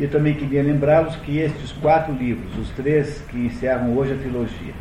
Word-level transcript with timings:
E 0.00 0.06
também 0.06 0.32
queria 0.32 0.62
lembrá-los 0.62 1.14
que 1.16 1.36
estes 1.36 1.72
quatro 1.72 2.14
livros, 2.14 2.56
os 2.58 2.70
três 2.70 3.22
que 3.28 3.36
encerram 3.36 3.94
hoje 3.94 4.14
a 4.14 4.16
trilogia, 4.16 4.72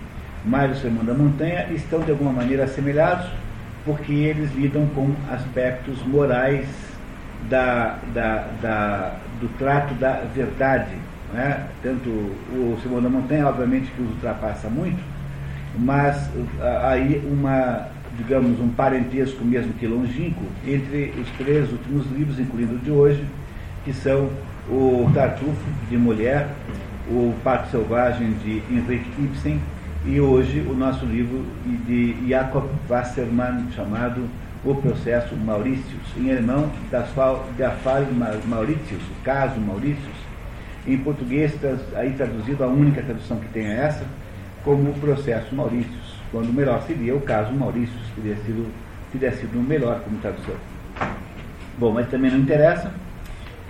mais 0.45 0.71
o 0.71 0.79
Sermão 0.79 1.03
da 1.03 1.13
Montanha, 1.13 1.67
estão 1.71 1.99
de 1.99 2.09
alguma 2.09 2.31
maneira 2.31 2.63
assemelhados, 2.63 3.29
porque 3.84 4.13
eles 4.13 4.50
lidam 4.55 4.88
com 4.96 5.13
aspectos 5.29 6.02
morais 6.08 6.66
da, 7.50 7.97
da, 8.13 8.47
da, 8.62 9.16
do 9.42 9.50
trato 9.58 9.94
da 9.96 10.21
verdade. 10.34 10.96
Né? 11.33 11.67
Tanto 11.83 12.10
o 12.10 12.79
Sermão 12.81 13.01
da 13.01 13.10
Montanha, 13.10 13.46
obviamente, 13.46 13.92
que 13.92 14.01
os 14.01 14.12
ultrapassa 14.12 14.70
muito, 14.70 15.04
mas 15.78 16.30
aí 16.88 17.22
uma, 17.30 17.90
digamos, 18.17 18.58
um 18.62 18.70
parentesco 18.70 19.44
mesmo 19.44 19.73
que 19.73 19.86
longínquo 19.86 20.45
entre 20.66 21.13
os 21.22 21.30
três 21.31 21.70
últimos 21.70 22.09
livros, 22.09 22.40
incluindo 22.40 22.76
o 22.76 22.80
de 22.80 22.90
hoje, 22.90 23.26
que 23.84 23.91
são 23.91 24.30
o 24.70 25.09
Tartufo, 25.13 25.66
de 25.90 25.98
Mulher, 25.98 26.48
o 27.09 27.34
Pato 27.43 27.71
Selvagem, 27.71 28.34
de 28.43 28.62
Henrik 28.70 29.05
Ibsen, 29.17 29.59
e 30.05 30.20
hoje 30.20 30.59
o 30.62 30.73
nosso 30.73 31.05
livro 31.05 31.43
de 31.85 32.16
Jakob 32.27 32.67
Wassermann, 32.88 33.67
chamado 33.76 34.29
O 34.63 34.76
Processo 34.76 35.35
Maurícios, 35.35 36.02
em 36.16 36.31
alemão, 36.31 36.70
das 36.91 37.09
Der 37.57 37.71
Fall 37.84 38.05
Mauritius, 38.45 39.02
o 39.02 39.23
caso 39.23 39.59
Maurícios, 39.59 40.16
em 40.88 40.98
português, 40.98 41.54
aí 41.95 42.12
traduzido, 42.13 42.63
a 42.63 42.67
única 42.67 43.01
tradução 43.01 43.38
que 43.38 43.48
tem 43.49 43.65
é 43.65 43.85
essa, 43.85 44.05
como 44.63 44.91
o 44.91 44.93
processo 44.93 45.54
Maurícios, 45.54 46.15
quando 46.31 46.54
melhor 46.54 46.81
seria 46.85 47.15
o 47.15 47.21
caso 47.21 47.51
Maurícios, 47.54 48.01
teria 48.15 48.35
sido, 48.38 48.67
teria 49.12 49.31
sido 49.31 49.59
melhor 49.59 49.99
como 50.01 50.17
tradução. 50.20 50.55
Bom, 51.77 51.93
mas 51.93 52.09
também 52.09 52.29
não 52.29 52.40
interessa. 52.40 52.91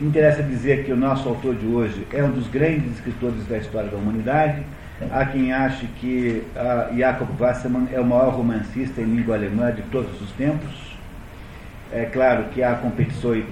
Interessa 0.01 0.41
dizer 0.41 0.85
que 0.85 0.91
o 0.91 0.97
nosso 0.97 1.27
autor 1.27 1.55
de 1.55 1.65
hoje 1.65 2.07
é 2.13 2.23
um 2.23 2.31
dos 2.31 2.47
grandes 2.47 2.93
escritores 2.93 3.45
da 3.47 3.57
história 3.57 3.89
da 3.89 3.97
humanidade, 3.97 4.63
Há 5.11 5.25
quem 5.25 5.53
ache 5.53 5.87
que 5.99 6.43
uh, 6.55 6.97
Jakob 6.97 7.29
Wassermann 7.39 7.87
é 7.93 7.99
o 8.01 8.05
maior 8.05 8.33
romancista 8.33 8.99
em 8.99 9.05
língua 9.05 9.35
alemã 9.35 9.71
de 9.71 9.81
todos 9.83 10.21
os 10.21 10.29
tempos. 10.31 10.97
É 11.91 12.03
claro 12.03 12.45
que 12.53 12.61
há 12.61 12.75
competidores, 12.75 13.45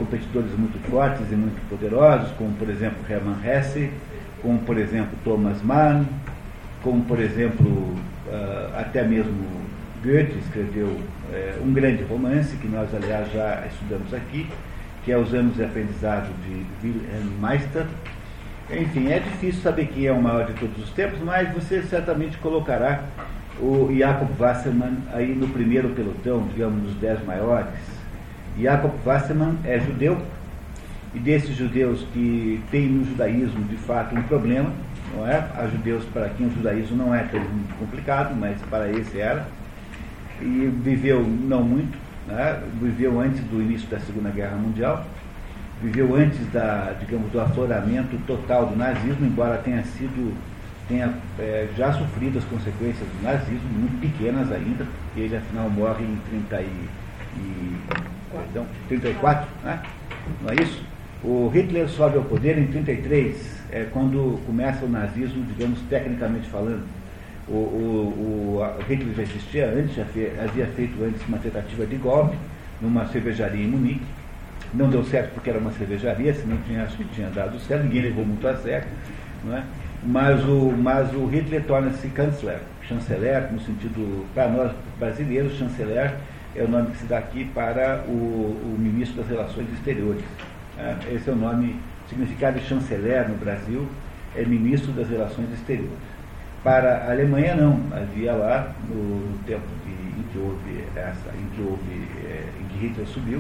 muito 0.58 0.78
fortes 0.90 1.32
e 1.32 1.36
muito 1.36 1.58
poderosos, 1.70 2.32
como 2.38 2.52
por 2.56 2.70
exemplo 2.70 2.98
Hermann 3.10 3.38
Hesse, 3.46 3.90
como 4.42 4.60
por 4.60 4.78
exemplo 4.78 5.18
Thomas 5.24 5.62
Mann, 5.64 6.06
como 6.84 7.04
por 7.06 7.20
exemplo 7.20 7.70
uh, 7.70 8.78
até 8.78 9.04
mesmo 9.04 9.48
Goethe 10.04 10.38
escreveu 10.40 10.88
uh, 10.88 11.64
um 11.64 11.72
grande 11.72 12.04
romance 12.04 12.58
que 12.58 12.68
nós 12.68 12.94
aliás 12.94 13.32
já 13.32 13.64
estudamos 13.72 14.14
aqui, 14.14 14.50
que 15.08 15.12
é 15.14 15.18
Os 15.18 15.34
Anos 15.34 15.56
de 15.56 15.64
Aprendizado 15.64 16.30
de 16.44 16.66
Wilhelm 16.86 17.30
Meister 17.42 17.86
enfim, 18.70 19.08
é 19.08 19.20
difícil 19.20 19.62
saber 19.62 19.88
quem 19.88 20.08
é 20.08 20.12
o 20.12 20.22
maior 20.22 20.46
de 20.46 20.54
todos 20.54 20.78
os 20.84 20.90
tempos, 20.90 21.20
mas 21.24 21.50
você 21.54 21.82
certamente 21.84 22.38
colocará 22.40 23.06
o 23.62 23.90
Jacob 23.98 24.28
Wassermann 24.38 24.98
aí 25.14 25.34
no 25.34 25.48
primeiro 25.48 25.90
pelotão, 25.92 26.46
digamos, 26.54 26.84
dos 26.84 26.96
dez 26.96 27.24
maiores. 27.26 27.70
Jacob 28.60 28.92
Wassermann 29.06 29.58
é 29.64 29.80
judeu, 29.80 30.22
e 31.16 31.20
desses 31.20 31.56
judeus 31.56 32.06
que 32.12 32.62
têm 32.70 32.90
no 32.90 33.06
judaísmo, 33.06 33.64
de 33.64 33.78
fato, 33.78 34.14
um 34.14 34.24
problema, 34.24 34.70
não 35.16 35.26
é? 35.26 35.48
Há 35.56 35.68
judeus 35.68 36.04
para 36.14 36.28
quem 36.28 36.48
o 36.48 36.52
judaísmo 36.52 36.98
não 36.98 37.16
é 37.16 37.24
tão 37.24 37.42
complicado, 37.80 38.36
mas 38.36 38.62
para 38.64 38.92
esse 38.92 39.18
era. 39.18 39.48
E 40.42 40.70
viveu 40.84 41.24
não 41.24 41.64
muito, 41.64 41.98
né? 42.28 42.62
viveu 42.82 43.20
antes 43.20 43.42
do 43.42 43.62
início 43.62 43.88
da 43.88 44.00
Segunda 44.00 44.30
Guerra 44.30 44.56
Mundial 44.56 45.06
viveu 45.82 46.16
antes 46.16 46.40
da, 46.52 46.96
digamos, 47.00 47.32
do 47.32 47.40
afloramento 47.40 48.18
total 48.26 48.66
do 48.66 48.76
nazismo, 48.76 49.26
embora 49.26 49.58
tenha 49.58 49.84
sido, 49.84 50.36
tenha 50.88 51.14
é, 51.40 51.68
já 51.78 51.94
sofrido 51.94 52.40
as 52.40 52.46
consequências 52.46 53.08
do 53.08 53.24
nazismo, 53.24 53.70
muito 53.74 54.00
pequenas 54.02 54.52
ainda, 54.52 54.86
porque 54.86 55.22
ele 55.22 55.36
afinal 55.36 55.70
morre 55.70 56.04
em 56.04 56.18
30 56.30 56.62
e, 56.62 56.90
e, 57.38 57.78
perdão, 58.32 58.66
34, 58.88 59.48
né? 59.64 59.82
não 60.42 60.50
é 60.50 60.56
isso? 60.64 60.84
O 61.24 61.50
Hitler 61.50 61.88
sobe 61.90 62.18
ao 62.18 62.24
poder 62.24 62.58
em 62.58 62.68
33, 62.68 63.64
é, 63.72 63.88
quando 63.92 64.40
começa 64.46 64.86
o 64.86 64.90
nazismo, 64.90 65.44
digamos, 65.46 65.80
tecnicamente 65.90 66.48
falando. 66.50 66.84
O, 67.50 67.54
o, 67.54 68.60
o 68.62 68.84
Hitler 68.90 69.16
já 69.16 69.24
existia 69.24 69.68
antes, 69.68 69.96
já 69.96 70.04
havia 70.44 70.68
feito 70.68 71.02
antes 71.04 71.26
uma 71.28 71.38
tentativa 71.38 71.86
de 71.86 71.96
golpe 71.96 72.36
numa 72.82 73.08
cervejaria 73.08 73.64
em 73.64 73.68
Munique, 73.68 74.06
não 74.74 74.90
deu 74.90 75.04
certo 75.04 75.34
porque 75.34 75.50
era 75.50 75.60
uma 75.60 75.72
cervejaria, 75.72 76.34
senão 76.34 76.58
tinha, 76.68 76.84
acho 76.84 76.98
que 76.98 77.06
tinha 77.06 77.30
dado 77.30 77.58
certo, 77.60 77.84
ninguém 77.84 78.02
levou 78.02 78.26
muito 78.26 78.46
a 78.48 78.56
sério. 78.58 78.88
Não 79.46 79.56
é? 79.56 79.64
mas, 80.04 80.44
o, 80.46 80.74
mas 80.78 81.14
o 81.14 81.26
Hitler 81.28 81.64
torna-se 81.64 82.10
chanceler, 82.10 82.60
chanceler 82.88 83.52
no 83.52 83.60
sentido, 83.60 84.26
para 84.34 84.48
nós 84.50 84.72
brasileiros, 85.00 85.58
chanceler 85.58 86.14
é 86.56 86.64
o 86.64 86.68
nome 86.68 86.92
que 86.92 86.98
se 86.98 87.06
dá 87.06 87.18
aqui 87.20 87.46
para 87.46 88.04
o, 88.08 88.12
o 88.12 88.76
ministro 88.80 89.22
das 89.22 89.30
Relações 89.30 89.72
Exteriores. 89.74 90.24
É, 90.78 90.96
esse 91.14 91.30
é 91.30 91.34
o 91.34 91.36
nome, 91.36 91.76
significado 92.10 92.60
de 92.60 92.66
chanceler 92.66 93.28
no 93.28 93.36
Brasil 93.36 93.88
é 94.36 94.44
ministro 94.44 94.92
das 94.92 95.10
Relações 95.10 95.52
Exteriores. 95.54 96.17
Para 96.68 97.06
a 97.08 97.12
Alemanha 97.12 97.56
não, 97.56 97.80
havia 97.96 98.34
lá 98.34 98.74
no, 98.90 99.38
tempo 99.46 99.64
de, 99.86 100.20
em 100.20 100.24
que 100.34 100.38
houve 100.38 100.84
essa, 100.98 101.30
em 101.34 101.56
que 101.56 101.62
houve, 101.62 102.10
é, 102.26 102.44
em 102.60 102.68
que 102.68 102.86
Hitler 102.86 103.08
subiu, 103.08 103.40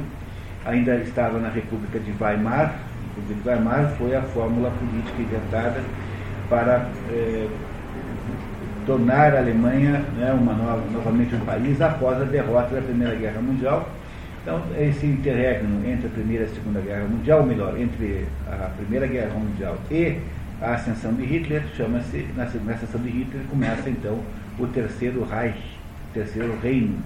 ainda 0.65 0.95
estava 0.95 1.37
na 1.37 1.49
República 1.49 1.99
de 1.99 2.13
Weimar. 2.17 2.75
De 3.27 3.35
Weimar 3.45 3.91
foi 3.97 4.15
a 4.15 4.21
fórmula 4.21 4.71
política 4.71 5.21
inventada 5.21 5.83
para 6.49 6.87
é, 7.11 7.47
tornar 8.85 9.35
a 9.35 9.39
Alemanha 9.39 10.05
né, 10.17 10.31
uma 10.31 10.53
nova, 10.53 10.83
novamente 10.89 11.35
um 11.35 11.41
país 11.41 11.81
após 11.81 12.21
a 12.21 12.23
derrota 12.23 12.75
da 12.75 12.81
Primeira 12.81 13.13
Guerra 13.13 13.41
Mundial. 13.41 13.89
Então, 14.41 14.61
esse 14.79 15.05
interregno 15.05 15.85
entre 15.85 16.07
a 16.07 16.11
Primeira 16.11 16.45
e 16.45 16.47
a 16.47 16.49
Segunda 16.51 16.79
Guerra 16.79 17.03
Mundial, 17.03 17.41
ou 17.41 17.45
melhor, 17.45 17.77
entre 17.77 18.25
a 18.49 18.69
Primeira 18.77 19.05
Guerra 19.05 19.37
Mundial 19.37 19.75
e 19.91 20.17
a 20.61 20.73
ascensão 20.73 21.13
de 21.13 21.23
Hitler, 21.23 21.63
chama-se, 21.75 22.27
na, 22.35 22.43
ascensão 22.43 23.01
de 23.01 23.09
Hitler, 23.09 23.43
começa 23.49 23.89
então 23.89 24.19
o 24.57 24.67
Terceiro 24.67 25.23
Reich, 25.23 25.59
o 26.09 26.13
Terceiro 26.13 26.57
Reino. 26.59 26.97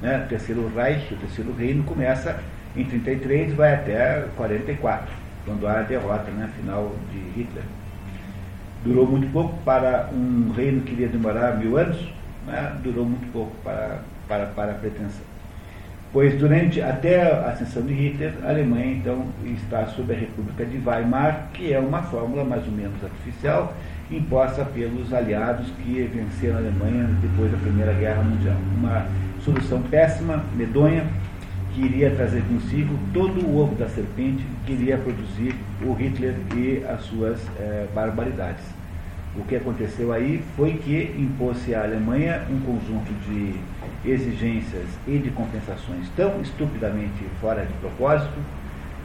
Né? 0.00 0.24
O 0.24 0.28
Terceiro 0.28 0.72
Reich, 0.74 1.12
o 1.12 1.16
Terceiro 1.16 1.52
Reino, 1.54 1.82
começa 1.84 2.38
em 2.76 2.84
33 2.84 3.54
vai 3.54 3.74
até 3.74 4.24
44, 4.36 5.12
quando 5.44 5.66
há 5.66 5.80
a 5.80 5.82
derrota 5.82 6.30
né, 6.30 6.48
final 6.56 6.94
de 7.10 7.18
Hitler. 7.40 7.64
Durou 8.84 9.06
muito 9.06 9.30
pouco 9.32 9.56
para 9.62 10.08
um 10.12 10.52
reino 10.56 10.80
que 10.82 10.92
iria 10.92 11.08
demorar 11.08 11.56
mil 11.58 11.76
anos, 11.76 11.98
né, 12.46 12.76
durou 12.82 13.04
muito 13.04 13.30
pouco 13.32 13.54
para, 13.62 14.00
para, 14.26 14.46
para 14.46 14.72
a 14.72 14.74
pretensão. 14.74 15.31
Pois 16.12 16.38
durante 16.38 16.78
até 16.82 17.22
a 17.22 17.52
ascensão 17.52 17.82
de 17.82 17.94
Hitler, 17.94 18.34
a 18.44 18.50
Alemanha 18.50 18.96
então 18.96 19.24
está 19.46 19.86
sob 19.86 20.12
a 20.12 20.16
República 20.16 20.62
de 20.66 20.76
Weimar, 20.76 21.48
que 21.54 21.72
é 21.72 21.78
uma 21.78 22.02
fórmula 22.02 22.44
mais 22.44 22.66
ou 22.66 22.72
menos 22.72 23.02
artificial, 23.02 23.74
imposta 24.10 24.62
pelos 24.62 25.10
aliados 25.14 25.70
que 25.82 26.02
venceram 26.12 26.56
a 26.56 26.58
Alemanha 26.58 27.08
depois 27.22 27.50
da 27.50 27.56
Primeira 27.56 27.94
Guerra 27.94 28.22
Mundial. 28.22 28.56
Uma 28.76 29.06
solução 29.42 29.80
péssima, 29.80 30.44
medonha, 30.54 31.06
que 31.72 31.82
iria 31.82 32.10
trazer 32.10 32.42
consigo 32.42 32.94
todo 33.14 33.40
o 33.46 33.58
ovo 33.58 33.74
da 33.74 33.88
serpente 33.88 34.44
que 34.66 34.72
iria 34.72 34.98
produzir 34.98 35.54
o 35.82 35.94
Hitler 35.94 36.34
e 36.54 36.84
as 36.86 37.00
suas 37.04 37.40
é, 37.58 37.86
barbaridades. 37.94 38.64
O 39.34 39.42
que 39.44 39.56
aconteceu 39.56 40.12
aí 40.12 40.42
foi 40.56 40.74
que 40.74 41.16
impôs-se 41.18 41.74
à 41.74 41.84
Alemanha 41.84 42.42
um 42.50 42.60
conjunto 42.60 43.10
de 43.26 43.54
exigências 44.04 44.86
e 45.06 45.18
de 45.18 45.30
compensações 45.30 46.08
tão 46.16 46.40
estupidamente 46.40 47.24
fora 47.40 47.64
de 47.64 47.72
propósito 47.74 48.34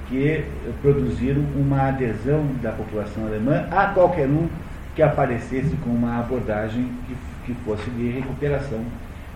que 0.10 0.44
produziram 0.82 1.42
uma 1.56 1.90
adesão 1.90 2.46
da 2.62 2.72
população 2.72 3.26
alemã 3.26 3.68
a 3.72 3.88
qualquer 3.88 4.28
um 4.28 4.48
que 4.96 5.04
aparecesse 5.04 5.76
com 5.84 5.90
uma 5.90 6.20
abordagem 6.20 6.90
que, 7.06 7.16
que 7.46 7.54
fosse 7.64 7.90
de 7.92 8.10
recuperação 8.10 8.84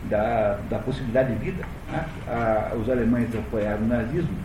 da, 0.10 0.58
da 0.70 0.80
possibilidade 0.80 1.34
de 1.36 1.46
vida. 1.46 1.64
A, 2.28 2.74
os 2.76 2.90
alemães 2.90 3.28
apoiaram 3.36 3.84
o 3.84 3.88
nazismo 3.88 4.36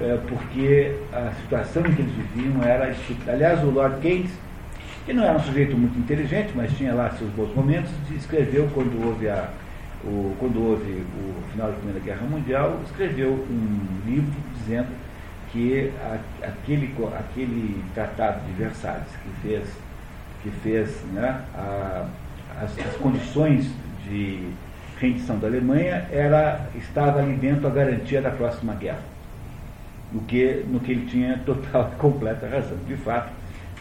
é, 0.00 0.18
porque 0.28 0.94
a 1.12 1.32
situação 1.42 1.86
em 1.86 1.94
que 1.94 2.02
eles 2.02 2.12
viviam 2.12 2.62
era 2.62 2.90
estúpida. 2.90 3.32
Aliás, 3.32 3.62
o 3.62 3.70
Lord 3.70 4.00
Keynes, 4.00 4.30
que 5.04 5.12
não 5.12 5.24
era 5.24 5.36
um 5.36 5.40
sujeito 5.40 5.76
muito 5.76 5.98
inteligente, 5.98 6.52
mas 6.54 6.72
tinha 6.76 6.94
lá 6.94 7.10
seus 7.10 7.30
bons 7.30 7.54
momentos, 7.54 7.90
escreveu 8.10 8.68
quando 8.74 9.06
houve, 9.06 9.28
a, 9.28 9.48
o, 10.04 10.34
quando 10.38 10.62
houve 10.62 11.02
o 11.02 11.50
final 11.52 11.68
da 11.68 11.76
Primeira 11.76 12.00
Guerra 12.00 12.26
Mundial, 12.26 12.80
escreveu 12.84 13.32
um 13.32 14.00
livro 14.06 14.32
dizendo 14.56 14.88
que 15.52 15.92
a, 16.02 16.18
aquele, 16.46 16.94
aquele 17.18 17.84
tratado 17.94 18.40
de 18.46 18.52
Versalhes 18.52 19.08
que 19.22 19.48
fez, 19.48 19.68
que 20.42 20.50
fez 20.62 21.02
né, 21.12 21.42
a, 21.54 22.06
as, 22.62 22.78
as 22.78 22.96
condições 22.96 23.70
de 24.08 24.48
rendição 25.00 25.38
da 25.38 25.46
Alemanha 25.46 26.06
era, 26.10 26.68
estava 26.76 27.20
ali 27.20 27.34
dentro 27.34 27.66
a 27.66 27.70
garantia 27.70 28.20
da 28.20 28.30
próxima 28.30 28.74
guerra. 28.74 29.02
No 30.12 30.22
que, 30.22 30.64
no 30.66 30.80
que 30.80 30.92
ele 30.92 31.06
tinha 31.06 31.38
total 31.44 31.90
e 31.92 31.96
completa 31.96 32.48
razão. 32.48 32.78
De 32.86 32.96
fato, 32.96 33.30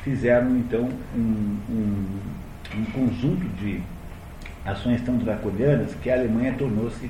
fizeram 0.04 0.58
então 0.58 0.90
um, 1.16 1.58
um, 1.70 2.20
um 2.76 2.86
conjunto 2.92 3.48
de 3.58 3.82
ações 4.68 5.02
tão 5.02 5.18
draconianas 5.18 5.96
que 5.96 6.10
a 6.10 6.16
Alemanha 6.16 6.54
tornou-se 6.58 7.10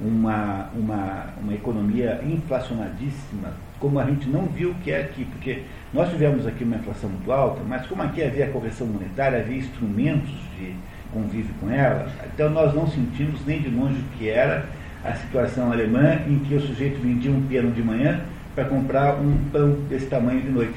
uma, 0.00 0.68
uma, 0.74 1.26
uma 1.42 1.54
economia 1.54 2.20
inflacionadíssima, 2.24 3.52
como 3.78 3.98
a 3.98 4.04
gente 4.04 4.28
não 4.28 4.46
viu 4.46 4.74
que 4.82 4.90
é 4.90 5.00
aqui, 5.00 5.24
porque 5.24 5.62
nós 5.92 6.10
tivemos 6.10 6.46
aqui 6.46 6.64
uma 6.64 6.76
inflação 6.76 7.10
muito 7.10 7.30
alta, 7.32 7.60
mas 7.66 7.86
como 7.86 8.02
aqui 8.02 8.22
havia 8.22 8.48
correção 8.48 8.86
monetária, 8.86 9.40
havia 9.40 9.58
instrumentos 9.58 10.30
de 10.58 10.74
convívio 11.12 11.54
com 11.60 11.70
ela, 11.70 12.10
então 12.32 12.50
nós 12.50 12.74
não 12.74 12.86
sentimos 12.86 13.44
nem 13.44 13.60
de 13.60 13.68
longe 13.68 13.98
o 13.98 14.18
que 14.18 14.28
era 14.28 14.66
a 15.04 15.12
situação 15.14 15.72
alemã 15.72 16.20
em 16.26 16.38
que 16.40 16.54
o 16.54 16.60
sujeito 16.60 17.00
vendia 17.00 17.30
um 17.30 17.42
piano 17.42 17.72
de 17.72 17.82
manhã 17.82 18.20
para 18.54 18.64
comprar 18.64 19.14
um 19.14 19.36
pão 19.50 19.72
desse 19.88 20.06
tamanho 20.06 20.42
de 20.42 20.50
noite, 20.50 20.74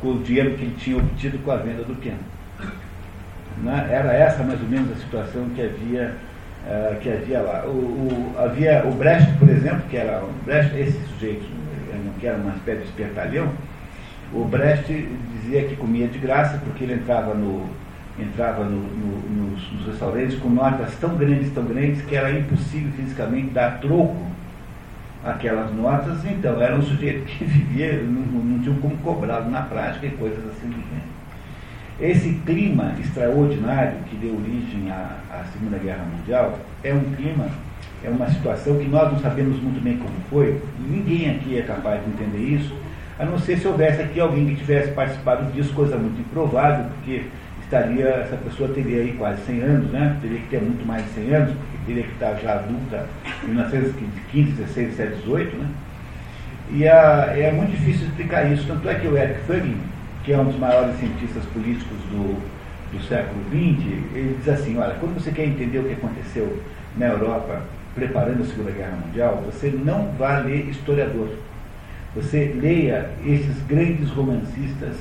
com 0.00 0.12
o 0.12 0.22
dinheiro 0.22 0.56
que 0.56 0.62
ele 0.62 0.76
tinha 0.78 0.96
obtido 0.96 1.38
com 1.38 1.50
a 1.50 1.56
venda 1.56 1.82
do 1.82 1.94
piano. 1.94 2.31
Né? 3.58 3.88
Era 3.90 4.12
essa 4.12 4.42
mais 4.42 4.60
ou 4.60 4.68
menos 4.68 4.92
a 4.92 4.96
situação 4.96 5.48
que 5.54 5.62
havia, 5.62 6.14
uh, 6.66 6.96
que 7.00 7.10
havia 7.10 7.40
lá. 7.40 7.64
O, 7.66 7.70
o, 7.70 8.34
havia 8.38 8.84
o 8.86 8.92
Brecht, 8.92 9.32
por 9.38 9.48
exemplo, 9.48 9.82
que 9.90 9.96
era 9.96 10.22
Brecht, 10.44 10.76
esse 10.78 10.98
sujeito, 11.08 11.44
que 12.22 12.26
era 12.26 12.36
uma 12.36 12.54
espécie 12.54 12.82
de 12.82 12.84
espertalhão, 12.84 13.48
o 14.32 14.44
Brecht 14.44 15.08
dizia 15.34 15.64
que 15.64 15.76
comia 15.76 16.06
de 16.06 16.18
graça 16.18 16.58
porque 16.64 16.84
ele 16.84 16.94
entrava 16.94 17.34
no, 17.34 17.68
entrava 18.18 18.64
no, 18.64 18.80
no, 18.80 19.50
nos, 19.50 19.72
nos, 19.72 19.86
restaurantes 19.86 20.38
com 20.38 20.48
notas 20.48 20.94
tão 21.00 21.16
grandes, 21.16 21.52
tão 21.52 21.64
grandes, 21.64 22.02
que 22.02 22.14
era 22.14 22.30
impossível 22.30 22.92
fisicamente 22.92 23.50
dar 23.50 23.80
troco 23.80 24.16
aquelas 25.24 25.72
notas, 25.74 26.24
então 26.24 26.60
era 26.60 26.76
um 26.76 26.82
sujeito 26.82 27.24
que 27.24 27.42
vivia, 27.44 28.02
não, 28.02 28.22
não 28.22 28.58
tinha 28.60 28.76
como 28.80 28.96
cobrá-lo 28.98 29.50
na 29.50 29.62
prática 29.62 30.06
e 30.06 30.10
coisas 30.10 30.44
assim 30.46 30.68
do 30.68 30.76
gênero. 30.76 31.11
Esse 32.02 32.30
clima 32.44 32.96
extraordinário 32.98 33.92
que 34.10 34.16
deu 34.16 34.34
origem 34.34 34.90
à, 34.90 35.18
à, 35.30 35.44
Segunda 35.52 35.78
Guerra 35.78 36.04
Mundial 36.04 36.58
é 36.82 36.92
um 36.92 37.04
clima, 37.14 37.46
é 38.02 38.10
uma 38.10 38.28
situação 38.28 38.76
que 38.76 38.88
nós 38.88 39.12
não 39.12 39.20
sabemos 39.20 39.62
muito 39.62 39.80
bem 39.80 39.98
como 39.98 40.12
foi, 40.28 40.60
ninguém 40.80 41.30
aqui 41.30 41.56
é 41.56 41.62
capaz 41.62 42.02
de 42.02 42.10
entender 42.10 42.56
isso, 42.56 42.74
a 43.20 43.24
não 43.24 43.38
ser 43.38 43.56
se 43.56 43.68
houvesse 43.68 44.02
aqui 44.02 44.18
alguém 44.18 44.46
que 44.46 44.56
tivesse 44.56 44.90
participado 44.90 45.52
disso, 45.52 45.72
coisa 45.74 45.96
muito 45.96 46.20
improvável, 46.20 46.86
porque 46.86 47.22
estaria, 47.62 48.08
essa 48.08 48.36
pessoa 48.36 48.68
teria 48.70 49.02
aí 49.02 49.12
quase 49.16 49.40
100 49.46 49.60
anos, 49.60 49.92
né? 49.92 50.16
teria 50.20 50.40
que 50.40 50.48
ter 50.48 50.60
muito 50.60 50.84
mais 50.84 51.04
de 51.04 51.10
100 51.10 51.34
anos, 51.36 51.54
porque 51.54 51.86
teria 51.86 52.02
que 52.02 52.12
estar 52.14 52.34
já 52.34 52.54
adulta 52.54 53.06
em 53.44 53.46
1915, 53.46 54.50
16, 54.50 54.96
17, 54.96 55.22
18, 55.22 55.56
né? 55.56 55.68
E 56.72 56.88
a, 56.88 57.32
é 57.36 57.52
muito 57.52 57.70
difícil 57.70 58.08
explicar 58.08 58.50
isso, 58.50 58.66
tanto 58.66 58.88
é 58.88 58.94
que 58.96 59.06
o 59.06 59.16
Eric 59.16 59.38
Fagin, 59.46 59.76
que 60.24 60.32
é 60.32 60.38
um 60.38 60.44
dos 60.44 60.58
maiores 60.58 60.96
cientistas 60.98 61.44
políticos 61.46 61.98
do, 62.10 62.40
do 62.92 63.02
século 63.08 63.42
XX, 63.46 63.86
ele 64.14 64.36
diz 64.38 64.48
assim, 64.48 64.78
olha, 64.78 64.94
quando 65.00 65.14
você 65.14 65.30
quer 65.30 65.46
entender 65.46 65.78
o 65.78 65.84
que 65.84 65.94
aconteceu 65.94 66.62
na 66.96 67.06
Europa 67.06 67.62
preparando 67.94 68.42
a 68.42 68.46
Segunda 68.46 68.70
Guerra 68.70 68.98
Mundial, 69.04 69.42
você 69.44 69.68
não 69.68 70.12
vai 70.18 70.42
ler 70.44 70.68
historiador. 70.68 71.28
Você 72.14 72.54
leia 72.60 73.10
esses 73.24 73.62
grandes 73.66 74.10
romancistas 74.10 74.96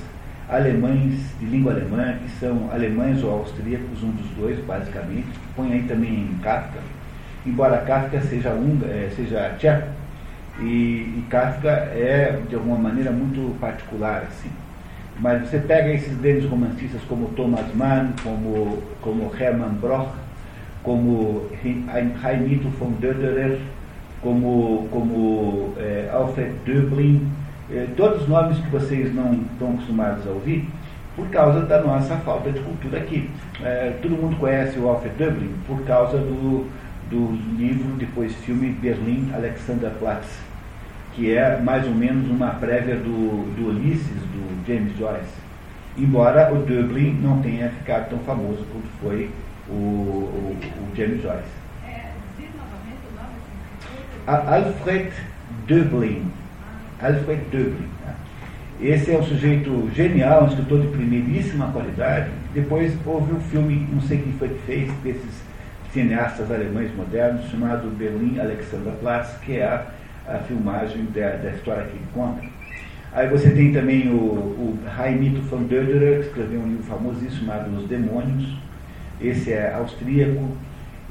alemães 0.50 1.20
de 1.40 1.46
língua 1.46 1.72
alemã, 1.74 2.18
que 2.22 2.30
são 2.40 2.70
alemães 2.72 3.24
ou 3.24 3.32
austríacos, 3.32 4.04
um 4.04 4.12
dos 4.12 4.30
dois, 4.32 4.60
basicamente. 4.66 5.28
Põe 5.56 5.74
aí 5.74 5.84
também 5.84 6.30
Kafka, 6.42 6.80
embora 7.46 7.78
Kafka 7.80 8.22
seja, 8.22 8.50
um, 8.52 8.80
é, 8.86 9.10
seja 9.16 9.56
tcheco, 9.58 9.88
e, 10.60 10.66
e 11.18 11.26
Kafka 11.30 11.70
é, 11.70 12.40
de 12.50 12.56
alguma 12.56 12.78
maneira, 12.78 13.12
muito 13.12 13.58
particular, 13.60 14.24
assim. 14.28 14.50
Mas 15.20 15.50
você 15.50 15.60
pega 15.60 15.92
esses 15.92 16.18
grandes 16.20 16.50
romancistas 16.50 17.02
como 17.08 17.28
Thomas 17.30 17.66
Mann, 17.76 18.14
como, 18.24 18.82
como 19.02 19.32
Hermann 19.40 19.76
Broch, 19.80 20.10
como 20.84 21.48
Heimito 21.64 22.70
von 22.70 22.92
Döderer, 23.00 23.60
como, 24.22 24.88
como 24.92 25.74
é, 25.78 26.10
Alfred 26.12 26.52
Döblin, 26.66 27.28
é, 27.72 27.88
todos 27.96 28.24
os 28.24 28.28
nomes 28.28 28.58
que 28.58 28.70
vocês 28.70 29.14
não 29.14 29.34
estão 29.34 29.74
acostumados 29.74 30.26
a 30.28 30.32
ouvir, 30.32 30.68
por 31.16 31.28
causa 31.30 31.62
da 31.62 31.82
nossa 31.82 32.16
falta 32.18 32.52
de 32.52 32.60
cultura 32.60 32.98
aqui. 32.98 33.30
É, 33.64 33.94
todo 34.02 34.12
mundo 34.12 34.38
conhece 34.38 34.80
o 34.80 34.88
Alfred 34.88 35.16
Döblin 35.18 35.54
por 35.68 35.82
causa 35.84 36.18
do, 36.18 36.68
do 37.10 37.38
livro, 37.58 37.96
depois 37.98 38.34
filme 38.36 38.70
Berlim 38.70 39.32
Alexanderplatz, 39.34 40.28
que 41.14 41.36
é 41.36 41.60
mais 41.60 41.86
ou 41.86 41.94
menos 41.94 42.30
uma 42.30 42.52
prévia 42.52 42.96
do, 42.96 43.54
do 43.56 43.70
Ulisses, 43.70 44.08
do 44.08 44.68
James 44.68 44.98
Joyce. 44.98 45.42
Embora 45.98 46.54
o 46.54 46.60
Dublin 46.60 47.20
não 47.22 47.42
tenha 47.42 47.70
ficado 47.70 48.10
tão 48.10 48.20
famoso 48.20 48.66
quanto 48.72 48.88
foi 49.02 49.30
o, 49.70 49.74
o, 49.74 50.58
o 50.58 50.96
James 50.96 51.22
Joyce. 51.22 51.44
É, 51.86 52.12
Alfred 54.28 55.12
Dublin. 55.68 56.32
Alfred 57.02 57.42
Dublin. 57.52 57.90
Né? 58.06 58.16
Esse 58.80 59.12
é 59.12 59.18
um 59.18 59.24
sujeito 59.24 59.92
genial, 59.94 60.46
um 60.46 60.48
escritor 60.48 60.82
de 60.82 60.88
primeiríssima 60.88 61.72
qualidade. 61.72 62.30
Depois 62.54 62.94
houve 63.06 63.34
um 63.34 63.42
filme, 63.42 63.88
não 63.92 64.02
sei 64.02 64.20
quem 64.20 64.34
foi 64.34 64.50
que 64.50 64.60
fez, 64.66 64.92
desses 65.04 65.42
cineastas 65.92 66.50
alemães 66.50 66.96
modernos, 66.96 67.50
chamado 67.50 67.90
Berlim 67.98 68.40
Alexanderplatz, 68.40 69.38
que 69.44 69.58
é 69.58 69.66
a 69.66 69.86
a 70.28 70.38
filmagem 70.40 71.06
da, 71.14 71.38
da 71.38 71.52
história 71.52 71.84
que 71.84 71.96
ele 71.96 72.06
conta. 72.14 72.42
Aí 73.14 73.28
você 73.28 73.50
tem 73.50 73.74
também 73.74 74.10
o, 74.10 74.16
o 74.16 74.80
Raimito 74.88 75.42
van 75.42 75.64
Döderer, 75.64 76.20
que 76.20 76.28
escreveu 76.28 76.62
um 76.62 76.68
livro 76.68 76.84
famosíssimo 76.84 77.46
chamado 77.46 77.76
Os 77.76 77.88
Demônios. 77.88 78.58
Esse 79.20 79.52
é 79.52 79.74
austríaco. 79.74 80.50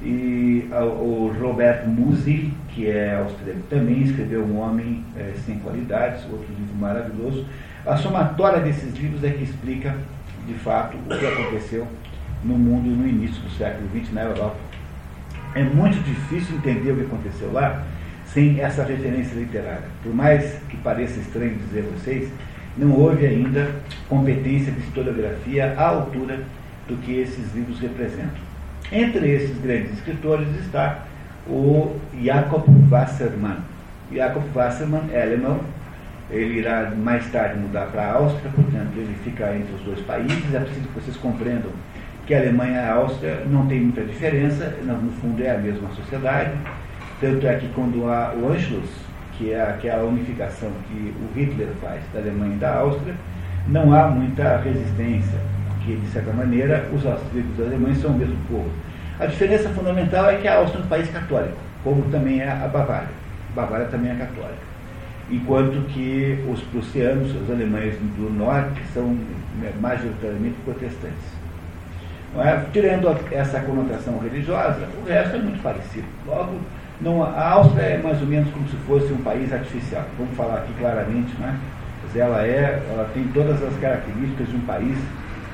E 0.02 0.66
o 0.72 1.30
Robert 1.38 1.86
Musil, 1.86 2.52
que 2.70 2.86
é 2.86 3.16
austríaco 3.16 3.60
também, 3.68 4.02
escreveu 4.02 4.42
Um 4.42 4.58
Homem 4.58 5.04
é, 5.14 5.34
Sem 5.44 5.58
Qualidades, 5.58 6.24
outro 6.24 6.46
livro 6.58 6.74
maravilhoso. 6.74 7.44
A 7.84 7.96
somatória 7.98 8.60
desses 8.60 8.94
livros 8.94 9.22
é 9.22 9.30
que 9.30 9.44
explica, 9.44 9.94
de 10.46 10.54
fato, 10.54 10.96
o 10.96 11.18
que 11.18 11.26
aconteceu 11.26 11.86
no 12.42 12.56
mundo 12.56 12.88
no 12.88 13.06
início 13.06 13.42
do 13.42 13.50
século 13.50 13.86
XX 13.90 14.14
na 14.14 14.22
Europa. 14.22 14.56
É 15.54 15.62
muito 15.62 16.02
difícil 16.02 16.56
entender 16.56 16.92
o 16.92 16.96
que 16.96 17.02
aconteceu 17.02 17.52
lá, 17.52 17.82
sem 18.32 18.60
essa 18.60 18.84
referência 18.84 19.34
literária. 19.34 19.88
Por 20.02 20.14
mais 20.14 20.58
que 20.68 20.76
pareça 20.78 21.18
estranho 21.20 21.56
dizer 21.56 21.80
a 21.80 21.98
vocês, 21.98 22.30
não 22.76 22.92
houve 22.92 23.26
ainda 23.26 23.70
competência 24.08 24.72
de 24.72 24.80
historiografia 24.80 25.74
à 25.76 25.88
altura 25.88 26.40
do 26.88 26.96
que 26.98 27.18
esses 27.18 27.52
livros 27.54 27.80
representam. 27.80 28.50
Entre 28.92 29.28
esses 29.28 29.58
grandes 29.58 29.92
escritores 29.94 30.48
está 30.60 31.04
o 31.46 31.96
Jakob 32.22 32.64
Wassermann. 32.90 33.58
Jakob 34.12 34.44
Wassermann 34.54 35.08
é 35.12 35.22
alemão, 35.22 35.60
ele 36.30 36.58
irá 36.58 36.90
mais 36.90 37.30
tarde 37.30 37.58
mudar 37.58 37.86
para 37.86 38.02
a 38.02 38.12
Áustria, 38.14 38.50
portanto 38.54 38.92
ele 38.96 39.14
fica 39.24 39.54
entre 39.54 39.74
os 39.74 39.80
dois 39.82 40.00
países. 40.00 40.54
É 40.54 40.60
preciso 40.60 40.88
que 40.88 41.00
vocês 41.00 41.16
compreendam 41.16 41.70
que 42.26 42.34
a 42.34 42.38
Alemanha 42.38 42.74
e 42.74 42.78
a 42.78 42.94
Áustria 42.94 43.42
não 43.46 43.66
tem 43.66 43.80
muita 43.80 44.02
diferença, 44.02 44.76
no 44.84 45.10
fundo 45.20 45.42
é 45.42 45.50
a 45.50 45.58
mesma 45.58 45.88
sociedade. 45.90 46.52
Tanto 47.20 47.46
é 47.46 47.54
que 47.56 47.68
quando 47.74 48.08
há 48.08 48.32
o 48.34 48.50
Anschluss, 48.50 48.88
que 49.36 49.52
é 49.52 49.60
aquela 49.60 50.04
unificação 50.04 50.70
que 50.88 51.14
o 51.20 51.38
Hitler 51.38 51.68
faz 51.82 52.00
da 52.14 52.20
Alemanha 52.20 52.54
e 52.54 52.58
da 52.58 52.76
Áustria, 52.76 53.14
não 53.68 53.92
há 53.92 54.08
muita 54.08 54.56
resistência, 54.56 55.38
porque, 55.68 55.96
de 55.96 56.06
certa 56.08 56.32
maneira, 56.32 56.88
os 56.94 57.04
austríacos 57.04 57.58
e 57.58 57.60
os 57.60 57.66
alemães 57.66 57.98
são 57.98 58.12
o 58.12 58.18
mesmo 58.18 58.36
povo. 58.48 58.70
A 59.18 59.26
diferença 59.26 59.68
fundamental 59.68 60.30
é 60.30 60.36
que 60.36 60.48
a 60.48 60.56
Áustria 60.56 60.80
é 60.80 60.84
um 60.84 60.88
país 60.88 61.10
católico, 61.10 61.58
como 61.84 62.02
também 62.10 62.40
é 62.40 62.50
a 62.50 62.66
Bavária. 62.68 63.10
A 63.52 63.60
Bavária 63.60 63.86
também 63.86 64.12
é 64.12 64.14
católica. 64.14 64.70
Enquanto 65.30 65.86
que 65.88 66.42
os 66.50 66.60
prussianos, 66.62 67.34
os 67.36 67.50
alemães 67.50 67.94
do 68.16 68.30
norte, 68.30 68.80
são 68.94 69.08
né, 69.60 69.70
majoritariamente 69.78 70.56
protestantes. 70.64 71.40
É? 72.38 72.64
Tirando 72.72 73.14
essa 73.30 73.60
conotação 73.60 74.18
religiosa, 74.18 74.88
o 75.02 75.08
resto 75.08 75.36
é 75.36 75.38
muito 75.38 75.62
parecido. 75.62 76.06
Logo, 76.26 76.60
não, 77.00 77.22
a 77.22 77.48
Áustria 77.50 77.82
é 77.82 77.98
mais 78.02 78.20
ou 78.20 78.26
menos 78.26 78.50
como 78.50 78.68
se 78.68 78.76
fosse 78.86 79.12
um 79.12 79.22
país 79.22 79.52
artificial. 79.52 80.04
Vamos 80.18 80.36
falar 80.36 80.58
aqui 80.58 80.72
claramente, 80.78 81.34
né? 81.38 81.58
Mas 82.02 82.16
ela 82.16 82.42
é, 82.42 82.82
ela 82.90 83.08
tem 83.14 83.24
todas 83.28 83.62
as 83.62 83.74
características 83.78 84.48
de 84.48 84.56
um 84.56 84.60
país 84.60 84.98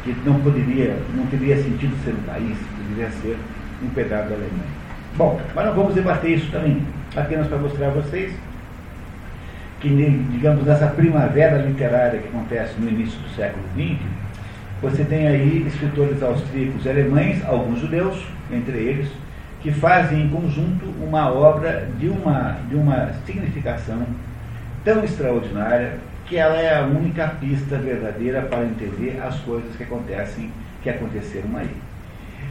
que 0.02 0.16
não 0.24 0.40
poderia, 0.40 0.96
não 1.14 1.26
teria 1.26 1.56
sentido 1.56 1.96
ser 2.04 2.10
um 2.10 2.22
país, 2.22 2.56
deveria 2.88 3.10
ser 3.22 3.36
um 3.82 3.88
pedaço 3.90 4.28
da 4.28 4.34
Alemanha. 4.34 4.76
Bom, 5.16 5.40
mas 5.54 5.66
não 5.66 5.74
vamos 5.74 5.94
debater 5.94 6.32
isso 6.32 6.50
também, 6.50 6.82
apenas 7.16 7.46
para 7.46 7.58
mostrar 7.58 7.88
a 7.88 7.90
vocês 7.90 8.32
que, 9.80 9.88
digamos, 10.30 10.64
nessa 10.64 10.86
primavera 10.88 11.58
literária 11.58 12.20
que 12.20 12.28
acontece 12.28 12.74
no 12.78 12.88
início 12.88 13.18
do 13.20 13.28
século 13.36 13.64
XX, 13.74 13.98
você 14.82 15.04
tem 15.04 15.26
aí 15.26 15.66
escritores 15.66 16.22
austríacos 16.22 16.84
e 16.84 16.88
alemães, 16.88 17.44
alguns 17.44 17.80
judeus, 17.80 18.16
entre 18.50 18.76
eles, 18.76 19.08
que 19.60 19.72
fazem 19.72 20.22
em 20.22 20.28
conjunto 20.28 20.86
uma 21.00 21.30
obra 21.30 21.88
de 21.98 22.08
uma, 22.08 22.58
de 22.68 22.76
uma 22.76 23.12
significação 23.24 24.06
tão 24.84 25.02
extraordinária 25.02 25.98
que 26.26 26.36
ela 26.36 26.56
é 26.56 26.78
a 26.78 26.82
única 26.82 27.28
pista 27.40 27.76
verdadeira 27.76 28.42
para 28.42 28.64
entender 28.64 29.20
as 29.22 29.38
coisas 29.40 29.74
que 29.76 29.82
acontecem, 29.82 30.50
que 30.82 30.90
aconteceram 30.90 31.56
aí. 31.56 31.70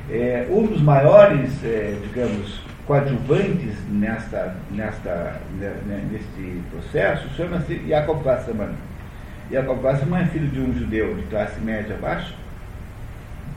É, 0.10 0.48
um 0.50 0.66
dos 0.66 0.82
maiores, 0.82 1.52
é, 1.64 1.98
digamos, 2.04 2.62
coadjuvantes 2.86 3.76
nesta, 3.90 4.56
nesta, 4.72 5.40
né, 5.60 5.74
né, 5.86 6.08
neste 6.12 6.62
processo 6.72 7.28
chama-se 7.36 7.82
Jacob 7.88 8.24
Wasserman. 8.24 8.70
Jacob 9.52 9.84
Wasserman 9.84 10.24
é 10.24 10.26
filho 10.28 10.48
de 10.48 10.60
um 10.60 10.74
judeu 10.74 11.16
de 11.16 11.24
classe 11.24 11.60
média 11.60 11.98
baixa, 12.00 12.34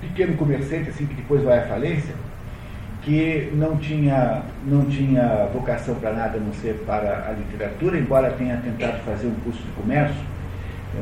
pequeno 0.00 0.36
comerciante, 0.36 0.90
assim, 0.90 1.06
que 1.06 1.14
depois 1.14 1.42
vai 1.42 1.58
à 1.58 1.62
falência, 1.62 2.14
que 3.02 3.50
não 3.54 3.76
tinha, 3.76 4.42
não 4.66 4.84
tinha 4.86 5.48
vocação 5.52 5.94
para 5.96 6.12
nada 6.12 6.36
a 6.36 6.40
não 6.40 6.52
ser 6.52 6.82
para 6.86 7.26
a 7.28 7.32
literatura, 7.32 7.98
embora 7.98 8.30
tenha 8.32 8.56
tentado 8.56 8.98
fazer 9.04 9.26
um 9.26 9.34
curso 9.44 9.62
de 9.62 9.70
comércio, 9.80 10.20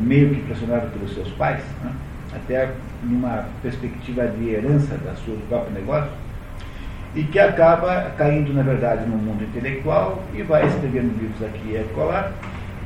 meio 0.01 0.35
que 0.35 0.43
pressionado 0.43 0.89
pelos 0.89 1.15
seus 1.15 1.29
pais, 1.31 1.63
né? 1.83 1.93
até 2.35 2.71
numa 3.03 3.47
perspectiva 3.63 4.27
de 4.27 4.51
herança 4.51 4.97
da 4.99 5.15
sua, 5.15 5.35
do 5.35 5.49
próprio 5.49 5.73
negócio, 5.73 6.11
e 7.15 7.23
que 7.23 7.39
acaba 7.39 8.13
caindo, 8.19 8.53
na 8.53 8.63
verdade, 8.63 9.07
no 9.07 9.17
mundo 9.17 9.43
intelectual 9.43 10.23
e 10.35 10.43
vai 10.43 10.67
escrevendo 10.67 11.19
livros 11.19 11.43
aqui 11.43 11.71
e 11.71 11.79
acolá, 11.79 12.31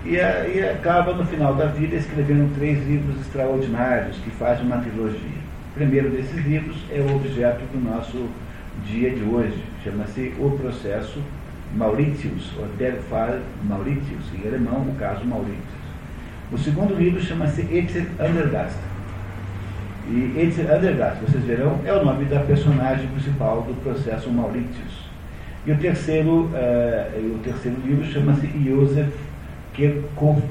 e, 0.05 0.15
e 0.15 0.69
acaba, 0.71 1.13
no 1.13 1.27
final 1.27 1.55
da 1.55 1.67
vida, 1.67 1.97
escrevendo 1.97 2.55
três 2.55 2.87
livros 2.87 3.21
extraordinários 3.21 4.17
que 4.19 4.31
fazem 4.31 4.65
uma 4.65 4.79
trilogia. 4.79 5.41
O 5.73 5.75
primeiro 5.75 6.11
desses 6.11 6.45
livros 6.47 6.77
é 6.91 7.01
o 7.01 7.17
objeto 7.17 7.61
do 7.73 7.91
nosso 7.91 8.29
dia 8.85 9.11
de 9.11 9.23
hoje. 9.23 9.63
Chama-se 9.83 10.35
O 10.39 10.51
Processo 10.51 11.21
Mauritius, 11.75 12.51
ou 12.59 12.67
Der 12.79 12.97
Fall 13.09 13.39
Mauritius, 13.65 14.25
em 14.35 14.47
alemão, 14.47 14.83
o 14.83 14.95
caso 14.99 15.25
Mauritius. 15.25 15.81
O 16.53 16.59
segundo 16.59 16.95
livro 16.95 17.21
chama-se 17.21 17.63
Etzel 17.63 18.07
Andergast. 18.19 18.79
E 20.09 20.35
Etzel 20.37 20.75
Andergast, 20.75 21.21
vocês 21.25 21.45
verão, 21.45 21.79
é 21.85 21.93
o 21.93 22.05
nome 22.05 22.25
da 22.25 22.41
personagem 22.41 23.07
principal 23.09 23.63
do 23.63 23.75
processo 23.83 24.31
Mauritius. 24.31 25.09
E 25.65 25.73
o 25.73 25.77
terceiro, 25.77 26.47
uh, 26.47 27.35
o 27.35 27.39
terceiro 27.45 27.77
livro 27.85 28.05
chama-se 28.05 28.47
Josef 28.65 29.13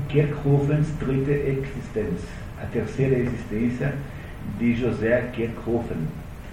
Kirchhoffens 0.07 0.87
Dritte 0.99 1.31
Existenz, 1.31 2.21
a 2.61 2.65
terceira 2.67 3.17
existência 3.17 3.93
de 4.57 4.75
José 4.75 5.29
Kirchhoffen 5.33 6.07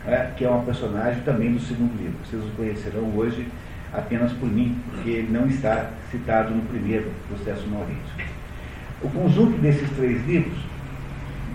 é, 0.06 0.30
que 0.36 0.44
é 0.44 0.48
uma 0.48 0.62
personagem 0.62 1.20
também 1.22 1.52
do 1.52 1.60
segundo 1.60 1.96
livro. 1.98 2.16
Vocês 2.24 2.42
o 2.42 2.56
conhecerão 2.56 3.12
hoje 3.16 3.46
apenas 3.92 4.32
por 4.32 4.48
mim, 4.48 4.78
porque 4.90 5.10
ele 5.10 5.32
não 5.32 5.46
está 5.46 5.90
citado 6.10 6.54
no 6.54 6.62
primeiro 6.62 7.10
processo 7.28 7.66
Maurício. 7.66 8.36
O 9.02 9.10
conjunto 9.10 9.58
desses 9.58 9.88
três 9.90 10.24
livros 10.26 10.58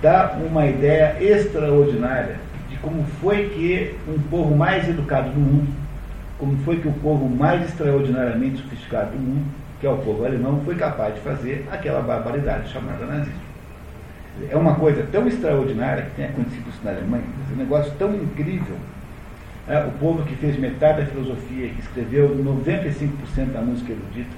dá 0.01 0.37
uma 0.49 0.65
ideia 0.67 1.15
extraordinária 1.21 2.37
de 2.69 2.77
como 2.77 3.03
foi 3.21 3.49
que 3.49 3.95
um 4.07 4.19
povo 4.29 4.55
mais 4.55 4.87
educado 4.87 5.29
do 5.29 5.39
mundo, 5.39 5.73
como 6.37 6.57
foi 6.63 6.79
que 6.79 6.87
o 6.87 6.93
povo 6.93 7.29
mais 7.29 7.63
extraordinariamente 7.69 8.61
sofisticado 8.61 9.11
do 9.11 9.19
mundo, 9.19 9.45
que 9.79 9.87
é 9.87 9.89
o 9.89 9.97
povo 9.97 10.25
alemão, 10.25 10.61
foi 10.65 10.75
capaz 10.75 11.15
de 11.15 11.21
fazer 11.21 11.67
aquela 11.71 12.01
barbaridade 12.01 12.71
chamada 12.71 13.05
nazismo 13.05 13.50
é 14.49 14.55
uma 14.55 14.75
coisa 14.75 15.05
tão 15.11 15.27
extraordinária 15.27 16.03
que 16.03 16.15
tem 16.15 16.25
acontecido 16.25 16.69
isso 16.69 16.79
na 16.83 16.91
Alemanha, 16.91 17.23
um 17.51 17.55
negócio 17.55 17.91
tão 17.97 18.13
incrível. 18.15 18.75
É, 19.67 19.79
o 19.85 19.91
povo 19.99 20.23
que 20.23 20.35
fez 20.35 20.57
metade 20.57 21.01
da 21.01 21.07
filosofia, 21.07 21.69
que 21.69 21.79
escreveu 21.79 22.29
95% 22.29 23.51
da 23.53 23.61
música 23.61 23.91
erudita, 23.91 24.35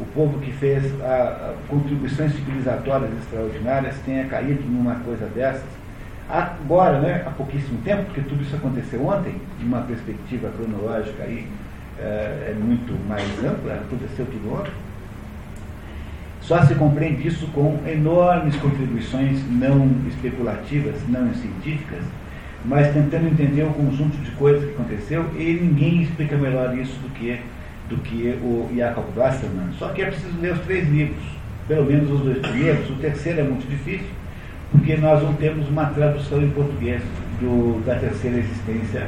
o 0.00 0.04
povo 0.06 0.38
que 0.40 0.50
fez 0.52 0.84
a, 1.00 1.04
a 1.04 1.54
contribuições 1.68 2.32
civilizatórias 2.32 3.10
extraordinárias 3.18 3.94
tenha 4.04 4.26
caído 4.26 4.62
numa 4.64 4.96
coisa 4.96 5.26
dessas. 5.26 5.68
Agora, 6.28 6.98
né, 7.00 7.22
há 7.26 7.30
pouquíssimo 7.30 7.80
tempo, 7.82 8.04
porque 8.04 8.22
tudo 8.22 8.42
isso 8.42 8.56
aconteceu 8.56 9.06
ontem, 9.06 9.34
de 9.58 9.64
uma 9.64 9.82
perspectiva 9.82 10.50
cronológica 10.56 11.22
aí, 11.22 11.46
é, 11.98 12.50
é 12.50 12.56
muito 12.58 12.92
mais 13.08 13.24
ampla, 13.44 13.74
aconteceu 13.74 14.26
tudo 14.26 14.54
ontem 14.54 14.72
só 16.42 16.60
se 16.66 16.74
compreende 16.74 17.26
isso 17.26 17.46
com 17.48 17.78
enormes 17.86 18.56
contribuições 18.56 19.40
não 19.48 19.88
especulativas, 20.08 20.96
não 21.08 21.32
científicas, 21.34 22.02
mas 22.64 22.92
tentando 22.92 23.28
entender 23.28 23.62
o 23.62 23.72
conjunto 23.72 24.16
de 24.18 24.30
coisas 24.32 24.64
que 24.64 24.74
aconteceu, 24.74 25.24
e 25.36 25.54
ninguém 25.54 26.02
explica 26.02 26.36
melhor 26.36 26.76
isso 26.76 26.98
do 27.00 27.08
que, 27.10 27.38
do 27.88 27.96
que 27.98 28.38
o 28.42 28.68
Jacob 28.76 29.04
Wasserman. 29.16 29.72
Só 29.78 29.88
que 29.90 30.02
é 30.02 30.06
preciso 30.06 30.40
ler 30.40 30.54
os 30.54 30.60
três 30.60 30.88
livros, 30.88 31.22
pelo 31.68 31.86
menos 31.86 32.10
os 32.10 32.20
dois 32.20 32.38
primeiros. 32.38 32.90
O 32.90 32.94
terceiro 32.94 33.40
é 33.40 33.44
muito 33.44 33.68
difícil, 33.68 34.10
porque 34.72 34.96
nós 34.96 35.22
não 35.22 35.34
temos 35.34 35.68
uma 35.68 35.86
tradução 35.86 36.42
em 36.42 36.50
português 36.50 37.02
do, 37.40 37.84
da 37.84 37.94
terceira 37.96 38.38
existência 38.38 39.06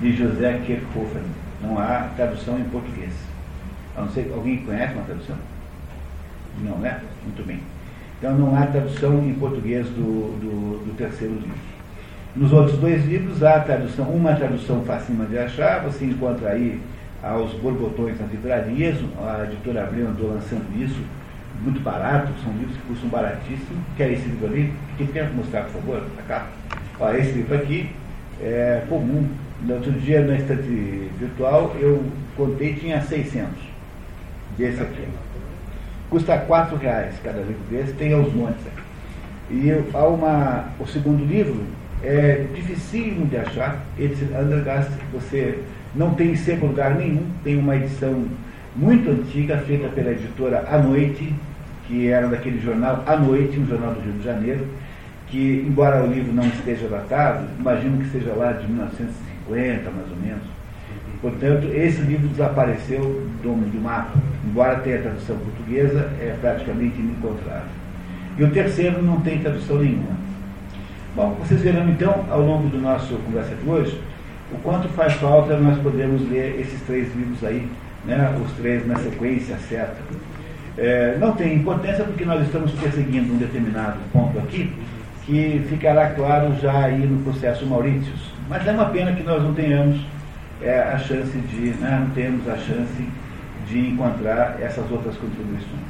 de 0.00 0.16
José 0.16 0.60
Kierkegaard. 0.64 1.26
Não 1.62 1.78
há 1.78 2.10
tradução 2.16 2.58
em 2.58 2.64
português. 2.64 3.12
A 3.96 4.02
não 4.02 4.08
ser, 4.10 4.30
alguém 4.32 4.58
conhece 4.58 4.94
uma 4.94 5.02
tradução? 5.02 5.36
Não, 6.62 6.78
né? 6.78 7.00
Muito 7.24 7.46
bem. 7.46 7.60
Então 8.18 8.34
não 8.34 8.56
há 8.56 8.66
tradução 8.66 9.18
em 9.18 9.34
português 9.34 9.86
do, 9.88 10.38
do, 10.40 10.84
do 10.86 10.96
terceiro 10.96 11.34
livro. 11.34 11.76
Nos 12.34 12.52
outros 12.52 12.78
dois 12.78 13.04
livros 13.06 13.42
há 13.42 13.60
tradução, 13.60 14.06
uma 14.10 14.34
tradução 14.34 14.82
facilmente 14.84 15.30
de 15.30 15.38
achar, 15.38 15.82
você 15.82 16.04
encontra 16.04 16.50
aí 16.50 16.80
aos 17.22 17.52
borbotões 17.54 18.20
nas 18.20 18.30
livrarias, 18.30 18.96
a 19.18 19.44
editora 19.44 19.84
Abreu 19.84 20.06
andou 20.08 20.34
lançando 20.34 20.66
isso, 20.78 21.00
muito 21.62 21.80
barato, 21.80 22.30
são 22.42 22.52
livros 22.52 22.76
que 22.76 22.82
custam 22.86 23.08
baratíssimo. 23.08 23.82
Quer 23.96 24.12
esse 24.12 24.28
livro 24.28 24.46
ali? 24.46 24.72
Quem 24.98 25.06
quer 25.06 25.30
mostrar, 25.32 25.62
por 25.62 25.80
favor? 25.80 26.02
A 26.18 26.22
capa. 26.22 26.46
Ó, 27.00 27.12
esse 27.12 27.32
livro 27.32 27.54
aqui 27.54 27.90
é 28.40 28.82
comum. 28.88 29.26
No 29.62 29.74
outro 29.74 29.92
dia, 29.92 30.22
na 30.22 30.36
estante 30.36 31.10
virtual, 31.18 31.74
eu 31.80 32.04
contei, 32.36 32.74
tinha 32.74 33.00
600 33.00 33.48
desse 34.58 34.82
aqui. 34.82 35.08
Custa 36.16 36.38
quatro 36.38 36.78
reais 36.78 37.14
cada 37.22 37.40
livro 37.40 37.60
desse, 37.70 37.92
tem 37.92 38.14
aos 38.14 38.32
montes. 38.32 38.64
E 39.50 39.70
há 39.92 40.06
uma, 40.06 40.64
o 40.80 40.86
segundo 40.86 41.22
livro 41.22 41.62
é 42.02 42.46
dificílimo 42.54 43.26
de 43.26 43.36
achar. 43.36 43.84
Esse 43.98 44.24
Andergast 44.34 44.90
você 45.12 45.58
não 45.94 46.14
tem 46.14 46.30
em 46.30 46.36
segundo 46.36 46.70
lugar 46.70 46.94
nenhum. 46.94 47.26
Tem 47.44 47.58
uma 47.58 47.76
edição 47.76 48.24
muito 48.74 49.10
antiga, 49.10 49.58
feita 49.58 49.88
pela 49.88 50.12
editora 50.12 50.64
À 50.66 50.78
Noite, 50.78 51.34
que 51.86 52.08
era 52.08 52.28
daquele 52.28 52.62
jornal 52.62 53.04
À 53.06 53.14
Noite, 53.18 53.60
um 53.60 53.66
jornal 53.66 53.92
do 53.92 54.00
Rio 54.00 54.14
de 54.14 54.24
Janeiro, 54.24 54.66
que, 55.26 55.66
embora 55.68 56.02
o 56.02 56.10
livro 56.10 56.32
não 56.32 56.46
esteja 56.46 56.88
datado, 56.88 57.46
imagino 57.58 57.98
que 57.98 58.08
seja 58.08 58.32
lá 58.32 58.52
de 58.52 58.66
1950, 58.66 59.90
mais 59.90 60.10
ou 60.10 60.16
menos, 60.16 60.55
Portanto, 61.20 61.66
esse 61.72 62.00
livro 62.02 62.28
desapareceu 62.28 63.00
do, 63.42 63.70
do 63.70 63.82
mapa, 63.82 64.12
embora 64.44 64.76
tenha 64.80 65.00
tradução 65.02 65.36
portuguesa, 65.38 66.10
é 66.20 66.36
praticamente 66.40 66.98
inencontrável. 66.98 67.68
E 68.38 68.44
o 68.44 68.50
terceiro 68.50 69.02
não 69.02 69.20
tem 69.20 69.38
tradução 69.38 69.78
nenhuma. 69.78 70.16
Bom, 71.14 71.30
vocês 71.40 71.62
verão 71.62 71.88
então, 71.88 72.26
ao 72.30 72.42
longo 72.42 72.68
do 72.68 72.78
nosso 72.78 73.14
conversa 73.16 73.54
de 73.54 73.68
hoje, 73.68 73.98
o 74.52 74.58
quanto 74.58 74.88
faz 74.88 75.14
falta 75.14 75.56
nós 75.56 75.78
podemos 75.78 76.28
ler 76.30 76.60
esses 76.60 76.80
três 76.82 77.14
livros 77.16 77.42
aí, 77.42 77.66
né, 78.04 78.36
os 78.44 78.52
três 78.52 78.86
na 78.86 78.96
sequência 78.96 79.56
certa. 79.68 79.96
É, 80.76 81.16
não 81.18 81.32
tem 81.32 81.54
importância 81.54 82.04
porque 82.04 82.24
nós 82.26 82.42
estamos 82.42 82.70
perseguindo 82.72 83.32
um 83.32 83.38
determinado 83.38 83.96
ponto 84.12 84.38
aqui, 84.38 84.70
que 85.24 85.64
ficará 85.70 86.10
claro 86.10 86.54
já 86.60 86.84
aí 86.84 87.06
no 87.06 87.22
processo 87.24 87.64
Maurícios. 87.66 88.30
Mas 88.48 88.66
é 88.66 88.72
uma 88.72 88.84
pena 88.86 89.12
que 89.12 89.22
nós 89.22 89.42
não 89.42 89.54
tenhamos 89.54 89.98
é 90.62 90.80
a 90.80 90.98
chance 90.98 91.36
de, 91.38 91.70
né, 91.80 91.98
não 92.00 92.10
temos 92.10 92.48
a 92.48 92.56
chance 92.56 93.08
de 93.68 93.78
encontrar 93.78 94.58
essas 94.60 94.90
outras 94.90 95.16
contribuições. 95.16 95.86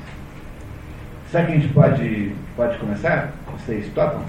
Será 1.31 1.45
que 1.45 1.53
a 1.53 1.55
gente 1.57 1.69
pode, 1.69 2.33
pode 2.57 2.79
começar? 2.79 3.33
Vocês 3.53 3.89
topam? 3.95 4.23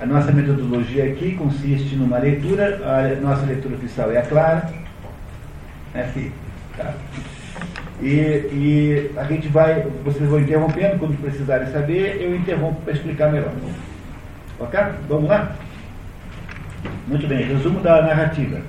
A 0.00 0.06
nossa 0.06 0.30
metodologia 0.30 1.04
aqui 1.04 1.34
consiste 1.36 1.96
numa 1.96 2.18
leitura, 2.18 2.80
a 2.84 3.20
nossa 3.20 3.46
leitura 3.46 3.76
oficial 3.76 4.10
é 4.12 4.20
clara, 4.22 4.70
né, 5.94 6.10
filho? 6.12 6.32
Tá. 6.76 6.92
E, 8.02 8.06
e, 8.06 9.10
a 9.16 9.24
gente 9.24 9.48
vai, 9.48 9.86
vocês 10.04 10.28
vão 10.28 10.40
interrompendo 10.40 10.98
quando 10.98 11.18
precisarem 11.20 11.68
saber, 11.68 12.20
eu 12.20 12.36
interrompo 12.36 12.82
para 12.82 12.92
explicar 12.92 13.32
melhor. 13.32 13.52
Ok? 14.58 14.78
Vamos 15.08 15.30
lá? 15.30 15.56
Muito 17.06 17.26
bem, 17.26 17.44
resumo 17.44 17.80
da 17.80 18.02
narrativa. 18.02 18.60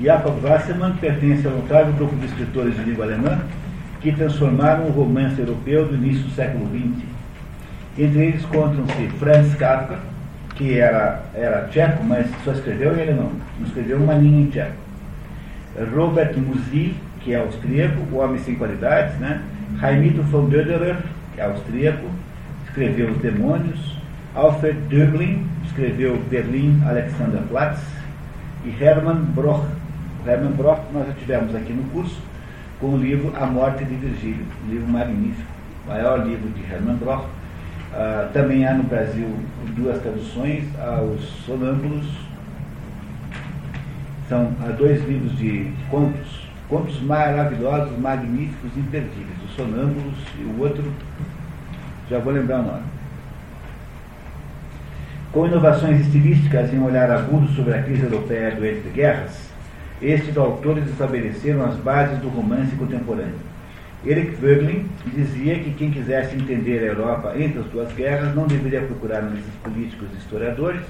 Jakob 0.00 0.42
Wassermann 0.42 0.94
pertence 1.00 1.46
ao 1.46 1.54
notável 1.54 1.92
grupo 1.92 2.16
de 2.16 2.26
escritores 2.26 2.76
de 2.76 2.82
língua 2.82 3.04
alemã 3.04 3.38
que 4.00 4.12
transformaram 4.12 4.86
o 4.86 4.90
romance 4.90 5.38
europeu 5.38 5.86
do 5.86 5.94
início 5.94 6.24
do 6.24 6.30
século 6.30 6.66
XX. 6.68 7.04
Entre 7.96 8.26
eles 8.26 8.42
encontram-se 8.42 9.08
Franz 9.18 9.54
Kafka, 9.54 9.98
que 10.56 10.78
era, 10.78 11.22
era 11.34 11.68
tcheco, 11.68 12.02
mas 12.04 12.26
só 12.44 12.52
escreveu 12.52 12.96
em 12.96 13.02
alemão, 13.02 13.30
não 13.58 13.66
escreveu 13.66 13.98
uma 13.98 14.14
linha 14.14 14.42
em 14.42 14.50
tcheco. 14.50 14.74
Robert 15.94 16.36
Musil, 16.36 16.94
que 17.20 17.32
é 17.32 17.40
austríaco, 17.40 18.00
o 18.12 18.16
homem 18.16 18.38
sem 18.38 18.54
qualidades, 18.56 19.16
né? 19.18 19.40
Raimito 19.78 20.22
von 20.22 20.48
Döderer, 20.48 20.96
que 21.34 21.40
é 21.40 21.44
austríaco, 21.44 22.06
escreveu 22.66 23.10
Os 23.10 23.18
Demônios, 23.18 23.94
Alfred 24.34 24.76
Döblin 24.88 25.46
escreveu 25.64 26.20
Berlim 26.28 26.82
Alexanderplatz 26.84 27.80
e 28.64 28.82
Hermann 28.82 29.20
Broch. 29.34 29.64
Hermann 30.26 30.52
Broch 30.52 30.80
nós 30.92 31.06
já 31.06 31.12
tivemos 31.12 31.54
aqui 31.54 31.72
no 31.72 31.84
curso 31.90 32.20
com 32.80 32.94
o 32.94 32.96
livro 32.96 33.32
A 33.36 33.46
Morte 33.46 33.84
de 33.84 33.94
Virgílio, 33.94 34.44
um 34.66 34.70
livro 34.70 34.88
magnífico, 34.88 35.48
maior 35.86 36.26
livro 36.26 36.48
de 36.50 36.72
Hermann 36.72 36.96
Broch. 36.96 37.24
Uh, 37.92 38.32
também 38.32 38.66
há 38.66 38.74
no 38.74 38.82
Brasil 38.82 39.28
duas 39.76 40.02
traduções, 40.02 40.64
aos 40.80 41.20
Sonâmbulos. 41.46 42.06
São 44.28 44.46
uh, 44.46 44.72
dois 44.76 45.06
livros 45.06 45.36
de 45.38 45.70
contos, 45.88 46.48
contos 46.68 47.00
maravilhosos, 47.02 47.96
magníficos, 47.98 48.76
imperdíveis. 48.76 49.38
Os 49.44 49.54
Sonâmbulos 49.54 50.16
e 50.38 50.42
o 50.42 50.60
outro, 50.60 50.84
já 52.10 52.18
vou 52.18 52.32
lembrar 52.32 52.60
o 52.60 52.62
nome. 52.64 52.82
Com 55.30 55.46
inovações 55.46 56.00
estilísticas 56.00 56.72
e 56.72 56.76
um 56.76 56.84
olhar 56.84 57.10
agudo 57.10 57.46
sobre 57.52 57.74
a 57.74 57.82
crise 57.82 58.02
europeia 58.02 58.54
do 58.54 58.64
entre 58.64 58.90
guerras, 58.90 59.53
estes 60.02 60.36
autores 60.36 60.88
estabeleceram 60.88 61.64
as 61.64 61.76
bases 61.76 62.18
do 62.18 62.28
romance 62.28 62.74
contemporâneo. 62.76 63.54
Eric 64.06 64.32
Voegelin 64.36 64.86
dizia 65.06 65.58
que 65.58 65.72
quem 65.72 65.90
quisesse 65.90 66.36
entender 66.36 66.80
a 66.80 66.92
Europa 66.92 67.32
entre 67.38 67.60
as 67.60 67.66
duas 67.66 67.90
guerras 67.94 68.34
não 68.34 68.46
deveria 68.46 68.82
procurar 68.82 69.22
nesses 69.22 69.54
políticos 69.62 70.08
e 70.12 70.18
historiadores, 70.18 70.82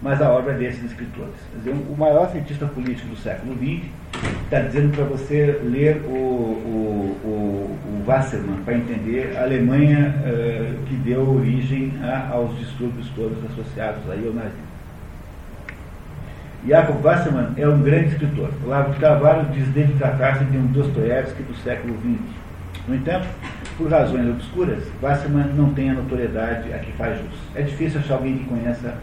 mas 0.00 0.22
a 0.22 0.30
obra 0.30 0.54
desses 0.54 0.84
escritores. 0.84 1.34
Dizer, 1.56 1.72
o 1.72 1.96
maior 1.96 2.30
cientista 2.30 2.66
político 2.66 3.08
do 3.08 3.16
século 3.16 3.54
XX 3.54 3.90
está 4.44 4.60
dizendo 4.60 4.94
para 4.94 5.04
você 5.04 5.60
ler 5.64 6.02
o, 6.06 6.10
o, 6.10 7.20
o, 7.24 7.28
o 7.28 8.04
Wassermann 8.06 8.62
para 8.64 8.76
entender 8.76 9.36
a 9.36 9.42
Alemanha 9.42 10.14
uh, 10.20 10.86
que 10.86 10.94
deu 10.94 11.28
origem 11.28 11.92
a, 12.02 12.30
aos 12.32 12.56
distúrbios 12.56 13.08
todos 13.16 13.36
associados 13.50 14.08
aí 14.08 14.26
ao 14.26 14.32
nazismo. 14.32 14.69
Jacob 16.66 17.02
Wassermann 17.02 17.54
é 17.56 17.66
um 17.66 17.80
grande 17.80 18.10
escritor. 18.10 18.50
Olavo 18.64 18.92
de 18.92 19.00
Carvalho 19.00 19.46
diz 19.50 19.66
dele 19.68 19.94
tratar-se 19.98 20.44
de 20.44 20.58
um 20.58 20.66
Dostoiévski 20.66 21.42
do 21.42 21.54
século 21.62 21.94
XX. 21.94 22.20
No 22.86 22.94
entanto, 22.94 23.26
por 23.78 23.90
razões 23.90 24.28
obscuras, 24.28 24.84
Wassermann 25.00 25.54
não 25.54 25.72
tem 25.72 25.90
a 25.90 25.94
notoriedade 25.94 26.72
a 26.72 26.78
que 26.78 26.92
faz 26.92 27.16
jus. 27.18 27.38
É 27.54 27.62
difícil 27.62 28.00
achar 28.00 28.14
alguém 28.14 28.36
que 28.38 28.44
conheça 28.44 28.94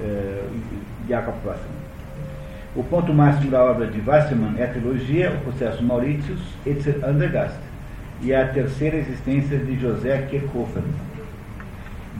uh, 0.00 0.50
Jacob 1.08 1.34
Wassermann. 1.44 1.82
O 2.76 2.84
ponto 2.84 3.12
máximo 3.12 3.50
da 3.50 3.64
obra 3.64 3.86
de 3.86 4.00
Wassermann 4.00 4.54
é 4.56 4.64
a 4.64 4.68
trilogia 4.68 5.32
O 5.32 5.40
Processo 5.40 5.82
Mauritius, 5.82 6.40
Etzer 6.64 7.00
Andergast, 7.04 7.58
e 8.22 8.32
a 8.32 8.46
terceira 8.46 8.96
existência 8.96 9.58
de 9.58 9.78
José 9.78 10.18
Kierkegaard. 10.30 10.86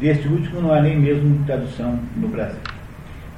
Deste 0.01 0.27
último 0.27 0.61
não 0.61 0.75
há 0.75 0.83
nem 0.83 0.99
mesmo 0.99 1.45
tradução 1.47 2.01
no 2.17 2.27
Brasil. 2.27 2.72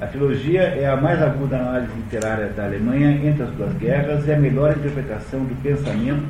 A 0.01 0.07
trilogia 0.07 0.61
é 0.61 0.89
a 0.89 0.97
mais 0.97 1.21
aguda 1.21 1.57
análise 1.57 1.93
literária 1.95 2.47
da 2.47 2.65
Alemanha 2.65 3.11
entre 3.25 3.43
as 3.43 3.49
duas 3.51 3.73
guerras 3.75 4.27
e 4.27 4.33
a 4.33 4.37
melhor 4.37 4.75
interpretação 4.75 5.45
do 5.45 5.55
pensamento 5.63 6.25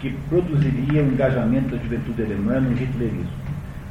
que 0.00 0.10
produziria 0.28 1.00
o 1.00 1.06
engajamento 1.06 1.76
da 1.76 1.76
juventude 1.80 2.24
alemã 2.24 2.58
no 2.58 2.72
hitlerismo. 2.72 3.30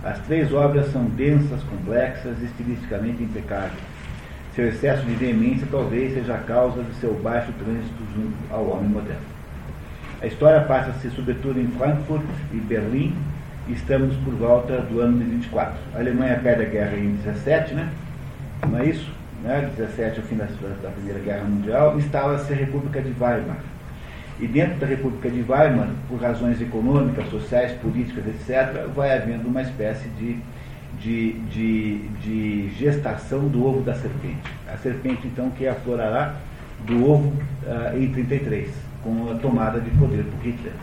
As 0.03 0.19
três 0.19 0.51
obras 0.51 0.91
são 0.91 1.05
densas, 1.05 1.63
complexas 1.63 2.35
e 2.41 2.45
estilisticamente 2.45 3.23
impecáveis. 3.23 3.79
Seu 4.53 4.67
excesso 4.67 5.05
de 5.05 5.13
veemência 5.13 5.65
talvez 5.71 6.13
seja 6.13 6.35
a 6.35 6.39
causa 6.39 6.83
de 6.83 6.93
seu 6.95 7.13
baixo 7.13 7.53
trânsito 7.53 8.03
junto 8.13 8.53
ao 8.53 8.67
homem 8.71 8.89
moderno. 8.89 9.21
A 10.21 10.27
história 10.27 10.59
passa-se 10.61 11.09
sobretudo 11.11 11.61
em 11.61 11.67
Frankfurt 11.67 12.25
e 12.51 12.57
Berlim, 12.57 13.15
estamos 13.69 14.17
por 14.17 14.33
volta 14.33 14.81
do 14.81 14.99
ano 14.99 15.17
de 15.17 15.23
24. 15.23 15.75
A 15.95 15.99
Alemanha 15.99 16.37
perde 16.43 16.63
a 16.63 16.69
guerra 16.69 16.97
em 16.97 17.15
17, 17.15 17.73
né? 17.73 17.89
Não 18.69 18.79
é 18.79 18.85
isso? 18.85 19.11
Né? 19.43 19.69
17 19.77 20.19
é 20.19 20.23
o 20.23 20.25
fim 20.25 20.35
da, 20.35 20.45
da 20.45 20.89
Primeira 20.89 21.19
Guerra 21.19 21.43
Mundial, 21.43 21.97
instala-se 21.97 22.51
a 22.53 22.55
República 22.55 23.01
de 23.01 23.09
Weimar. 23.19 23.57
E 24.39 24.47
dentro 24.47 24.79
da 24.79 24.87
República 24.87 25.29
de 25.29 25.41
Weimar, 25.41 25.89
por 26.07 26.19
razões 26.19 26.59
econômicas, 26.61 27.29
sociais, 27.29 27.73
políticas, 27.79 28.25
etc., 28.27 28.87
vai 28.95 29.15
havendo 29.15 29.47
uma 29.47 29.61
espécie 29.61 30.07
de, 30.09 30.37
de, 30.99 31.33
de, 31.49 31.97
de 32.19 32.69
gestação 32.77 33.47
do 33.47 33.65
ovo 33.65 33.81
da 33.81 33.93
serpente. 33.95 34.49
A 34.73 34.77
serpente, 34.77 35.27
então, 35.27 35.49
que 35.51 35.67
aflorará 35.67 36.35
do 36.85 37.09
ovo 37.09 37.33
uh, 37.63 37.97
em 37.97 38.11
33, 38.11 38.69
com 39.03 39.31
a 39.31 39.35
tomada 39.35 39.79
de 39.79 39.89
poder 39.91 40.23
por 40.23 40.45
Hitler. 40.45 40.73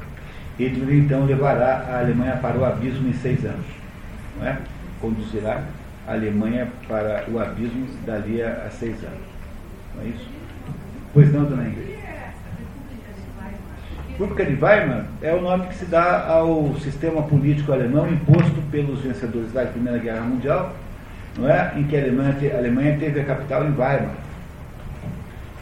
Hitler, 0.59 0.97
então, 0.97 1.25
levará 1.25 1.87
a 1.89 1.99
Alemanha 2.01 2.37
para 2.37 2.59
o 2.59 2.65
abismo 2.65 3.09
em 3.09 3.15
seis 3.15 3.45
anos. 3.45 3.67
Não 4.39 4.47
é? 4.47 4.59
Conduzirá 5.01 5.63
a 6.07 6.13
Alemanha 6.13 6.69
para 6.89 7.25
o 7.29 7.39
abismo 7.39 7.87
dali 8.05 8.43
a, 8.43 8.65
a 8.67 8.71
seis 8.71 8.97
anos. 9.05 9.19
Não 9.95 10.03
é 10.03 10.07
isso? 10.07 10.29
Pois 11.13 11.33
não, 11.33 11.45
dona 11.45 11.65
Ingrid? 11.65 12.01
República 14.21 14.45
de 14.45 14.63
Weimar 14.63 15.07
é 15.23 15.33
o 15.33 15.41
nome 15.41 15.67
que 15.69 15.77
se 15.77 15.87
dá 15.87 16.27
ao 16.27 16.75
sistema 16.81 17.23
político 17.23 17.73
alemão 17.73 18.07
imposto 18.07 18.61
pelos 18.71 19.01
vencedores 19.01 19.51
da 19.51 19.65
Primeira 19.65 19.99
Guerra 19.99 20.21
Mundial, 20.21 20.77
não 21.39 21.49
é? 21.49 21.73
em 21.77 21.85
que 21.85 21.97
a 21.97 22.01
Alemanha, 22.01 22.37
a 22.53 22.59
Alemanha 22.59 22.99
teve 22.99 23.21
a 23.21 23.25
capital 23.25 23.65
em 23.65 23.71
Weimar. 23.71 24.15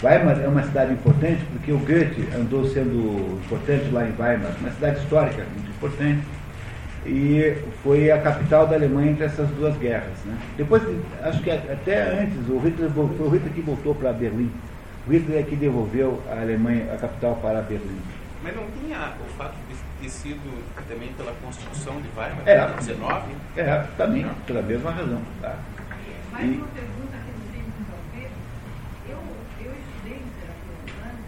Weimar 0.03 0.41
é 0.41 0.49
uma 0.49 0.63
cidade 0.65 0.93
importante 0.93 1.41
porque 1.53 1.71
o 1.71 1.79
Goethe 1.79 2.29
andou 2.37 2.65
sendo 2.67 3.39
importante 3.45 3.91
lá 3.93 4.03
em 4.03 4.13
Weimar, 4.19 4.51
uma 4.61 4.71
cidade 4.73 4.99
histórica 4.99 5.45
muito 5.55 5.71
importante, 5.71 6.27
e 7.07 7.57
foi 7.83 8.11
a 8.11 8.21
capital 8.21 8.67
da 8.67 8.77
Alemanha 8.77 9.13
entre 9.13 9.25
essas 9.25 9.49
duas 9.51 9.77
guerras. 9.77 10.19
Né? 10.25 10.37
Depois, 10.57 10.83
acho 11.23 11.43
que 11.43 11.51
até 11.51 12.23
antes, 12.23 12.49
o 12.49 12.59
Hitler, 12.59 12.91
foi 12.91 13.05
o 13.05 13.31
Hitler 13.31 13.53
que 13.53 13.61
voltou 13.61 13.95
para 13.95 14.13
Berlim. 14.13 14.51
O 15.07 15.13
Hitler 15.13 15.41
é 15.41 15.43
que 15.43 15.57
devolveu 15.57 16.23
a 16.31 16.41
Alemanha, 16.41 16.93
a 16.93 16.97
capital 16.97 17.37
para 17.37 17.63
Berlim. 17.63 18.01
Mas 18.43 18.55
não 18.55 18.65
tinha 18.81 19.15
o 19.21 19.33
fato 19.37 19.55
de 19.69 19.77
ter 20.01 20.11
sido 20.11 20.65
também 20.89 21.13
pela 21.15 21.33
construção 21.43 22.01
de 22.01 22.09
Weimar, 22.17 22.43
é, 22.47 22.67
19? 22.77 23.33
É, 23.57 23.85
também, 23.97 24.27
pela 24.47 24.63
mesma 24.63 24.91
razão. 24.91 25.21
Tá? 25.43 25.57
Mais 26.31 26.45
uma 26.45 26.69
pergunta 26.69 27.17
que 27.19 27.33
não 27.35 27.47
tem 27.51 27.63
muito 27.63 27.91
a 27.91 28.17
ver. 28.17 28.31
Eu, 29.09 29.19
eu 29.65 29.73
estudei 29.75 30.23
literatura 30.23 30.79
humana 30.87 31.19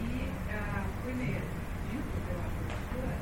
e 0.00 0.28
ah, 0.50 0.82
foi 1.02 1.12
me 1.12 1.26
dito 1.26 2.14
pela 2.24 2.46
professora 2.56 3.16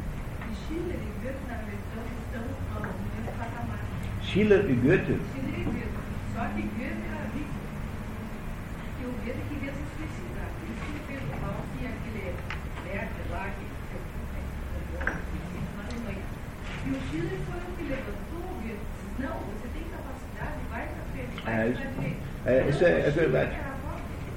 que 0.46 0.54
Schiller 0.68 1.00
e 1.02 1.10
Goethe, 1.20 1.42
na 1.48 1.56
verdade, 1.56 2.12
estão 2.22 2.44
ao 2.76 2.82
mesmo 2.82 3.32
patamar. 3.36 3.82
Schiller 4.38 4.64
e 4.70 4.74
Goethe? 4.74 5.18
Só 6.32 6.44
que 6.54 6.62
Goethe 6.62 7.02
era 7.10 7.26
rico. 7.34 7.58
E 9.00 9.04
o 9.04 9.10
Goethe 9.18 9.42
queria 9.50 9.72
se 9.72 9.82
suicidar. 9.98 10.46
Por 10.54 10.62
isso 10.70 10.78
que 10.78 10.90
ele 10.94 11.02
fez 11.08 11.20
o 11.26 11.42
mal 11.42 11.58
e 11.74 11.86
aquele 11.90 12.34
Werther 12.86 13.26
lá, 13.32 13.50
que 13.50 13.66
na 15.74 15.82
Alemanha. 15.82 16.22
E 16.86 16.90
o 16.90 17.00
Schiller 17.10 17.38
foi 17.50 17.58
o 17.58 17.76
que 17.76 17.82
levantou 17.82 18.38
o 18.38 18.62
Goethe. 18.62 18.78
Disse, 18.78 19.22
Não, 19.26 19.34
você 19.42 19.66
tem 19.74 19.82
capacidade, 19.90 20.58
vai 20.70 20.86
para 20.86 21.02
frente, 21.10 21.42
vai 21.42 21.52
É, 21.52 21.56
para 21.58 21.66
isso- 21.66 21.94
frente. 21.98 22.16
é, 22.46 22.68
isso 22.70 22.84
é- 22.84 23.00
é 23.00 23.10
verdade. 23.10 23.56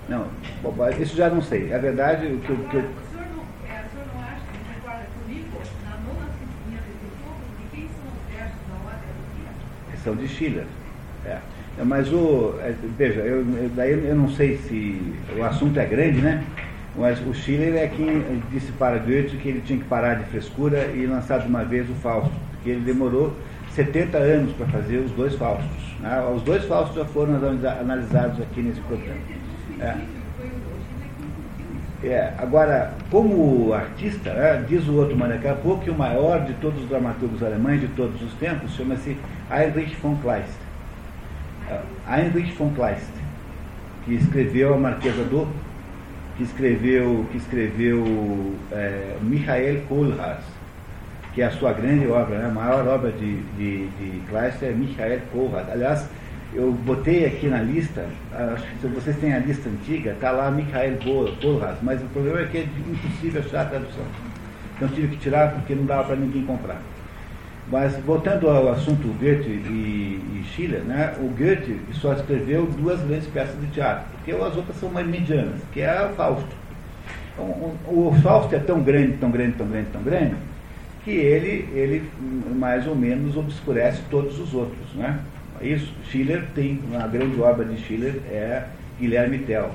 Não, 0.09 0.27
bobagem, 0.63 1.03
isso 1.03 1.15
já 1.15 1.29
não 1.29 1.43
sei. 1.43 1.71
A 1.71 1.77
verdade, 1.77 2.25
o 2.25 2.39
que, 2.39 2.49
eu- 2.49 2.57
que 2.69 2.75
eu, 2.75 2.81
Agora, 2.81 2.97
o 2.97 3.11
senhor 3.13 3.27
não, 3.37 3.43
é, 3.69 3.85
o 3.85 3.89
senhor 3.93 4.07
não 4.15 4.21
acha 4.23 4.41
que 4.49 4.57
concorda 4.73 5.05
comigo 5.13 5.61
na 5.85 5.93
nona 6.01 6.25
sinfonia 6.41 6.81
de 6.81 6.91
Beethoven 6.97 7.51
de 7.61 7.65
quem 7.69 7.85
são 7.93 8.09
os 8.09 8.25
versos 8.33 8.61
da 8.65 8.75
ordem 8.81 9.13
do 9.13 9.90
dia? 10.01 10.03
são 10.03 10.15
de 10.15 10.27
Schiller. 10.27 10.65
É. 11.25 11.37
É, 11.79 11.83
Mas 11.83 12.11
o. 12.11 12.55
é, 12.61 12.73
Veja, 12.97 13.21
eu, 13.21 13.45
daí 13.75 13.91
eu 14.07 14.15
não 14.15 14.29
sei 14.29 14.57
se 14.57 15.01
o 15.37 15.43
assunto 15.43 15.79
é 15.79 15.85
grande, 15.85 16.19
né? 16.21 16.43
Mas 16.95 17.19
o 17.25 17.33
Schiller 17.33 17.75
é 17.75 17.87
quem 17.87 18.21
disse 18.51 18.71
para 18.73 18.97
Goethe 18.97 19.37
que 19.37 19.47
ele 19.47 19.61
tinha 19.65 19.79
que 19.79 19.85
parar 19.85 20.15
de 20.15 20.25
frescura 20.25 20.87
e 20.93 21.05
lançar 21.05 21.39
de 21.39 21.47
uma 21.47 21.63
vez 21.63 21.89
o 21.89 21.93
Fausto, 21.93 22.31
porque 22.51 22.69
ele 22.71 22.81
demorou 22.81 23.33
70 23.71 24.17
anos 24.17 24.51
para 24.53 24.65
fazer 24.67 24.97
os 24.97 25.11
dois 25.11 25.33
Faustos. 25.35 25.95
né? 26.01 26.21
Os 26.35 26.41
dois 26.41 26.65
Faustos 26.65 26.97
já 26.97 27.05
foram 27.05 27.35
analisa- 27.35 27.77
analisados 27.79 28.41
aqui 28.41 28.61
nesse 28.61 28.81
programa. 28.81 29.15
É. 29.79 29.93
Foi 30.35 30.47
o 30.47 30.49
Schiller 30.49 31.09
que 31.15 31.23
incluiu 31.23 31.77
isso. 31.77 31.90
É, 32.03 32.33
agora, 32.39 32.93
como 33.11 33.73
artista, 33.73 34.33
né, 34.33 34.65
diz 34.67 34.87
o 34.87 34.95
outro 34.95 35.15
daqui 35.15 35.47
a 35.47 35.53
pouco 35.53 35.83
que 35.83 35.91
o 35.91 35.95
maior 35.95 36.43
de 36.45 36.53
todos 36.53 36.81
os 36.81 36.89
dramaturgos 36.89 37.43
alemães 37.43 37.79
de 37.79 37.87
todos 37.89 38.19
os 38.23 38.33
tempos 38.35 38.71
chama-se 38.75 39.15
Heinrich 39.51 39.95
von 39.97 40.15
Kleist. 40.15 40.49
É, 41.69 41.79
Heinrich 42.09 42.53
von 42.53 42.71
Kleist, 42.73 43.11
que 44.03 44.15
escreveu 44.15 44.73
a 44.73 44.77
Marquesa 44.77 45.23
do, 45.25 45.47
que 46.37 46.43
escreveu, 46.43 47.27
que 47.31 47.37
escreveu 47.37 48.55
é, 48.71 49.17
Michael 49.21 49.81
Kohlhaas, 49.87 50.43
que 51.35 51.43
é 51.43 51.45
a 51.45 51.51
sua 51.51 51.71
grande 51.71 52.07
obra, 52.07 52.39
né, 52.39 52.45
a 52.47 52.51
maior 52.51 52.87
obra 52.87 53.11
de, 53.11 53.35
de, 53.55 53.87
de 53.87 54.21
Kleist 54.27 54.63
é 54.63 54.71
Michael 54.71 55.19
Kohlhaas. 55.31 55.69
Aliás, 55.69 56.09
eu 56.53 56.71
botei 56.71 57.25
aqui 57.25 57.47
na 57.47 57.61
lista, 57.61 58.05
acho 58.33 58.63
que 58.67 58.79
se 58.81 58.87
vocês 58.87 59.15
têm 59.17 59.33
a 59.33 59.39
lista 59.39 59.69
antiga, 59.69 60.11
está 60.11 60.31
lá 60.31 60.51
Michael 60.51 60.97
Kohlhaas, 61.41 61.77
mas 61.81 62.01
o 62.01 62.05
problema 62.07 62.41
é 62.41 62.45
que 62.45 62.57
é 62.57 62.61
impossível 62.61 63.41
achar 63.41 63.61
a 63.61 63.65
tradução. 63.65 64.03
Então 64.75 64.89
tive 64.89 65.15
que 65.15 65.17
tirar 65.17 65.53
porque 65.53 65.75
não 65.75 65.85
dava 65.85 66.05
para 66.05 66.15
ninguém 66.15 66.45
comprar. 66.45 66.81
Mas, 67.71 67.95
voltando 68.03 68.49
ao 68.49 68.69
assunto 68.69 69.07
Goethe 69.17 69.47
e, 69.47 70.41
e 70.41 70.43
Schiller, 70.53 70.81
né, 70.81 71.13
o 71.19 71.29
Goethe 71.29 71.79
só 71.93 72.13
escreveu 72.13 72.65
duas 72.65 72.99
grandes 73.01 73.27
peças 73.27 73.57
de 73.61 73.67
teatro, 73.67 74.03
porque 74.11 74.31
as 74.31 74.57
outras 74.57 74.75
são 74.75 74.89
mais 74.89 75.07
medianas, 75.07 75.61
que 75.71 75.79
é 75.79 76.05
o 76.05 76.13
Fausto. 76.15 76.53
O, 77.37 77.41
o, 77.41 78.09
o 78.09 78.21
Fausto 78.21 78.53
é 78.53 78.59
tão 78.59 78.81
grande, 78.81 79.13
tão 79.13 79.31
grande, 79.31 79.53
tão 79.53 79.67
grande, 79.67 79.87
tão 79.93 80.03
grande, 80.03 80.35
que 81.05 81.11
ele, 81.11 81.69
ele 81.73 82.11
mais 82.55 82.85
ou 82.85 82.95
menos 82.95 83.37
obscurece 83.37 84.01
todos 84.09 84.37
os 84.37 84.53
outros. 84.53 84.93
Né? 84.93 85.17
Isso, 85.63 85.93
Schiller 86.09 86.43
tem, 86.55 86.79
uma 86.89 87.07
grande 87.07 87.39
obra 87.39 87.63
de 87.63 87.77
Schiller 87.81 88.15
é 88.31 88.65
Guilherme 88.99 89.39
Tell, 89.39 89.69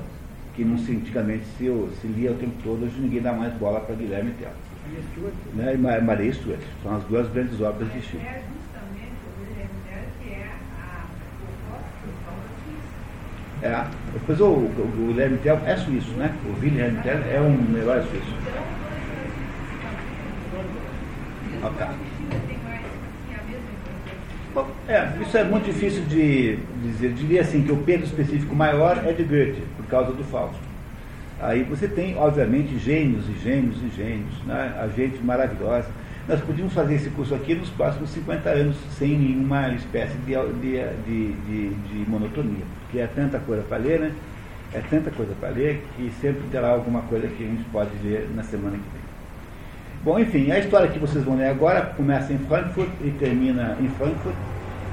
que 0.55 0.64
não 0.64 0.77
se, 0.79 0.92
antigamente 0.92 1.44
se, 1.57 1.66
se 2.01 2.07
lia 2.09 2.33
o 2.33 2.35
tempo 2.35 2.55
todo, 2.64 2.85
hoje 2.85 2.99
ninguém 2.99 3.22
dá 3.22 3.33
mais 3.33 3.53
bola 3.55 3.81
para 3.81 3.94
Guilherme 3.94 4.33
Tell. 4.33 4.51
Né? 5.55 5.75
E 5.75 5.79
Maria 5.79 6.33
Stuart, 6.33 6.61
são 6.83 6.96
as 6.96 7.05
duas 7.05 7.29
grandes 7.31 7.61
obras 7.61 7.92
de 7.92 8.03
Schiller. 8.03 8.27
É 8.27 8.42
justamente 8.42 9.14
o 9.27 9.40
Wilhelm 9.40 9.68
Tell 9.87 10.05
que 10.20 10.31
é 10.33 10.51
a, 10.81 11.07
o 13.62 13.66
É, 13.66 13.87
depois 14.12 14.40
o, 14.40 14.44
o, 14.44 14.66
o 14.66 15.07
Guilherme 15.09 15.38
Tell 15.38 15.61
é 15.64 15.77
suíço, 15.77 16.11
né? 16.12 16.35
O 16.44 16.61
Wilhelm 16.61 17.01
Tell 17.03 17.18
é 17.33 17.40
um 17.40 17.77
herói 17.77 18.03
suíço. 18.03 18.35
Ok. 21.62 21.87
É, 24.88 25.11
isso 25.21 25.37
é 25.37 25.45
muito 25.45 25.64
difícil 25.66 26.03
de 26.05 26.57
dizer. 26.83 27.09
Eu 27.09 27.12
diria 27.12 27.40
assim 27.40 27.62
que 27.62 27.73
o 27.73 27.77
peso 27.79 28.05
específico 28.05 28.55
maior 28.55 29.03
é 29.05 29.12
de 29.12 29.23
Goethe, 29.23 29.62
por 29.77 29.87
causa 29.87 30.12
do 30.12 30.25
Fausto. 30.25 30.66
Aí 31.40 31.62
você 31.64 31.87
tem, 31.87 32.16
obviamente, 32.16 32.79
gênios 32.79 33.29
e 33.29 33.38
gênios 33.42 33.77
e 33.83 33.95
gênios, 33.95 34.42
né? 34.47 34.75
a 34.81 34.88
gente 34.88 35.23
maravilhosa. 35.23 35.88
Nós 36.27 36.40
podíamos 36.40 36.73
fazer 36.73 36.95
esse 36.95 37.11
curso 37.11 37.35
aqui 37.35 37.55
nos 37.55 37.69
próximos 37.71 38.11
50 38.11 38.49
anos 38.49 38.77
sem 38.99 39.16
nenhuma 39.16 39.69
espécie 39.75 40.16
de, 40.19 40.35
de, 40.35 40.83
de, 41.05 41.33
de, 41.33 41.75
de 41.75 42.11
monotonia, 42.11 42.64
porque 42.81 42.99
é 42.99 43.07
tanta 43.07 43.38
coisa 43.38 43.62
para 43.62 43.77
ler, 43.77 44.01
né? 44.01 44.12
É 44.73 44.81
tanta 44.81 45.11
coisa 45.11 45.33
para 45.38 45.51
ler 45.51 45.85
que 45.97 46.11
sempre 46.21 46.42
terá 46.51 46.71
alguma 46.71 47.03
coisa 47.03 47.29
que 47.29 47.45
a 47.45 47.47
gente 47.47 47.64
pode 47.71 47.90
ler 48.03 48.29
na 48.35 48.42
semana 48.42 48.77
que 48.77 48.83
vem. 48.92 48.95
Bom, 50.07 50.21
enfim, 50.21 50.53
a 50.53 50.61
história 50.61 50.87
que 50.87 51.01
vocês 51.01 51.25
vão 51.25 51.37
ler 51.37 51.49
agora 51.49 51.87
começa 51.97 52.33
em 52.33 52.38
Frankfurt 52.38 52.88
e 53.05 53.11
termina 53.19 53.77
em 53.81 53.88
Frankfurt. 53.88 54.37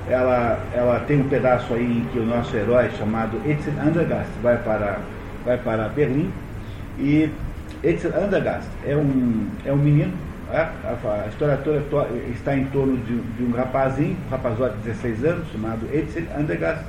Ela, 0.10 0.58
ela 0.74 1.02
tem 1.02 1.22
um 1.22 1.30
pedaço 1.30 1.72
aí 1.72 2.00
em 2.00 2.04
que 2.12 2.18
o 2.18 2.26
nosso 2.26 2.58
herói, 2.58 2.90
chamado 2.98 3.40
Etzel 3.48 3.74
Andergast, 3.80 4.32
vai 4.42 4.58
para 4.58 4.98
vai 5.46 5.60
para 5.60 5.88
Berlim 5.90 6.32
e 6.98 7.30
Etzel 7.84 8.12
Andergast 8.20 8.68
é 8.88 8.96
um, 8.96 9.50
é 9.64 9.72
um 9.72 9.78
menino, 9.78 10.14
é, 10.52 10.62
a, 10.62 11.28
história 11.30 11.58
toda 11.58 12.08
está 12.34 12.58
em 12.58 12.66
torno 12.66 12.98
de, 12.98 13.16
de 13.16 13.44
um 13.44 13.52
rapazinho, 13.52 14.18
um 14.26 14.32
rapazote 14.32 14.78
de 14.78 14.94
16 14.94 15.26
anos, 15.26 15.48
chamado 15.52 15.88
Etzel 15.94 16.26
Andergast. 16.36 16.86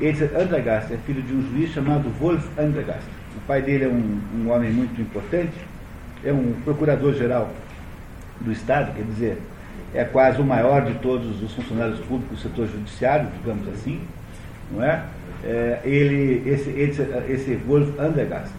Etzel 0.00 0.30
Andergast 0.36 0.92
é 0.92 0.96
filho 1.06 1.22
de 1.22 1.32
um 1.32 1.48
juiz 1.52 1.70
chamado 1.70 2.10
Wolf 2.18 2.44
Andergast. 2.58 3.06
O 3.36 3.40
pai 3.46 3.62
dele 3.62 3.84
é 3.84 3.88
um, 3.88 4.20
um 4.34 4.50
homem 4.50 4.72
muito 4.72 5.00
importante, 5.00 5.52
é 6.24 6.32
um 6.32 6.54
procurador-geral 6.64 7.50
do 8.40 8.52
Estado, 8.52 8.94
quer 8.94 9.04
dizer, 9.04 9.38
é 9.94 10.04
quase 10.04 10.40
o 10.40 10.44
maior 10.44 10.84
de 10.84 10.94
todos 10.94 11.42
os 11.42 11.52
funcionários 11.54 12.00
públicos 12.00 12.38
do 12.38 12.42
setor 12.42 12.66
judiciário, 12.66 13.28
digamos 13.38 13.68
assim, 13.68 14.00
não 14.70 14.82
é? 14.82 15.04
é, 15.44 15.80
ele, 15.84 16.48
esse, 16.48 16.70
esse, 16.70 17.02
esse 17.28 17.54
Wolf 17.66 17.88
Andergast 17.98 18.52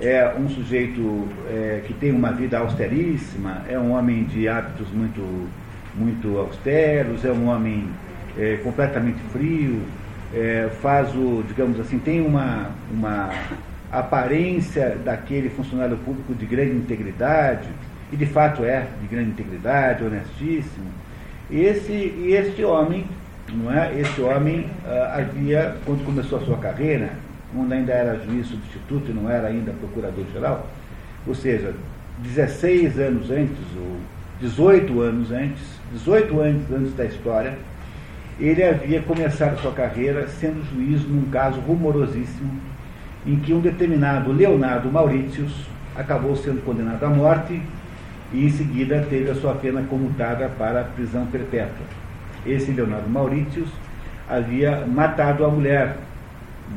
é 0.00 0.34
um 0.36 0.48
sujeito 0.48 1.28
é, 1.48 1.82
que 1.86 1.94
tem 1.94 2.10
uma 2.10 2.32
vida 2.32 2.58
austeríssima, 2.58 3.62
é 3.68 3.78
um 3.78 3.92
homem 3.92 4.24
de 4.24 4.48
hábitos 4.48 4.88
muito, 4.90 5.48
muito 5.94 6.36
austeros, 6.38 7.24
é 7.24 7.30
um 7.30 7.48
homem 7.48 7.88
é, 8.36 8.58
completamente 8.62 9.20
frio, 9.32 9.82
é, 10.34 10.68
faz 10.82 11.14
o, 11.14 11.44
digamos 11.46 11.78
assim, 11.78 11.98
tem 11.98 12.20
uma, 12.20 12.70
uma 12.90 13.30
aparência 13.98 14.96
daquele 15.04 15.50
funcionário 15.50 15.96
público 15.98 16.34
de 16.34 16.46
grande 16.46 16.76
integridade, 16.76 17.68
e 18.12 18.16
de 18.16 18.26
fato 18.26 18.64
é 18.64 18.86
de 19.00 19.06
grande 19.08 19.30
integridade, 19.30 20.04
honestíssimo. 20.04 20.86
Esse, 21.50 21.92
e 21.92 22.34
este 22.34 22.64
homem 22.64 23.04
não 23.52 23.72
é? 23.72 23.98
Esse 23.98 24.20
homem 24.20 24.66
uh, 24.84 25.18
havia, 25.18 25.76
quando 25.84 26.04
começou 26.04 26.38
a 26.38 26.42
sua 26.42 26.56
carreira, 26.56 27.10
quando 27.54 27.72
ainda 27.72 27.92
era 27.92 28.18
juiz 28.24 28.46
substituto 28.46 29.10
e 29.10 29.14
não 29.14 29.30
era 29.30 29.48
ainda 29.48 29.72
procurador-geral, 29.72 30.66
ou 31.26 31.34
seja, 31.34 31.74
16 32.18 32.98
anos 32.98 33.30
antes, 33.30 33.58
ou 33.76 33.96
18 34.40 35.00
anos 35.00 35.30
antes, 35.30 35.62
18 35.92 36.40
anos 36.40 36.62
antes 36.72 36.94
da 36.94 37.04
história, 37.04 37.56
ele 38.40 38.62
havia 38.62 39.00
começado 39.02 39.54
a 39.54 39.56
sua 39.58 39.72
carreira 39.72 40.26
sendo 40.28 40.64
juiz 40.74 41.06
num 41.06 41.30
caso 41.30 41.60
rumorosíssimo, 41.60 42.60
em 43.26 43.36
que 43.36 43.52
um 43.52 43.60
determinado 43.60 44.32
Leonardo 44.32 44.90
Mauritius 44.90 45.66
acabou 45.96 46.36
sendo 46.36 46.64
condenado 46.64 47.04
à 47.04 47.08
morte 47.08 47.60
e 48.32 48.46
em 48.46 48.50
seguida 48.50 49.06
teve 49.08 49.30
a 49.30 49.34
sua 49.34 49.54
pena 49.54 49.82
comutada 49.82 50.48
para 50.58 50.84
prisão 50.84 51.26
perpétua 51.26 52.04
esse 52.46 52.70
Leonardo 52.72 53.08
Mauritius 53.08 53.68
havia 54.28 54.86
matado 54.86 55.44
a 55.44 55.48
mulher, 55.48 55.96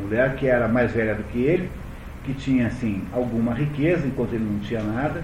mulher 0.01 0.35
que 0.35 0.47
era 0.47 0.67
mais 0.67 0.91
velha 0.91 1.15
do 1.15 1.23
que 1.23 1.39
ele, 1.39 1.69
que 2.23 2.33
tinha 2.33 2.67
assim 2.67 3.03
alguma 3.13 3.53
riqueza 3.53 4.05
enquanto 4.05 4.33
ele 4.33 4.45
não 4.45 4.59
tinha 4.59 4.81
nada 4.81 5.23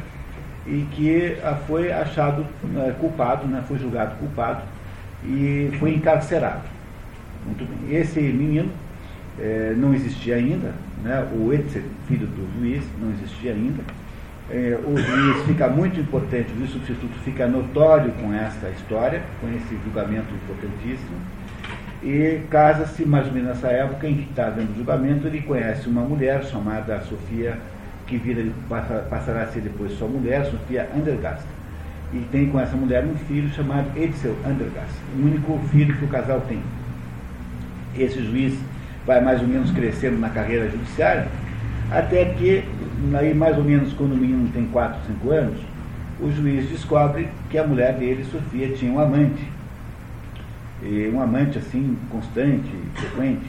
e 0.66 0.86
que 0.92 1.38
foi 1.68 1.92
achado 1.92 2.46
né, 2.64 2.96
culpado, 3.00 3.46
né, 3.48 3.64
foi 3.68 3.78
julgado 3.78 4.16
culpado 4.18 4.62
e 5.26 5.72
foi 5.80 5.94
encarcerado. 5.94 6.62
Muito 7.46 7.66
bem. 7.66 7.98
Esse 7.98 8.22
menino 8.22 8.70
é, 9.40 9.74
não 9.78 9.94
existia 9.94 10.36
ainda, 10.36 10.74
né, 11.04 11.28
o 11.34 11.52
Etzel, 11.54 11.84
filho 12.08 12.28
do 12.28 12.60
juiz, 12.60 12.84
não 13.02 13.12
existia 13.12 13.52
ainda 13.52 13.84
é, 14.50 14.78
o 14.86 14.98
juiz 14.98 15.46
fica 15.46 15.68
muito 15.68 16.00
importante, 16.00 16.52
o 16.52 16.58
juiz 16.58 16.72
substituto 16.72 17.14
fica 17.24 17.48
notório 17.48 18.12
com 18.14 18.34
essa 18.34 18.70
história, 18.70 19.24
com 19.40 19.48
esse 19.48 19.78
julgamento 19.84 20.34
importantíssimo, 20.34 21.18
e 22.04 22.42
casa-se 22.50 23.06
mais 23.06 23.28
ou 23.28 23.34
menos 23.34 23.50
nessa 23.50 23.70
época 23.70 24.08
em 24.08 24.16
que 24.16 24.30
está 24.30 24.50
dando 24.50 24.76
julgamento, 24.76 25.26
ele 25.26 25.42
conhece 25.42 25.88
uma 25.88 26.02
mulher 26.02 26.44
chamada 26.44 27.00
Sofia, 27.02 27.58
que 28.06 28.18
vira, 28.18 28.46
passará 29.10 29.44
a 29.44 29.48
ser 29.48 29.62
depois 29.62 29.98
sua 29.98 30.10
mulher, 30.10 30.46
Sofia 30.46 30.90
Andergast. 30.94 31.46
E 32.12 32.20
tem 32.32 32.48
com 32.50 32.60
essa 32.60 32.76
mulher 32.76 33.04
um 33.06 33.16
filho 33.28 33.50
chamado 33.50 33.88
Edsel 33.96 34.36
Andergast, 34.46 34.94
o 35.18 35.26
único 35.26 35.58
filho 35.72 35.96
que 35.98 36.04
o 36.04 36.10
casal 36.10 36.42
tem. 36.42 36.60
Esse 37.98 38.22
juiz 38.24 38.56
vai 39.06 39.22
mais 39.22 39.42
ou 39.42 39.48
menos 39.48 39.72
crescendo 39.72 40.20
na 40.20 40.30
carreira 40.30 40.70
judiciária, 40.70 41.28
até 41.92 42.26
que 42.26 42.64
aí 43.16 43.34
mais 43.34 43.58
ou 43.58 43.64
menos 43.64 43.94
quando 43.94 44.14
o 44.14 44.18
menino 44.18 44.50
tem 44.54 44.66
4, 44.66 45.00
5 45.08 45.32
anos, 45.32 45.60
o 46.20 46.32
juiz 46.32 46.70
descobre 46.70 47.28
que 47.50 47.58
a 47.58 47.68
mulher 47.68 47.94
dele, 47.98 48.24
Sofia, 48.26 48.70
tinha 48.70 48.92
um 48.92 49.00
amante. 49.00 49.52
E 50.82 51.10
um 51.14 51.22
amante 51.22 51.58
assim, 51.58 51.98
constante, 52.10 52.70
frequente. 52.96 53.46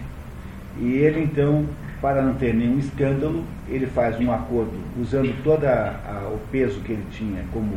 E 0.79 0.93
ele 0.93 1.23
então, 1.23 1.65
para 2.01 2.23
não 2.23 2.35
ter 2.35 2.55
nenhum 2.55 2.79
escândalo, 2.79 3.45
ele 3.69 3.87
faz 3.87 4.19
um 4.21 4.33
acordo, 4.33 4.73
usando 5.01 5.35
todo 5.43 5.65
o 5.65 6.39
peso 6.51 6.81
que 6.81 6.93
ele 6.93 7.05
tinha 7.13 7.45
como, 7.53 7.77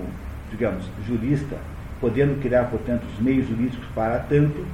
digamos, 0.51 0.83
jurista, 1.07 1.57
podendo 2.01 2.39
criar, 2.41 2.65
portanto, 2.65 3.03
os 3.13 3.23
meios 3.23 3.47
jurídicos 3.47 3.85
para 3.93 4.19
tanto, 4.19 4.65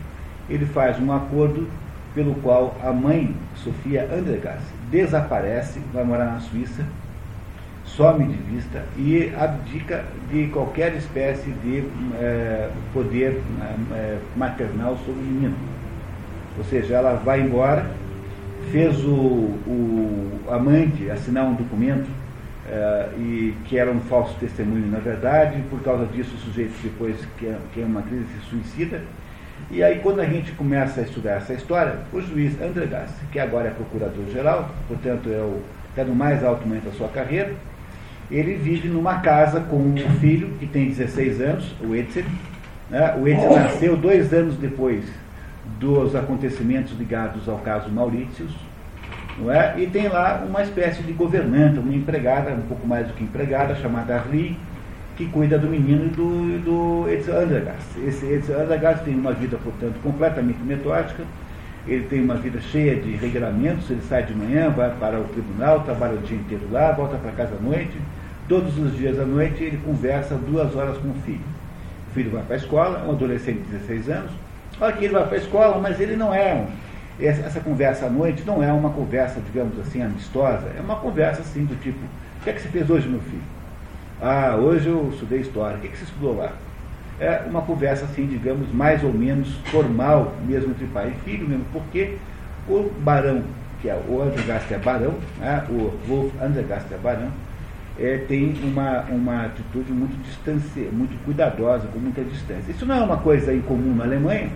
ele 0.50 0.66
faz 0.66 1.00
um 1.00 1.12
acordo 1.12 1.68
pelo 2.14 2.36
qual 2.36 2.76
a 2.84 2.92
mãe, 2.92 3.36
Sofia 3.56 4.04
Andergast, 4.12 4.66
desaparece, 4.92 5.80
vai 5.94 6.04
morar 6.04 6.26
na 6.26 6.40
Suíça, 6.40 6.86
some 7.86 8.26
de 8.26 8.38
vista 8.44 8.84
e 8.98 9.32
abdica 9.36 10.04
de 10.32 10.48
qualquer 10.48 10.96
espécie 10.96 11.52
de 11.64 11.84
é, 12.16 12.70
poder 12.94 13.42
é, 13.92 14.18
maternal 14.36 14.98
sobre 15.06 15.22
o 15.22 15.26
menino. 15.26 15.56
Ou 16.58 16.64
seja, 16.64 16.96
ela 16.96 17.16
vai 17.16 17.42
embora, 17.42 17.86
fez 18.72 19.04
o, 19.04 19.12
o 19.12 20.40
amante 20.50 21.10
assinar 21.10 21.46
um 21.46 21.56
documento 21.56 22.10
e 23.18 23.54
que 23.66 23.78
era 23.78 23.92
um 23.92 24.00
falso 24.02 24.36
testemunho 24.40 24.90
na 24.90 25.00
verdade, 25.00 25.62
por 25.70 25.82
causa 25.82 26.06
disso 26.06 26.34
o 26.36 26.40
sujeito 26.40 26.74
depois 26.82 27.18
que 27.38 27.46
é, 27.46 27.58
que 27.74 27.82
é 27.82 27.86
uma 27.86 28.02
crise 28.02 28.26
se 28.26 28.50
suicida 28.50 29.02
e 29.74 29.84
aí, 29.84 30.00
quando 30.00 30.20
a 30.20 30.26
gente 30.26 30.52
começa 30.52 31.02
a 31.02 31.04
estudar 31.04 31.38
essa 31.38 31.54
história, 31.54 31.98
o 32.12 32.22
juiz 32.22 32.62
Andregast, 32.62 33.16
que 33.32 33.40
agora 33.40 33.70
é 33.70 33.72
procurador-geral, 33.72 34.70
portanto 34.88 35.30
é 35.30 35.40
o 35.40 35.62
está 35.94 36.04
no 36.04 36.16
mais 36.16 36.44
alto 36.44 36.68
momento 36.68 36.86
da 36.86 36.92
sua 36.92 37.08
carreira, 37.08 37.54
ele 38.32 38.56
vive 38.56 38.88
numa 38.88 39.20
casa 39.20 39.60
com 39.60 39.78
um 39.78 39.96
filho 40.20 40.50
que 40.60 40.66
tem 40.66 40.88
16 40.88 41.42
anos, 41.42 41.76
o 41.82 41.96
Etzel. 41.96 42.26
Né? 42.90 43.16
O 43.20 43.28
Etzel 43.28 43.56
nasceu 43.56 43.96
dois 43.96 44.34
anos 44.34 44.56
depois 44.58 45.06
dos 45.80 46.16
acontecimentos 46.16 46.98
ligados 46.98 47.48
ao 47.48 47.60
caso 47.60 47.90
Maurícios, 47.90 48.52
não 49.38 49.52
é? 49.52 49.76
e 49.78 49.88
tem 49.88 50.08
lá 50.08 50.44
uma 50.48 50.64
espécie 50.64 51.04
de 51.04 51.12
governanta, 51.12 51.80
uma 51.80 51.94
empregada, 51.94 52.52
um 52.52 52.68
pouco 52.68 52.88
mais 52.88 53.08
do 53.08 53.14
que 53.14 53.24
empregada, 53.24 53.76
chamada 53.76 54.16
Arli, 54.16 54.58
que 55.16 55.28
cuida 55.28 55.58
do 55.58 55.68
menino 55.68 56.06
e 56.06 56.10
do, 56.10 56.60
do 56.64 57.10
Edson 57.10 57.34
Andergast. 57.34 58.00
Esse 58.06 58.26
Edson 58.26 58.54
Andergast 58.54 59.04
tem 59.04 59.14
uma 59.14 59.32
vida, 59.32 59.58
portanto, 59.58 59.96
completamente 60.02 60.60
metódica, 60.64 61.24
ele 61.88 62.06
tem 62.06 62.22
uma 62.22 62.36
vida 62.36 62.60
cheia 62.62 62.96
de 62.96 63.12
regramentos, 63.16 63.90
ele 63.90 64.02
sai 64.08 64.24
de 64.24 64.34
manhã, 64.34 64.70
vai 64.70 64.90
para 64.92 65.20
o 65.20 65.26
tribunal, 65.26 65.82
trabalha 65.82 66.16
o 66.16 66.22
dia 66.22 66.38
inteiro 66.38 66.64
lá, 66.72 66.92
volta 66.92 67.18
para 67.18 67.32
casa 67.32 67.56
à 67.56 67.62
noite, 67.62 67.94
todos 68.48 68.78
os 68.78 68.96
dias 68.96 69.20
à 69.20 69.26
noite 69.26 69.64
ele 69.64 69.78
conversa 69.86 70.36
duas 70.36 70.76
horas 70.76 70.98
com 70.98 71.10
o 71.10 71.16
filho. 71.26 71.42
O 72.10 72.14
filho 72.14 72.32
vai 72.32 72.44
para 72.44 72.56
a 72.56 72.58
escola, 72.58 73.06
um 73.06 73.12
adolescente 73.12 73.60
de 73.60 73.78
16 73.78 74.10
anos, 74.10 74.32
olha 74.80 74.94
que 74.94 75.06
ele 75.06 75.14
vai 75.14 75.26
para 75.26 75.36
a 75.36 75.40
escola, 75.40 75.80
mas 75.80 76.00
ele 76.00 76.16
não 76.16 76.34
é 76.34 76.54
um, 76.54 76.68
essa 77.20 77.60
conversa 77.60 78.08
à 78.08 78.10
noite 78.10 78.44
não 78.46 78.64
é 78.64 78.72
uma 78.72 78.90
conversa, 78.90 79.40
digamos 79.46 79.78
assim, 79.80 80.02
amistosa, 80.02 80.68
é 80.76 80.82
uma 80.82 80.96
conversa 80.96 81.42
assim 81.42 81.66
do 81.66 81.80
tipo, 81.82 82.00
o 82.00 82.44
que 82.44 82.50
é 82.50 82.54
que 82.54 82.62
você 82.62 82.70
fez 82.70 82.90
hoje, 82.90 83.08
meu 83.08 83.20
filho? 83.20 83.53
Ah, 84.26 84.56
hoje 84.56 84.88
eu 84.88 85.10
estudei 85.12 85.42
história. 85.42 85.76
O 85.76 85.82
que, 85.82 85.90
que 85.90 85.98
você 85.98 86.06
estudou 86.06 86.38
lá? 86.38 86.54
É 87.20 87.44
uma 87.46 87.62
conversa 87.62 88.06
assim, 88.06 88.26
digamos, 88.26 88.74
mais 88.74 89.04
ou 89.04 89.12
menos 89.12 89.54
formal, 89.66 90.34
mesmo 90.48 90.72
entre 90.72 90.86
pai 90.86 91.14
e 91.14 91.30
filho 91.30 91.46
mesmo, 91.46 91.66
porque 91.74 92.16
o 92.70 92.90
barão, 93.02 93.44
que 93.82 93.90
é 93.90 94.02
o 94.08 94.22
Andergast 94.22 94.74
é 94.74 94.78
barão, 94.78 95.16
né, 95.38 95.66
o 95.70 95.92
Wolf 96.08 96.32
é 96.42 96.98
barão, 97.04 97.28
é, 98.00 98.24
tem 98.26 98.56
uma, 98.64 99.02
uma 99.10 99.46
atitude 99.48 99.92
muito 99.92 100.16
distância, 100.24 100.90
muito 100.90 101.22
cuidadosa, 101.26 101.86
com 101.88 102.00
muita 102.00 102.24
distância. 102.24 102.72
Isso 102.72 102.86
não 102.86 102.96
é 102.96 103.02
uma 103.02 103.18
coisa 103.18 103.54
incomum 103.54 103.94
na 103.94 104.06
Alemanha. 104.06 104.50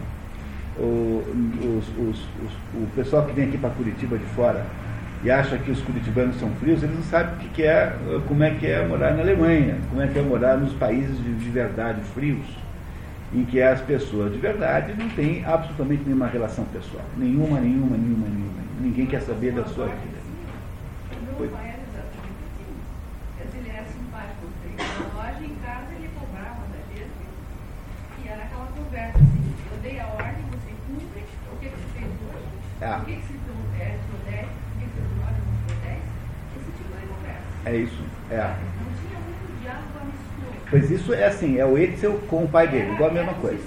O, 0.80 1.24
os, 1.60 1.88
os, 1.90 2.20
os, 2.20 2.52
o 2.74 2.88
pessoal 2.96 3.26
que 3.26 3.34
vem 3.34 3.50
aqui 3.50 3.58
para 3.58 3.72
Curitiba 3.72 4.18
de 4.18 4.26
fora 4.28 4.66
e 5.24 5.32
acha 5.32 5.58
que 5.58 5.72
os 5.72 5.82
curitibanos 5.82 6.40
são 6.40 6.50
frios, 6.56 6.84
eles 6.84 6.96
não 6.96 7.04
sabem 7.04 7.48
o 7.48 7.50
que 7.50 7.64
é, 7.64 7.92
como 8.28 8.44
é 8.44 8.52
que 8.52 8.68
é 8.68 8.86
morar 8.86 9.14
na 9.14 9.22
Alemanha, 9.22 9.80
como 9.90 10.02
é 10.02 10.08
que 10.08 10.20
é 10.20 10.22
morar 10.22 10.58
nos 10.58 10.74
países 10.74 11.18
de, 11.18 11.34
de 11.36 11.50
verdade 11.50 12.02
frios, 12.14 12.46
em 13.34 13.44
que 13.44 13.62
as 13.62 13.82
pessoas 13.82 14.32
de 14.32 14.38
verdade 14.38 14.94
não 14.94 15.10
têm 15.10 15.44
absolutamente 15.44 16.04
nenhuma 16.06 16.28
relação 16.28 16.66
pessoal. 16.66 17.04
Nenhuma, 17.18 17.60
nenhuma, 17.60 17.98
nenhuma, 17.98 18.28
nenhuma. 18.28 18.62
Ninguém 18.80 19.08
quer 19.08 19.22
saber 19.22 19.54
da 19.54 19.66
sua 19.66 19.88
vida. 19.88 20.18
Meu 21.26 21.50
pai 21.50 21.68
era 21.68 21.82
exatamente 21.82 22.42
assim. 22.54 23.58
Ele 23.58 23.70
era 23.70 23.86
simpático. 23.86 24.48
Na 24.78 25.24
loja, 25.24 25.44
em 25.44 25.56
casa, 25.56 25.94
ele 25.96 26.10
cobrava 26.18 26.62
da 26.72 26.96
gente. 26.96 27.12
E 28.24 28.28
era 28.28 28.44
aquela 28.44 28.68
conversa 28.68 29.18
assim. 29.18 29.54
Eu 29.72 29.78
dei 29.82 30.00
a 30.00 30.06
ordem, 30.06 30.46
você 30.52 30.72
cumpre. 30.88 31.24
O 31.52 31.58
que, 31.58 31.70
que 31.70 31.76
você 31.76 32.00
fez 32.00 32.08
hoje? 32.08 32.48
Ah. 32.82 33.00
O 33.02 33.06
que, 33.06 33.16
que 33.16 33.22
você 33.22 33.38
É 37.68 37.76
isso. 37.76 38.02
É. 38.32 38.50
Pois 40.70 40.90
isso 40.90 41.14
é 41.14 41.26
assim, 41.26 41.58
é 41.58 41.66
o 41.66 41.78
Etzel 41.78 42.20
com 42.30 42.44
o 42.44 42.48
pai 42.48 42.68
dele, 42.68 42.94
igual 42.94 43.10
a 43.10 43.14
mesma 43.14 43.34
coisa. 43.36 43.64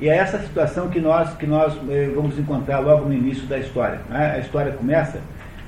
E 0.00 0.08
é 0.08 0.16
essa 0.16 0.38
situação 0.38 0.88
que 0.88 0.98
nós, 1.00 1.34
que 1.36 1.46
nós 1.46 1.76
eh, 1.90 2.10
vamos 2.14 2.38
encontrar 2.38 2.78
logo 2.78 3.06
no 3.06 3.12
início 3.12 3.46
da 3.46 3.58
história. 3.58 4.00
Né? 4.08 4.32
A 4.36 4.38
história 4.38 4.72
começa 4.72 5.20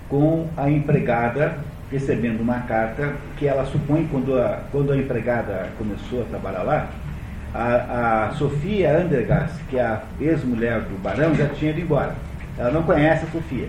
com 0.09 0.49
a 0.57 0.71
empregada 0.71 1.59
recebendo 1.91 2.41
uma 2.41 2.61
carta 2.61 3.13
que 3.37 3.47
ela 3.47 3.67
supõe, 3.67 4.09
quando 4.11 4.39
a, 4.39 4.63
quando 4.73 4.93
a 4.93 4.97
empregada 4.97 5.69
começou 5.77 6.23
a 6.23 6.25
trabalhar 6.25 6.63
lá, 6.63 6.89
a, 7.55 8.29
a 8.29 8.33
Sofia 8.33 8.99
Andergast, 8.99 9.63
que 9.69 9.77
é 9.77 9.83
a 9.83 10.03
ex-mulher 10.19 10.81
do 10.81 11.03
barão, 11.03 11.35
já 11.35 11.49
tinha 11.49 11.71
ido 11.71 11.83
embora. 11.83 12.15
Ela 12.57 12.71
não 12.71 12.83
conhece 12.83 13.27
a 13.27 13.31
Sofia. 13.31 13.69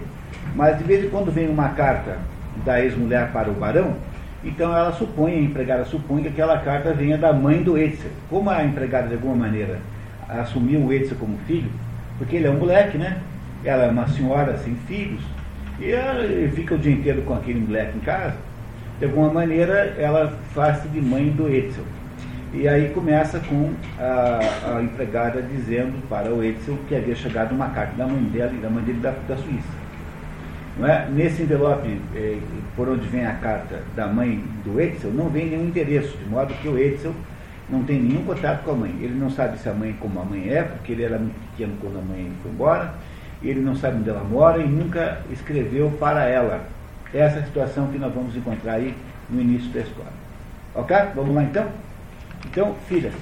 Mas 0.56 0.78
de 0.78 0.84
vez 0.84 1.04
em 1.04 1.10
quando 1.10 1.32
vem 1.32 1.50
uma 1.50 1.70
carta 1.70 2.18
da 2.66 2.82
ex-mulher 2.82 3.32
para 3.32 3.50
o 3.50 3.54
barão, 3.54 3.96
então 4.44 4.76
ela 4.76 4.92
supõe, 4.92 5.34
a 5.34 5.42
empregada 5.42 5.86
supõe 5.86 6.22
que 6.22 6.28
aquela 6.28 6.58
carta 6.60 6.94
venha 6.94 7.18
da 7.18 7.32
mãe 7.32 7.63
do 7.63 7.78
Edson. 7.78 8.10
Como 8.30 8.50
a 8.50 8.63
empregada 8.63 9.08
de 9.08 9.13
alguma 9.13 9.36
maneira 9.36 9.80
assumiu 10.28 10.82
o 10.82 10.94
Edson 10.94 11.16
como 11.16 11.38
filho, 11.48 11.70
porque 12.18 12.36
ele 12.36 12.48
é 12.48 12.52
um 12.52 12.58
moleque, 12.58 12.98
né? 12.98 13.20
Ela 13.63 13.86
é 13.86 13.89
uma 13.89 14.08
senhora 14.08 14.58
sem 14.58 14.76
filhos, 14.88 15.22
e 15.80 15.92
ela 15.92 16.24
fica 16.54 16.76
o 16.76 16.78
dia 16.78 16.92
inteiro 16.92 17.22
com 17.24 17.34
aquele 17.34 17.60
moleque 17.60 17.98
em 17.98 18.02
casa, 18.02 18.36
de 19.00 19.06
alguma 19.06 19.32
maneira 19.32 19.96
ela 19.98 20.38
faz-se 20.54 20.88
de 20.89 21.02
mãe 21.02 21.30
do 21.30 21.48
Edson. 21.50 21.84
E 22.54 22.68
aí 22.68 22.89
começa 22.89 23.39
com 23.39 23.72
a, 23.98 24.76
a, 24.78 24.84
empregada 24.84 25.42
dizendo 25.42 26.08
para 26.08 26.32
o 26.32 26.44
Edson 26.44 26.78
que 26.88 26.96
havia 26.96 27.16
chegado 27.16 27.52
uma 27.54 27.70
carta 27.70 27.96
da 27.96 28.06
mãe 28.06 28.22
dela 28.26 28.52
e 28.54 28.58
da 28.58 28.70
mãe 28.70 28.84
dele 28.84 29.00
da, 29.00 29.12
da 29.28 29.36
Suíça. 29.36 29.83
Não 30.78 30.88
é? 30.88 31.08
Nesse 31.10 31.44
envelope, 31.44 32.02
eh, 32.16 32.40
por 32.76 32.90
onde 32.90 33.08
vem 33.08 33.26
a 33.26 33.34
carta 33.34 33.84
da 33.96 34.08
mãe 34.08 34.44
do 34.66 34.80
Edson, 34.82 35.10
não 35.10 35.30
vem 35.30 35.48
nenhum 35.48 35.66
endereço, 35.66 36.18
de 36.18 36.26
modo 36.26 36.54
que 36.56 36.68
o 36.68 36.78
Edson 36.78 37.14
não 37.70 37.84
tem 37.84 38.02
nenhum 38.02 38.24
contato 38.26 38.64
com 38.64 38.72
a 38.72 38.76
mãe. 38.76 38.96
Ele 39.00 39.14
não 39.14 39.30
sabe 39.30 39.58
se 39.60 39.70
a 39.70 39.74
mãe 39.74 39.96
como 40.00 40.20
a 40.20 40.26
mãe 40.26 40.50
é, 40.50 40.64
porque 40.64 40.94
ele 40.94 41.04
era 41.04 41.18
muito 41.20 41.40
pequeno 41.52 41.74
quando 41.80 42.00
a 42.00 42.02
mãe 42.02 42.32
foi 42.42 42.52
embora, 42.52 42.94
ele 43.44 43.60
não 43.60 43.76
sabe 43.76 43.98
onde 43.98 44.10
ela 44.10 44.24
mora 44.24 44.62
e 44.62 44.68
nunca 44.68 45.22
escreveu 45.32 45.92
para 46.00 46.26
ela. 46.26 46.62
Essa 47.14 47.38
é 47.38 47.40
a 47.42 47.46
situação 47.46 47.88
que 47.88 48.00
nós 48.00 48.14
vamos 48.14 48.36
encontrar 48.36 48.74
aí 48.74 48.96
no 49.30 49.40
início 49.40 49.70
da 49.72 49.82
história. 49.82 50.12
Ok? 50.74 50.98
Vamos 51.14 51.36
lá 51.36 51.44
então? 51.44 51.68
Então, 52.46 52.76
filhas, 52.88 53.14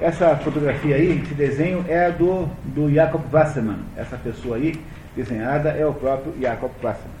essa 0.00 0.36
fotografia 0.36 0.96
aí, 0.96 1.20
esse 1.22 1.34
desenho 1.34 1.84
é 1.88 2.10
do, 2.10 2.48
do 2.64 2.92
Jacob 2.92 3.22
Wassermann, 3.30 3.78
essa 3.96 4.16
pessoa 4.16 4.56
aí 4.56 4.80
desenhada 5.16 5.70
é 5.70 5.84
o 5.86 5.94
próprio 5.94 6.34
Jacob 6.38 6.70
Klassemann. 6.78 7.16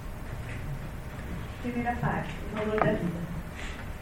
Primeira 1.62 1.96
parte, 1.96 2.28
o 2.52 2.58
valor 2.58 2.78
da 2.78 2.92
vida. 2.92 3.26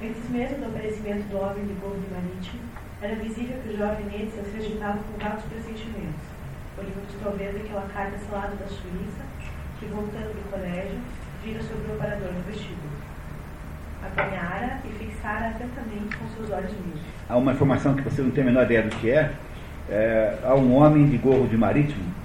Antes 0.02 0.28
mesmo 0.28 0.58
do 0.58 0.66
aparecimento 0.66 1.28
do 1.30 1.38
homem 1.38 1.64
de 1.64 1.72
gorro 1.74 2.02
marítimo, 2.10 2.60
era 3.00 3.14
visível 3.14 3.56
que 3.62 3.72
o 3.72 3.78
jovem 3.78 4.04
Netzel 4.06 4.44
se 4.50 4.58
agitava 4.58 4.98
com 4.98 5.22
vários 5.22 5.44
pressentimentos, 5.44 6.26
oriundos 6.76 7.14
talvez 7.22 7.54
daquela 7.54 7.86
carta 7.94 8.18
selada 8.18 8.56
da 8.56 8.66
Suíça, 8.66 9.22
que, 9.78 9.86
voltando 9.86 10.34
do 10.34 10.50
colégio, 10.50 10.98
vira 11.44 11.62
sobre 11.62 11.92
o 11.92 11.94
operador 11.94 12.32
no 12.32 12.40
vestíbulo. 12.42 12.94
Apanhara 14.04 14.80
e 14.84 14.88
fixara 14.98 15.48
atentamente 15.48 16.16
com 16.16 16.28
seus 16.36 16.50
olhos 16.50 16.72
vivos. 16.72 17.00
Há 17.28 17.36
uma 17.36 17.52
informação 17.52 17.94
que 17.94 18.02
você 18.02 18.20
não 18.20 18.30
tem 18.32 18.42
a 18.42 18.46
menor 18.46 18.64
ideia 18.64 18.82
do 18.82 18.96
que 18.96 19.10
é. 19.10 19.32
é 19.88 20.38
há 20.44 20.54
um 20.54 20.74
homem 20.74 21.08
de 21.08 21.16
gorro 21.16 21.46
de 21.46 21.56
marítimo 21.56 22.23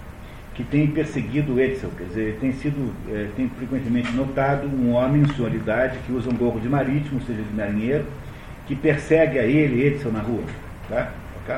que 0.60 0.66
tem 0.66 0.88
perseguido 0.88 1.58
Edsel, 1.58 1.90
quer 1.98 2.04
dizer, 2.04 2.38
tem 2.42 2.52
sido, 2.52 2.94
é, 3.10 3.30
tem 3.34 3.48
frequentemente 3.48 4.12
notado 4.12 4.68
um 4.68 4.92
homem 4.92 5.22
em 5.22 5.34
sua 5.34 5.50
idade 5.50 5.98
que 6.06 6.12
usa 6.12 6.30
um 6.30 6.36
gorro 6.36 6.60
de 6.60 6.68
marítimo, 6.68 7.18
ou 7.18 7.26
seja, 7.26 7.42
de 7.42 7.56
marinheiro, 7.56 8.06
que 8.68 8.76
persegue 8.76 9.40
a 9.40 9.44
ele, 9.44 9.88
Edsel, 9.88 10.12
na 10.12 10.20
rua. 10.20 10.44
Tá? 10.90 11.14
Okay? 11.44 11.56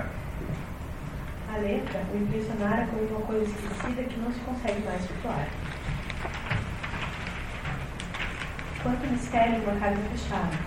A 1.51 1.57
letra 1.57 1.99
o 2.13 2.15
impressionara 2.15 2.85
como 2.91 3.01
uma 3.01 3.21
coisa 3.21 3.43
esquecida 3.43 4.03
que 4.03 4.19
não 4.19 4.31
se 4.31 4.39
consegue 4.41 4.83
mais 4.85 5.01
situar. 5.01 5.47
Quanto 8.83 9.11
mistério 9.11 9.63
uma 9.63 9.79
carta 9.79 9.97
fechada. 10.11 10.57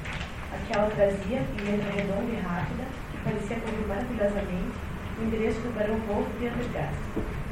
Aquela 0.53 0.91
trazia, 0.91 1.39
em 1.39 1.71
letra 1.71 1.93
redonda 1.93 2.33
e 2.33 2.41
rápida, 2.43 2.83
que 3.13 3.19
parecia 3.23 3.57
cobrir 3.59 3.87
maravilhosamente, 3.87 4.75
o 5.21 5.25
endereço 5.25 5.61
do 5.61 5.73
barão 5.73 6.01
Wolf 6.09 6.27
de 6.41 6.49
Andergast 6.49 7.44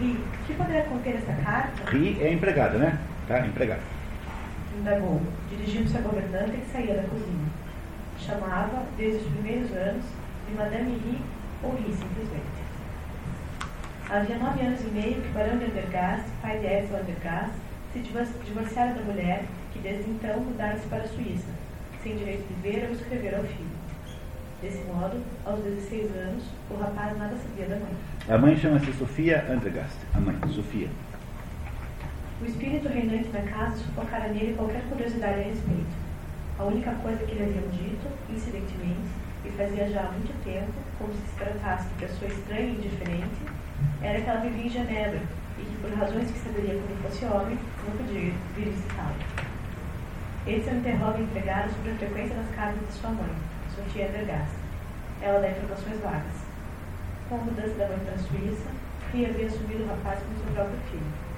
Ri, 0.00 0.12
o 0.12 0.46
que 0.46 0.54
poderia 0.54 0.84
conter 0.84 1.16
essa 1.16 1.32
carta? 1.42 1.90
Ri 1.90 2.16
é 2.22 2.32
empregada, 2.32 2.78
né? 2.78 2.98
Tá, 3.28 3.46
empregada. 3.46 3.82
Indagou, 4.78 5.20
dirigindo-se 5.50 5.98
à 5.98 6.00
governanta 6.00 6.52
que 6.52 6.72
saía 6.72 6.94
da 6.94 7.02
cozinha. 7.02 7.48
Chamava, 8.18 8.84
desde 8.96 9.18
os 9.18 9.32
primeiros 9.32 9.70
anos, 9.72 10.04
de 10.48 10.56
Madame 10.56 10.92
Ri 10.92 11.18
ou 11.62 11.74
Ri, 11.74 11.92
simplesmente. 11.92 12.60
Havia 14.08 14.38
nove 14.38 14.62
anos 14.62 14.80
e 14.80 14.88
meio 14.88 15.20
que 15.20 15.28
Barão 15.28 15.58
de 15.58 15.66
Andergast, 15.66 16.24
pai 16.40 16.58
de 16.58 16.66
Edsel 16.66 17.00
Andergast, 17.00 17.52
se 17.92 17.98
divorciara 17.98 18.94
da 18.94 19.02
mulher 19.02 19.44
que 19.72 19.78
desde 19.80 20.10
então 20.10 20.40
mudara-se 20.40 20.86
para 20.88 21.02
a 21.02 21.08
Suíça, 21.08 21.50
sem 22.02 22.16
direito 22.16 22.48
de 22.48 22.54
ver 22.62 22.86
ou 22.86 22.92
escrever 22.92 23.34
ao 23.34 23.42
filho. 23.42 23.79
Desse 24.62 24.84
modo, 24.84 25.16
aos 25.46 25.64
16 25.64 26.14
anos, 26.16 26.44
o 26.70 26.74
rapaz 26.74 27.16
nada 27.16 27.34
sabia 27.34 27.64
da 27.64 27.76
mãe. 27.76 27.94
A 28.28 28.36
mãe 28.36 28.54
chama-se 28.58 28.92
Sofia 28.92 29.46
Andregast, 29.50 29.96
a 30.12 30.20
mãe, 30.20 30.36
Sofia. 30.50 30.88
O 32.42 32.44
espírito 32.44 32.88
reinante 32.88 33.28
da 33.30 33.40
casa 33.40 33.76
sufocara 33.76 34.28
nele 34.28 34.52
qualquer 34.52 34.82
curiosidade 34.90 35.40
a 35.40 35.44
respeito. 35.44 35.96
A 36.58 36.64
única 36.64 36.92
coisa 36.96 37.24
que 37.24 37.34
lhe 37.36 37.42
haviam 37.42 37.68
dito, 37.72 38.06
incidentemente, 38.28 39.08
e 39.46 39.50
fazia 39.52 39.88
já 39.88 40.00
há 40.00 40.12
muito 40.12 40.44
tempo, 40.44 40.72
como 40.98 41.10
se 41.14 41.20
se 41.20 41.36
tratasse 41.36 41.88
de 41.88 42.06
pessoa 42.06 42.30
estranha 42.30 42.66
e 42.66 42.76
indiferente, 42.76 43.40
era 44.02 44.20
que 44.20 44.28
ela 44.28 44.40
vivia 44.40 44.66
em 44.66 44.68
Genebra 44.68 45.22
e 45.58 45.62
que, 45.62 45.76
por 45.80 45.90
razões 45.94 46.30
que 46.30 46.38
saberia 46.38 46.74
quando 46.74 47.02
fosse 47.02 47.24
homem, 47.24 47.58
não 47.88 47.96
podia 47.96 48.32
vir 48.54 48.68
visitá-lo. 48.68 49.16
Esse 50.46 50.68
o 50.68 50.76
interroga 50.76 51.18
empregado 51.18 51.70
sobre 51.72 51.92
a 51.92 51.94
frequência 51.94 52.36
das 52.36 52.50
casas 52.54 52.80
de 52.86 52.92
sua 52.92 53.10
mãe, 53.10 53.34
Sofia 53.74 54.08
Andergast. 54.08 54.54
Ela 55.22 55.40
dá 55.40 55.50
informações 55.50 56.00
vagas. 56.00 56.50
Com 57.28 57.36
a 57.36 57.38
mudança 57.38 57.74
da 57.74 57.88
mãe 57.88 57.98
para 58.04 58.14
a 58.14 58.18
Suíça, 58.18 58.70
Ria 59.12 59.28
havia 59.28 59.46
assumido 59.46 59.84
o 59.84 59.86
rapaz 59.88 60.18
como 60.20 60.38
seu 60.38 60.54
próprio 60.54 60.78
filho. 60.90 61.30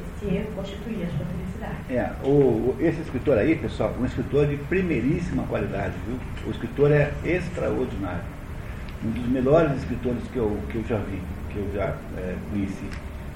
Este 0.00 0.36
erro 0.36 0.52
constituía 0.54 1.06
a 1.06 1.10
sua 1.10 1.26
felicidade. 1.26 1.76
É, 1.90 2.12
o, 2.24 2.76
esse 2.80 3.00
escritor 3.00 3.38
aí, 3.38 3.56
pessoal, 3.56 3.94
um 3.98 4.04
escritor 4.04 4.46
de 4.46 4.56
primeiríssima 4.56 5.44
qualidade, 5.44 5.94
viu? 6.06 6.18
O 6.46 6.50
escritor 6.50 6.92
é 6.92 7.12
extraordinário. 7.24 8.22
Um 9.04 9.10
dos 9.10 9.26
melhores 9.28 9.76
escritores 9.76 10.22
que 10.32 10.36
eu, 10.36 10.58
que 10.70 10.76
eu 10.76 10.84
já 10.84 10.98
vi, 10.98 11.20
que 11.50 11.56
eu 11.56 11.70
já 11.74 11.96
é, 12.16 12.36
conheci. 12.50 12.88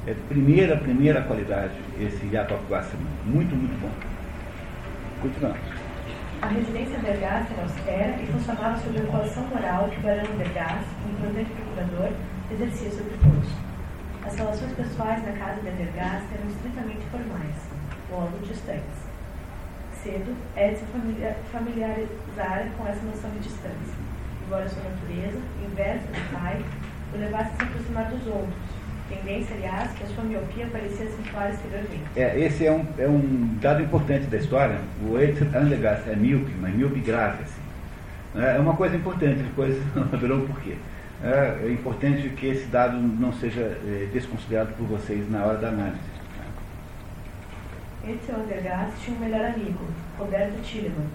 É 0.06 0.14
primeira, 0.28 0.76
primeira 0.76 1.22
qualidade 1.22 1.74
esse 2.00 2.28
Jacob 2.30 2.58
Wasserman. 2.68 3.06
Muito, 3.24 3.54
muito 3.54 3.80
bom. 3.80 3.90
Continuamos. 5.20 5.81
A 6.42 6.48
residência 6.48 6.98
Dergast 6.98 7.52
era 7.52 7.62
austera 7.62 8.20
e 8.20 8.26
funcionava 8.26 8.76
sob 8.82 8.98
a 8.98 9.06
coação 9.06 9.46
moral 9.46 9.88
que 9.88 9.98
o 9.98 10.02
barão 10.02 10.36
Dergast, 10.36 10.90
um 11.06 11.12
importante 11.12 11.52
procurador, 11.52 12.10
exercia 12.50 12.90
sobre 12.90 13.16
todos. 13.22 13.48
As 14.26 14.34
relações 14.34 14.72
pessoais 14.72 15.24
na 15.24 15.38
casa 15.38 15.60
de 15.60 15.70
Dergast 15.70 16.26
eram 16.34 16.48
estritamente 16.50 17.06
formais, 17.12 17.54
logo 18.10 18.36
distantes. 18.44 19.06
Cedo, 20.02 20.34
Edson 20.56 20.84
familiarizara 21.52 22.66
com 22.76 22.88
essa 22.88 23.06
noção 23.06 23.30
de 23.30 23.38
distância, 23.38 23.94
embora 24.44 24.68
sua 24.68 24.82
natureza, 24.82 25.38
inversa 25.64 26.08
do 26.08 26.32
pai, 26.34 26.64
o 27.14 27.18
levasse 27.18 27.52
a 27.52 27.56
se 27.56 27.62
aproximar 27.62 28.10
dos 28.10 28.26
outros, 28.26 28.71
tendência, 29.16 29.54
aliás, 29.56 29.90
que 29.92 30.04
a 30.04 30.06
sua 30.08 30.24
miopia 30.24 30.66
parecia 30.70 31.06
acentuar 31.06 31.50
exteriormente. 31.50 32.02
É, 32.16 32.38
esse 32.38 32.66
é 32.66 32.72
um, 32.72 32.86
é 32.98 33.06
um 33.06 33.56
dado 33.60 33.82
importante 33.82 34.26
da 34.26 34.36
história. 34.38 34.78
O 35.06 35.18
Edson 35.18 35.46
Andergast 35.54 36.08
é 36.08 36.16
míope, 36.16 36.52
mas 36.60 36.74
míope 36.74 37.00
grave. 37.00 37.42
Assim. 37.42 37.62
É 38.34 38.58
uma 38.58 38.74
coisa 38.74 38.96
importante, 38.96 39.42
depois 39.42 39.76
verão 40.18 40.40
por 40.46 40.60
quê. 40.60 40.76
É, 41.22 41.66
é 41.66 41.70
importante 41.70 42.28
que 42.30 42.46
esse 42.46 42.66
dado 42.66 42.96
não 42.96 43.32
seja 43.34 43.60
é, 43.60 44.08
desconsiderado 44.12 44.72
por 44.72 44.86
vocês 44.86 45.30
na 45.30 45.44
hora 45.44 45.58
da 45.58 45.68
análise. 45.68 46.12
Edson 48.04 48.32
Andergast 48.32 48.96
tinha 49.04 49.16
um 49.16 49.20
melhor 49.20 49.44
amigo, 49.44 49.86
Roberto 50.18 50.60
Tilleman, 50.62 51.06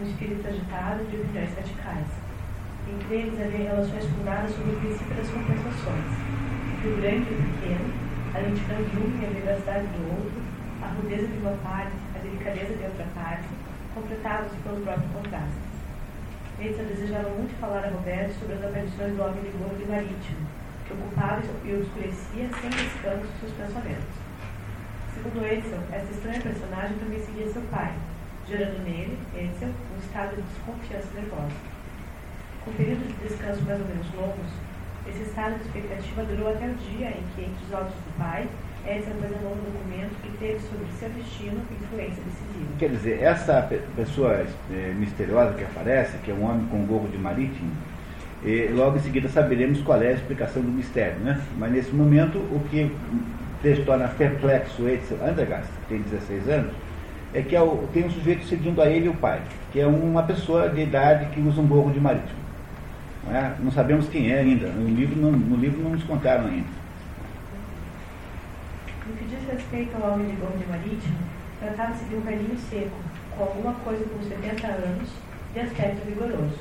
um 0.00 0.08
espírito 0.08 0.48
agitado 0.48 1.04
de 1.04 1.16
opiniões 1.16 1.50
radicais. 1.54 2.19
Entre 2.88 3.14
eles 3.14 3.40
havia 3.40 3.70
relações 3.70 4.04
fundadas 4.04 4.50
sobre 4.54 4.72
o 4.72 4.80
princípio 4.80 5.14
das 5.14 5.28
compensações 5.28 6.30
do 6.80 6.96
grande 6.96 7.28
e 7.28 7.34
do 7.36 7.44
pequeno, 7.60 7.92
a 8.32 8.38
lentidão 8.38 8.80
de 8.80 8.96
um 8.96 9.20
e 9.20 9.26
a 9.26 9.30
vivacidade 9.36 9.86
do 9.92 10.00
outro, 10.16 10.40
a 10.80 10.86
rudeza 10.96 11.26
de 11.26 11.38
uma 11.38 11.56
parte, 11.60 11.92
a 12.16 12.18
delicadeza 12.18 12.74
de 12.74 12.84
outra 12.84 13.06
parte, 13.14 13.48
completavam-se 13.94 14.56
pelo 14.64 14.80
próprio 14.80 15.08
contraste. 15.10 15.70
Edson 16.60 16.84
desejava 16.84 17.28
muito 17.30 17.58
falar 17.60 17.84
a 17.84 17.88
Roberto 17.88 18.32
sobre 18.38 18.54
as 18.54 18.64
aparições 18.64 19.16
do 19.16 19.22
homem 19.22 19.42
de 19.42 19.50
gordo 19.56 19.80
e 19.80 19.90
marítimo, 19.90 20.46
que 20.86 20.92
ocupava 20.92 21.42
e 21.64 21.74
obscurecia 21.74 22.48
sem 22.48 22.70
descanso 22.70 23.28
seus 23.40 23.52
pensamentos. 23.52 24.16
Segundo 25.14 25.44
Edson, 25.44 25.80
essa 25.92 26.12
estranha 26.12 26.40
personagem 26.40 26.96
também 26.98 27.20
seguia 27.20 27.52
seu 27.52 27.62
pai, 27.70 27.92
gerando 28.48 28.84
nele, 28.84 29.18
Edson, 29.36 29.68
um 29.68 29.98
estado 30.00 30.36
de 30.36 30.42
desconfiança 30.42 31.08
nervosa. 31.14 31.69
Com 32.64 32.72
períodos 32.72 33.06
de 33.06 33.28
descanso 33.28 33.62
mais 33.64 33.80
ou 33.80 33.86
menos 33.86 34.06
longos, 34.14 34.52
esse 35.08 35.22
estado 35.22 35.54
de 35.56 35.62
expectativa 35.62 36.22
durou 36.24 36.50
até 36.50 36.66
o 36.66 36.74
dia 36.74 37.08
em 37.08 37.22
que, 37.34 37.42
entre 37.42 37.64
os 37.66 37.72
olhos 37.72 37.92
do 37.92 38.18
pai, 38.18 38.46
Edson 38.86 39.10
apresentou 39.10 39.52
um 39.52 39.64
documento 39.64 40.14
que 40.22 40.30
teve 40.38 40.60
sobre 40.60 40.86
seu 40.98 41.08
destino 41.10 41.60
influência 41.70 42.22
decisiva. 42.22 42.72
Quer 42.78 42.90
dizer, 42.90 43.22
essa 43.22 43.68
pessoa 43.96 44.46
é, 44.72 44.94
misteriosa 44.96 45.54
que 45.54 45.64
aparece, 45.64 46.18
que 46.18 46.30
é 46.30 46.34
um 46.34 46.44
homem 46.44 46.66
com 46.66 46.84
gorro 46.86 47.08
de 47.08 47.18
marítimo, 47.18 47.70
e 48.44 48.68
logo 48.68 48.96
em 48.96 49.00
seguida 49.00 49.28
saberemos 49.28 49.82
qual 49.82 50.00
é 50.00 50.08
a 50.08 50.12
explicação 50.12 50.62
do 50.62 50.70
mistério. 50.70 51.18
Né? 51.20 51.40
Mas 51.58 51.72
nesse 51.72 51.94
momento, 51.94 52.38
o 52.38 52.60
que 52.70 52.90
torna 53.84 54.08
perplexo 54.08 54.88
Edson 54.88 55.16
Andergast, 55.22 55.70
que 55.82 55.94
tem 55.94 56.02
16 56.02 56.48
anos, 56.48 56.72
é 57.34 57.42
que 57.42 57.54
é 57.54 57.60
o, 57.60 57.86
tem 57.92 58.04
um 58.04 58.10
sujeito 58.10 58.44
seguindo 58.46 58.80
a 58.80 58.86
ele 58.86 59.06
e 59.06 59.08
o 59.08 59.14
pai, 59.14 59.40
que 59.72 59.78
é 59.78 59.86
uma 59.86 60.22
pessoa 60.22 60.68
de 60.68 60.80
idade 60.80 61.26
que 61.26 61.40
usa 61.40 61.60
um 61.60 61.66
gorro 61.66 61.92
de 61.92 62.00
marítimo. 62.00 62.39
Não, 63.24 63.36
é? 63.36 63.54
não 63.58 63.72
sabemos 63.72 64.08
quem 64.08 64.32
é 64.32 64.40
ainda. 64.40 64.68
No 64.68 64.88
livro 64.88 65.20
não, 65.20 65.32
no 65.32 65.56
livro 65.56 65.82
não 65.82 65.90
nos 65.90 66.04
contaram 66.04 66.46
ainda. 66.46 66.68
No 69.06 69.16
que 69.16 69.24
diz 69.24 69.46
respeito 69.50 69.96
ao 69.96 70.12
homem 70.12 70.28
de 70.28 70.36
bonde 70.36 70.64
marítimo, 70.68 71.18
tratava-se 71.58 72.04
de 72.04 72.14
um 72.16 72.20
velhinho 72.20 72.58
seco, 72.58 72.96
com 73.36 73.42
alguma 73.42 73.74
coisa 73.74 74.04
como 74.04 74.22
70 74.22 74.66
anos, 74.66 75.08
de 75.52 75.60
aspecto 75.60 76.06
vigoroso. 76.06 76.58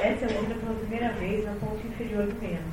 Essa 0.00 0.26
é 0.26 0.38
outra 0.38 0.54
pela 0.54 0.74
primeira 0.74 1.12
vez 1.14 1.44
na 1.44 1.52
ponta 1.52 1.86
inferior 1.86 2.26
do 2.26 2.40
Meno, 2.40 2.68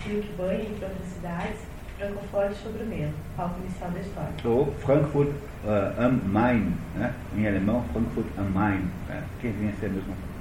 rio 0.00 0.22
que 0.22 0.32
banha, 0.32 0.62
entre 0.62 0.84
outras 0.84 1.08
cidades, 1.14 1.60
Francoforte 1.98 2.54
sobre 2.56 2.82
o 2.82 2.86
Meno, 2.86 3.14
palco 3.36 3.60
inicial 3.60 3.90
da 3.90 4.00
história. 4.00 4.32
Ou 4.44 4.72
Frankfurt 4.80 5.28
uh, 5.28 6.02
am 6.04 6.20
Main, 6.26 6.74
né? 6.96 7.14
em 7.36 7.46
alemão, 7.46 7.84
Frankfurt 7.92 8.26
am 8.38 8.50
Main, 8.50 8.90
né? 9.08 9.22
que 9.40 9.48
vem 9.48 9.68
a 9.68 9.72
ser 9.74 9.86
a 9.86 9.90
mesma 9.90 10.14
coisa. 10.14 10.31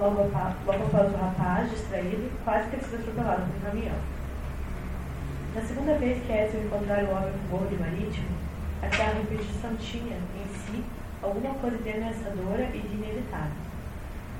Logo 0.00 0.22
logo 0.22 0.82
após 0.86 1.12
o 1.12 1.16
rapaz, 1.18 1.70
distraído, 1.70 2.30
quase 2.42 2.70
ter 2.70 2.80
sido 2.80 3.00
atropelado 3.00 3.42
por 3.42 3.56
um 3.56 3.60
caminhão. 3.60 3.98
Na 5.54 5.60
segunda 5.60 5.94
vez 5.98 6.24
que 6.24 6.32
Edson 6.32 6.56
encontrar 6.56 7.04
o 7.04 7.10
homem 7.10 7.32
com 7.32 7.58
gorro 7.58 7.68
de 7.68 7.76
marítimo, 7.76 8.30
aquela 8.80 9.12
repetição 9.12 9.76
tinha, 9.76 10.16
em 10.16 10.46
si, 10.54 10.82
alguma 11.22 11.52
coisa 11.56 11.76
de 11.76 11.90
ameaçadora 11.90 12.70
e 12.72 12.78
de 12.78 12.94
inevitável. 12.94 13.60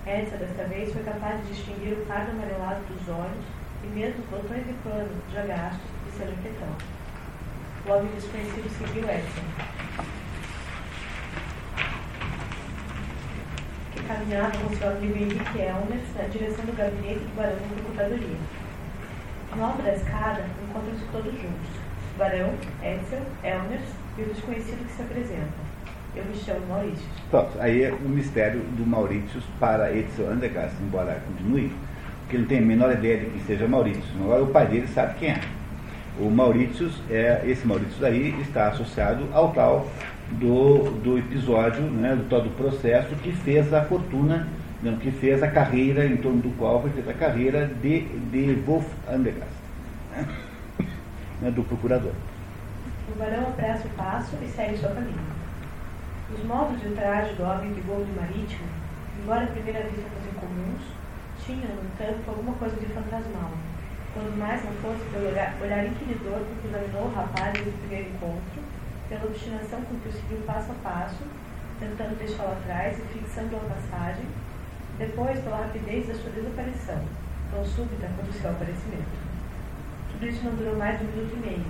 Edson, 0.06 0.38
desta 0.38 0.64
vez, 0.64 0.94
foi 0.94 1.02
capaz 1.02 1.42
de 1.42 1.52
distinguir 1.52 1.92
o 1.92 2.06
pardo 2.06 2.30
amarelado 2.30 2.80
dos 2.88 3.06
olhos 3.14 3.44
e 3.84 3.86
mesmo 3.88 4.24
os 4.24 4.30
botões 4.30 4.66
de 4.66 4.72
pano 4.82 5.10
já 5.30 5.44
gastos 5.44 5.90
de 6.06 6.12
seu 6.16 6.26
jaquetão. 6.26 6.72
O 7.84 7.92
homem 7.92 8.10
desconhecido 8.14 8.70
seguiu 8.78 9.04
Edson, 9.04 9.44
caminhava 14.10 14.50
com 14.58 14.74
seu 14.74 14.88
amigo 14.88 15.16
Henrique 15.16 15.58
Elmer 15.58 16.00
na 16.16 16.24
direção 16.24 16.64
do 16.64 16.76
gabinete 16.76 17.20
do 17.20 17.36
Barão 17.36 17.52
da 17.52 17.82
Computadoria. 17.82 18.36
No 19.54 19.64
alto 19.64 19.82
da 19.82 19.94
escada, 19.94 20.44
encontram-se 20.68 21.04
todos 21.12 21.32
juntos. 21.32 21.70
Barão, 22.18 22.52
Edsel, 22.82 23.22
Elmer 23.44 23.80
e 24.18 24.22
o 24.22 24.24
desconhecido 24.26 24.84
que 24.84 24.92
se 24.92 25.02
apresenta. 25.02 25.70
Eu 26.16 26.24
me 26.24 26.34
chamo 26.34 26.66
Maurício. 26.66 27.06
Pronto, 27.30 27.50
aí 27.60 27.84
é 27.84 27.92
o 27.92 28.08
mistério 28.08 28.60
do 28.60 28.84
Maurício 28.84 29.40
para 29.60 29.96
Edsel 29.96 30.28
Andergast, 30.28 30.74
embora 30.82 31.22
continue, 31.28 31.72
porque 32.22 32.36
não 32.36 32.46
tem 32.46 32.58
a 32.58 32.62
menor 32.62 32.92
ideia 32.92 33.18
de 33.18 33.26
que 33.26 33.40
seja 33.46 33.68
Maurício. 33.68 34.02
Agora 34.20 34.42
o 34.42 34.48
pai 34.48 34.66
dele 34.66 34.88
sabe 34.88 35.14
quem 35.20 35.30
é. 35.30 35.40
O 36.18 36.28
Maurício, 36.28 36.90
é, 37.08 37.42
esse 37.46 37.64
Maurício 37.64 38.00
daí 38.00 38.34
está 38.40 38.68
associado 38.68 39.24
ao 39.32 39.52
tal 39.52 39.86
do, 40.32 40.90
do 41.02 41.18
episódio, 41.18 41.82
né, 41.82 42.14
do 42.14 42.28
todo 42.28 42.46
o 42.46 42.52
processo 42.52 43.14
que 43.16 43.32
fez 43.32 43.72
a 43.72 43.82
fortuna, 43.84 44.46
não, 44.82 44.96
que 44.96 45.10
fez 45.10 45.42
a 45.42 45.50
carreira, 45.50 46.06
em 46.06 46.16
torno 46.16 46.40
do 46.40 46.56
qual 46.56 46.80
foi 46.80 46.90
feita 46.90 47.10
a 47.10 47.14
carreira 47.14 47.66
de, 47.66 48.00
de 48.00 48.54
Wolf 48.66 48.86
Andergast, 49.08 49.52
né, 51.40 51.50
do 51.50 51.62
procurador. 51.64 52.12
O 53.12 53.18
barão 53.18 53.48
apressa 53.48 53.86
o 53.88 53.90
passo 53.90 54.36
e 54.42 54.48
segue 54.48 54.78
seu 54.78 54.90
caminho. 54.90 55.40
Os 56.32 56.44
modos 56.44 56.80
de 56.80 56.88
traje 56.90 57.34
do 57.34 57.42
homem 57.42 57.72
de 57.74 57.80
gol 57.80 58.06
marítimo, 58.16 58.68
embora 59.20 59.44
à 59.44 59.48
primeira 59.48 59.80
vista 59.80 60.08
fossem 60.14 60.32
comuns, 60.38 60.82
tinham, 61.44 61.74
no 61.74 61.82
entanto, 61.82 62.28
alguma 62.28 62.54
coisa 62.54 62.76
de 62.76 62.86
fantasmal. 62.86 63.50
Quando 64.14 64.38
mais 64.38 64.64
não 64.64 64.72
fosse 64.74 65.04
pelo 65.10 65.28
olhar, 65.28 65.86
inquiridor 65.86 66.40
que 66.62 66.68
examinou 66.68 67.06
o 67.06 67.14
rapaz 67.14 67.52
no 67.66 67.72
primeiro 67.72 68.10
encontro, 68.10 68.62
pela 69.10 69.26
obstinação 69.26 69.82
com 69.82 69.98
que 69.98 70.08
o 70.08 70.12
seguiu 70.12 70.38
passo 70.46 70.70
a 70.70 70.74
passo, 70.88 71.26
tentando 71.80 72.16
deixá-lo 72.16 72.52
atrás 72.52 72.96
e 72.96 73.02
fixando 73.18 73.56
a 73.56 73.74
passagem, 73.74 74.24
depois 74.98 75.40
pela 75.40 75.66
rapidez 75.66 76.06
da 76.06 76.14
sua 76.14 76.30
desaparição, 76.30 77.02
tão 77.50 77.64
súbita 77.66 78.08
quanto 78.14 78.30
o 78.30 78.32
seu 78.32 78.50
aparecimento. 78.50 79.18
Tudo 80.12 80.28
isso 80.28 80.44
não 80.44 80.54
durou 80.54 80.76
mais 80.76 80.96
de 80.96 81.04
um 81.04 81.08
minuto 81.08 81.34
e 81.34 81.40
meio, 81.40 81.66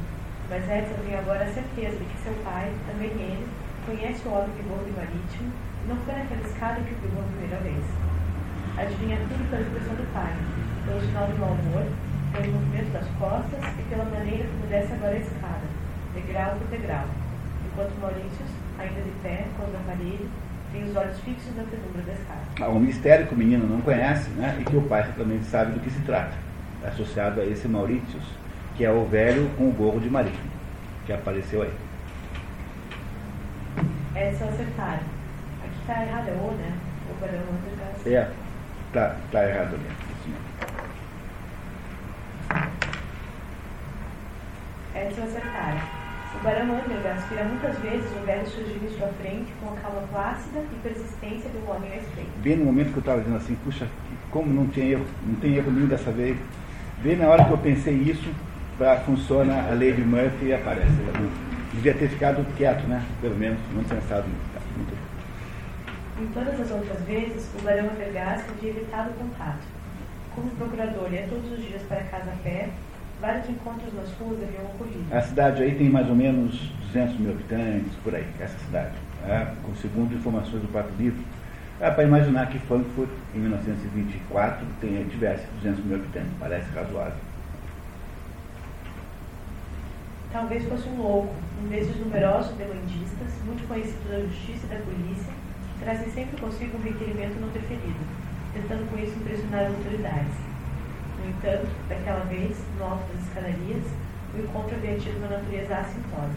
mas 0.51 0.69
Edson 0.69 1.01
tem 1.03 1.17
agora 1.17 1.45
a 1.45 1.53
certeza 1.53 1.97
de 1.97 2.05
que 2.05 2.21
seu 2.21 2.35
pai, 2.45 2.71
também 2.87 3.09
ele, 3.09 3.49
conhece 3.87 4.21
o 4.29 4.33
homem 4.33 4.53
que 4.53 4.63
de 4.63 4.93
marítimo 4.93 5.49
e 5.49 5.89
não 5.89 5.97
foi 6.05 6.13
naquela 6.13 6.43
escada 6.43 6.83
que 6.83 6.93
o 6.93 7.09
viu 7.09 7.21
a 7.21 7.25
primeira 7.25 7.57
vez. 7.65 7.85
Adivinha 8.77 9.17
tudo 9.17 9.49
pela 9.49 9.63
expressão 9.63 9.95
do 9.97 10.13
pai, 10.13 10.37
pelo 10.85 11.01
sinal 11.01 11.27
do 11.27 11.39
mau 11.39 11.57
humor, 11.57 11.89
pelo 12.37 12.53
movimento 12.53 12.93
das 12.93 13.09
costas 13.17 13.65
e 13.79 13.83
pela 13.89 14.05
maneira 14.05 14.45
como 14.45 14.67
desce 14.69 14.93
agora 14.93 15.17
a 15.17 15.19
escada, 15.19 15.67
degrau 16.13 16.57
por 16.57 16.67
degrau 16.69 17.09
enquanto 17.73 18.01
Maurício, 18.01 18.45
ainda 18.79 19.01
de 19.01 19.11
pé, 19.23 19.47
com 19.57 19.65
os 19.65 19.75
aparelhos, 19.75 20.29
tem 20.73 20.85
os 20.85 20.97
olhos 20.97 21.19
fixos 21.21 21.57
na 21.57 21.65
penumbra 21.65 22.03
da 22.03 22.13
escada. 22.13 22.41
Há 22.61 22.69
um 22.69 22.81
mistério 22.81 23.27
que 23.27 23.35
o 23.35 23.39
menino 23.39 23.67
não 23.67 23.81
conhece 23.81 24.31
né, 24.31 24.57
e 24.61 24.65
que 24.65 24.77
o 24.77 24.83
pai 24.83 25.13
também 25.17 25.43
sabe 25.43 25.73
do 25.73 25.81
que 25.81 25.91
se 25.91 26.01
trata, 26.01 26.33
associado 26.87 27.41
a 27.41 27.45
esse 27.45 27.67
Maurício, 27.67 28.21
que 28.77 28.85
é 28.85 28.91
o 28.91 29.05
velho 29.07 29.51
com 29.57 29.69
o 29.69 29.73
gorro 29.73 30.01
de 30.01 30.09
marítimo, 30.09 30.51
que 31.07 31.13
apareceu 31.13 31.63
aí. 31.63 31.73
É 34.15 34.33
só 34.33 34.45
acertar. 34.45 35.01
Aqui 35.65 35.81
está 35.81 36.03
errado, 36.03 36.29
é 36.29 36.33
o, 36.33 36.53
né? 36.53 36.73
O 37.11 37.21
barão 37.21 37.41
É, 38.07 38.31
tá, 38.93 39.17
tá 39.33 39.49
errado 39.49 39.75
ali. 39.75 39.87
É 44.95 45.11
só 45.15 45.23
acertar. 45.23 46.00
O 46.33 46.43
barão 46.45 46.73
Andergast 46.73 47.29
vira 47.29 47.45
muitas 47.45 47.77
vezes 47.79 48.09
surgir 48.51 48.81
em 48.83 48.97
sua 48.97 49.09
frente 49.21 49.53
com 49.61 49.75
a 49.75 49.77
calma 49.81 50.03
plácida 50.13 50.61
e 50.61 50.77
persistência 50.83 51.51
um 51.51 51.71
homem 51.71 51.91
a 51.91 51.95
respeito. 51.97 52.31
Bem 52.39 52.57
no 52.57 52.65
momento 52.65 52.93
que 52.93 52.99
eu 52.99 53.01
estava 53.01 53.19
dizendo 53.19 53.37
assim, 53.37 53.57
puxa, 53.65 53.89
como 54.31 54.53
não 54.53 54.67
tem 54.69 54.91
erro, 54.91 55.05
não 55.27 55.35
tem 55.35 55.57
erro 55.57 55.71
nenhum 55.71 55.89
dessa 55.89 56.11
vez. 56.11 56.39
Bem 57.03 57.17
na 57.17 57.29
hora 57.29 57.45
que 57.45 57.51
eu 57.51 57.59
pensei 57.59 57.95
isso, 57.95 58.33
pra, 58.79 58.97
funciona 59.01 59.69
a 59.71 59.75
lei 59.75 59.93
de 59.93 60.03
Murphy 60.03 60.47
e 60.47 60.55
aparece. 60.55 60.93
Devia 61.75 61.95
ter 61.95 62.09
ficado 62.09 62.47
quieto, 62.57 62.87
né? 62.87 63.05
Pelo 63.21 63.37
menos, 63.37 63.59
não 63.75 63.83
pensado 63.85 64.27
muito. 64.29 65.11
Em 66.21 66.27
todas 66.29 66.61
as 66.61 66.71
outras 66.71 67.01
vezes, 67.03 67.49
o 67.59 67.63
barão 67.63 67.91
Andergast 67.91 68.45
havia 68.49 68.71
evitado 68.71 69.11
o 69.11 69.15
contato. 69.15 69.67
Como 70.35 70.51
procurador 70.51 71.13
ia 71.13 71.27
todos 71.29 71.51
os 71.53 71.59
dias 71.59 71.83
para 71.83 72.03
casa 72.05 72.31
a 72.31 72.43
pé, 72.43 72.69
vários 73.21 73.49
encontros 73.49 73.93
nas 73.95 74.11
ruas 74.15 74.43
haviam 74.43 74.65
ocorrido. 74.65 75.05
A 75.15 75.21
cidade 75.21 75.63
aí 75.63 75.75
tem 75.75 75.89
mais 75.89 76.09
ou 76.09 76.15
menos 76.15 76.73
200 76.93 77.19
mil 77.19 77.31
habitantes, 77.33 77.93
por 78.03 78.15
aí, 78.15 78.27
essa 78.41 78.59
cidade. 78.59 78.93
né? 79.23 79.55
Com 79.63 79.75
segundo 79.77 80.15
informações 80.15 80.63
do 80.63 80.69
próprio 80.69 80.95
livro, 80.97 81.23
é 81.81 81.91
para 81.91 82.05
imaginar 82.05 82.49
que 82.49 82.59
Frankfurt, 82.59 83.11
em 83.35 83.39
1924, 83.39 84.67
tenha, 84.81 85.05
tivesse 85.05 85.47
200 85.63 85.85
mil 85.85 85.97
habitantes. 85.97 86.31
Parece 86.39 86.71
razoável. 86.75 87.31
Talvez 90.33 90.65
fosse 90.65 90.89
um 90.89 91.03
louco, 91.03 91.35
um 91.63 91.69
desses 91.69 91.97
numerosos 91.97 92.55
demandistas, 92.57 93.29
muito 93.45 93.67
conhecido 93.67 94.09
da 94.09 94.21
justiça 94.21 94.67
e 94.67 94.69
da 94.69 94.77
polícia, 94.77 95.33
que 95.75 95.85
trazem 95.85 96.09
sempre 96.11 96.41
consigo 96.41 96.79
um 96.79 96.83
requerimento 96.83 97.41
não 97.41 97.49
deferido, 97.49 97.99
tentando 98.55 98.89
com 98.91 98.99
isso 99.03 99.17
impressionar 99.19 99.63
as 99.63 99.75
autoridades. 99.75 100.50
No 101.21 101.29
entanto, 101.29 101.69
daquela 101.89 102.25
vez, 102.25 102.57
no 102.79 102.85
alto 102.85 103.05
das 103.13 103.23
escadarias, 103.27 103.85
o 104.35 104.39
encontro 104.39 104.75
havia 104.75 104.99
tido 104.99 105.19
uma 105.19 105.37
natureza 105.37 105.77
assintosa. 105.77 106.35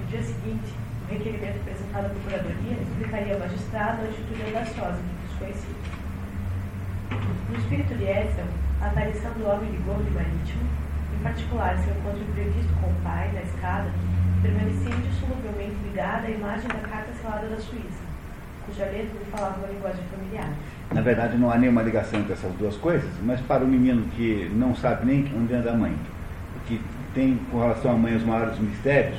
No 0.00 0.06
dia 0.06 0.22
seguinte, 0.22 0.74
o 1.04 1.12
requerimento 1.12 1.60
apresentado 1.60 2.06
à 2.06 2.08
Procuradoria 2.08 2.76
explicaria 2.82 3.34
ao 3.34 3.40
magistrado 3.40 4.02
a 4.02 4.04
atitude 4.04 4.42
audaciosa 4.42 4.98
do 4.98 5.28
desconhecido. 5.28 5.78
No 7.48 7.58
espírito 7.58 7.94
de 7.94 8.04
Edsel, 8.04 8.46
a 8.80 8.86
aparição 8.86 9.32
do 9.32 9.46
homem 9.46 9.70
de 9.70 9.78
gorro 9.78 10.04
e 10.06 10.10
marítimo, 10.10 10.68
em 11.14 11.22
particular 11.22 11.78
seu 11.78 11.94
encontro 11.94 12.20
imprevisto 12.20 12.72
com 12.80 12.90
o 12.90 12.94
pai 13.04 13.30
na 13.32 13.42
escada, 13.42 13.90
permanecia 14.42 14.94
indissoluvelmente 14.94 15.76
ligada 15.84 16.26
à 16.26 16.30
imagem 16.30 16.68
da 16.68 16.88
carta 16.88 17.12
selada 17.14 17.48
da 17.48 17.56
Suíça, 17.56 18.07
cuja 18.68 18.84
letra 18.84 19.20
falava 19.30 19.58
uma 19.58 19.68
linguagem 19.68 20.04
familiar. 20.14 20.50
Na 20.92 21.00
verdade, 21.00 21.36
não 21.36 21.50
há 21.50 21.58
nenhuma 21.58 21.82
ligação 21.82 22.20
entre 22.20 22.32
essas 22.32 22.52
duas 22.54 22.76
coisas, 22.76 23.10
mas 23.22 23.40
para 23.40 23.64
o 23.64 23.66
menino 23.66 24.06
que 24.16 24.50
não 24.54 24.74
sabe 24.74 25.06
nem 25.06 25.30
onde 25.36 25.54
anda 25.54 25.72
a 25.72 25.76
mãe, 25.76 25.94
que 26.66 26.80
tem 27.14 27.38
com 27.50 27.60
relação 27.60 27.92
à 27.92 27.94
mãe 27.94 28.14
os 28.14 28.24
maiores 28.24 28.58
mistérios, 28.58 29.18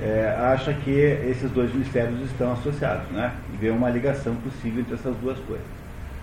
é, 0.00 0.36
acha 0.52 0.72
que 0.72 0.90
esses 0.90 1.50
dois 1.50 1.74
mistérios 1.74 2.20
estão 2.22 2.52
associados, 2.52 3.10
né? 3.10 3.32
E 3.52 3.56
vê 3.56 3.70
uma 3.70 3.90
ligação 3.90 4.34
possível 4.36 4.80
entre 4.80 4.94
essas 4.94 5.16
duas 5.16 5.38
coisas. 5.40 5.66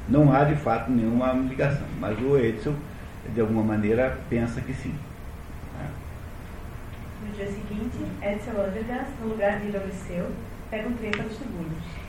Não 0.07 0.31
há 0.31 0.43
de 0.43 0.55
fato 0.55 0.91
nenhuma 0.91 1.33
ligação, 1.33 1.85
mas 1.99 2.17
o 2.19 2.37
Edson, 2.37 2.75
de 3.33 3.41
alguma 3.41 3.63
maneira, 3.63 4.17
pensa 4.29 4.61
que 4.61 4.73
sim. 4.73 4.93
né? 5.77 5.89
No 7.25 7.33
dia 7.33 7.47
seguinte, 7.47 7.97
Edsel 8.21 8.63
Andergast, 8.63 9.11
no 9.21 9.29
lugar 9.29 9.59
de 9.59 9.71
Loureceu, 9.71 10.27
pega 10.69 10.87
um 10.87 10.93
trem 10.93 11.11
para 11.11 11.25
os 11.25 11.33
subúrbios. 11.33 12.04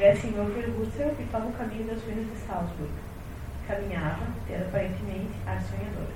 Desce 0.00 0.28
em 0.28 0.40
Overhussel 0.40 1.14
e 1.20 1.24
o 1.24 1.52
caminho 1.52 1.84
das 1.84 2.02
ruínas 2.02 2.24
de 2.24 2.38
Salzburg. 2.48 2.88
Caminhava, 3.68 4.32
tendo 4.48 4.64
aparentemente 4.64 5.28
ar 5.46 5.60
sonhador. 5.60 6.08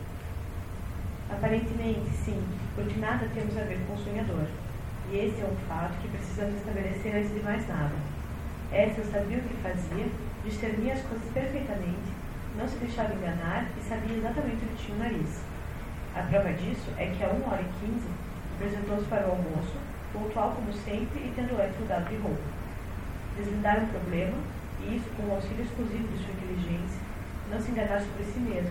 Aparentemente, 1.31 2.09
sim, 2.25 2.43
porque 2.75 2.99
nada 2.99 3.29
temos 3.35 3.55
a 3.59 3.61
ver 3.61 3.79
com 3.87 3.93
o 3.93 3.99
sonhador. 3.99 4.47
E 5.13 5.19
esse 5.19 5.39
é 5.39 5.45
um 5.45 5.69
fato 5.69 6.01
que 6.01 6.09
precisamos 6.09 6.55
estabelecer 6.55 7.15
antes 7.15 7.35
de 7.35 7.41
mais 7.41 7.69
nada. 7.69 7.93
Edsel 8.73 9.05
sabia 9.05 9.37
o 9.37 9.43
que 9.43 9.63
fazia, 9.63 10.07
discernia 10.43 10.95
as 10.95 11.03
coisas 11.03 11.29
perfeitamente, 11.35 12.09
não 12.57 12.67
se 12.67 12.79
deixava 12.79 13.13
enganar 13.13 13.69
e 13.79 13.83
sabia 13.83 14.17
exatamente 14.17 14.65
onde 14.65 14.83
tinha 14.83 14.97
o 14.97 15.01
nariz. 15.01 15.45
A 16.17 16.23
prova 16.23 16.55
disso 16.55 16.89
é 16.97 17.13
que 17.13 17.23
a 17.23 17.29
1 17.29 17.53
hora 17.53 17.61
e 17.61 17.87
15 17.87 18.09
apresentou-se 18.57 19.05
para 19.11 19.29
o 19.29 19.33
almoço, 19.33 19.77
pontual 20.11 20.53
como 20.57 20.73
sempre 20.73 21.21
e 21.21 21.35
tendo 21.37 21.61
Edsel 21.61 21.87
dado 21.87 22.09
de 22.09 22.17
roupa. 22.17 22.54
Deslindar 23.37 23.83
um 23.83 23.87
problema, 23.89 24.37
e 24.81 24.97
isso 24.97 25.07
com 25.17 25.25
o 25.27 25.35
auxílio 25.35 25.65
exclusivo 25.65 26.07
de 26.09 26.19
sua 26.23 26.33
inteligência, 26.35 27.01
não 27.51 27.61
se 27.61 27.71
enganar 27.71 28.01
sobre 28.01 28.25
si 28.25 28.39
mesmo, 28.39 28.71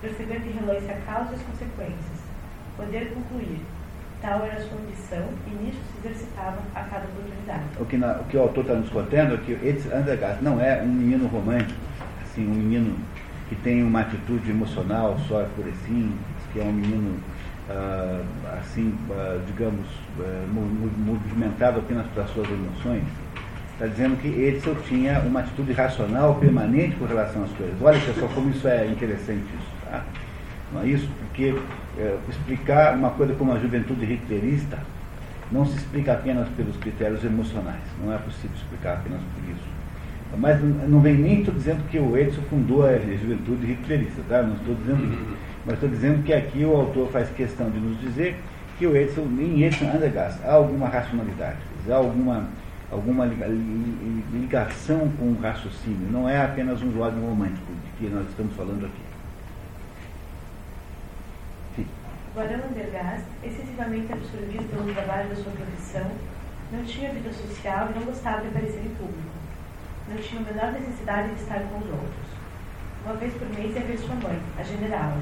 perceber 0.00 0.40
de 0.40 0.50
relance 0.50 0.90
a 0.90 0.96
causa 1.10 1.32
e 1.32 1.34
as 1.36 1.42
consequências, 1.42 2.18
poder 2.76 3.12
concluir. 3.14 3.60
Tal 4.20 4.44
era 4.44 4.54
a 4.56 4.60
sua 4.60 4.78
ambição 4.78 5.24
e 5.46 5.50
nisso 5.64 5.80
se 5.90 6.06
exercitava 6.06 6.58
a 6.74 6.80
cada 6.82 7.06
oportunidade. 7.06 7.64
O 7.80 7.84
que, 7.86 7.96
na- 7.96 8.18
o 8.20 8.24
que 8.24 8.36
o 8.36 8.40
autor 8.42 8.60
está 8.62 8.74
nos 8.74 8.88
contando 8.90 9.34
é 9.34 9.36
que 9.38 9.52
Edson 9.52 9.96
Andergast 9.96 10.42
não 10.44 10.60
é 10.60 10.80
um 10.82 10.86
menino 10.92 11.26
romântico, 11.26 11.80
assim, 12.22 12.46
um 12.46 12.54
menino 12.54 12.96
que 13.48 13.56
tem 13.56 13.82
uma 13.82 14.00
atitude 14.02 14.50
emocional 14.50 15.18
só 15.26 15.44
por 15.56 15.66
assim, 15.68 16.16
que 16.52 16.60
é 16.60 16.62
um 16.62 16.72
menino, 16.72 17.18
ah, 17.68 18.22
assim, 18.60 18.94
ah, 19.10 19.40
digamos, 19.46 19.86
mo- 20.52 20.60
mo- 20.60 21.12
movimentado 21.14 21.80
apenas 21.80 22.06
pelas 22.08 22.30
suas 22.30 22.48
emoções. 22.48 23.02
Está 23.82 23.94
dizendo 23.94 24.16
que 24.22 24.28
Edson 24.28 24.76
tinha 24.86 25.18
uma 25.26 25.40
atitude 25.40 25.72
racional 25.72 26.36
permanente 26.36 26.94
com 26.94 27.04
relação 27.04 27.42
às 27.42 27.50
coisas. 27.50 27.74
Olha, 27.82 27.98
pessoal, 27.98 28.30
como 28.32 28.48
isso 28.50 28.68
é 28.68 28.86
interessante 28.86 29.42
isso. 29.42 29.72
Tá? 29.84 30.04
Não 30.72 30.82
é 30.82 30.86
isso? 30.86 31.08
Porque 31.18 31.52
é, 31.98 32.16
explicar 32.28 32.94
uma 32.94 33.10
coisa 33.10 33.34
como 33.34 33.52
a 33.52 33.58
juventude 33.58 34.04
hitlerista 34.04 34.78
não 35.50 35.66
se 35.66 35.78
explica 35.78 36.12
apenas 36.12 36.46
pelos 36.50 36.76
critérios 36.76 37.24
emocionais. 37.24 37.82
Não 38.00 38.14
é 38.14 38.18
possível 38.18 38.52
explicar 38.54 38.98
apenas 38.98 39.18
por 39.20 39.50
isso. 39.50 39.68
Mas 40.38 40.60
não 40.88 41.00
vem 41.00 41.14
nem 41.14 41.40
estou 41.40 41.52
dizendo 41.52 41.82
que 41.90 41.98
o 41.98 42.16
Edson 42.16 42.42
fundou 42.42 42.86
a 42.86 42.92
juventude 42.92 43.72
hitlerista, 43.72 44.22
tá? 44.28 44.44
Não 44.44 44.54
estou 44.54 44.76
dizendo 44.76 45.12
isso. 45.12 45.36
Mas 45.66 45.74
estou 45.74 45.88
dizendo 45.88 46.22
que 46.22 46.32
aqui 46.32 46.64
o 46.64 46.76
autor 46.76 47.10
faz 47.10 47.28
questão 47.30 47.68
de 47.68 47.80
nos 47.80 48.00
dizer 48.00 48.36
que 48.78 48.86
o 48.86 48.96
Edson, 48.96 49.22
em 49.40 49.64
Edson 49.64 49.86
Andergast, 49.86 50.38
há 50.44 50.52
alguma 50.52 50.88
racionalidade, 50.88 51.58
há 51.90 51.94
alguma, 51.94 52.48
alguma 52.92 53.24
liga- 53.24 53.46
li- 53.46 54.24
ligação 54.32 55.10
com 55.18 55.24
o 55.32 55.40
raciocínio. 55.40 56.10
Não 56.10 56.28
é 56.28 56.44
apenas 56.44 56.82
um 56.82 56.92
jovem 56.92 57.24
romântico 57.24 57.72
de 57.72 57.90
que 58.08 58.14
nós 58.14 58.28
estamos 58.28 58.54
falando 58.54 58.84
aqui. 58.84 59.02
Sim. 61.76 61.86
Barão 62.36 62.60
Andergast, 62.70 63.24
excessivamente 63.42 64.12
absorvido 64.12 64.68
pelo 64.70 64.92
trabalho 64.92 65.28
da 65.30 65.36
sua 65.36 65.52
profissão, 65.52 66.10
não 66.70 66.84
tinha 66.84 67.10
vida 67.12 67.32
social 67.32 67.88
e 67.90 67.98
não 67.98 68.04
gostava 68.06 68.42
de 68.42 68.48
aparecer 68.48 68.80
em 68.84 68.94
público. 68.94 69.32
Não 70.08 70.16
tinha 70.16 70.40
a 70.40 70.44
menor 70.44 70.72
necessidade 70.72 71.28
de 71.34 71.40
estar 71.40 71.60
com 71.60 71.78
os 71.78 71.86
outros. 71.86 72.32
Uma 73.04 73.14
vez 73.14 73.32
por 73.34 73.48
mês 73.48 73.74
ia 73.74 73.82
ver 73.82 73.98
sua 73.98 74.14
mãe, 74.16 74.38
a 74.58 74.62
generala. 74.62 75.16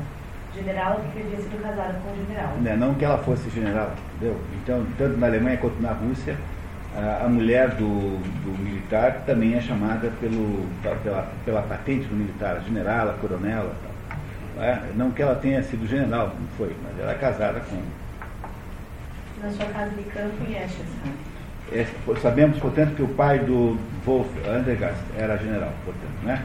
Generala 0.54 1.00
que 1.12 1.20
havia 1.20 1.36
sido 1.36 1.62
casada 1.62 1.94
com 2.02 2.10
o 2.12 2.16
general. 2.26 2.56
Né, 2.56 2.76
Não 2.76 2.94
que 2.94 3.04
ela 3.04 3.18
fosse 3.18 3.48
general, 3.50 3.94
entendeu? 4.16 4.36
Então, 4.62 4.84
tanto 4.98 5.16
na 5.18 5.28
Alemanha 5.28 5.56
quanto 5.58 5.80
na 5.80 5.92
Rússia, 5.92 6.36
a, 6.96 7.28
mulher 7.28 7.70
do, 7.70 8.18
do 8.18 8.58
militar 8.62 9.22
também 9.26 9.54
é 9.54 9.60
chamada 9.60 10.10
pelo, 10.20 10.66
pela, 11.02 11.28
pela 11.44 11.62
patente 11.62 12.06
do 12.06 12.16
militar, 12.16 12.60
generala, 12.66 13.16
coronela. 13.20 13.74
Tal. 13.82 14.18
Não, 14.56 14.62
é? 14.64 14.82
não 14.96 15.10
que 15.10 15.22
ela 15.22 15.34
tenha 15.36 15.62
sido 15.62 15.86
general, 15.86 16.34
não 16.38 16.48
foi, 16.56 16.74
mas 16.82 16.98
ela 16.98 17.12
é 17.12 17.14
casada 17.14 17.60
com. 17.60 17.80
Na 19.42 19.50
sua 19.50 19.66
casa 19.66 19.90
de 19.90 20.02
campo 20.04 20.34
em 20.48 20.52
Esches. 20.52 20.86
é, 21.72 21.86
sabemos, 22.20 22.58
portanto, 22.58 22.94
que 22.96 23.02
o 23.02 23.08
pai 23.08 23.38
do 23.38 23.78
Wolf 24.04 24.28
Andergast 24.46 25.00
era 25.16 25.36
general, 25.38 25.72
portanto, 25.84 26.24
né? 26.24 26.44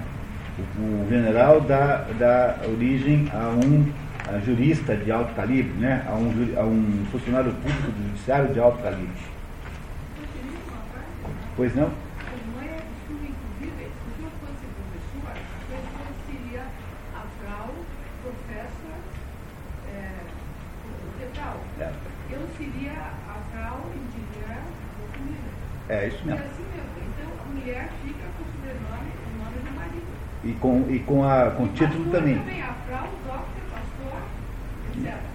O, 0.57 1.03
o 1.03 1.07
general 1.09 1.59
dá, 1.61 2.05
dá 2.17 2.55
origem 2.65 3.29
a 3.33 3.49
um 3.49 3.91
a 4.27 4.39
jurista 4.39 4.95
de 4.95 5.11
alto 5.11 5.33
calibre, 5.35 5.71
né? 5.73 6.03
a, 6.07 6.13
um, 6.13 6.53
a 6.57 6.63
um 6.63 7.05
funcionário 7.11 7.53
público 7.53 7.91
do 7.91 8.03
judiciário 8.07 8.53
de 8.53 8.59
alto 8.59 8.81
calibre. 8.81 9.07
Eu 10.17 10.27
queria 10.33 10.57
uma 10.67 10.81
parte, 10.91 11.07
Pois 11.55 11.73
não? 11.73 11.89
eu 16.75 16.89
seria 16.97 17.11
a 17.13 17.25
Frau 17.53 17.79
Professor 18.21 18.99
é, 19.87 20.11
da 24.67 25.07
família. 25.13 25.39
é 25.89 26.07
isso 26.07 26.25
mesmo. 26.25 26.41
mesmo. 26.41 26.55
Então, 27.07 27.29
a 27.39 27.45
mulher 27.53 27.89
fica 28.03 28.25
com 28.37 28.43
o 28.43 28.47
sobrenome, 28.51 29.11
nome 29.37 29.57
do 29.63 29.71
marido. 29.75 30.07
E 30.43 30.53
com, 30.53 30.85
e 30.89 30.99
com, 30.99 31.23
a, 31.23 31.51
com 31.51 31.63
o 31.63 31.67
título 31.69 32.11
também. 32.11 32.41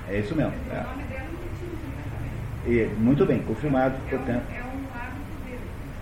É 0.09 0.19
isso 0.19 0.35
mesmo. 0.35 0.53
É. 0.71 0.81
O 0.81 0.85
nome 0.85 1.03
dela. 1.05 1.31
E, 2.67 2.95
muito 2.99 3.25
bem, 3.25 3.43
confirmado, 3.43 3.97
portanto. 4.11 4.60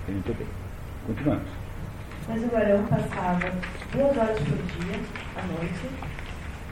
Muito 0.09 0.37
bem. 0.37 0.47
Continuamos. 1.07 1.49
Mas 2.29 2.43
o 2.43 2.47
barão 2.47 2.83
passava 2.85 3.53
duas 3.93 4.17
horas 4.17 4.39
por 4.39 4.57
dia, 4.57 5.01
à 5.37 5.43
noite, 5.47 5.89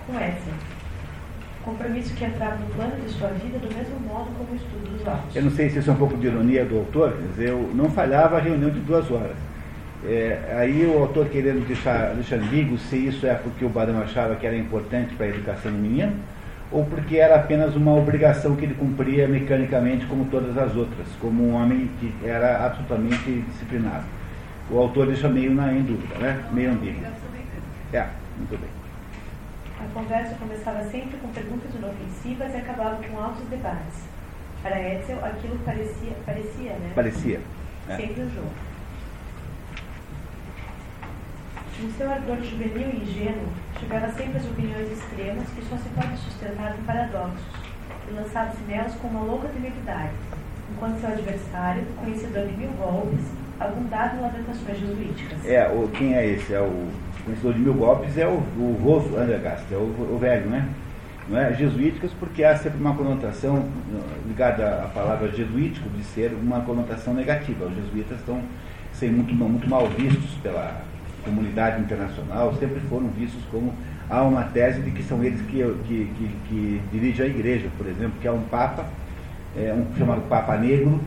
com 0.07 0.15
Edsel. 0.15 0.55
Compromisso 1.65 2.15
que 2.15 2.25
entrava 2.25 2.57
no 2.57 2.67
plano 2.75 2.95
de 3.03 3.11
sua 3.11 3.29
vida 3.29 3.59
do 3.59 3.75
mesmo 3.75 3.99
modo 4.01 4.31
como 4.37 4.53
o 4.53 4.57
estudo 4.57 4.97
dos 4.97 5.09
autos. 5.09 5.35
Eu 5.35 5.43
não 5.43 5.51
sei 5.51 5.71
se 5.71 5.79
isso 5.79 5.91
é 5.91 5.93
um 5.93 5.97
pouco 5.97 6.17
de 6.17 6.27
ironia 6.27 6.65
do 6.65 6.79
autor, 6.79 7.17
dizer, 7.31 7.49
eu 7.49 7.71
não 7.75 7.91
falhava 7.91 8.37
a 8.37 8.41
reunião 8.41 8.71
de 8.71 8.81
duas 8.81 9.11
horas. 9.11 9.37
É, 10.05 10.57
aí 10.59 10.87
o 10.87 10.99
autor 10.99 11.29
querendo 11.29 11.67
deixar, 11.67 12.15
deixar 12.15 12.37
ambíguo 12.37 12.79
se 12.79 12.97
isso 13.09 13.27
é 13.27 13.35
porque 13.35 13.65
o 13.65 13.69
Barão 13.69 14.01
achava 14.01 14.37
que 14.37 14.47
era 14.47 14.57
importante 14.57 15.15
para 15.15 15.27
a 15.27 15.29
educação 15.31 15.73
do 15.73 15.79
menino, 15.79 16.15
ou 16.71 16.85
porque 16.85 17.17
era 17.17 17.37
apenas 17.37 17.77
uma 17.77 17.95
obrigação 17.95 18.57
que 18.57 18.65
ele 18.65 18.75
cumpria 18.75 19.29
mecanicamente 19.29 20.07
como 20.07 20.25
todas 20.27 20.59
as 20.59 20.75
outras, 20.75 21.07
como 21.21 21.45
um 21.45 21.55
homem 21.55 21.91
que 22.01 22.13
era 22.25 22.67
absolutamente 22.67 23.45
disciplinado. 23.49 24.05
O 24.71 24.79
autor 24.79 25.07
deixa 25.07 25.29
meio 25.29 25.55
na, 25.55 25.73
em 25.73 25.83
dúvida, 25.83 26.17
né? 26.19 26.45
meio 26.53 26.73
ambíguo. 26.73 27.01
É, 27.93 28.07
muito 28.37 28.61
bem. 28.61 28.71
A 29.79 29.87
conversa 29.95 30.35
começava 30.35 30.83
sempre 30.85 31.17
com 31.19 31.29
perguntas 31.29 31.73
inofensivas 31.75 32.53
e 32.53 32.57
acabava 32.57 32.97
com 32.97 33.19
altos 33.21 33.47
debates. 33.49 34.05
Para 34.63 34.81
Edsel, 34.81 35.25
aquilo 35.25 35.59
parecia, 35.65 36.13
parecia, 36.25 36.73
né? 36.73 36.93
Parecia. 36.95 37.41
É. 37.89 37.97
Sempre 37.97 38.23
um 38.23 38.31
jogo. 38.31 38.51
No 41.79 41.93
seu 41.93 42.11
ardor 42.11 42.39
juvenil 42.43 42.89
e 42.91 43.03
ingênuo, 43.03 43.49
chegava 43.79 44.11
sempre 44.13 44.39
as 44.39 44.47
opiniões 44.47 44.91
extremas 44.91 45.47
que 45.51 45.63
só 45.69 45.77
se 45.77 45.89
pode 45.91 46.17
sustentar 46.17 46.73
com 46.73 46.83
paradoxos, 46.85 47.43
e 48.09 48.15
lançava-se 48.15 48.63
nelas 48.67 48.95
com 48.95 49.09
uma 49.09 49.21
louca 49.21 49.49
temeridade, 49.49 50.13
enquanto 50.73 51.01
seu 51.01 51.11
adversário, 51.11 51.85
conhecedor 52.01 52.47
de 52.47 52.57
mil 52.57 52.71
golpes, 52.71 53.21
abundava 53.61 54.17
em 54.17 54.21
lamentações 54.21 54.79
jesuíticas. 54.79 55.45
É, 55.45 55.69
o, 55.69 55.87
quem 55.89 56.15
é 56.15 56.27
esse? 56.27 56.55
É 56.55 56.61
o 56.61 56.89
conhecedor 57.27 57.53
de 57.53 57.61
mil 57.61 57.75
golpes, 57.75 58.17
é 58.17 58.27
o, 58.27 58.39
o 58.59 58.81
Rolf 58.83 59.15
Andergast, 59.15 59.67
é 59.71 59.77
o, 59.77 59.81
o 59.81 60.19
velho, 60.19 60.49
né? 60.49 60.67
Não 61.29 61.39
é? 61.39 61.53
Jesuíticas, 61.53 62.11
porque 62.19 62.43
há 62.43 62.57
sempre 62.57 62.81
uma 62.81 62.95
conotação 62.95 63.69
ligada 64.27 64.83
à 64.83 64.89
palavra 64.89 65.29
jesuítico 65.31 65.91
de 65.91 66.05
ser 66.05 66.33
uma 66.33 66.61
conotação 66.61 67.13
negativa. 67.13 67.67
Os 67.67 67.75
jesuítas 67.75 68.19
estão 68.19 68.41
sendo 68.95 69.17
muito, 69.17 69.35
muito 69.35 69.69
mal 69.69 69.87
vistos 69.89 70.31
pela 70.43 70.81
comunidade 71.27 71.83
internacional, 71.83 72.55
sempre 72.55 72.81
foram 72.89 73.09
vistos 73.09 73.43
como 73.51 73.75
há 74.09 74.23
uma 74.23 74.45
tese 74.45 74.81
de 74.81 74.91
que 74.91 75.03
são 75.03 75.23
eles 75.23 75.41
que, 75.43 75.59
que, 75.87 76.11
que, 76.17 76.31
que 76.49 76.81
dirigem 76.93 77.27
a 77.27 77.29
igreja, 77.29 77.69
por 77.77 77.87
exemplo, 77.87 78.13
que 78.21 78.29
há 78.29 78.33
um 78.33 78.43
Papa, 78.43 78.87
é, 79.57 79.75
um 79.75 79.97
chamado 79.99 80.23
Papa 80.29 80.57
Negro, 80.57 81.01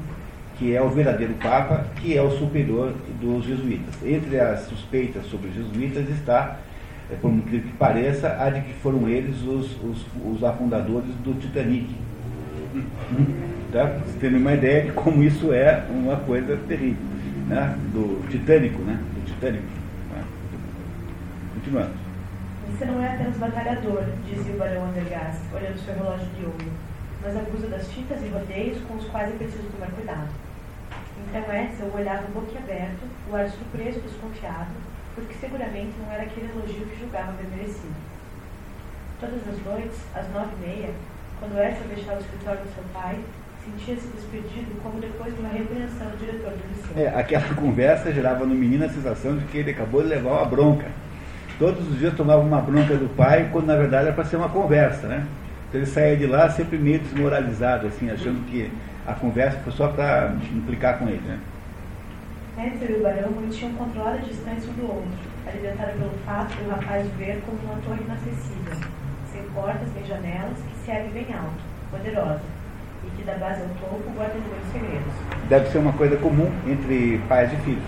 que 0.57 0.76
é 0.76 0.82
o 0.82 0.89
verdadeiro 0.89 1.34
Papa, 1.36 1.86
que 1.95 2.15
é 2.15 2.22
o 2.22 2.30
superior 2.32 2.93
dos 3.22 3.45
jesuítas. 3.45 3.95
Entre 4.03 4.39
as 4.39 4.61
suspeitas 4.61 5.26
sobre 5.26 5.47
os 5.47 5.55
jesuítas 5.55 6.09
está, 6.09 6.57
é, 7.09 7.15
por 7.15 7.32
incrível 7.32 7.70
que 7.72 7.78
pareça, 7.78 8.38
a 8.39 8.49
de 8.49 8.61
que 8.61 8.74
foram 8.74 9.07
eles 9.07 9.41
os, 9.41 9.72
os, 9.82 10.05
os 10.26 10.43
afundadores 10.43 11.09
do 11.24 11.39
Titanic. 11.39 11.89
Tá? 13.72 13.86
Você 14.05 14.20
tem 14.20 14.36
uma 14.36 14.53
ideia 14.53 14.84
de 14.84 14.91
como 14.91 15.24
isso 15.24 15.53
é 15.53 15.84
uma 15.89 16.17
coisa 16.17 16.57
terrível, 16.67 17.03
né? 17.47 17.76
do 17.93 18.28
titânico, 18.30 18.82
né? 18.82 18.99
do 19.13 19.26
titânico. 19.26 19.78
Continuando. 21.60 21.91
Você 22.72 22.86
não 22.86 23.03
é 23.03 23.16
apenas 23.16 23.36
batalhador, 23.36 24.05
dizia 24.26 24.53
o 24.53 24.57
barão 24.57 24.86
Andergast, 24.86 25.41
olhando 25.53 25.84
seu 25.84 25.93
relógio 25.93 26.28
de 26.38 26.45
ouro, 26.45 26.72
mas 27.22 27.36
abusa 27.36 27.68
das 27.68 27.86
fitas 27.91 28.24
e 28.24 28.30
rodeios 28.30 28.82
com 28.88 28.95
os 28.95 29.03
quais 29.10 29.30
é 29.30 29.38
preciso 29.38 29.68
tomar 29.68 29.91
cuidado. 29.91 30.30
Então 31.20 31.43
Edsel 31.53 31.91
olhava 31.93 32.28
boquiaberto, 32.34 33.03
o 33.30 33.36
ar 33.36 33.49
surpreso 33.49 33.99
e 33.99 34.01
desconfiado, 34.03 34.72
porque 35.16 35.34
seguramente 35.34 35.91
não 35.99 36.10
era 36.14 36.24
aquele 36.24 36.49
elogio 36.49 36.86
que 36.86 36.99
julgava 37.01 37.32
haver 37.32 37.49
merecido. 37.51 37.95
Todas 39.20 39.45
as 39.45 39.66
noites, 39.66 39.99
às 40.16 40.32
nove 40.32 40.55
e 40.55 40.66
meia, 40.66 40.89
quando 41.41 41.60
Edsel 41.60 41.88
deixava 41.93 42.20
o 42.20 42.24
escritório 42.24 42.62
do 42.62 42.74
seu 42.74 42.84
pai, 42.93 43.20
sentia-se 43.66 44.07
despedido 44.16 44.80
como 44.82 45.01
depois 45.01 45.36
de 45.36 45.41
uma 45.41 45.49
repreensão 45.49 46.07
do 46.07 46.18
diretor 46.18 46.51
do 46.51 46.64
liceu. 46.70 47.03
É, 47.03 47.20
aquela 47.20 47.53
conversa 47.53 48.14
gerava 48.14 48.45
no 48.45 48.55
menino 48.55 48.86
a 48.86 48.89
sensação 48.89 49.36
de 49.36 49.43
que 49.43 49.57
ele 49.57 49.72
acabou 49.72 50.01
de 50.01 50.07
levar 50.07 50.30
uma 50.30 50.45
bronca. 50.45 50.88
Todos 51.60 51.86
os 51.89 51.99
dias 51.99 52.14
tomava 52.14 52.39
uma 52.39 52.62
bronca 52.62 52.95
do 52.95 53.14
pai, 53.18 53.49
quando 53.51 53.66
na 53.66 53.76
verdade 53.76 54.05
era 54.05 54.16
para 54.16 54.24
ser 54.24 54.38
uma 54.38 54.47
conversa, 54.47 55.07
né? 55.07 55.28
Então 55.68 55.82
ele 55.82 55.89
saía 55.89 56.16
de 56.16 56.26
lá 56.26 56.49
sempre 56.49 56.78
meio 56.78 56.99
desmoralizado, 56.99 57.86
assim, 57.86 58.10
achando 58.10 58.43
que 58.49 58.72
a 59.05 59.14
conversa 59.14 59.60
foi 59.60 59.74
só 59.74 59.89
para 59.89 60.34
implicar 60.53 60.97
com 60.97 61.10
ele. 61.10 61.22
Né? 61.28 61.38
Edsel 62.57 62.95
e 62.95 62.99
o 62.99 63.03
barão 63.03 63.32
mantinham 63.32 63.74
controlada 63.74 64.20
a 64.20 64.22
distância 64.22 64.72
um 64.72 64.74
do 64.74 64.84
outro, 64.84 65.12
alimentado 65.45 65.91
pelo 65.99 66.12
fato 66.26 66.55
de 66.55 66.64
o 66.64 66.70
rapaz 66.70 67.05
ver 67.18 67.41
como 67.45 67.60
uma 67.64 67.82
torre 67.82 68.03
inacessível, 68.05 68.89
sem 69.34 69.43
portas 69.53 69.88
nem 69.93 70.05
janelas, 70.05 70.57
que 70.57 70.86
se 70.86 70.91
ergue 70.91 71.10
bem 71.10 71.28
alto, 71.34 71.62
poderosa, 71.91 72.41
e 73.05 73.18
que 73.18 73.24
da 73.24 73.34
base 73.34 73.62
ao 73.62 73.68
topo 73.68 74.10
guarda 74.16 74.34
inúmeros 74.38 74.72
segredos. 74.72 75.14
Deve 75.49 75.70
ser 75.70 75.78
uma 75.80 75.93
coisa 75.93 76.16
comum 76.16 76.49
entre 76.66 77.22
pais 77.28 77.51
e 77.51 77.57
filhos, 77.57 77.84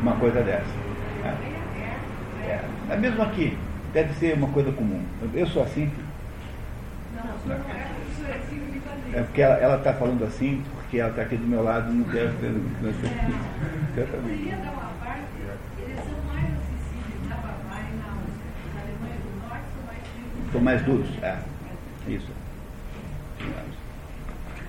uma 0.00 0.14
coisa 0.14 0.40
dessa. 0.42 0.64
Né? 1.24 1.57
É, 2.88 2.94
é 2.94 2.96
mesmo 2.96 3.22
aqui, 3.22 3.56
deve 3.92 4.14
ser 4.14 4.34
uma 4.34 4.48
coisa 4.48 4.72
comum. 4.72 5.02
Eu 5.34 5.46
sou 5.46 5.62
assim. 5.62 5.90
Não, 7.14 7.24
não 7.46 7.54
é 7.54 7.58
é. 7.58 9.18
É 9.18 9.22
porque 9.22 9.40
ela 9.40 9.76
está 9.76 9.94
falando 9.94 10.24
assim, 10.24 10.62
porque 10.74 10.98
ela 10.98 11.10
está 11.10 11.22
aqui 11.22 11.36
do 11.36 11.46
meu 11.46 11.62
lado 11.62 11.92
não 11.92 12.04
deve 12.04 12.36
ter. 12.38 12.50
Não 12.50 12.90
Eu 13.96 14.22
queria 14.22 14.56
dar 14.56 14.72
uma 14.72 14.92
parte, 15.02 15.24
eles 15.78 15.96
são 15.96 16.22
mais 16.26 16.44
acessíveis 16.44 17.28
na 17.28 17.36
Bavária 17.36 17.88
e 17.90 17.96
na 17.96 18.12
Áustria. 18.12 18.74
Na 18.74 18.80
Alemanha 18.82 19.16
do 19.24 19.48
Norte 19.48 19.64
são 19.72 19.82
mais 19.86 20.02
frios. 20.08 20.52
São 20.52 20.60
mais 20.60 20.82
duros. 20.82 21.08
É, 21.22 21.38
isso. 22.08 22.32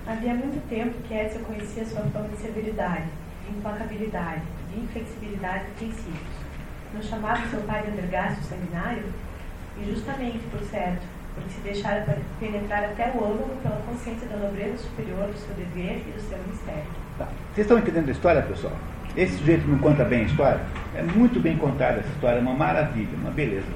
Havia 0.08 0.34
muito 0.34 0.68
tempo 0.70 0.96
que 1.08 1.14
Edsel 1.14 1.42
conhecia 1.42 1.86
sua 1.86 2.02
fama 2.02 2.30
de 2.30 2.38
severidade, 2.38 3.06
de 3.46 3.58
implacabilidade, 3.58 4.42
de 4.74 4.80
inflexibilidade 4.80 5.66
de 5.66 5.72
princípios. 5.72 6.39
Não 6.94 7.02
chamava 7.02 7.48
seu 7.48 7.60
pai 7.62 7.84
de 7.84 7.92
Andergast 7.92 8.40
o 8.40 8.44
sanguinário? 8.44 9.04
E 9.80 9.86
justamente, 9.86 10.40
por 10.52 10.62
certo, 10.62 11.02
porque 11.36 11.50
se 11.50 11.62
deixara 11.62 12.18
penetrar 12.40 12.84
até 12.84 13.12
o 13.16 13.24
âmago 13.24 13.56
pela 13.62 13.78
consciência 13.88 14.28
da 14.28 14.38
nobreza 14.38 14.78
superior 14.78 15.28
do 15.28 15.38
seu 15.38 15.56
dever 15.56 16.04
e 16.08 16.12
do 16.12 16.22
seu 16.22 16.38
mistério. 16.50 16.84
Tá. 17.18 17.28
Vocês 17.54 17.66
estão 17.66 17.78
entendendo 17.78 18.10
a 18.10 18.12
história, 18.12 18.42
pessoal? 18.42 18.74
Esse 19.16 19.38
sujeito 19.38 19.68
não 19.68 19.78
conta 19.80 20.04
bem 20.04 20.22
a 20.22 20.24
história? 20.24 20.62
É 20.96 21.04
muito 21.04 21.40
bem 21.40 21.58
contada 21.58 22.00
essa 22.00 22.10
história, 22.10 22.38
é 22.38 22.42
uma 22.42 22.54
maravilha, 22.54 23.10
uma 23.22 23.32
beleza. 23.32 23.68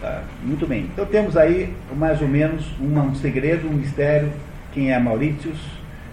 Tá? 0.00 0.22
Muito 0.42 0.66
bem. 0.66 0.84
Então 0.84 1.04
temos 1.06 1.36
aí 1.36 1.74
mais 1.96 2.20
ou 2.22 2.28
menos 2.28 2.72
uma, 2.78 3.02
um 3.02 3.14
segredo, 3.14 3.68
um 3.68 3.72
mistério, 3.72 4.32
quem 4.72 4.92
é 4.92 4.98
Mauritius, 4.98 5.58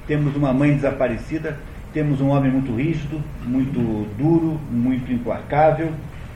temos 0.07 0.35
uma 0.35 0.53
mãe 0.53 0.73
desaparecida, 0.73 1.57
temos 1.93 2.19
um 2.19 2.29
homem 2.29 2.51
muito 2.51 2.75
rígido, 2.75 3.21
muito 3.45 4.07
duro, 4.17 4.59
muito 4.69 5.11
implacável, 5.11 5.91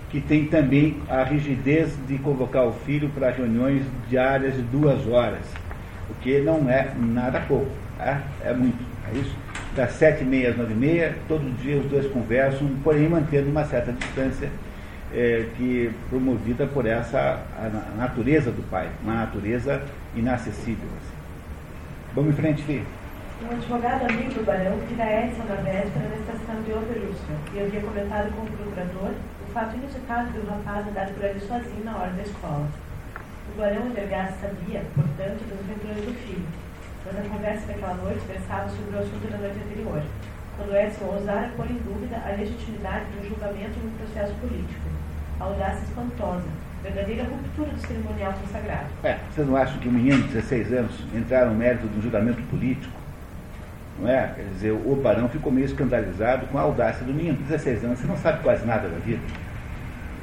que 0.10 0.20
tem 0.20 0.46
também 0.46 0.98
a 1.08 1.24
rigidez 1.24 1.96
de 2.08 2.18
convocar 2.18 2.66
o 2.66 2.74
filho 2.74 3.10
para 3.10 3.30
reuniões 3.30 3.84
diárias 4.10 4.56
de 4.56 4.62
duas 4.64 5.08
horas, 5.08 5.46
o 6.10 6.14
que 6.16 6.40
não 6.42 6.70
é 6.70 6.92
nada 6.98 7.40
pouco, 7.42 7.72
tá? 7.98 8.22
é 8.44 8.54
muito, 8.54 8.84
é 9.08 9.18
isso. 9.18 9.36
Das 9.76 9.92
sete 9.92 10.24
e 10.24 10.26
meia 10.26 10.50
às 10.50 10.58
nove 10.58 10.74
e 10.74 10.76
meia, 10.76 11.16
todo 11.28 11.56
dia 11.62 11.78
os 11.78 11.86
dois 11.86 12.08
conversam, 12.08 12.68
porém 12.84 13.08
mantendo 13.08 13.50
uma 13.50 13.64
certa 13.66 13.92
distância 13.94 14.50
é, 15.14 15.46
que 15.56 15.92
promovida 16.10 16.66
por 16.66 16.86
essa 16.88 17.42
a 17.58 17.98
natureza 17.98 18.52
do 18.52 18.64
pai, 18.70 18.90
uma 19.04 19.14
natureza 19.14 19.82
inacessível. 20.16 20.88
Assim. 20.98 21.16
Vamos 22.16 22.34
em 22.34 22.36
frente, 22.36 22.64
filho. 22.64 22.86
Um 23.42 23.52
advogado 23.56 24.10
amigo 24.10 24.34
do 24.34 24.46
barão 24.46 24.78
vira 24.90 25.26
Edson 25.26 25.44
na 25.44 25.56
véspera 25.56 26.10
na 26.10 26.16
estação 26.16 26.62
de 26.64 26.74
Oberusca 26.74 27.34
e 27.54 27.60
havia 27.62 27.80
comentado 27.80 28.32
com 28.36 28.42
o 28.42 28.48
procurador 28.48 29.12
o 29.50 29.52
fato 29.52 29.76
inusitado 29.76 30.30
do 30.30 30.48
rapaz 30.48 30.88
andar 30.88 31.08
por 31.10 31.26
ali 31.26 31.40
sozinho 31.40 31.84
na 31.84 31.98
hora 31.98 32.12
da 32.12 32.22
escola. 32.22 32.68
O 33.52 33.58
barão 33.58 33.88
Andergast 33.88 34.38
sabia, 34.40 34.86
portanto, 34.94 35.42
das 35.50 35.60
aventuras 35.66 36.06
do 36.06 36.14
filho, 36.22 36.46
mas 37.04 37.18
a 37.18 37.30
conversa 37.30 37.66
daquela 37.66 37.96
noite 37.96 38.22
versava 38.28 38.70
sobre 38.70 38.96
o 38.96 39.00
assunto 39.00 39.26
da 39.32 39.38
noite 39.40 39.58
anterior, 39.58 40.04
quando 40.56 40.76
Edson 40.78 41.06
ousara 41.06 41.50
pôr 41.58 41.66
em 41.66 41.82
dúvida 41.82 42.22
a 42.24 42.30
legitimidade 42.38 43.06
do 43.06 43.28
julgamento 43.28 43.80
no 43.80 43.90
processo 43.98 44.34
político. 44.36 44.86
A 45.40 45.44
audácia 45.46 45.82
espantosa, 45.82 46.50
verdadeira 46.84 47.24
ruptura 47.24 47.72
do 47.72 47.82
cerimonial 47.88 48.34
consagrado. 48.34 48.90
É, 49.04 49.18
vocês 49.34 49.48
não 49.48 49.58
acham 49.58 49.80
que 49.80 49.90
um 49.90 49.94
menino 49.94 50.22
de 50.28 50.34
16 50.34 50.74
anos 50.74 50.94
entrar 51.16 51.48
no 51.48 51.56
mérito 51.56 51.88
do 51.88 52.00
julgamento 52.04 52.44
político? 52.44 52.99
Não 54.02 54.10
é? 54.10 54.32
Quer 54.36 54.46
dizer, 54.54 54.72
o 54.72 54.96
barão 54.96 55.28
ficou 55.28 55.52
meio 55.52 55.66
escandalizado 55.66 56.48
com 56.48 56.58
a 56.58 56.62
audácia 56.62 57.06
do 57.06 57.14
menino. 57.14 57.38
16 57.48 57.84
anos, 57.84 58.00
você 58.00 58.08
não 58.08 58.18
sabe 58.18 58.42
quase 58.42 58.66
nada 58.66 58.88
da 58.88 58.98
vida. 59.00 59.20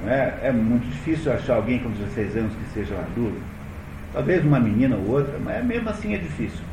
Não 0.02 0.10
é? 0.10 0.34
é 0.42 0.52
muito 0.52 0.86
difícil 0.86 1.32
achar 1.32 1.56
alguém 1.56 1.78
com 1.78 1.90
16 1.90 2.36
anos 2.36 2.52
que 2.54 2.72
seja 2.72 2.94
maduro. 2.94 3.36
Talvez 4.12 4.44
uma 4.44 4.58
menina 4.58 4.96
ou 4.96 5.10
outra, 5.10 5.38
mas 5.38 5.64
mesmo 5.64 5.88
assim 5.90 6.14
é 6.14 6.18
difícil. 6.18 6.64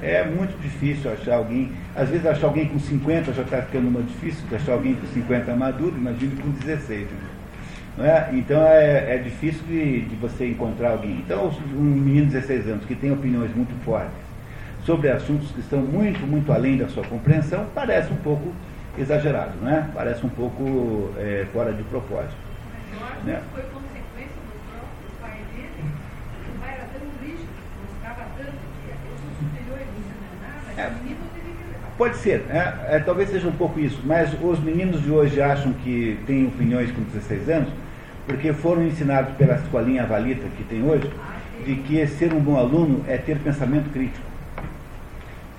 É 0.00 0.24
muito 0.24 0.58
difícil 0.62 1.12
achar 1.12 1.36
alguém. 1.36 1.72
Às 1.94 2.08
vezes 2.08 2.24
achar 2.24 2.46
alguém 2.46 2.66
com 2.66 2.78
50 2.78 3.32
já 3.32 3.42
está 3.42 3.60
ficando 3.62 3.88
uma 3.88 4.00
difícil, 4.00 4.44
achar 4.54 4.72
alguém 4.72 4.94
com 4.94 5.06
50 5.08 5.54
maduro, 5.54 5.96
imagine 5.96 6.36
com 6.36 6.50
16. 6.50 7.08
Não 7.98 8.04
é? 8.04 8.28
Então 8.32 8.62
é, 8.62 9.16
é 9.16 9.18
difícil 9.18 9.62
de, 9.66 10.02
de, 10.02 10.14
você 10.16 10.48
encontrar 10.48 10.92
alguém. 10.92 11.22
Então, 11.24 11.50
um 11.74 11.82
menino 11.82 12.26
de 12.26 12.32
16 12.32 12.68
anos 12.68 12.84
que 12.84 12.94
tem 12.94 13.10
opiniões 13.10 13.54
muito 13.54 13.74
fortes 13.84 14.25
sobre 14.86 15.10
assuntos 15.10 15.50
que 15.50 15.58
estão 15.58 15.80
muito, 15.80 16.24
muito 16.24 16.52
além 16.52 16.78
da 16.78 16.88
sua 16.88 17.02
compreensão, 17.04 17.66
parece 17.74 18.12
um 18.12 18.16
pouco 18.16 18.52
exagerado, 18.96 19.54
não 19.60 19.68
é? 19.68 19.84
Parece 19.92 20.24
um 20.24 20.28
pouco 20.28 21.10
é, 21.18 21.44
fora 21.52 21.72
de 21.72 21.82
propósito. 21.82 22.36
Mas 22.72 23.00
eu 23.00 23.06
acho 23.06 23.26
né? 23.26 23.42
que 23.42 23.60
foi 23.60 23.62
consequência 23.64 24.36
do 24.36 24.56
próprio 24.70 25.20
pai 25.20 25.40
dele. 25.52 25.90
O 26.54 26.60
pai 26.60 26.74
era 26.74 26.86
tão 26.86 27.26
rígido, 27.26 27.48
mostrava 27.82 28.30
tanto 28.38 28.52
que 28.52 28.88
eu 28.88 29.16
sou 29.18 29.30
superior 29.40 29.78
e 29.80 29.90
você 29.98 30.14
não 30.22 30.40
nada, 30.40 30.80
É. 30.80 30.84
que 30.86 30.94
o 30.94 31.02
menino 31.02 31.20
teve 31.34 31.50
que 31.50 31.72
levar. 31.72 31.90
Pode 31.98 32.16
ser, 32.18 32.46
é, 32.48 32.96
é, 32.96 32.98
talvez 33.00 33.28
seja 33.28 33.48
um 33.48 33.52
pouco 33.52 33.80
isso, 33.80 34.00
mas 34.04 34.32
os 34.40 34.60
meninos 34.60 35.02
de 35.02 35.10
hoje 35.10 35.40
acham 35.40 35.72
que 35.72 36.16
têm 36.28 36.46
opiniões 36.46 36.92
com 36.92 37.02
16 37.02 37.48
anos 37.48 37.68
porque 38.24 38.52
foram 38.52 38.84
ensinados 38.86 39.34
pela 39.36 39.54
escolinha 39.54 40.04
valita 40.04 40.46
que 40.56 40.64
tem 40.64 40.82
hoje 40.82 41.08
de 41.64 41.76
que 41.76 42.06
ser 42.06 42.32
um 42.32 42.40
bom 42.40 42.56
aluno 42.56 43.04
é 43.08 43.16
ter 43.16 43.38
pensamento 43.38 43.90
crítico. 43.92 44.35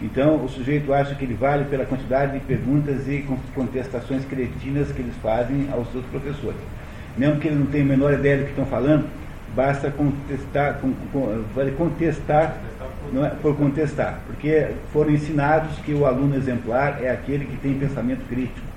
Então 0.02 0.44
o 0.44 0.48
sujeito 0.50 0.94
acha 0.94 1.16
que 1.16 1.26
ele 1.26 1.34
vale 1.34 1.66
pela 1.66 1.86
quantidade 1.86 2.34
de 2.34 2.40
perguntas 2.46 3.08
e 3.08 3.24
con- 3.28 3.40
contestações 3.56 4.24
cretinas 4.26 4.92
que 4.92 5.02
eles 5.02 5.16
fazem 5.24 5.68
aos 5.72 5.92
seus 5.92 6.06
professores. 6.06 6.60
Mesmo 7.18 7.40
que 7.40 7.48
ele 7.48 7.58
não 7.58 7.66
tenha 7.66 7.84
a 7.84 7.88
menor 7.88 8.14
ideia 8.14 8.38
do 8.38 8.44
que 8.44 8.52
estão 8.52 8.66
falando, 8.66 9.08
basta 9.56 9.90
contestar, 9.90 10.80
vale 11.56 11.72
contestar 11.72 12.58
não 13.12 13.26
é, 13.26 13.30
por 13.30 13.56
contestar, 13.56 14.20
porque 14.28 14.68
foram 14.94 15.12
ensinados 15.12 15.78
que 15.80 15.94
o 15.94 16.06
aluno 16.06 16.36
exemplar 16.36 17.00
é 17.02 17.10
aquele 17.10 17.46
que 17.46 17.58
tem 17.58 17.74
pensamento 17.74 18.28
crítico. 18.28 18.68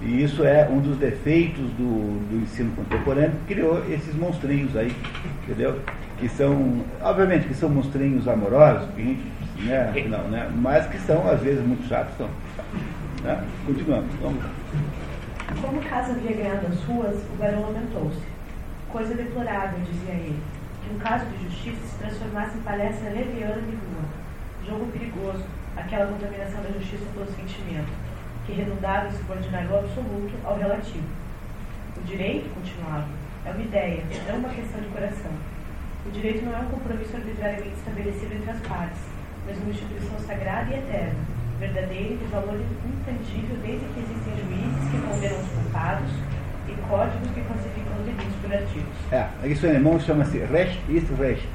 E 0.00 0.22
isso 0.22 0.42
é 0.44 0.66
um 0.70 0.78
dos 0.80 0.96
defeitos 0.96 1.66
do, 1.72 2.30
do 2.30 2.42
ensino 2.42 2.72
contemporâneo 2.74 3.32
que 3.46 3.54
criou 3.54 3.84
esses 3.90 4.14
monstrinhos 4.14 4.74
aí, 4.74 4.92
entendeu? 5.44 5.78
Que 6.18 6.26
são, 6.30 6.82
obviamente, 7.02 7.46
que 7.46 7.54
são 7.54 7.68
monstrinhos 7.68 8.26
amorosos, 8.26 8.88
que 8.94 9.02
a 9.02 9.04
gente, 9.04 9.20
né, 9.64 9.88
afinal, 9.88 10.22
né? 10.24 10.50
mas 10.56 10.86
que 10.86 10.98
são, 10.98 11.28
às 11.28 11.40
vezes, 11.40 11.64
muito 11.64 11.86
chatos. 11.88 12.16
São, 12.16 12.28
né? 13.22 13.44
Continuamos. 13.66 14.14
Vamos. 14.20 14.42
Como 15.60 15.82
casa 15.82 16.12
havia 16.12 16.36
ganhado 16.36 16.66
as 16.66 16.82
ruas, 16.84 17.16
o 17.16 17.36
barão 17.36 17.62
lamentou-se. 17.62 18.22
Coisa 18.88 19.14
deplorável, 19.14 19.80
dizia 19.80 20.14
ele, 20.14 20.40
que 20.82 20.94
um 20.94 20.98
caso 20.98 21.26
de 21.26 21.44
justiça 21.44 21.86
se 21.86 21.98
transformasse 21.98 22.56
em 22.56 22.62
palestra 22.62 23.10
leviana 23.10 23.60
de 23.60 23.72
rua. 23.72 24.04
Jogo 24.66 24.86
perigoso, 24.92 25.44
aquela 25.76 26.06
contaminação 26.06 26.62
da 26.62 26.70
justiça 26.70 27.04
pelo 27.14 27.26
sentimento, 27.26 27.90
que 28.46 28.52
redundava 28.52 29.08
em 29.08 29.12
subordinar 29.12 29.70
o 29.70 29.78
absoluto 29.78 30.34
ao 30.44 30.56
relativo. 30.56 31.06
O 31.96 32.02
direito, 32.04 32.48
continuava, 32.54 33.08
é 33.44 33.50
uma 33.50 33.62
ideia, 33.62 34.02
não 34.28 34.38
uma 34.38 34.48
questão 34.48 34.80
de 34.80 34.88
coração. 34.88 35.32
O 36.06 36.10
direito 36.10 36.44
não 36.44 36.54
é 36.54 36.58
um 36.60 36.70
compromisso 36.70 37.16
arbitrariamente 37.16 37.76
estabelecido 37.76 38.34
entre 38.34 38.50
as 38.50 38.60
partes, 38.60 39.00
mas 39.46 39.56
uma 39.58 39.70
instituição 39.70 40.18
sagrada 40.26 40.70
e 40.70 40.78
eterna, 40.78 41.14
verdadeira 41.58 42.14
e 42.14 42.16
de 42.16 42.24
valor 42.30 42.60
intangível 42.84 43.56
desde 43.62 43.84
que 43.86 44.00
existem 44.00 44.34
juízes 44.36 44.90
que 44.90 44.98
condenam 45.06 45.40
os 45.40 45.48
culpados 45.48 46.10
e 46.68 46.72
códigos 46.88 47.30
que 47.30 47.40
classificam 47.40 47.92
os 47.98 48.04
delitos 48.04 48.36
por 48.42 48.52
artigos. 48.52 49.12
É, 49.12 49.48
isso 49.48 49.66
em 49.66 49.70
alemão 49.70 50.00
chama-se 50.00 50.38
Recht 50.38 50.80
ist 50.88 51.10
Recht. 51.18 51.48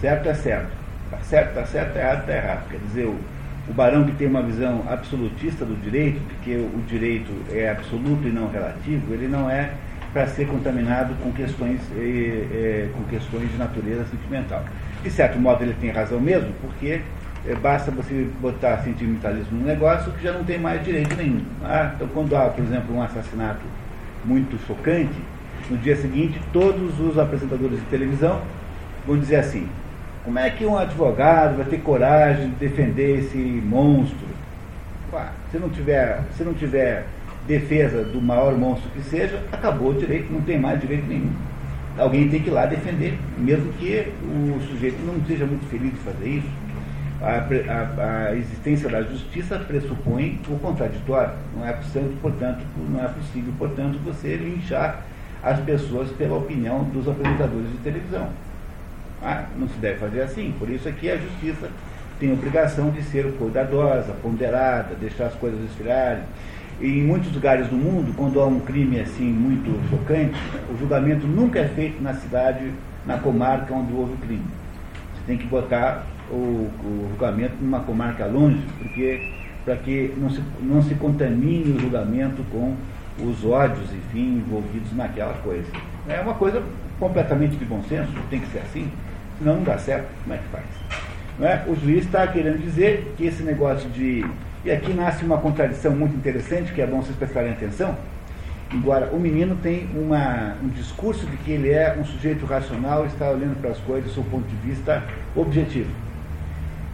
Certo 0.00 0.28
é 0.28 0.34
certo. 0.34 0.80
Certo, 1.22 1.54
tá 1.54 1.66
certo, 1.66 1.94
tá 1.94 2.00
errado, 2.00 2.26
tá 2.26 2.36
errado. 2.36 2.68
Quer 2.70 2.78
dizer, 2.78 3.06
o, 3.06 3.18
o 3.68 3.72
barão 3.72 4.04
que 4.04 4.12
tem 4.12 4.28
uma 4.28 4.42
visão 4.42 4.84
absolutista 4.88 5.64
do 5.64 5.74
direito, 5.82 6.20
de 6.20 6.34
que 6.36 6.56
o 6.56 6.82
direito 6.86 7.32
é 7.52 7.70
absoluto 7.70 8.26
e 8.26 8.30
não 8.30 8.48
relativo, 8.48 9.12
ele 9.12 9.26
não 9.28 9.50
é 9.50 9.72
para 10.12 10.26
ser 10.26 10.46
contaminado 10.46 11.14
com 11.22 11.30
questões, 11.32 11.80
eh, 11.96 12.46
eh, 12.52 12.88
com 12.94 13.04
questões 13.04 13.50
de 13.50 13.56
natureza 13.56 14.04
sentimental. 14.06 14.64
De 15.02 15.10
certo 15.10 15.38
modo 15.38 15.62
ele 15.62 15.74
tem 15.80 15.90
razão 15.90 16.20
mesmo, 16.20 16.52
porque 16.60 17.00
eh, 17.46 17.54
basta 17.54 17.90
você 17.90 18.28
botar 18.40 18.78
sentimentalismo 18.78 19.58
no 19.58 19.66
negócio 19.66 20.12
que 20.12 20.22
já 20.22 20.32
não 20.32 20.44
tem 20.44 20.58
mais 20.58 20.84
direito 20.84 21.16
nenhum. 21.16 21.42
Ah, 21.64 21.92
então 21.94 22.06
quando 22.08 22.36
há, 22.36 22.48
por 22.48 22.62
exemplo, 22.62 22.94
um 22.94 23.02
assassinato 23.02 23.62
muito 24.24 24.58
chocante, 24.66 25.16
no 25.70 25.78
dia 25.78 25.96
seguinte 25.96 26.40
todos 26.52 27.00
os 27.00 27.18
apresentadores 27.18 27.78
de 27.78 27.86
televisão 27.86 28.42
vão 29.06 29.18
dizer 29.18 29.36
assim, 29.36 29.68
como 30.24 30.38
é 30.38 30.50
que 30.50 30.66
um 30.66 30.76
advogado 30.76 31.56
vai 31.56 31.64
ter 31.64 31.78
coragem 31.78 32.50
de 32.50 32.56
defender 32.56 33.20
esse 33.20 33.38
monstro? 33.38 34.28
Ué, 35.12 35.26
se 35.50 35.58
não 35.58 35.70
tiver, 35.70 36.20
se 36.36 36.44
não 36.44 36.52
tiver 36.52 37.06
defesa 37.46 38.04
do 38.04 38.20
maior 38.20 38.54
monstro 38.54 38.90
que 38.90 39.00
seja, 39.00 39.42
acabou 39.50 39.90
o 39.90 39.94
direito, 39.94 40.30
não 40.30 40.42
tem 40.42 40.58
mais 40.58 40.78
direito 40.80 41.06
nenhum. 41.06 41.32
Alguém 41.98 42.28
tem 42.28 42.40
que 42.40 42.48
ir 42.48 42.52
lá 42.52 42.66
defender, 42.66 43.18
mesmo 43.36 43.72
que 43.74 44.12
o 44.24 44.60
sujeito 44.68 44.98
não 45.04 45.22
seja 45.26 45.44
muito 45.44 45.66
feliz 45.68 45.92
de 45.92 45.98
fazer 45.98 46.28
isso. 46.28 46.48
A, 47.20 47.44
a- 47.72 48.28
a 48.28 48.34
existência 48.36 48.88
da 48.88 49.02
justiça 49.02 49.58
pressupõe 49.58 50.40
o 50.48 50.58
contraditório. 50.58 51.32
Não 51.56 51.66
é 51.66 51.72
possível, 51.72 52.12
portanto, 52.22 52.60
não 52.88 53.04
é 53.04 53.08
possível, 53.08 53.52
portanto, 53.58 53.98
você 54.04 54.36
linchar 54.36 55.02
as 55.42 55.58
pessoas 55.60 56.10
pela 56.12 56.36
opinião 56.36 56.84
dos 56.84 57.08
apresentadores 57.08 57.70
de 57.70 57.78
televisão. 57.78 58.28
Ah, 59.22 59.44
não 59.58 59.68
se 59.68 59.78
deve 59.78 59.98
fazer 59.98 60.22
assim. 60.22 60.54
Por 60.58 60.70
isso 60.70 60.88
aqui 60.88 61.10
a 61.10 61.16
justiça 61.18 61.68
tem 62.18 62.30
a 62.30 62.34
obrigação 62.34 62.90
de 62.90 63.02
ser 63.02 63.30
cuidadosa, 63.38 64.14
ponderada, 64.22 64.94
deixar 64.98 65.26
as 65.26 65.34
coisas 65.34 65.60
esfriarem. 65.70 66.22
Em 66.80 67.02
muitos 67.02 67.32
lugares 67.34 67.68
do 67.68 67.76
mundo, 67.76 68.14
quando 68.16 68.40
há 68.40 68.46
um 68.46 68.60
crime 68.60 69.00
assim 69.00 69.24
muito 69.24 69.70
chocante, 69.90 70.38
o 70.72 70.78
julgamento 70.78 71.26
nunca 71.26 71.58
é 71.58 71.68
feito 71.68 72.02
na 72.02 72.14
cidade, 72.14 72.72
na 73.06 73.18
comarca 73.18 73.74
onde 73.74 73.92
houve 73.92 74.14
o 74.14 74.16
crime. 74.16 74.44
Você 75.14 75.22
tem 75.26 75.36
que 75.36 75.46
botar 75.46 76.06
o, 76.30 76.34
o 76.34 77.06
julgamento 77.10 77.54
numa 77.60 77.80
comarca 77.80 78.24
longe, 78.26 78.62
porque 78.78 79.30
para 79.64 79.76
que 79.76 80.14
não 80.16 80.30
se, 80.30 80.42
não 80.60 80.82
se 80.82 80.94
contamine 80.94 81.72
o 81.72 81.78
julgamento 81.78 82.42
com 82.50 82.74
os 83.22 83.44
ódios, 83.44 83.92
enfim, 83.92 84.38
envolvidos 84.38 84.92
naquela 84.96 85.34
coisa. 85.34 85.66
É 86.08 86.20
uma 86.20 86.34
coisa 86.34 86.62
completamente 86.98 87.56
de 87.56 87.64
bom 87.64 87.82
senso, 87.88 88.10
tem 88.30 88.40
que 88.40 88.48
ser 88.48 88.60
assim, 88.60 88.90
senão 89.38 89.56
não 89.56 89.64
dá 89.64 89.78
certo. 89.78 90.08
Como 90.22 90.34
é 90.34 90.38
que 90.38 90.48
faz? 90.48 90.64
É? 91.40 91.64
O 91.66 91.74
juiz 91.74 92.04
está 92.04 92.26
querendo 92.26 92.60
dizer 92.60 93.14
que 93.16 93.26
esse 93.26 93.42
negócio 93.42 93.88
de. 93.90 94.24
E 94.64 94.70
aqui 94.70 94.92
nasce 94.92 95.24
uma 95.24 95.38
contradição 95.38 95.92
muito 95.92 96.14
interessante, 96.14 96.72
que 96.72 96.82
é 96.82 96.86
bom 96.86 97.00
vocês 97.00 97.16
prestarem 97.16 97.52
atenção. 97.52 97.96
Embora 98.72 99.10
o 99.12 99.18
menino 99.18 99.56
tem 99.56 99.88
uma, 99.94 100.54
um 100.62 100.68
discurso 100.68 101.26
de 101.26 101.36
que 101.38 101.50
ele 101.50 101.70
é 101.70 101.96
um 101.98 102.04
sujeito 102.04 102.44
racional, 102.44 103.06
está 103.06 103.30
olhando 103.30 103.58
para 103.60 103.70
as 103.70 103.78
coisas 103.78 104.10
do 104.10 104.14
seu 104.14 104.22
ponto 104.24 104.46
de 104.46 104.56
vista 104.56 105.02
objetivo. 105.34 105.90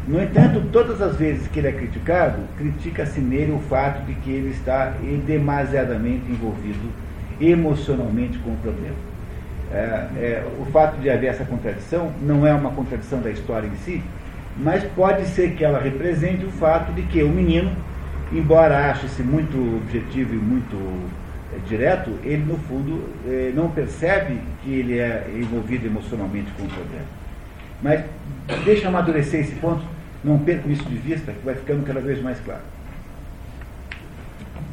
No 0.06 0.22
entanto, 0.22 0.62
todas 0.72 1.02
as 1.02 1.16
vezes 1.16 1.48
que 1.48 1.58
ele 1.58 1.66
é 1.66 1.72
criticado, 1.72 2.38
critica-se 2.56 3.20
nele 3.20 3.52
o 3.52 3.58
fato 3.58 4.06
de 4.06 4.14
que 4.14 4.30
ele 4.30 4.50
está 4.50 4.94
demasiadamente 5.26 6.30
envolvido 6.30 6.88
emocionalmente 7.40 8.38
com 8.38 8.50
o 8.50 8.56
problema. 8.58 8.94
É, 9.72 9.76
é, 10.16 10.46
o 10.60 10.64
fato 10.66 10.96
de 11.00 11.10
haver 11.10 11.26
essa 11.26 11.44
contradição 11.44 12.12
não 12.22 12.46
é 12.46 12.54
uma 12.54 12.70
contradição 12.70 13.20
da 13.20 13.30
história 13.30 13.66
em 13.66 13.76
si, 13.78 14.02
mas 14.59 14.82
pode 14.94 15.26
ser 15.26 15.54
que 15.54 15.64
ela 15.64 15.78
represente 15.78 16.44
o 16.44 16.50
fato 16.50 16.92
de 16.92 17.02
que 17.02 17.22
o 17.22 17.28
menino, 17.28 17.70
embora 18.32 18.90
ache-se 18.90 19.22
muito 19.22 19.57
objetivo 19.76 20.34
e 20.34 20.38
muito 20.38 20.76
é, 21.54 21.59
direto, 21.68 22.11
ele 22.24 22.44
no 22.44 22.57
fundo 22.59 23.04
é, 23.26 23.52
não 23.54 23.70
percebe 23.70 24.40
que 24.62 24.72
ele 24.72 24.98
é 24.98 25.30
envolvido 25.34 25.86
emocionalmente 25.86 26.50
com 26.52 26.64
o 26.64 26.68
problema. 26.68 27.07
Mas 27.82 28.04
deixa 28.64 28.88
amadurecer 28.88 29.40
esse 29.40 29.54
ponto, 29.57 29.84
não 30.24 30.38
percam 30.38 30.70
isso 30.70 30.84
de 30.84 30.96
vista, 30.96 31.32
que 31.32 31.44
vai 31.44 31.54
ficando 31.54 31.84
cada 31.84 32.00
vez 32.00 32.22
mais 32.22 32.40
claro. 32.40 32.62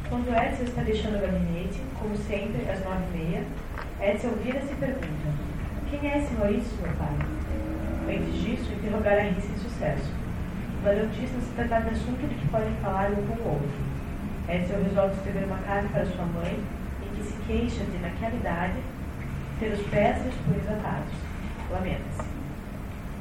Quando 0.08 0.28
Edson 0.28 0.64
está 0.64 0.82
deixando 0.82 1.16
o 1.16 1.20
gabinete, 1.20 1.80
como 1.98 2.16
sempre, 2.16 2.62
às 2.70 2.82
nove 2.84 3.02
e 3.14 3.18
meia, 3.18 3.42
Edson 4.00 4.30
vira-se 4.42 4.72
e 4.72 4.76
pergunta: 4.76 5.06
Quem 5.90 6.10
é 6.10 6.18
esse 6.18 6.32
Maurício, 6.34 6.76
meu 6.82 6.92
pai? 6.92 7.33
Antes 8.08 8.34
disso, 8.42 8.72
interrogar 8.72 9.18
a 9.18 9.22
Rissa 9.22 9.52
em 9.52 9.58
sucesso. 9.58 10.12
O 10.82 10.86
não 10.86 11.10
se 11.10 11.54
tratar 11.56 11.80
de 11.80 11.90
assunto 11.90 12.28
de 12.28 12.34
que 12.34 12.48
podem 12.48 12.74
falar 12.82 13.10
um 13.10 13.26
com 13.26 13.42
o 13.42 13.52
outro. 13.54 13.70
Edson 14.46 14.82
resolve 14.84 15.14
escrever 15.14 15.44
uma 15.44 15.56
carta 15.58 15.88
para 15.88 16.04
sua 16.04 16.26
mãe 16.26 16.62
em 17.02 17.16
que 17.16 17.24
se 17.24 17.34
queixa 17.46 17.84
de, 17.84 17.98
naquela 17.98 18.34
idade, 18.34 18.74
ter 19.58 19.72
os 19.72 19.86
pés 19.86 20.18
e 20.24 20.28
os 20.28 20.34
punhos 20.34 20.68
atados. 20.68 21.14
Lamenta-se. 21.70 22.28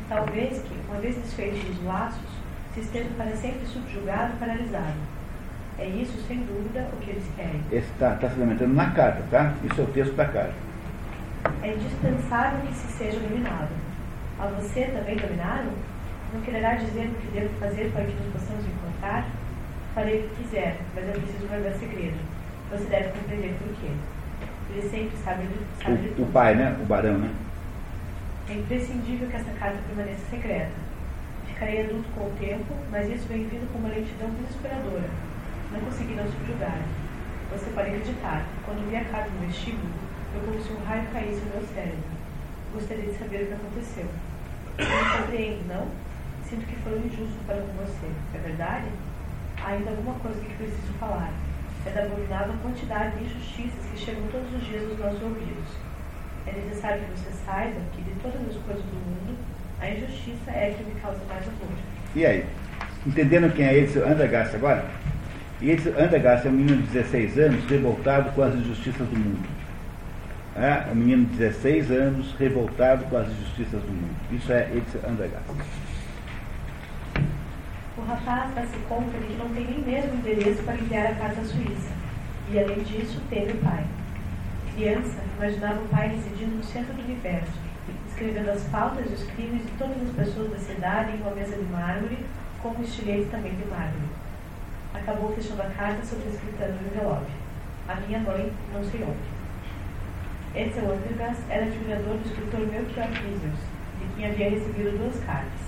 Talvez 0.10 0.62
que, 0.62 0.76
uma 0.90 1.00
vez 1.00 1.16
desfeitos 1.16 1.70
os 1.70 1.86
laços, 1.86 2.30
se 2.74 2.82
esteja 2.82 3.10
para 3.16 3.36
sempre 3.38 3.66
subjugado 3.66 4.34
e 4.34 4.40
paralisado. 4.40 4.98
É 5.80 5.88
isso, 5.88 6.22
sem 6.28 6.40
dúvida, 6.40 6.88
o 6.92 6.98
que 6.98 7.12
eles 7.12 7.26
querem. 7.36 7.62
Está 7.72 8.16
tá 8.16 8.30
se 8.30 8.38
lamentando 8.38 8.74
na 8.74 8.92
carta, 8.92 9.24
tá? 9.32 9.54
Isso 9.64 9.80
é 9.80 9.84
o 9.84 9.88
texto 9.88 10.14
da 10.16 10.26
carta. 10.26 10.54
É 11.62 11.74
indispensável 11.74 12.60
que 12.68 12.74
se 12.74 12.88
seja 12.98 13.20
dominado. 13.20 13.83
A 14.44 14.48
você 14.48 14.84
também 14.88 15.16
dominaram? 15.16 15.72
Não 16.34 16.42
quererá 16.42 16.76
dizer 16.76 17.08
o 17.08 17.14
que 17.16 17.28
devo 17.28 17.48
fazer 17.62 17.90
para 17.94 18.04
que 18.04 18.12
nos 18.12 18.34
possamos 18.34 18.66
encontrar? 18.66 19.26
Farei 19.96 20.20
o 20.20 20.24
que 20.28 20.44
quiser, 20.44 20.76
mas 20.94 21.08
é 21.08 21.12
preciso 21.14 21.48
guardar 21.48 21.72
segredo. 21.76 22.18
Você 22.70 22.84
deve 22.90 23.10
compreender 23.18 23.56
por 23.58 23.70
quê. 23.80 23.88
Ele 24.70 24.90
sempre 24.90 25.18
sabe, 25.24 25.48
sabe 25.82 25.96
de 25.96 26.08
O, 26.10 26.12
o 26.12 26.16
tudo. 26.16 26.34
pai, 26.34 26.56
né? 26.56 26.76
O 26.82 26.86
barão, 26.86 27.18
né? 27.20 27.32
É 28.50 28.54
imprescindível 28.56 29.30
que 29.30 29.36
essa 29.38 29.52
carta 29.58 29.78
permaneça 29.88 30.26
secreta. 30.30 30.72
Ficarei 31.48 31.86
adulto 31.86 32.10
com 32.14 32.26
o 32.26 32.36
tempo, 32.38 32.74
mas 32.92 33.10
isso 33.10 33.26
vem 33.30 33.48
vindo 33.48 33.72
com 33.72 33.80
uma 33.80 33.96
lentidão 33.96 34.30
desesperadora. 34.42 35.08
Não 35.72 35.80
consegui 35.80 36.16
não 36.16 36.26
subjugar. 36.26 36.82
Você 37.50 37.70
pode 37.74 37.88
acreditar, 37.92 38.44
quando 38.66 38.90
vi 38.90 38.98
a 38.98 39.06
carta 39.06 39.30
no 39.30 39.48
vestíbulo, 39.48 39.88
eu 40.36 40.42
como 40.42 40.62
se 40.62 40.74
um 40.74 40.84
raio 40.84 41.08
caísse 41.14 41.40
no 41.46 41.54
meu 41.56 41.64
cérebro. 41.74 42.12
Gostaria 42.74 43.06
de 43.06 43.18
saber 43.18 43.44
o 43.44 43.48
que 43.48 43.54
aconteceu. 43.54 44.06
Você 44.78 44.90
me 44.90 45.22
compreende, 45.22 45.64
não? 45.68 45.88
Sinto 46.50 46.66
que 46.66 46.76
foi 46.78 46.98
injusto 46.98 47.38
para 47.46 47.58
com 47.58 47.74
você. 47.74 48.10
É 48.34 48.38
verdade? 48.40 48.88
Há 49.62 49.70
ainda 49.70 49.92
alguma 49.92 50.16
coisa 50.20 50.40
que 50.40 50.54
preciso 50.56 50.94
falar. 51.00 51.32
É 51.86 51.90
da 51.92 52.04
abominável 52.04 52.56
quantidade 52.62 53.18
de 53.18 53.26
injustiças 53.26 53.86
que 53.92 54.00
chegam 54.00 54.24
todos 54.32 54.52
os 54.56 54.66
dias 54.66 54.90
aos 54.90 55.00
nossos 55.00 55.22
ouvidos. 55.22 55.68
É 56.48 56.52
necessário 56.54 57.04
que 57.04 57.20
você 57.20 57.32
saiba 57.46 57.80
que 57.94 58.02
de 58.02 58.12
todas 58.22 58.42
as 58.42 58.64
coisas 58.64 58.84
do 58.84 58.96
mundo, 58.96 59.38
a 59.80 59.90
injustiça 59.90 60.52
é 60.52 60.72
a 60.72 60.74
que 60.74 60.84
me 60.84 61.00
causa 61.00 61.20
mais 61.28 61.46
horror. 61.46 61.78
E 62.16 62.26
aí? 62.26 62.46
Entendendo 63.06 63.54
quem 63.54 63.66
é 63.66 63.78
Edson 63.80 64.00
Andergast 64.00 64.56
agora? 64.56 64.86
E 65.62 65.72
Edson 65.72 65.92
Andergast 66.00 66.48
é 66.48 66.50
um 66.50 66.54
menino 66.54 66.82
de 66.84 66.88
16 66.94 67.38
anos 67.38 67.66
revoltado 67.70 68.32
com 68.32 68.42
as 68.42 68.56
injustiças 68.56 69.08
do 69.08 69.18
mundo. 69.18 69.63
É 70.56 70.92
um 70.92 70.96
menino 70.96 71.26
de 71.26 71.38
16 71.38 71.90
anos 71.90 72.32
revoltado 72.38 73.06
com 73.06 73.18
as 73.18 73.28
injustiças 73.28 73.82
do 73.82 73.92
mundo. 73.92 74.16
Isso 74.32 74.52
é 74.54 74.70
Edson 74.72 75.00
Andergast. 75.10 75.50
O 77.98 78.02
rapaz 78.02 78.54
dá-se 78.54 78.78
conta 78.88 79.18
que 79.18 79.34
não 79.34 79.50
tem 79.50 79.66
nem 79.66 79.80
mesmo 79.80 80.14
endereço 80.14 80.62
para 80.62 80.76
enviar 80.76 81.08
a 81.08 81.16
carta 81.16 81.42
à 81.42 81.44
Suíça. 81.44 81.92
E, 82.52 82.60
além 82.60 82.84
disso, 82.84 83.20
teve 83.32 83.54
o 83.54 83.58
pai. 83.62 83.84
Criança, 84.76 85.18
imaginava 85.38 85.82
o 85.82 85.88
pai 85.88 86.10
residindo 86.10 86.58
no 86.58 86.64
centro 86.64 86.94
do 86.94 87.02
universo, 87.02 87.54
escrevendo 88.10 88.50
as 88.52 88.64
faltas 88.66 89.10
e 89.10 89.14
os 89.14 89.24
crimes 89.32 89.64
de 89.64 89.72
todas 89.80 89.98
as 90.04 90.16
pessoas 90.16 90.52
da 90.52 90.60
cidade 90.60 91.18
em 91.18 91.22
uma 91.22 91.32
mesa 91.32 91.56
de 91.56 91.64
mármore, 91.64 92.20
com 92.62 92.70
um 92.70 92.82
estilete 92.84 93.26
também 93.32 93.56
de 93.56 93.66
mármore. 93.66 94.10
Acabou 94.94 95.34
fechando 95.34 95.64
a 95.64 95.70
carta 95.72 96.06
sobrescritando 96.06 96.74
no 96.74 96.88
envelope. 96.90 97.32
A 97.88 97.96
minha 97.96 98.20
mãe, 98.20 98.54
não 98.72 98.84
sei 98.84 99.02
onde. 99.02 99.33
Edsel 100.56 100.86
Andergast 100.86 101.42
era 101.50 101.66
admirador 101.66 102.14
do 102.14 102.30
escritor 102.30 102.60
Melchior 102.70 103.10
Rizers, 103.10 103.58
de 103.98 104.06
quem 104.14 104.30
havia 104.30 104.52
recebido 104.52 105.00
duas 105.02 105.18
cartas. 105.26 105.62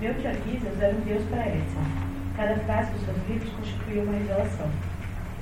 Melchior 0.00 0.32
Rizers 0.48 0.80
era 0.80 0.96
um 0.96 1.00
deus 1.00 1.22
para 1.28 1.44
Edson. 1.44 1.84
Cada 2.34 2.56
frase 2.64 2.90
dos 2.92 3.04
seus 3.04 3.18
livros 3.28 3.52
constituía 3.52 4.00
uma 4.00 4.16
revelação. 4.16 4.70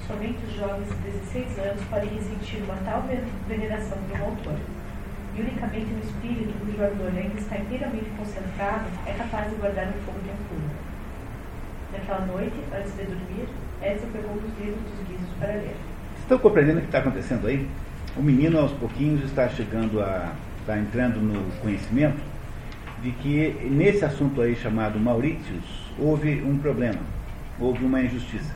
Somente 0.04 0.42
os 0.50 0.56
jovens 0.58 0.88
de 0.88 0.98
16 1.30 1.58
anos 1.60 1.84
podem 1.84 2.10
ressentir 2.10 2.58
uma 2.66 2.74
tal 2.82 3.06
veneração 3.46 3.98
por 4.02 4.18
um 4.18 4.24
autor. 4.34 4.58
E 4.58 5.40
unicamente 5.42 5.86
um 5.86 6.02
espírito 6.02 6.58
cujo 6.58 6.82
ardor 6.82 7.14
ainda 7.14 7.38
está 7.38 7.58
inteiramente 7.58 8.10
concentrado 8.18 8.86
é 9.06 9.12
capaz 9.12 9.48
de 9.48 9.54
guardar 9.62 9.86
um 9.86 9.98
fogo 10.02 10.18
tão 10.26 10.34
puro. 10.50 10.70
Naquela 11.92 12.26
noite, 12.26 12.58
antes 12.74 12.90
de 12.98 13.04
dormir, 13.04 13.46
Edson 13.80 14.10
pegou 14.10 14.34
dos 14.34 14.58
livros 14.58 14.82
dos 14.82 15.06
guizos 15.06 15.34
para 15.38 15.54
ler. 15.54 15.76
Estão 16.18 16.38
compreendendo 16.40 16.78
o 16.78 16.80
que 16.82 16.88
está 16.88 16.98
acontecendo 16.98 17.46
aí? 17.46 17.70
O 18.16 18.22
menino, 18.22 18.58
aos 18.58 18.72
pouquinhos, 18.72 19.22
está 19.24 19.46
chegando 19.48 20.00
a. 20.00 20.32
está 20.60 20.78
entrando 20.78 21.20
no 21.20 21.50
conhecimento 21.60 22.16
de 23.02 23.10
que 23.10 23.68
nesse 23.70 24.04
assunto 24.04 24.40
aí 24.40 24.56
chamado 24.56 24.98
Maurícios 24.98 25.62
houve 25.98 26.42
um 26.42 26.56
problema, 26.56 26.98
houve 27.60 27.84
uma 27.84 28.00
injustiça. 28.00 28.54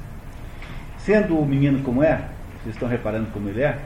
Sendo 0.98 1.38
o 1.38 1.44
menino 1.44 1.82
como 1.82 2.02
é, 2.02 2.24
vocês 2.62 2.74
estão 2.74 2.88
reparando 2.88 3.30
como 3.32 3.50
ele 3.50 3.62
é, 3.62 3.78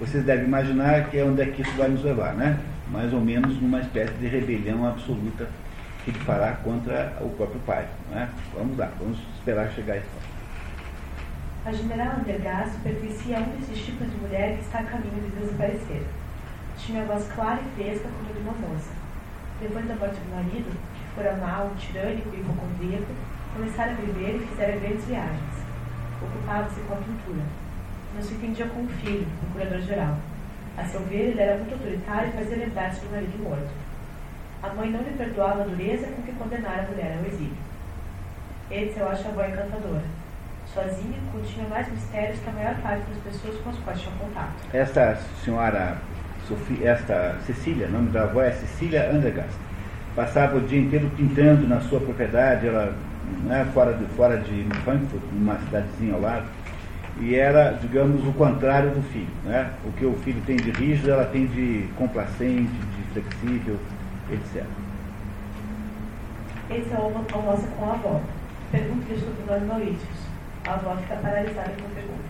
vocês 0.00 0.24
devem 0.24 0.46
imaginar 0.46 1.08
que 1.10 1.18
é 1.18 1.24
onde 1.24 1.42
é 1.42 1.46
que 1.46 1.62
isso 1.62 1.72
vai 1.76 1.88
nos 1.88 2.02
levar, 2.02 2.34
né? 2.34 2.58
Mais 2.90 3.12
ou 3.12 3.20
menos 3.20 3.60
numa 3.62 3.80
espécie 3.80 4.14
de 4.14 4.26
rebelião 4.26 4.84
absoluta 4.86 5.48
que 6.04 6.10
ele 6.10 6.18
fará 6.20 6.52
contra 6.64 7.16
o 7.20 7.28
próprio 7.30 7.60
pai. 7.60 7.86
Né? 8.10 8.28
Vamos 8.54 8.76
lá, 8.76 8.90
vamos 8.98 9.18
esperar 9.36 9.70
chegar 9.70 9.94
a 9.94 10.00
ponto. 10.00 10.39
A 11.62 11.72
general 11.72 12.16
Andergast 12.16 12.74
pertencia 12.82 13.36
a 13.36 13.40
um 13.40 13.56
desses 13.56 13.84
tipos 13.84 14.10
de 14.10 14.16
mulher 14.16 14.56
que 14.56 14.62
está 14.62 14.78
a 14.78 14.84
caminho 14.84 15.20
de 15.20 15.40
desaparecer. 15.40 16.06
Tinha 16.78 17.02
a 17.02 17.04
voz 17.04 17.30
clara 17.34 17.60
e 17.60 17.74
fresca 17.76 18.08
como 18.08 18.32
de 18.32 18.40
uma 18.40 18.52
moça. 18.66 18.90
Depois 19.60 19.86
da 19.86 19.94
morte 19.94 20.14
do 20.14 20.34
marido, 20.34 20.70
que 20.70 21.14
fora 21.14 21.36
mau, 21.36 21.70
tirânico 21.78 22.34
e 22.34 22.40
hipocondríaco, 22.40 23.12
começara 23.52 23.92
a 23.92 23.94
viver 23.94 24.36
e 24.36 24.46
fizera 24.46 24.78
grandes 24.78 25.04
viagens. 25.04 25.54
Ocupava-se 26.22 26.80
com 26.80 26.94
a 26.94 26.96
pintura. 26.96 27.44
Não 28.14 28.22
se 28.22 28.34
entendia 28.34 28.66
com 28.66 28.82
o 28.82 28.88
filho, 28.88 29.28
o 29.42 29.52
curador-geral. 29.52 30.16
A 30.78 30.84
seu 30.86 31.00
ver, 31.00 31.32
ele 31.32 31.40
era 31.42 31.58
muito 31.58 31.74
autoritário 31.74 32.30
e 32.30 32.38
fazia 32.38 32.56
lembrar-se 32.56 33.00
do 33.00 33.12
marido 33.12 33.42
morto. 33.42 33.68
A 34.62 34.72
mãe 34.72 34.90
não 34.90 35.02
lhe 35.02 35.10
perdoava 35.10 35.60
a 35.60 35.66
dureza 35.66 36.06
com 36.06 36.22
que 36.22 36.32
condenara 36.32 36.84
a 36.84 36.90
mulher 36.90 37.18
ao 37.18 37.26
exílio. 37.26 37.52
Edsel 38.70 39.10
acha 39.10 39.28
a 39.28 39.30
avó 39.30 39.44
encantadora. 39.44 40.19
Sozinha, 40.74 41.18
continha 41.32 41.68
mais 41.68 41.90
mistérios 41.90 42.38
que 42.38 42.48
a 42.48 42.52
maior 42.52 42.74
parte 42.76 43.02
das 43.10 43.18
pessoas 43.24 43.60
com 43.60 43.70
as 43.70 43.76
quais 43.78 44.00
tinha 44.00 44.14
contato. 44.16 44.52
Esta 44.72 45.18
senhora, 45.44 45.98
Sofia, 46.46 46.90
esta 46.90 47.36
Cecília, 47.44 47.88
o 47.88 47.90
nome 47.90 48.10
da 48.10 48.22
avó 48.22 48.40
é 48.40 48.52
Cecília 48.52 49.10
Andergast, 49.10 49.56
passava 50.14 50.58
o 50.58 50.60
dia 50.60 50.80
inteiro 50.80 51.10
pintando 51.16 51.66
na 51.66 51.80
sua 51.80 52.00
propriedade, 52.00 52.68
ela 52.68 52.94
né, 53.44 53.68
fora, 53.74 53.94
de, 53.94 54.04
fora 54.14 54.36
de 54.36 54.64
Frankfurt, 54.84 55.22
numa 55.32 55.58
cidadezinha 55.58 56.14
ao 56.14 56.20
lado, 56.20 56.46
e 57.18 57.34
era, 57.34 57.72
digamos, 57.72 58.26
o 58.26 58.32
contrário 58.32 58.90
do 58.90 59.02
filho. 59.10 59.28
Né? 59.44 59.70
O 59.84 59.92
que 59.92 60.06
o 60.06 60.14
filho 60.18 60.40
tem 60.46 60.56
de 60.56 60.70
rígido, 60.70 61.10
ela 61.10 61.24
tem 61.26 61.46
de 61.46 61.88
complacente, 61.96 62.70
de 62.70 63.02
flexível, 63.12 63.76
etc. 64.30 64.64
Esse 66.70 66.92
é 66.92 66.98
o 66.98 67.36
almoça 67.36 67.66
com 67.76 67.84
a 67.84 67.94
avó. 67.94 68.20
Pergunta-lhe 68.70 69.18
sobre 69.18 69.52
nome 69.52 69.66
Maurícios. 69.66 70.19
A 70.66 70.74
avó 70.74 70.94
fica 70.96 71.16
paralisada 71.16 71.72
com 71.72 71.86
a 71.86 71.94
pergunta. 71.94 72.28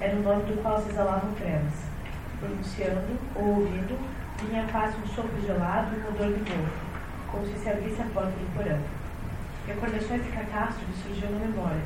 Era 0.00 0.16
o 0.16 0.22
nome 0.22 0.44
do 0.44 0.62
qual 0.62 0.80
se 0.80 0.90
exalavam 0.90 1.34
trevas. 1.34 1.74
Pronunciando 2.38 3.18
ou 3.34 3.44
ouvindo, 3.44 3.98
vinha 4.40 4.66
quase 4.70 4.96
um 4.96 5.06
sopro 5.08 5.40
gelado 5.42 5.94
e 5.94 6.00
um 6.00 6.08
odor 6.08 6.32
de 6.32 6.50
morro, 6.50 6.70
como 7.30 7.46
se 7.46 7.58
se 7.58 7.68
abrisse 7.68 8.00
a 8.00 8.06
porta 8.14 8.30
do 8.30 8.54
porão. 8.54 8.80
Recordações 9.66 10.24
de 10.24 10.30
catástrofe 10.30 11.02
surgiam 11.02 11.32
na 11.32 11.40
memória. 11.40 11.82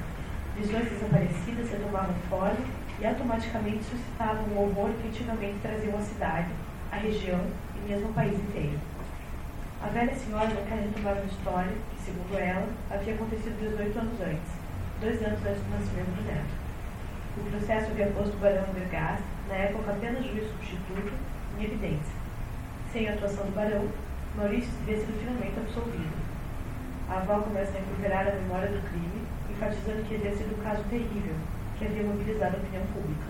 Visões 0.56 0.88
desaparecidas 0.88 1.70
retomavam 1.70 2.14
forma 2.28 2.64
e 3.00 3.06
automaticamente 3.06 3.84
suscitavam 3.84 4.44
um 4.44 4.58
horror 4.58 4.90
que 5.00 5.08
antigamente 5.08 5.58
traziam 5.60 5.98
a 5.98 6.02
cidade, 6.02 6.48
a 6.92 6.96
região 6.96 7.40
e 7.74 7.88
mesmo 7.88 8.10
o 8.10 8.12
país 8.12 8.34
inteiro. 8.34 8.78
A 9.82 9.88
velha 9.88 10.14
senhora 10.14 10.48
não 10.48 10.64
quer 10.64 10.78
retomar 10.78 11.14
uma 11.14 11.24
história 11.24 11.72
que, 11.90 12.04
segundo 12.04 12.38
ela, 12.38 12.68
havia 12.90 13.14
acontecido 13.14 13.58
18 13.58 13.98
anos 13.98 14.20
antes, 14.20 14.63
dois 15.04 15.20
anos 15.20 15.44
antes 15.44 15.60
do 15.60 15.70
nascimento 15.76 16.16
do 16.16 16.24
neto. 16.24 16.54
O 17.36 17.50
processo 17.50 17.90
havia 17.90 18.06
posto 18.16 18.38
barão 18.38 18.64
Vergás, 18.72 19.20
na 19.48 19.54
época 19.54 19.90
apenas 19.92 20.24
juiz 20.24 20.48
substituto, 20.48 21.12
em 21.58 21.64
evidência. 21.64 22.16
Sem 22.90 23.08
a 23.08 23.12
atuação 23.12 23.44
do 23.44 23.54
barão, 23.54 23.86
Maurício 24.34 24.72
teria 24.86 25.04
sido 25.04 25.20
finalmente 25.20 25.60
absolvido. 25.60 26.16
A 27.10 27.18
avó 27.18 27.40
começa 27.40 27.76
a 27.76 27.80
recuperar 27.80 28.28
a 28.28 28.32
memória 28.32 28.68
do 28.68 28.80
crime, 28.88 29.28
enfatizando 29.50 30.08
que 30.08 30.14
havia 30.14 30.32
sido 30.32 30.56
um 30.56 30.64
caso 30.64 30.82
terrível, 30.88 31.36
que 31.78 31.84
havia 31.84 32.02
mobilizado 32.02 32.56
a 32.56 32.60
opinião 32.60 32.86
pública. 32.96 33.28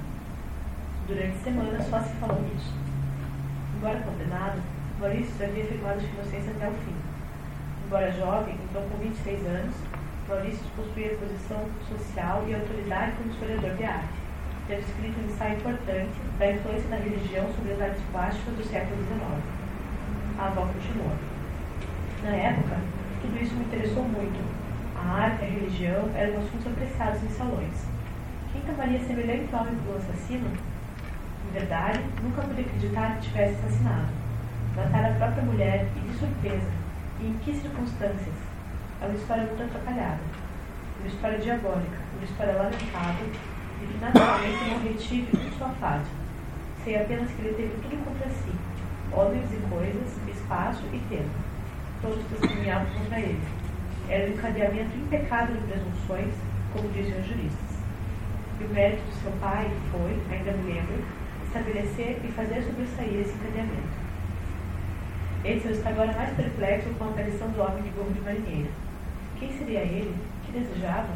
Durante 1.09 1.43
semanas 1.43 1.87
só 1.91 1.99
se 2.01 2.15
falou 2.23 2.41
nisso. 2.41 2.73
Embora 3.75 3.99
condenado, 3.99 4.63
Maurício 5.01 5.35
havia 5.43 5.65
afirmado 5.65 6.01
sua 6.01 6.11
inocência 6.11 6.53
até 6.55 6.69
o 6.69 6.73
fim. 6.87 6.95
Embora 7.85 8.13
jovem, 8.13 8.55
então 8.63 8.89
com 8.89 8.97
26 8.99 9.45
anos, 9.47 9.75
Maurício 10.29 10.65
possuía 10.75 11.17
posição 11.17 11.69
social 11.87 12.45
e 12.49 12.55
autoridade 12.55 13.13
como 13.13 13.31
historiador 13.31 13.77
de 13.77 13.85
arte, 13.85 14.15
tendo 14.67 14.81
escrito 14.81 15.21
um 15.21 15.27
ensaio 15.27 15.59
importante 15.59 16.15
da 16.39 16.51
influência 16.51 16.89
da 16.89 16.97
religião 16.97 17.47
sobre 17.55 17.73
as 17.73 17.81
artes 17.83 18.03
plásticas 18.11 18.55
do 18.55 18.65
século 18.65 18.97
XIX. 19.05 19.21
A 20.39 20.47
avó 20.47 20.67
continuou. 20.67 21.13
Na 22.23 22.31
época, 22.31 22.79
tudo 23.21 23.43
isso 23.43 23.55
me 23.55 23.65
interessou 23.65 24.03
muito. 24.05 24.41
A 24.97 25.25
arte 25.25 25.43
e 25.43 25.47
a 25.47 25.51
religião 25.51 26.11
eram 26.15 26.39
assuntos 26.39 26.67
apreciados 26.69 27.23
em 27.23 27.29
salões. 27.29 27.87
Quem 28.51 28.63
tomaria 28.63 29.01
semelhante 29.01 29.55
homem 29.55 29.75
por 29.85 29.95
um 29.95 29.99
assassino? 29.99 30.49
Em 30.49 31.53
verdade, 31.53 32.01
nunca 32.23 32.41
pude 32.41 32.63
acreditar 32.63 33.17
que 33.17 33.29
tivesse 33.29 33.57
assassinado. 33.57 34.09
Matar 34.75 35.05
a 35.05 35.15
própria 35.17 35.43
mulher 35.43 35.87
e 35.97 36.01
de 36.01 36.19
surpresa. 36.19 36.71
E 37.21 37.27
em 37.27 37.35
que 37.45 37.53
circunstâncias? 37.53 38.44
É 39.05 39.07
uma 39.07 39.17
história 39.17 39.45
muito 39.45 39.63
atrapalhada. 39.63 40.21
Uma 40.99 41.09
história 41.09 41.39
diabólica, 41.39 41.99
uma 42.17 42.25
história 42.25 42.55
lamentável 42.55 43.27
e 43.83 43.87
que 43.87 43.99
naturalmente 44.01 44.65
não 44.65 44.83
retive 44.83 45.29
um 45.37 45.59
só 45.59 45.69
fato. 45.79 46.07
Sei 46.83 46.97
apenas 46.97 47.31
que 47.31 47.43
ele 47.43 47.55
teve 47.55 47.75
tudo 47.83 48.03
contra 48.03 48.31
si. 48.31 48.51
Homens 49.13 49.53
e 49.53 49.57
coisas, 49.69 50.11
espaço 50.27 50.83
e 50.91 50.99
tempo. 51.11 51.29
Todos 52.01 52.25
testemunhavam 52.31 52.87
contra 52.95 53.21
ele. 53.21 53.43
Era 54.09 54.25
um 54.25 54.33
encadeamento 54.33 54.97
impecável 54.97 55.55
de 55.55 55.67
presunções, 55.67 56.35
como 56.73 56.89
diziam 56.89 57.21
os 57.21 57.27
juristas. 57.27 57.77
E 58.59 58.65
o 58.65 58.69
mérito 58.71 59.03
do 59.03 59.23
seu 59.23 59.33
pai 59.33 59.71
foi, 59.93 60.19
ainda 60.35 60.53
me 60.53 60.73
lembro, 60.73 61.05
estabelecer 61.45 62.23
e 62.25 62.33
fazer 62.33 62.63
sobressair 62.63 63.21
esse 63.21 63.35
encadeamento. 63.35 64.05
Edson 65.45 65.69
está 65.69 65.91
agora 65.91 66.11
mais 66.15 66.35
perplexo 66.35 66.89
com 66.95 67.05
a 67.05 67.09
aparição 67.09 67.51
do 67.51 67.61
homem 67.61 67.83
de 67.83 67.91
gorro 67.91 68.11
de 68.11 68.21
marinheiro. 68.23 68.71
Quem 69.39 69.51
seria 69.59 69.81
ele? 69.81 70.15
Que 70.47 70.53
desejava? 70.53 71.09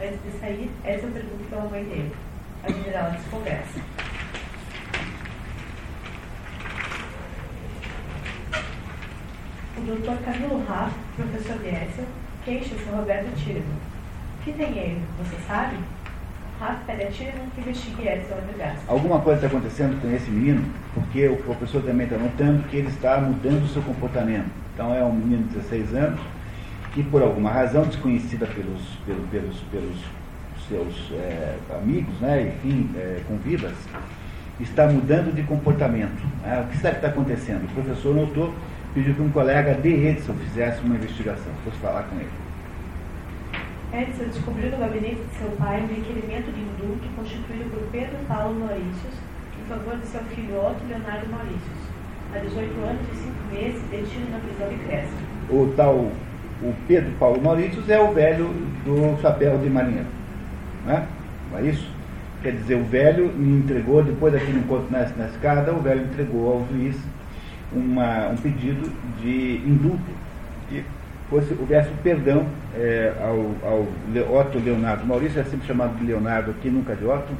Antes 0.00 0.18
de 0.24 0.38
sair, 0.40 0.70
Edson 0.84 1.10
pergunta 1.10 1.44
pela 1.48 1.64
mãe 1.64 1.84
dele. 1.84 2.12
A 2.64 2.72
general 2.72 3.10
desconversa. 3.12 3.80
O 9.76 9.80
Dr. 9.80 10.24
Camilo 10.24 10.64
Raff, 10.66 10.94
professor 11.16 11.58
de 11.58 11.68
Edson, 11.68 12.04
queixa-se 12.44 12.88
a 12.88 12.96
Roberto 12.96 13.34
Tilleman. 13.36 13.64
que 14.44 14.52
tem 14.52 14.78
ele, 14.78 15.02
você 15.18 15.36
sabe? 15.46 15.76
Raff 16.60 16.84
pede 16.86 17.02
a 17.04 17.10
Tilleman 17.10 17.50
que 17.54 17.60
investigue 17.60 18.08
Edson 18.08 18.34
Odegast. 18.34 18.80
Alguma 18.88 19.20
coisa 19.20 19.46
está 19.46 19.56
acontecendo 19.56 20.00
com 20.00 20.10
esse 20.14 20.30
menino, 20.30 20.64
porque 20.94 21.28
o 21.28 21.36
professor 21.36 21.82
também 21.82 22.06
está 22.06 22.16
notando 22.16 22.62
que 22.68 22.76
ele 22.78 22.88
está 22.88 23.20
mudando 23.20 23.64
o 23.64 23.68
seu 23.68 23.82
comportamento. 23.82 24.50
Então 24.74 24.94
é 24.94 25.04
um 25.04 25.12
menino 25.12 25.44
de 25.44 25.54
16 25.54 25.94
anos 25.94 26.20
que 26.94 27.02
por 27.02 27.20
alguma 27.20 27.50
razão 27.50 27.82
desconhecida 27.82 28.46
pelos, 28.46 28.80
pelos, 29.04 29.28
pelos, 29.28 29.56
pelos 29.70 29.98
seus 30.68 31.12
é, 31.12 31.56
amigos, 31.76 32.14
né, 32.20 32.54
enfim, 32.54 32.88
é, 32.96 33.20
convidas, 33.26 33.74
está 34.60 34.86
mudando 34.86 35.34
de 35.34 35.42
comportamento. 35.42 36.22
Né? 36.42 36.64
O 36.64 36.70
que 36.70 36.76
será 36.78 36.90
que 36.90 36.98
está 36.98 37.08
acontecendo? 37.08 37.64
O 37.64 37.74
professor 37.74 38.14
notou 38.14 38.54
pediu 38.94 39.12
que 39.12 39.22
um 39.22 39.30
colega 39.30 39.74
de 39.74 39.88
Edson 39.88 40.34
fizesse 40.34 40.80
uma 40.82 40.94
investigação, 40.94 41.52
fosse 41.64 41.76
falar 41.78 42.04
com 42.04 42.16
ele. 42.16 42.30
Edson 43.92 44.24
descobriu 44.24 44.70
no 44.70 44.78
gabinete 44.78 45.16
de 45.16 45.36
seu 45.36 45.50
pai 45.58 45.82
um 45.82 45.88
requerimento 45.88 46.52
de 46.52 46.60
indulto 46.60 47.08
constituído 47.16 47.70
por 47.70 47.82
Pedro 47.90 48.16
Paulo 48.28 48.60
Maurícios 48.60 49.14
em 49.60 49.68
favor 49.68 49.96
de 49.96 50.06
seu 50.06 50.20
filho 50.24 50.56
Otto 50.58 50.84
Leonardo 50.88 51.26
Maurícios, 51.30 51.78
há 52.34 52.38
18 52.38 52.80
anos 52.84 53.02
e 53.12 53.16
5 53.16 53.34
meses, 53.52 53.82
detido 53.90 54.30
na 54.30 54.38
prisão 54.38 54.68
de 54.68 54.76
Crespo. 54.84 55.16
O 55.50 55.72
tal, 55.74 56.12
o 56.64 56.74
Pedro 56.88 57.12
Paulo 57.18 57.40
Maurícios 57.42 57.88
é 57.90 58.00
o 58.00 58.12
velho 58.12 58.46
do 58.84 59.20
chapéu 59.20 59.58
de 59.58 59.68
marinheiro. 59.68 60.06
Né? 60.86 61.06
Não 61.50 61.58
é 61.58 61.62
isso? 61.62 61.86
Quer 62.42 62.52
dizer, 62.52 62.74
o 62.76 62.84
velho 62.84 63.30
me 63.32 63.58
entregou, 63.58 64.02
depois 64.02 64.32
daquele 64.32 64.58
encontro 64.58 64.86
na, 64.90 65.06
na 65.16 65.26
escada, 65.26 65.72
o 65.72 65.80
velho 65.80 66.02
entregou 66.02 66.52
ao 66.52 66.66
juiz 66.68 66.96
uma, 67.72 68.28
um 68.28 68.36
pedido 68.36 68.90
de 69.20 69.62
indulto, 69.66 70.10
que 70.68 70.84
fosse, 71.28 71.54
houvesse 71.58 71.90
perdão 72.02 72.46
é, 72.74 73.12
ao, 73.20 73.70
ao 73.70 74.40
Otto 74.40 74.58
Leonardo. 74.58 75.06
Maurício 75.06 75.40
é 75.40 75.44
sempre 75.44 75.66
chamado 75.66 75.96
de 75.98 76.04
Leonardo 76.04 76.50
aqui, 76.50 76.68
nunca 76.68 76.94
de 76.94 77.04
Otto. 77.04 77.32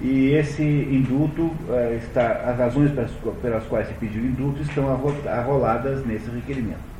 E 0.00 0.30
esse 0.30 0.62
indulto, 0.62 1.52
é, 1.70 1.98
está, 2.00 2.44
as 2.46 2.58
razões 2.58 2.92
pelas, 2.92 3.10
pelas 3.42 3.64
quais 3.64 3.88
se 3.88 3.94
pediu 3.94 4.24
indulto 4.24 4.62
estão 4.62 4.88
arroladas 5.26 6.06
nesse 6.06 6.30
requerimento. 6.30 6.97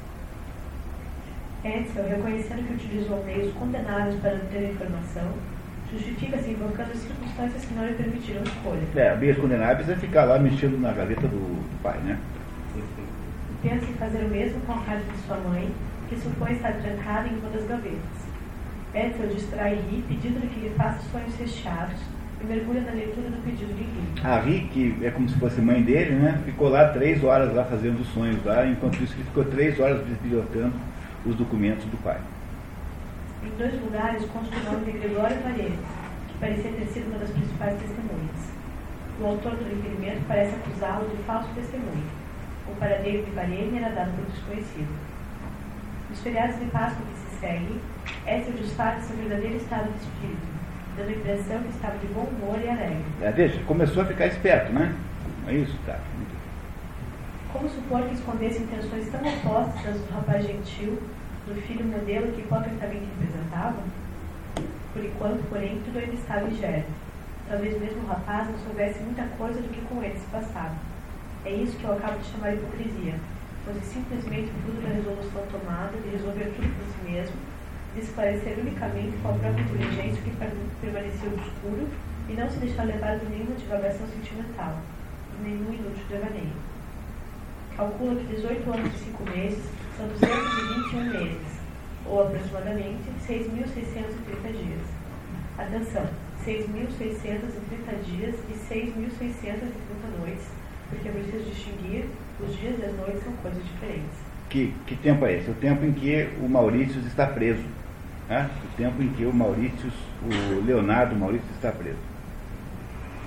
Edson, 1.65 2.03
reconhecendo 2.09 2.67
que 2.67 2.75
utilizou 2.75 3.25
meios 3.25 3.53
condenáveis 3.55 4.15
para 4.21 4.35
obter 4.35 4.71
informação, 4.71 5.33
justifica-se 5.93 6.51
invocando 6.51 6.95
circunstâncias 6.95 7.65
que 7.65 7.75
não 7.75 7.87
lhe 7.87 7.95
permitiram 7.95 8.43
escolha. 8.43 8.83
É, 8.95 9.17
meios 9.17 9.39
condenáveis 9.39 9.89
é 9.89 9.97
ficar 9.97 10.25
lá 10.25 10.39
mexendo 10.39 10.81
na 10.81 10.93
gaveta 10.93 11.23
do, 11.23 11.37
do 11.37 11.83
pai, 11.83 11.99
né? 12.05 12.19
Pensa 13.63 13.91
em 13.91 13.95
fazer 13.95 14.25
o 14.25 14.29
mesmo 14.29 14.61
com 14.61 14.73
a 14.73 14.81
casa 14.83 15.03
de 15.03 15.19
sua 15.27 15.37
mãe, 15.39 15.69
que 16.09 16.17
supõe 16.17 16.53
estar 16.53 16.73
trancada 16.75 17.29
em 17.29 17.39
uma 17.39 17.51
das 17.51 17.67
gavetas. 17.67 18.29
Edson 18.95 19.27
distrai 19.35 19.75
Ri, 19.75 20.05
pedindo-lhe 20.07 20.47
que 20.47 20.61
lhe 20.61 20.71
faça 20.77 21.01
sonhos 21.11 21.35
recheados, 21.37 22.01
e 22.41 22.47
mergulha 22.47 22.83
na 22.83 22.93
leitura 22.93 23.31
do 23.31 23.43
pedido 23.43 23.75
de 23.75 23.83
Ri. 23.83 24.23
A 24.23 24.39
Ri, 24.39 24.69
que 24.73 25.05
é 25.05 25.11
como 25.11 25.29
se 25.29 25.35
fosse 25.37 25.61
mãe 25.61 25.83
dele, 25.83 26.15
né? 26.15 26.41
Ficou 26.45 26.69
lá 26.69 26.89
três 26.91 27.25
horas 27.25 27.53
lá 27.53 27.65
fazendo 27.65 28.01
os 28.01 28.09
sonhos 28.09 28.45
lá, 28.45 28.65
enquanto 28.65 29.03
isso 29.03 29.15
ele 29.15 29.25
ficou 29.25 29.45
três 29.45 29.81
horas 29.81 30.01
bibliotando 30.07 30.73
os 31.27 31.35
documentos 31.35 31.85
do 31.87 31.97
pai. 32.03 32.21
Em 33.43 33.51
dois 33.57 33.81
lugares 33.83 34.25
consta 34.27 34.57
o 34.57 34.73
nome 34.73 34.93
de 34.93 34.99
Gregório 34.99 35.37
Paredes, 35.39 35.79
que 36.29 36.39
parecia 36.39 36.73
ter 36.73 36.87
sido 36.87 37.09
uma 37.11 37.19
das 37.19 37.31
principais 37.31 37.81
testemunhas. 37.81 38.53
O 39.21 39.27
autor 39.27 39.57
do 39.57 39.65
requerimento 39.65 40.27
parece 40.27 40.55
acusá-lo 40.55 41.09
de 41.09 41.23
falso 41.25 41.49
testemunho 41.55 42.19
o 42.71 42.77
paradeiro 42.77 43.25
de 43.25 43.31
Barene 43.33 43.79
era 43.79 43.95
dado 43.95 44.13
por 44.13 44.25
desconhecido. 44.27 44.89
Nos 46.11 46.21
feriados 46.21 46.59
de 46.59 46.67
Páscoa 46.67 47.05
que 47.07 47.19
se 47.19 47.41
seguem, 47.41 47.81
Écio 48.27 48.53
disfarça 48.53 49.01
seu 49.03 49.17
verdadeiro 49.17 49.57
estado 49.57 49.91
de 49.93 49.99
espírito, 49.99 50.47
dando 50.97 51.09
a 51.09 51.13
impressão 51.13 51.63
que 51.63 51.69
estava 51.69 51.99
de 51.99 52.07
bom 52.09 52.25
humor 52.25 52.59
e 52.63 52.69
alegre. 52.69 53.05
É, 53.21 53.31
veja, 53.31 53.61
começou 53.67 54.03
a 54.03 54.07
ficar 54.07 54.27
esperto, 54.27 54.73
né? 54.73 54.95
É 55.47 55.55
isso, 55.55 55.77
tá. 55.87 55.99
Como 57.53 57.67
supor 57.67 58.03
que 58.03 58.15
escondesse 58.15 58.63
intenções 58.63 59.09
tão 59.09 59.21
opostas 59.21 59.87
às 59.87 60.01
do 60.03 60.13
rapaz 60.13 60.45
gentil, 60.45 61.01
do 61.47 61.55
filho 61.63 61.83
modelo 61.87 62.31
que 62.33 62.43
hipocritamente 62.43 63.09
representava? 63.17 63.83
Por 64.93 65.03
enquanto, 65.03 65.49
porém, 65.49 65.81
tudo 65.83 65.99
ainda 65.99 66.13
estava 66.13 66.47
ingérito. 66.47 66.93
Talvez 67.49 67.81
mesmo 67.81 68.03
o 68.03 68.07
rapaz 68.07 68.51
não 68.51 68.59
soubesse 68.59 69.01
muita 69.01 69.23
coisa 69.39 69.63
do 69.63 69.69
que 69.71 69.81
com 69.87 70.03
ele 70.03 70.19
se 70.19 70.27
passava. 70.27 70.77
É 71.47 71.51
isso 71.51 71.75
que 71.79 71.85
eu 71.85 71.95
acabo 71.95 72.19
de 72.19 72.27
chamar 72.27 72.51
de 72.51 72.57
hipocrisia. 72.57 73.15
Fosse 73.65 73.81
simplesmente 73.81 74.53
fruto 74.61 74.83
da 74.83 74.93
resolução 74.93 75.43
tomada 75.51 75.97
de 75.97 76.09
resolver 76.11 76.53
tudo 76.53 76.69
por 76.69 76.85
si 76.85 77.11
mesmo, 77.11 77.37
de 77.95 78.01
esclarecer 78.03 78.59
unicamente 78.61 79.17
com 79.23 79.29
a 79.31 79.33
própria 79.33 79.63
inteligência 79.63 80.21
que 80.21 80.37
permaneceu 80.83 81.33
obscuro 81.33 81.89
e 82.29 82.33
não 82.35 82.51
se 82.51 82.59
deixar 82.59 82.85
levar 82.85 83.19
por 83.19 83.31
nenhuma 83.31 83.57
divagação 83.57 84.07
sentimental, 84.07 84.77
por 85.33 85.41
nenhum 85.43 85.73
inútil 85.73 86.05
devaneio. 86.11 86.68
Calcula 87.79 88.17
que 88.17 88.35
18 88.35 88.71
anos 88.71 88.93
e 88.93 88.99
5 89.05 89.25
meses 89.31 89.65
são 89.97 90.07
221 90.09 91.05
meses, 91.11 91.61
ou 92.05 92.27
aproximadamente 92.27 93.09
6.630 93.27 94.53
dias. 94.53 94.83
Atenção, 95.57 96.07
6.630 96.45 98.05
dias 98.05 98.35
e 98.51 98.75
6.630 98.75 100.19
noites 100.19 100.59
porque 100.89 101.09
é 101.09 101.13
preciso 101.13 101.45
distinguir 101.45 102.05
os 102.41 102.57
dias 102.57 102.79
e 102.79 102.85
as 102.85 102.97
noites 102.97 103.23
são 103.23 103.33
coisas 103.35 103.63
diferentes. 103.63 104.19
Que, 104.49 104.75
que 104.87 104.97
tempo 104.97 105.27
é 105.27 105.35
esse? 105.35 105.51
O 105.51 105.55
tempo 105.55 105.85
em 105.85 105.93
que 105.93 106.29
o 106.41 106.49
Maurício 106.49 107.01
está 107.07 107.27
preso. 107.27 107.65
Né? 108.29 108.51
O 108.65 108.77
tempo 108.77 109.03
em 109.03 109.09
que 109.09 109.25
o 109.25 109.33
Maurício, 109.33 109.91
o 110.23 110.65
Leonardo 110.65 111.15
Maurício 111.15 111.49
está 111.55 111.71
preso. 111.71 111.99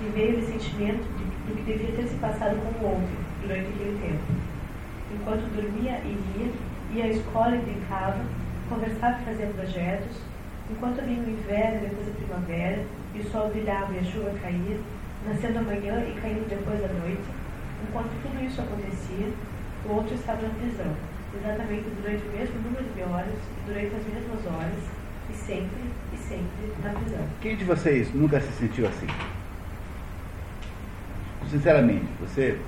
E 0.00 0.10
veio 0.10 0.38
o 0.38 0.46
sentimento 0.46 1.02
de, 1.16 1.24
do 1.24 1.56
que 1.56 1.62
devia 1.62 1.92
ter 1.94 2.08
se 2.08 2.14
passado 2.16 2.56
com 2.56 2.84
o 2.84 2.88
outro 2.90 3.16
durante 3.40 3.68
aquele 3.68 3.98
tempo. 4.00 4.41
Enquanto 5.12 5.54
dormia 5.54 5.98
e 6.04 6.18
ria, 6.34 6.50
ia 6.94 7.04
à 7.04 7.08
escola 7.08 7.56
e 7.56 7.60
brincava, 7.60 8.24
conversava 8.68 9.20
e 9.20 9.24
fazia 9.24 9.46
projetos, 9.46 10.16
enquanto 10.70 11.04
vinha 11.04 11.22
o 11.22 11.30
inverno 11.30 11.76
e 11.76 11.88
depois 11.88 12.08
a 12.08 12.12
primavera, 12.12 12.84
e 13.14 13.20
o 13.20 13.30
sol 13.30 13.50
brilhava 13.50 13.92
e 13.92 13.98
a 13.98 14.04
chuva 14.04 14.32
caía, 14.42 14.78
nascendo 15.26 15.58
amanhã 15.58 16.04
e 16.06 16.18
caindo 16.20 16.48
depois 16.48 16.80
da 16.80 16.88
noite, 16.88 17.22
Enquanto 17.88 18.10
tudo 18.22 18.44
isso 18.44 18.60
acontecia, 18.60 19.28
o 19.84 19.92
outro 19.92 20.14
estava 20.14 20.42
na 20.42 20.48
prisão, 20.54 20.94
exatamente 21.34 21.84
durante 22.00 22.24
o 22.26 22.30
mesmo 22.30 22.60
número 22.62 22.84
de 22.94 23.02
horas, 23.02 23.34
durante 23.66 23.94
as 23.94 24.06
mesmas 24.06 24.46
horas, 24.46 24.78
e 25.28 25.34
sempre, 25.34 25.82
e 26.12 26.16
sempre 26.16 26.72
na 26.82 26.90
prisão. 26.90 27.26
Quem 27.40 27.56
de 27.56 27.64
vocês 27.64 28.14
nunca 28.14 28.40
se 28.40 28.52
sentiu 28.52 28.86
assim? 28.86 29.06
Sinceramente, 31.50 32.06
você 32.20 32.58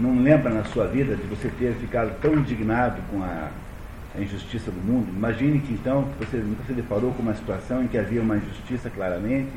não 0.00 0.22
lembra 0.22 0.50
na 0.50 0.64
sua 0.64 0.86
vida 0.86 1.16
de 1.16 1.22
você 1.22 1.48
ter 1.58 1.74
ficado 1.74 2.18
tão 2.20 2.34
indignado 2.34 3.00
com 3.10 3.22
a, 3.22 3.48
a 4.16 4.20
injustiça 4.20 4.70
do 4.70 4.80
mundo? 4.80 5.08
Imagine 5.14 5.60
que 5.60 5.72
então 5.72 6.08
você 6.18 6.36
nunca 6.36 6.62
se 6.64 6.72
deparou 6.72 7.12
com 7.12 7.22
uma 7.22 7.34
situação 7.34 7.82
em 7.82 7.88
que 7.88 7.98
havia 7.98 8.20
uma 8.20 8.36
injustiça 8.36 8.90
claramente 8.90 9.52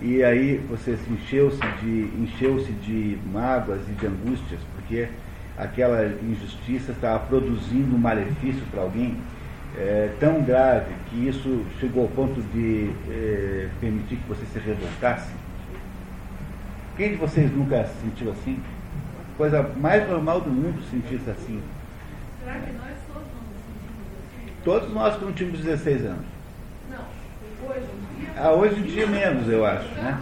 e 0.00 0.22
aí 0.22 0.58
você 0.68 0.96
se 0.96 1.12
encheu-se 1.12 1.60
de, 1.80 2.10
encheu-se 2.20 2.72
de 2.72 3.18
mágoas 3.32 3.80
e 3.88 3.92
de 3.92 4.06
angústias, 4.06 4.60
porque 4.74 5.08
aquela 5.56 6.04
injustiça 6.22 6.92
estava 6.92 7.20
produzindo 7.20 7.94
um 7.94 7.98
malefício 7.98 8.62
para 8.70 8.82
alguém 8.82 9.16
é, 9.76 10.10
tão 10.20 10.42
grave 10.42 10.92
que 11.08 11.28
isso 11.28 11.64
chegou 11.80 12.02
ao 12.02 12.08
ponto 12.08 12.42
de 12.52 12.90
é, 13.08 13.68
permitir 13.80 14.16
que 14.16 14.28
você 14.28 14.44
se 14.52 14.58
revoltasse. 14.58 15.32
Quem 16.96 17.10
de 17.10 17.16
vocês 17.16 17.50
nunca 17.50 17.84
se 17.86 18.02
sentiu 18.02 18.30
assim? 18.30 18.58
Coisa 19.36 19.62
mais 19.76 20.08
normal 20.08 20.40
do 20.40 20.50
mundo 20.50 20.82
sentir-se 20.90 21.28
assim. 21.30 21.60
Será 22.40 22.54
que 22.54 22.72
nós 22.72 22.94
todos 23.12 23.26
assim? 23.26 24.52
Todos 24.64 24.92
nós 24.92 25.16
que 25.16 25.24
não 25.24 25.32
tínhamos 25.32 25.60
16 25.60 26.06
anos. 26.06 26.24
Não, 26.90 27.68
hoje 27.68 27.86
ah, 28.36 28.50
hoje 28.50 28.80
em 28.80 28.82
dia 28.82 29.06
menos, 29.06 29.48
eu 29.48 29.64
acho, 29.64 29.88
né? 29.94 30.20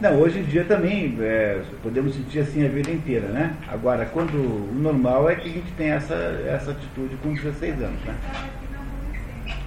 Não, 0.00 0.20
hoje 0.20 0.40
em 0.40 0.42
dia 0.42 0.64
também 0.64 1.16
é, 1.20 1.62
podemos 1.82 2.14
sentir 2.14 2.40
assim 2.40 2.66
a 2.66 2.68
vida 2.68 2.90
inteira, 2.90 3.28
né? 3.28 3.54
Agora, 3.68 4.04
quando 4.04 4.34
o 4.34 4.74
normal 4.74 5.30
é 5.30 5.36
que 5.36 5.48
a 5.48 5.52
gente 5.52 5.70
tem 5.72 5.90
essa, 5.90 6.14
essa 6.46 6.72
atitude 6.72 7.16
com 7.22 7.32
16 7.32 7.82
anos, 7.82 8.00
né? 8.04 8.14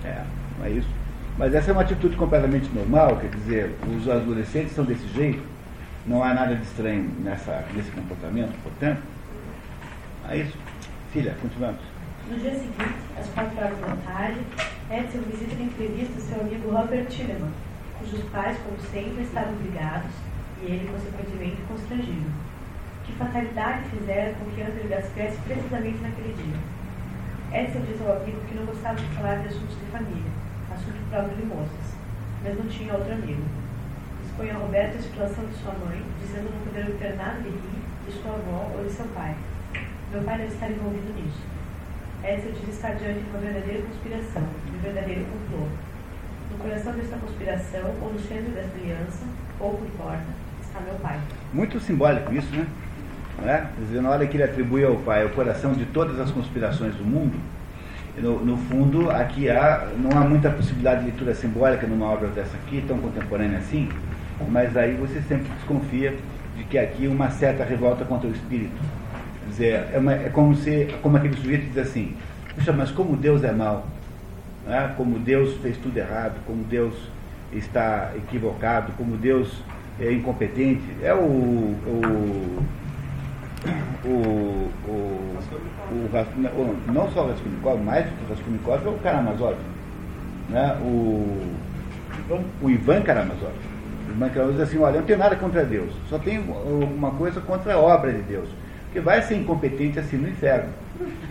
É, 0.03 0.21
não 0.59 0.65
é 0.65 0.71
isso. 0.71 0.89
Mas 1.38 1.55
essa 1.55 1.71
é 1.71 1.73
uma 1.73 1.82
atitude 1.82 2.15
completamente 2.15 2.69
normal, 2.73 3.17
quer 3.17 3.30
dizer, 3.30 3.76
os 3.97 4.09
adolescentes 4.09 4.73
são 4.73 4.86
desse 4.86 5.07
jeito, 5.07 5.41
Não 6.08 6.24
há 6.24 6.36
nada 6.36 6.56
de 6.56 6.62
estranho 6.62 7.10
nessa, 7.24 7.66
nesse 7.74 7.89
comportamento, 7.89 8.53
portanto. 8.62 9.01
É 10.30 10.38
isso. 10.38 10.56
Filha, 11.12 11.36
continuamos. 11.41 11.82
No 12.30 12.38
dia 12.38 12.53
seguinte, 12.53 12.95
às 13.20 13.28
quatro 13.30 13.58
horas 13.58 13.80
da 13.80 13.95
tarde, 14.06 14.39
Edson 14.91 15.20
visita 15.32 15.56
de 15.56 15.64
entrevista 15.64 16.20
seu 16.22 16.41
amigo 16.41 16.70
Robert 16.70 17.08
Tilleman, 17.08 17.51
cujos 17.97 18.24
pais, 18.30 18.56
como 18.60 18.80
sempre, 18.91 19.24
estavam 19.24 19.56
brigados 19.56 20.12
e 20.62 20.66
ele, 20.66 20.89
consequentemente, 20.91 21.62
constrangido. 21.68 22.30
Que 23.03 23.14
fatalidade 23.14 23.89
fizera 23.89 24.36
com 24.36 24.45
que 24.51 24.62
Andrew 24.62 24.99
estivesse 24.99 25.38
precisamente 25.41 26.01
naquele 26.01 26.34
dia? 26.34 27.62
Edson 27.62 27.82
diz 27.82 28.01
ao 28.01 28.18
amigo 28.18 28.41
que 28.47 28.56
não 28.56 28.66
gostava 28.66 28.95
de 28.95 29.06
falar 29.16 29.38
de 29.38 29.47
assuntos 29.47 29.76
de 29.80 29.86
família, 29.91 30.32
assunto 30.72 31.10
próprio 31.10 31.36
de 31.36 31.45
moças, 31.45 31.97
mas 32.43 32.58
não 32.58 32.68
tinha 32.68 32.93
outro 32.93 33.14
amigo. 33.14 33.64
Expõe 34.36 34.51
a 34.51 34.57
Roberto 34.57 34.97
a 34.97 35.01
situação 35.01 35.45
de 35.45 35.55
sua 35.63 35.71
mãe, 35.75 36.03
dizendo 36.19 36.51
não 36.51 36.59
poder 36.67 36.91
obter 36.91 37.15
nada 37.15 37.39
de 37.39 37.49
mim, 37.51 37.81
de 38.05 38.11
sua 38.21 38.33
avó 38.33 38.69
ou 38.77 38.83
de 38.83 38.91
seu 38.91 39.05
pai. 39.15 39.33
Meu 40.11 40.21
pai 40.23 40.39
deve 40.39 40.53
estar 40.53 40.69
envolvido 40.69 41.13
nisso. 41.15 41.39
Edson 42.21 42.51
diz 42.59 42.75
estar 42.75 42.95
diante 42.95 43.21
de 43.21 43.29
uma 43.29 43.39
verdadeira 43.39 43.83
conspiração, 43.83 44.43
de 44.65 44.77
um 44.77 44.81
verdadeiro 44.81 45.23
complô. 45.23 45.67
No 46.51 46.57
coração 46.57 46.91
desta 46.91 47.15
conspiração, 47.15 47.81
ou 48.01 48.11
no 48.11 48.19
centro 48.19 48.51
desta 48.51 48.77
aliança, 48.77 49.23
pouco 49.57 49.86
importa, 49.86 50.25
está 50.61 50.81
meu 50.81 50.95
pai. 50.95 51.17
Muito 51.53 51.79
simbólico 51.79 52.33
isso, 52.33 52.53
né? 52.53 52.67
É? 53.45 53.67
Dizendo, 53.79 54.09
olha 54.09 54.27
que 54.27 54.36
ele 54.36 54.43
atribui 54.43 54.83
ao 54.83 54.97
pai 54.97 55.25
o 55.25 55.29
coração 55.29 55.71
de 55.71 55.86
todas 55.86 56.19
as 56.19 56.29
conspirações 56.31 56.93
do 56.95 57.05
mundo. 57.05 57.39
No, 58.17 58.43
no, 58.43 58.57
fundo, 58.57 59.09
aqui 59.09 59.49
há, 59.49 59.88
não 59.97 60.11
há 60.17 60.25
muita 60.25 60.49
possibilidade 60.49 61.05
de 61.05 61.11
leitura 61.11 61.33
simbólica 61.33 61.88
numa 61.88 62.07
obra 62.07 62.27
dessa 62.27 62.57
aqui, 62.57 62.83
tão 62.86 62.97
contemporânea 62.97 63.59
assim, 63.59 63.89
mas 64.49 64.75
aí 64.75 64.95
você 64.95 65.21
sempre 65.21 65.47
desconfia 65.57 66.15
de 66.55 66.63
que 66.63 66.77
aqui 66.77 67.07
uma 67.07 67.29
certa 67.29 67.63
revolta 67.63 68.05
contra 68.05 68.27
o 68.27 68.31
espírito. 68.31 68.75
Quer 69.41 69.49
dizer, 69.49 69.88
é, 69.93 69.97
uma, 69.97 70.13
é 70.13 70.29
como 70.29 70.55
se, 70.55 70.88
como 71.01 71.17
aquele 71.17 71.36
sujeito 71.36 71.67
diz 71.67 71.77
assim, 71.77 72.15
puxa, 72.55 72.71
mas 72.71 72.91
como 72.91 73.15
Deus 73.15 73.43
é 73.43 73.51
mau, 73.51 73.86
né? 74.65 74.93
como 74.97 75.19
Deus 75.19 75.55
fez 75.57 75.77
tudo 75.77 75.97
errado, 75.97 76.36
como 76.45 76.63
Deus 76.63 76.93
está 77.53 78.11
equivocado, 78.15 78.91
como 78.97 79.17
Deus 79.17 79.61
é 79.99 80.11
incompetente. 80.11 80.83
É 81.01 81.13
o, 81.13 81.17
o 81.17 82.63
o, 84.03 84.69
o, 84.88 85.25
o, 85.91 86.91
não 86.91 87.09
só 87.11 87.23
o 87.23 87.29
Raskolnikov, 87.29 87.81
mais 87.81 88.05
do 88.05 88.11
que 88.11 88.23
o 88.25 88.29
Raskolnikov 88.29 88.86
é 88.86 88.89
o 88.89 88.99
Karamazov. 88.99 89.55
Né? 90.49 90.77
O, 90.81 91.41
o 92.61 92.69
Ivan 92.69 93.01
Karamazov. 93.01 93.53
O 94.08 94.12
Ivan 94.12 94.30
Karamazov 94.30 94.53
diz 94.53 94.62
assim, 94.62 94.78
olha, 94.78 94.95
eu 94.95 94.99
não 94.99 95.08
tenho 95.08 95.20
nada 95.20 95.36
contra 95.36 95.64
Deus, 95.64 95.91
só 96.10 96.18
tenho 96.20 96.41
uma 96.41 97.12
coisa 97.12 97.41
contra 97.41 97.74
a 97.74 97.80
obra 97.80 98.12
de 98.12 98.22
Deus. 98.22 98.49
Porque 98.86 98.99
vai 98.99 99.22
ser 99.22 99.36
incompetente 99.36 99.99
assim 99.99 100.18
no 100.18 100.30
inferno. 100.30 100.70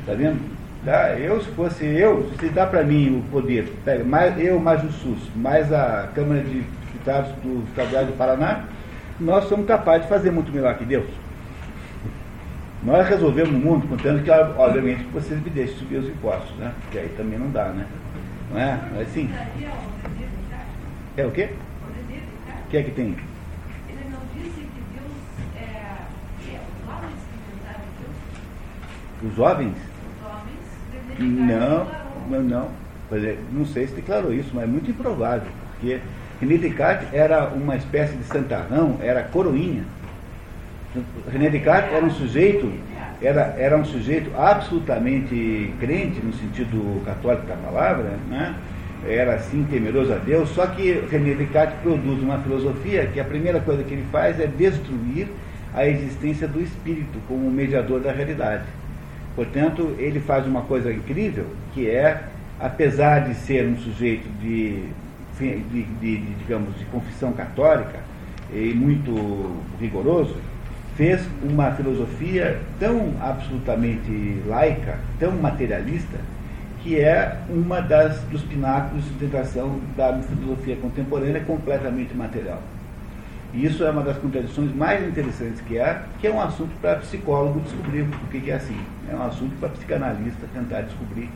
Está 0.00 0.14
vendo? 0.14 0.38
Tá? 0.84 1.18
Eu, 1.18 1.40
se 1.40 1.50
fosse 1.52 1.84
eu, 1.84 2.30
se 2.38 2.48
dá 2.50 2.66
para 2.66 2.82
mim 2.82 3.18
o 3.18 3.30
poder, 3.30 3.72
pega 3.84 4.04
mais, 4.04 4.38
eu 4.38 4.60
mais 4.60 4.84
o 4.84 4.92
SUS, 4.92 5.30
mais 5.34 5.72
a 5.72 6.10
Câmara 6.14 6.42
de 6.42 6.62
Deputados 6.92 7.32
do 7.42 7.64
Estado 7.68 8.06
do 8.06 8.18
Paraná, 8.18 8.64
nós 9.18 9.44
somos 9.44 9.66
capazes 9.66 10.02
de 10.02 10.08
fazer 10.08 10.30
muito 10.30 10.52
melhor 10.52 10.76
que 10.76 10.84
Deus. 10.84 11.06
Nós 12.82 13.08
resolvemos 13.08 13.54
o 13.54 13.58
mundo, 13.58 13.88
contanto 13.88 14.22
que, 14.22 14.30
obviamente, 14.30 15.04
vocês 15.04 15.42
me 15.42 15.48
deixem 15.48 15.74
subir 15.76 15.96
os 15.96 16.06
impostos, 16.06 16.54
né? 16.58 16.70
Porque 16.82 16.98
aí 16.98 17.08
também 17.16 17.38
não 17.38 17.48
dá, 17.48 17.68
né? 17.68 17.86
Não 18.50 18.60
é? 18.60 18.78
Mas 18.94 19.08
sim. 19.08 19.30
É 21.16 21.24
o 21.24 21.30
quê? 21.30 21.48
O 22.74 22.76
que 22.76 22.80
é 22.80 22.82
que 22.82 22.90
tem? 22.90 23.14
Ele 23.88 24.10
não 24.10 24.18
disse 24.34 24.62
que 24.62 24.82
Deus 24.94 25.12
é, 25.56 25.62
é 26.50 26.60
os 26.60 26.88
homens 26.88 27.20
que 27.30 27.38
inventaram 27.38 27.84
Deus? 29.22 29.32
Os 29.32 29.38
homens 29.38 29.74
Não, 31.20 31.86
não, 32.28 32.42
não. 32.42 32.68
Não 33.52 33.64
sei 33.64 33.86
se 33.86 33.94
declarou 33.94 34.34
isso, 34.34 34.50
mas 34.52 34.64
é 34.64 34.66
muito 34.66 34.90
improvável, 34.90 35.46
porque 35.70 36.00
René 36.40 36.56
Descartes 36.56 37.14
era 37.14 37.46
uma 37.46 37.76
espécie 37.76 38.16
de 38.16 38.24
santarrão, 38.24 38.98
era 39.00 39.22
coroinha. 39.22 39.84
René 41.30 41.50
Descartes 41.50 41.92
era 41.92 42.04
um 42.04 42.10
sujeito, 42.10 42.72
era, 43.22 43.54
era 43.56 43.76
um 43.76 43.84
sujeito 43.84 44.32
absolutamente 44.36 45.72
crente, 45.78 46.18
no 46.20 46.32
sentido 46.32 47.04
católico 47.04 47.46
da 47.46 47.54
palavra, 47.54 48.18
né? 48.28 48.52
Era 49.06 49.34
assim 49.34 49.64
temeroso 49.64 50.12
a 50.12 50.16
Deus, 50.16 50.48
só 50.50 50.66
que 50.66 51.04
René 51.10 51.34
Descartes 51.34 51.76
produz 51.82 52.22
uma 52.22 52.38
filosofia 52.38 53.06
que 53.06 53.20
a 53.20 53.24
primeira 53.24 53.60
coisa 53.60 53.82
que 53.82 53.94
ele 53.94 54.06
faz 54.10 54.38
é 54.40 54.46
destruir 54.46 55.28
a 55.74 55.86
existência 55.86 56.46
do 56.46 56.60
espírito 56.60 57.18
como 57.26 57.50
mediador 57.50 58.00
da 58.00 58.12
realidade. 58.12 58.64
Portanto, 59.34 59.94
ele 59.98 60.20
faz 60.20 60.46
uma 60.46 60.62
coisa 60.62 60.92
incrível, 60.92 61.46
que 61.72 61.90
é, 61.90 62.22
apesar 62.60 63.28
de 63.28 63.34
ser 63.34 63.66
um 63.66 63.76
sujeito 63.76 64.28
de, 64.40 64.84
de, 65.38 65.58
de, 65.60 65.82
de 65.82 66.16
digamos, 66.38 66.78
de 66.78 66.84
confissão 66.86 67.32
católica 67.32 67.98
e 68.52 68.72
muito 68.72 69.56
rigoroso, 69.80 70.36
fez 70.96 71.20
uma 71.42 71.72
filosofia 71.72 72.60
tão 72.78 73.14
absolutamente 73.20 74.40
laica, 74.46 74.98
tão 75.18 75.32
materialista, 75.32 76.18
que 76.84 77.00
é 77.00 77.38
uma 77.48 77.80
das 77.80 78.20
dos 78.24 78.42
pináculos 78.42 79.02
de 79.02 79.08
sustentação 79.08 79.80
da 79.96 80.20
filosofia 80.20 80.76
contemporânea 80.76 81.40
completamente 81.40 82.14
material. 82.14 82.60
E 83.54 83.64
isso 83.64 83.82
é 83.84 83.90
uma 83.90 84.02
das 84.02 84.18
contradições 84.18 84.74
mais 84.74 85.02
interessantes 85.08 85.62
que 85.62 85.78
há, 85.78 86.02
que 86.20 86.26
é 86.26 86.30
um 86.30 86.40
assunto 86.40 86.78
para 86.82 86.96
psicólogo 86.96 87.60
descobrir 87.60 88.02
o 88.02 88.28
que 88.28 88.50
é 88.50 88.54
assim. 88.54 88.78
É 89.10 89.14
um 89.14 89.22
assunto 89.22 89.58
para 89.58 89.70
psicanalista 89.70 90.46
tentar 90.52 90.82
descobrir 90.82 91.30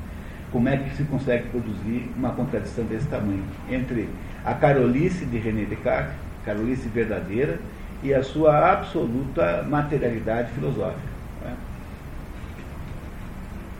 como 0.52 0.68
é 0.68 0.76
que 0.76 0.94
se 0.94 1.04
consegue 1.04 1.48
produzir 1.48 2.10
uma 2.14 2.30
contradição 2.32 2.84
desse 2.84 3.06
tamanho 3.06 3.44
entre 3.70 4.06
a 4.44 4.52
carolice 4.52 5.24
de 5.24 5.38
René 5.38 5.64
Descartes, 5.64 6.12
carolice 6.44 6.88
verdadeira, 6.88 7.58
e 8.02 8.12
a 8.12 8.22
sua 8.22 8.72
absoluta 8.72 9.64
materialidade 9.66 10.50
filosófica. 10.52 11.00
Né? 11.42 11.54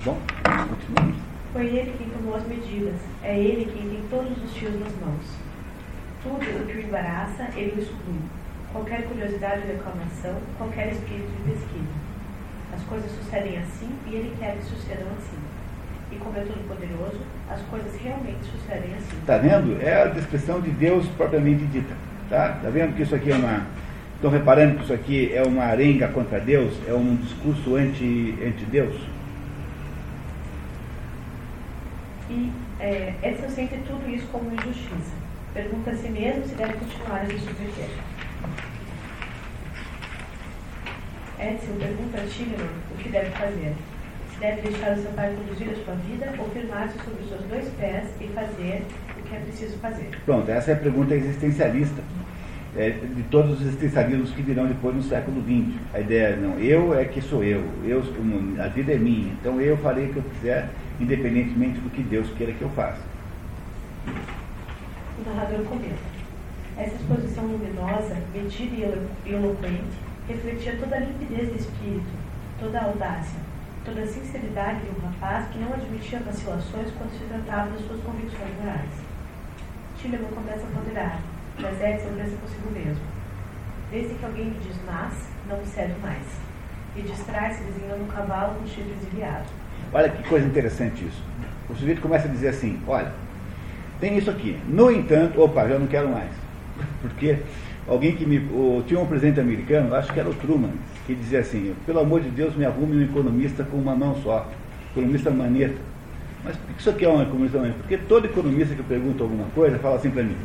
Bom, 0.05 0.19
continuamos. 0.43 1.28
Foi 1.59 1.67
ele 1.67 1.93
quem 1.99 2.09
tomou 2.11 2.37
as 2.37 2.47
medidas, 2.47 2.95
é 3.21 3.37
ele 3.37 3.65
quem 3.65 3.91
tem 3.91 4.01
todos 4.09 4.31
os 4.45 4.57
fios 4.57 4.79
nas 4.79 4.95
mãos. 5.01 5.27
Tudo 6.23 6.63
o 6.63 6.67
que 6.67 6.79
o 6.79 6.83
embaraça, 6.83 7.49
ele 7.57 7.75
o 7.77 7.83
exclui. 7.83 8.21
Qualquer 8.71 9.03
curiosidade 9.09 9.63
ou 9.63 9.67
reclamação, 9.67 10.37
qualquer 10.57 10.93
espírito 10.93 11.27
de 11.27 11.51
pesquisa. 11.51 11.99
As 12.73 12.81
coisas 12.85 13.11
sucedem 13.11 13.59
assim 13.59 13.91
e 14.07 14.15
ele 14.15 14.37
quer 14.39 14.55
que 14.57 14.67
sucedam 14.67 15.09
assim. 15.19 15.37
E 16.13 16.17
como 16.19 16.39
é 16.39 16.43
todo 16.43 16.69
poderoso, 16.69 17.19
as 17.51 17.61
coisas 17.63 17.93
realmente 18.01 18.45
sucedem 18.45 18.95
assim. 18.95 19.19
Está 19.19 19.39
vendo? 19.39 19.83
É 19.83 20.03
a 20.03 20.07
descrição 20.07 20.61
de 20.61 20.71
Deus 20.71 21.09
propriamente 21.17 21.65
dita. 21.65 21.97
Está 22.23 22.51
tá 22.51 22.71
vendo 22.71 22.95
que 22.95 23.03
isso 23.03 23.17
aqui 23.17 23.33
é 23.33 23.35
uma 23.35 23.67
Estão 24.15 24.31
reparando 24.31 24.77
que 24.77 24.85
isso 24.85 24.93
aqui 24.93 25.33
é 25.35 25.43
uma 25.43 25.65
arenga 25.65 26.07
contra 26.07 26.39
Deus? 26.39 26.73
É 26.87 26.93
um 26.93 27.17
discurso 27.17 27.75
anti-Deus? 27.75 28.95
Anti 28.95 29.18
e 32.31 32.53
é, 32.81 33.15
Edson 33.23 33.49
sente 33.49 33.77
tudo 33.87 34.09
isso 34.09 34.27
como 34.29 34.53
injustiça. 34.53 35.17
Pergunta 35.55 35.91
a 35.91 35.95
si 35.95 36.09
mesmo 36.09 36.47
se 36.47 36.55
deve 36.55 36.75
continuar 36.75 37.23
a 37.23 37.27
se 37.27 37.39
submeter. 37.39 37.91
Edson 41.41 41.79
pergunta 41.79 42.21
a 42.21 42.27
Schillemann 42.27 42.69
o 42.93 42.99
que 42.99 43.09
deve 43.09 43.31
fazer. 43.31 43.75
Se 44.33 44.41
deve 44.41 44.61
deixar 44.63 44.97
o 44.97 45.03
seu 45.03 45.11
pai 45.13 45.35
conduzir 45.35 45.71
a 45.71 45.85
sua 45.85 45.95
vida 45.95 46.35
ou 46.39 46.49
firmar-se 46.51 46.99
sobre 46.99 47.23
os 47.23 47.29
seus 47.29 47.43
dois 47.43 47.69
pés 47.81 48.05
e 48.21 48.29
fazer 48.29 48.83
o 49.19 49.23
que 49.23 49.35
é 49.35 49.41
preciso 49.41 49.79
fazer. 49.79 50.11
Pronto, 50.25 50.51
essa 50.51 50.71
é 50.71 50.75
a 50.75 50.79
pergunta 50.79 51.15
existencialista 51.15 52.03
é, 52.79 52.91
de 52.91 53.23
todos 53.25 53.55
os 53.55 53.67
existencialismos 53.67 54.31
que 54.31 54.41
virão 54.41 54.67
depois 54.67 54.95
no 54.95 55.03
século 55.03 55.43
XX. 55.43 55.77
A 55.93 55.99
ideia, 55.99 56.37
não, 56.37 56.59
eu 56.61 56.97
é 56.97 57.05
que 57.05 57.21
sou 57.21 57.43
eu, 57.43 57.65
eu 57.85 58.03
a 58.63 58.69
vida 58.69 58.93
é 58.93 58.97
minha, 58.97 59.33
então 59.33 59.61
eu 59.61 59.77
farei 59.79 60.07
o 60.07 60.13
que 60.13 60.17
eu 60.19 60.23
quiser, 60.23 60.69
independentemente 61.01 61.81
do 61.81 61.91
que 61.91 62.03
Deus 62.03 62.29
queira 62.39 62.53
que 62.53 62.63
eu 62.63 62.71
faça. 62.71 63.01
O 64.07 65.29
narrador 65.29 65.65
comenta. 65.65 66.09
Essa 66.77 66.95
exposição 66.95 67.45
luminosa, 67.45 68.17
metida 68.33 69.03
e 69.27 69.33
eloquente, 69.33 69.99
refletia 70.29 70.77
toda 70.79 70.95
a 70.95 71.01
limpidez 71.01 71.53
de 71.53 71.59
espírito, 71.59 72.07
toda 72.61 72.79
a 72.79 72.85
audácia, 72.85 73.41
toda 73.85 74.03
a 74.03 74.07
sinceridade 74.07 74.83
de 74.83 74.91
um 74.91 75.05
rapaz 75.05 75.49
que 75.49 75.59
não 75.59 75.73
admitia 75.73 76.21
vacilações 76.21 76.93
quando 76.97 77.11
se 77.19 77.25
tratava 77.25 77.71
das 77.71 77.85
suas 77.85 78.01
convicções 78.03 78.55
morais. 78.61 78.91
Tillerman 80.01 80.31
começa 80.31 80.65
a 80.65 80.79
ponderar 80.79 81.21
mas 81.61 81.81
é 81.81 81.99
segurança 81.99 82.37
consigo 82.37 82.71
mesmo. 82.73 83.03
Desde 83.91 84.15
que 84.15 84.25
alguém 84.25 84.47
me 84.47 84.59
diz 84.61 84.77
mas, 84.87 85.13
não 85.49 85.59
me 85.59 85.67
serve 85.67 85.95
mais. 86.03 86.25
E 86.97 87.03
distrai-se 87.03 87.63
desenhando 87.65 88.05
um 88.05 88.07
cavalo 88.07 88.55
com 88.55 88.67
chifres 88.67 89.01
de 89.01 89.17
viado. 89.17 89.47
Olha 89.93 90.09
que 90.09 90.29
coisa 90.29 90.47
interessante 90.47 91.05
isso. 91.05 91.23
O 91.69 91.75
sujeito 91.75 92.01
começa 92.01 92.29
a 92.29 92.31
dizer 92.31 92.49
assim, 92.49 92.81
olha, 92.87 93.13
tem 94.01 94.17
isso 94.17 94.31
aqui. 94.31 94.59
No 94.69 94.91
entanto, 94.91 95.41
opa, 95.41 95.67
já 95.69 95.79
não 95.79 95.87
quero 95.87 96.09
mais. 96.09 96.31
Porque 97.01 97.39
alguém 97.87 98.15
que 98.15 98.25
me. 98.27 98.41
Tinha 98.87 99.01
um 99.01 99.07
presidente 99.07 99.41
americano, 99.41 99.95
acho 99.95 100.13
que 100.13 100.21
era 100.21 100.29
o 100.29 100.35
Truman, 100.35 100.71
que 101.07 101.15
dizia 101.15 101.41
assim, 101.41 101.75
pelo 101.87 102.01
amor 102.01 102.21
de 102.21 102.31
Deus, 102.31 102.55
me 102.55 102.65
arrume 102.65 102.97
um 102.97 103.03
economista 103.05 103.65
com 103.65 103.77
uma 103.77 103.95
mão 103.95 104.17
só, 104.23 104.49
economista 104.93 105.31
maneta. 105.31 105.79
Mas 106.45 106.57
por 106.57 106.75
que 106.75 106.81
isso 106.81 106.91
aqui 106.91 107.05
é 107.05 107.09
um 107.09 107.23
economista 107.23 107.59
maneta? 107.59 107.79
Porque 107.81 107.97
todo 107.97 108.27
economista 108.27 108.75
que 108.75 108.83
pergunta 108.83 109.23
alguma 109.23 109.47
coisa 109.55 109.79
fala 109.79 109.97
assim 109.97 110.11
para 110.11 110.23
mim, 110.23 110.37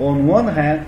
on 0.00 0.26
one 0.26 0.48
hand, 0.48 0.80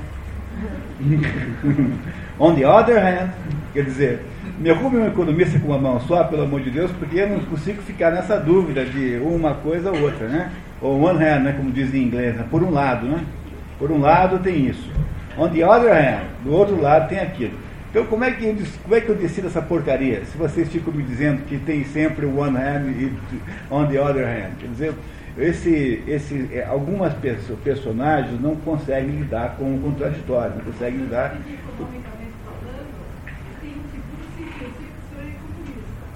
on 2.41 2.55
the 2.55 2.65
other 2.65 2.99
hand, 2.99 3.31
quer 3.75 3.85
dizer, 3.85 4.21
me 4.59 4.71
arrume 4.71 4.99
um 4.99 5.07
economista 5.07 5.59
com 5.59 5.69
uma 5.69 5.79
mão 5.79 6.01
só, 6.01 6.25
pelo 6.25 6.45
amor 6.45 6.63
de 6.63 6.71
Deus, 6.71 6.91
porque 6.93 7.21
eu 7.21 7.29
não 7.29 7.41
consigo 7.41 7.83
ficar 7.83 8.11
nessa 8.11 8.39
dúvida 8.39 8.85
de 8.85 9.19
uma 9.23 9.55
coisa 9.55 9.91
ou 9.91 10.01
outra, 10.01 10.27
né? 10.27 10.51
Ou 10.81 11.01
one 11.03 11.23
hand, 11.23 11.43
né, 11.43 11.55
como 11.57 11.71
diz 11.71 11.93
em 11.95 12.03
inglês, 12.03 12.35
né? 12.35 12.45
por 12.51 12.63
um 12.63 12.71
lado, 12.71 13.07
né? 13.07 13.23
Por 13.79 13.91
um 13.91 14.01
lado 14.01 14.39
tem 14.39 14.67
isso. 14.67 14.91
On 15.37 15.49
the 15.49 15.65
other 15.65 15.93
hand, 15.93 16.25
do 16.43 16.53
outro 16.53 16.81
lado 16.81 17.09
tem 17.09 17.19
aquilo. 17.19 17.55
Então 17.91 18.07
como 18.07 18.25
é 18.25 18.31
que 18.31 18.45
eu, 18.45 18.57
como 18.83 18.95
é 18.95 19.01
que 19.01 19.09
eu 19.11 19.15
decido 19.15 19.49
essa 19.49 19.61
porcaria? 19.61 20.25
Se 20.25 20.39
vocês 20.39 20.69
ficam 20.69 20.93
me 20.93 21.03
dizendo 21.03 21.45
que 21.47 21.59
tem 21.59 21.85
sempre 21.85 22.25
one 22.25 22.57
hand 22.57 22.87
e 22.89 23.13
on 23.71 23.87
the 23.87 24.01
other 24.01 24.25
hand. 24.25 24.53
Quer 24.59 24.69
dizer, 24.69 24.95
esse, 25.39 26.03
esse, 26.07 26.49
é, 26.53 26.65
algumas 26.65 27.13
pessoas, 27.15 27.59
personagens 27.61 28.41
não 28.41 28.55
conseguem 28.57 29.11
lidar 29.21 29.57
com 29.57 29.75
o 29.75 29.81
contraditório, 29.81 30.57
não 30.57 30.65
conseguem 30.65 31.01
lidar. 31.01 31.37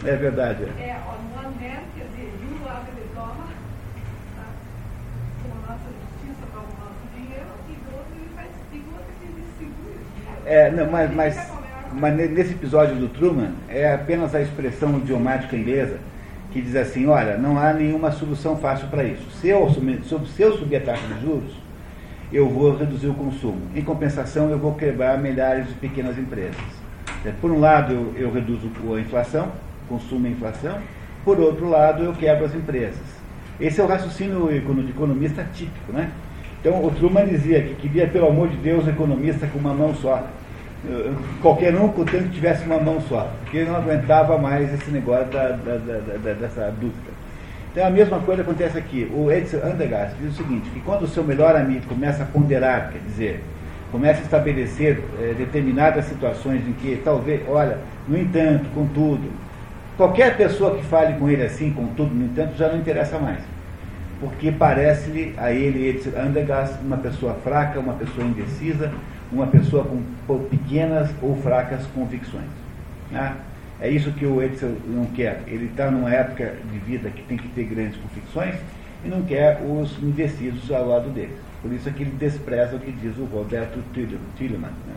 É. 0.04 0.06
É 0.10 0.16
verdade. 0.16 0.64
é. 0.78 0.82
É, 0.90 0.96
on 1.08 1.38
one 1.38 1.54
hand, 1.64 1.82
quer 1.96 2.04
dizer, 2.14 2.30
de 2.38 2.54
um 2.54 2.64
lado 2.64 2.86
ele 2.96 3.06
toma, 3.14 3.46
tá? 4.36 4.44
com 5.42 5.50
a 5.52 5.72
nossa 5.72 5.88
justiça, 5.88 6.46
com 6.52 6.58
o 6.60 6.62
nosso 6.62 7.02
dinheiro, 7.16 7.46
e 7.68 7.72
do 7.72 7.96
outro 7.96 8.12
ele 8.14 8.30
faz, 8.36 8.48
tem 8.70 8.82
outro 8.92 9.12
que 9.18 9.24
ele 9.24 9.42
distribui 9.48 9.92
o 9.92 9.98
dinheiro. 10.14 10.42
É, 10.46 10.70
não, 10.70 10.90
mas, 10.92 11.12
mas, 11.14 11.52
mas 11.92 12.14
ne- 12.16 12.28
nesse 12.28 12.52
episódio 12.52 12.94
do 12.96 13.08
Truman 13.08 13.52
é 13.68 13.92
apenas 13.94 14.34
a 14.34 14.40
expressão 14.42 14.96
idiomática 14.98 15.56
inglesa 15.56 15.98
que 16.56 16.62
diz 16.62 16.74
assim, 16.74 17.06
olha, 17.06 17.36
não 17.36 17.58
há 17.58 17.74
nenhuma 17.74 18.10
solução 18.10 18.56
fácil 18.56 18.88
para 18.88 19.04
isso. 19.04 19.30
Se 19.42 19.48
eu, 19.48 19.68
se 19.70 20.42
eu 20.42 20.56
subir 20.56 20.76
a 20.76 20.80
taxa 20.80 21.06
de 21.06 21.20
juros, 21.20 21.52
eu 22.32 22.48
vou 22.48 22.74
reduzir 22.74 23.08
o 23.08 23.14
consumo. 23.14 23.60
Em 23.74 23.82
compensação, 23.82 24.48
eu 24.48 24.58
vou 24.58 24.74
quebrar 24.74 25.18
milhares 25.18 25.68
de 25.68 25.74
pequenas 25.74 26.18
empresas. 26.18 26.56
É, 27.26 27.30
Por 27.42 27.50
um 27.50 27.60
lado, 27.60 27.92
eu, 27.92 28.14
eu 28.16 28.32
reduzo 28.32 28.70
a 28.94 29.00
inflação, 29.00 29.52
consumo 29.86 30.26
e 30.26 30.30
inflação. 30.30 30.78
Por 31.26 31.38
outro 31.38 31.68
lado, 31.68 32.02
eu 32.02 32.14
quebro 32.14 32.46
as 32.46 32.54
empresas. 32.54 33.04
Esse 33.60 33.82
é 33.82 33.84
o 33.84 33.86
raciocínio 33.86 34.48
de 34.48 34.90
economista 34.90 35.46
típico, 35.52 35.92
né? 35.92 36.10
Então, 36.60 36.82
o 36.82 36.90
Truman 36.90 37.26
dizia 37.26 37.60
que 37.62 37.74
queria, 37.74 38.08
pelo 38.08 38.28
amor 38.28 38.48
de 38.48 38.56
Deus, 38.56 38.88
economista 38.88 39.46
com 39.46 39.58
uma 39.58 39.74
mão 39.74 39.94
só. 39.94 40.26
Eh, 40.88 41.12
Qualquer 41.42 41.74
um, 41.74 41.88
contanto 41.88 42.24
que 42.24 42.30
tivesse 42.34 42.64
uma 42.64 42.78
mão 42.78 43.00
só. 43.00 43.30
Porque 43.42 43.58
ele 43.58 43.70
não 43.70 43.76
aguentava 43.76 44.38
mais 44.38 44.72
esse 44.72 44.90
negócio 44.90 45.26
da, 45.26 45.48
da- 45.50 45.76
da- 45.76 46.32
dessa 46.34 46.70
dúvida. 46.80 47.16
Então, 47.72 47.86
a 47.86 47.90
mesma 47.90 48.18
coisa 48.20 48.42
acontece 48.42 48.78
aqui. 48.78 49.10
O 49.14 49.30
Edson 49.30 49.58
Andergast 49.58 50.16
diz 50.20 50.32
o 50.32 50.36
seguinte, 50.36 50.68
que 50.70 50.80
quando 50.80 51.02
o 51.02 51.06
seu 51.08 51.22
melhor 51.22 51.54
amigo 51.56 51.86
começa 51.86 52.22
a 52.22 52.26
ponderar, 52.26 52.90
quer 52.92 53.00
dizer, 53.06 53.44
começa 53.92 54.20
a 54.20 54.24
estabelecer 54.24 55.00
eh, 55.20 55.34
determinadas 55.36 56.06
situações 56.06 56.66
em 56.66 56.72
que, 56.72 57.00
talvez, 57.04 57.42
olha, 57.48 57.78
no 58.08 58.16
entanto, 58.18 58.64
contudo, 58.74 59.30
qualquer 59.96 60.36
pessoa 60.36 60.76
que 60.76 60.84
fale 60.84 61.14
com 61.18 61.28
ele 61.28 61.42
assim, 61.44 61.70
contudo, 61.70 62.14
no 62.14 62.24
entanto, 62.24 62.56
já 62.56 62.68
não 62.68 62.78
interessa 62.78 63.18
mais 63.18 63.40
porque 64.18 64.50
parece-lhe 64.50 65.34
a 65.36 65.52
ele, 65.52 65.88
Edson 65.90 66.18
Andergast, 66.18 66.76
uma 66.82 66.96
pessoa 66.96 67.34
fraca, 67.44 67.78
uma 67.78 67.92
pessoa 67.92 68.26
indecisa, 68.26 68.90
uma 69.32 69.46
pessoa 69.46 69.84
com 69.84 70.02
pequenas 70.50 71.10
ou 71.22 71.36
fracas 71.42 71.84
convicções. 71.94 72.48
né? 73.10 73.36
É 73.80 73.90
isso 73.90 74.10
que 74.12 74.24
o 74.24 74.42
Edson 74.42 74.74
não 74.86 75.04
quer. 75.06 75.42
Ele 75.46 75.66
está 75.66 75.90
numa 75.90 76.10
época 76.12 76.54
de 76.72 76.78
vida 76.78 77.10
que 77.10 77.22
tem 77.22 77.36
que 77.36 77.48
ter 77.48 77.64
grandes 77.64 77.96
convicções 77.98 78.54
e 79.04 79.08
não 79.08 79.22
quer 79.22 79.60
os 79.62 80.02
indecisos 80.02 80.70
ao 80.70 80.88
lado 80.88 81.10
dele. 81.10 81.36
Por 81.60 81.72
isso 81.72 81.88
é 81.88 81.92
que 81.92 82.02
ele 82.02 82.12
despreza 82.18 82.76
o 82.76 82.78
que 82.78 82.90
diz 82.92 83.18
o 83.18 83.24
Roberto. 83.24 83.78
Tillman 83.92 84.70
né? 84.70 84.94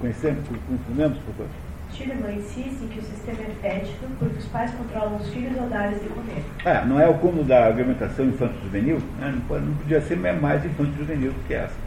Conhecemos, 0.00 0.44
confundamos, 0.68 1.18
por 1.18 1.34
favor? 1.34 1.50
Tilleman 1.92 2.36
insiste 2.36 2.86
que 2.90 2.98
o 2.98 3.02
sistema 3.02 3.38
é 3.42 3.54
fétido 3.62 4.06
porque 4.18 4.38
os 4.38 4.46
pais 4.46 4.70
controlam 4.72 5.16
os 5.16 5.28
filhos 5.28 5.58
ao 5.58 5.68
dar-lhes 5.68 6.02
de 6.02 6.08
comer. 6.08 6.44
Ah, 6.64 6.84
não 6.84 7.00
é 7.00 7.08
o 7.08 7.14
cúmulo 7.14 7.44
da 7.44 7.64
argumentação 7.66 8.26
infanto-juvenil? 8.26 8.98
né? 9.18 9.34
Não, 9.48 9.60
não 9.60 9.74
podia 9.74 10.00
ser 10.00 10.16
mais 10.16 10.64
infanto-juvenil 10.64 11.32
do 11.32 11.46
que 11.46 11.54
essa. 11.54 11.85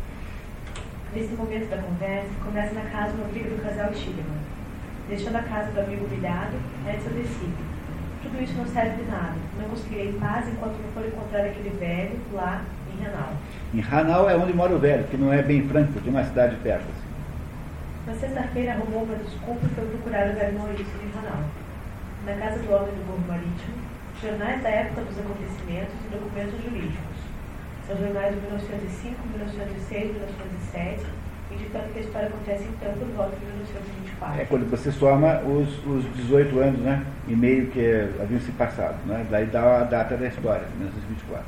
Nesse 1.13 1.33
momento 1.33 1.69
da 1.69 1.77
conversa, 1.77 2.29
começa 2.43 2.73
na 2.75 2.89
casa 2.89 3.13
uma 3.13 3.27
briga 3.29 3.49
do 3.49 3.63
casal 3.63 3.91
Tilleman. 3.91 4.37
Deixando 5.07 5.37
a 5.37 5.41
casa 5.41 5.71
do 5.71 5.79
amigo 5.79 6.05
humilhado, 6.05 6.55
Edson 6.87 7.09
decide. 7.09 7.63
Tudo 8.21 8.43
isso 8.43 8.53
não 8.53 8.65
serve 8.67 9.01
de 9.01 9.09
nada. 9.09 9.33
Não 9.59 9.69
conseguirei 9.69 10.13
paz 10.19 10.47
enquanto 10.47 10.77
não 10.77 10.91
for 10.93 11.03
encontrar 11.07 11.45
aquele 11.45 11.71
velho 11.79 12.19
lá 12.31 12.61
em 12.93 13.03
Renal. 13.03 13.33
Em 13.73 13.81
Hanau 13.81 14.29
é 14.29 14.35
onde 14.35 14.53
mora 14.53 14.75
o 14.75 14.77
velho, 14.77 15.03
que 15.05 15.17
não 15.17 15.33
é 15.33 15.41
bem 15.41 15.67
Frankfurt, 15.67 16.05
é 16.05 16.09
uma 16.11 16.23
cidade 16.23 16.55
perto. 16.57 16.83
assim. 16.83 17.09
Na 18.05 18.13
sexta-feira 18.13 18.73
arrumou 18.73 19.03
uma 19.03 19.15
desculpa 19.15 19.65
e 19.65 19.69
foi 19.75 19.85
procurar 19.87 20.29
o 20.29 20.33
velho 20.33 20.59
Maurício 20.59 20.85
em 21.01 21.09
Renal. 21.09 21.43
Na 22.25 22.33
casa 22.33 22.59
do 22.59 22.71
homem 22.71 22.93
do 22.93 23.07
Morro 23.07 23.23
Marítimo, 23.27 23.77
jornais 24.21 24.61
da 24.61 24.69
época 24.69 25.01
dos 25.01 25.17
acontecimentos 25.17 25.95
e 26.05 26.13
documentos 26.13 26.63
jurídicos. 26.63 27.18
São 27.89 27.97
jornais 27.97 28.35
de 28.35 28.41
1905, 28.41 29.27
1906, 29.29 30.11
1907, 30.13 31.05
indicando 31.49 31.91
que 31.91 31.97
a 31.97 32.01
história 32.03 32.27
acontece 32.27 32.63
então 32.65 32.93
por 32.93 33.07
volta 33.17 33.35
de 33.35 33.45
1924. 33.47 34.41
É 34.41 34.45
quando 34.45 34.69
você 34.69 34.91
soma 34.91 35.41
os, 35.41 35.87
os 35.87 36.05
18 36.13 36.59
anos, 36.59 36.81
né? 36.81 37.03
E 37.27 37.35
meio 37.35 37.65
que 37.71 37.81
haviam 38.21 38.39
se 38.41 38.51
passado, 38.51 38.95
né? 39.07 39.25
Daí 39.31 39.47
dá 39.47 39.81
a 39.81 39.83
data 39.85 40.15
da 40.15 40.27
história, 40.27 40.67
1924. 40.77 41.43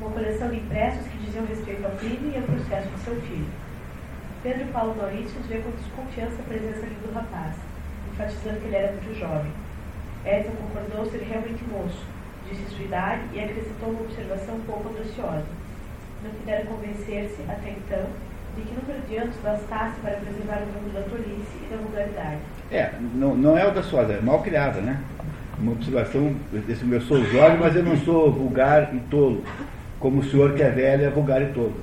Uma 0.00 0.10
coleção 0.12 0.48
de 0.48 0.56
impressos 0.56 1.06
que 1.06 1.18
diziam 1.18 1.44
respeito 1.44 1.84
ao 1.84 1.92
crime 1.92 2.32
e 2.32 2.36
ao 2.38 2.44
processo 2.44 2.88
de 2.88 2.98
seu 3.00 3.20
filho. 3.20 3.48
Pedro 4.42 4.66
Paulo 4.68 4.96
Maurício 4.96 5.36
vê 5.46 5.58
com 5.58 5.70
desconfiança 5.72 6.40
a 6.40 6.48
presença 6.48 6.86
ali 6.86 6.96
do 7.04 7.12
rapaz, 7.12 7.54
enfatizando 8.14 8.60
que 8.60 8.66
ele 8.68 8.76
era 8.76 8.92
muito 8.92 9.20
jovem. 9.20 9.52
Edson 10.24 10.52
concordou 10.52 11.04
ser 11.04 11.18
realmente 11.28 11.62
moço, 11.70 12.02
disse 12.50 12.74
sua 12.74 12.84
idade 12.84 13.22
e 13.32 13.40
acrescentou 13.40 13.90
uma 13.90 14.00
observação 14.02 14.58
pouco 14.66 14.88
audaciosa. 14.88 15.44
Não 16.22 16.30
pudera 16.30 16.64
convencer-se, 16.64 17.42
até 17.48 17.70
então, 17.70 18.04
de 18.56 18.62
que 18.62 18.74
número 18.74 19.06
de 19.08 19.16
anos 19.16 19.36
bastasse 19.42 19.94
para 20.00 20.12
preservar 20.16 20.62
o 20.62 20.66
mundo 20.66 20.92
da 20.92 21.02
tolice 21.02 21.56
e 21.64 21.66
da 21.70 21.76
vulgaridade. 21.76 22.38
É, 22.72 22.90
não, 23.14 23.34
não 23.36 23.56
é 23.56 23.62
audaciosa, 23.62 24.14
é 24.14 24.20
mal 24.20 24.42
criada, 24.42 24.80
né? 24.80 25.00
Uma 25.58 25.72
observação, 25.72 26.34
desse 26.66 26.88
eu 26.90 27.00
sou 27.00 27.24
jovem, 27.24 27.58
mas 27.58 27.74
eu 27.74 27.82
não 27.82 27.96
sou 27.98 28.32
vulgar 28.32 28.94
e 28.94 29.00
tolo, 29.10 29.44
como 29.98 30.20
o 30.20 30.24
senhor 30.24 30.54
que 30.54 30.62
é 30.62 30.70
velho 30.70 31.04
é 31.04 31.10
vulgar 31.10 31.42
e 31.42 31.46
tolo. 31.46 31.74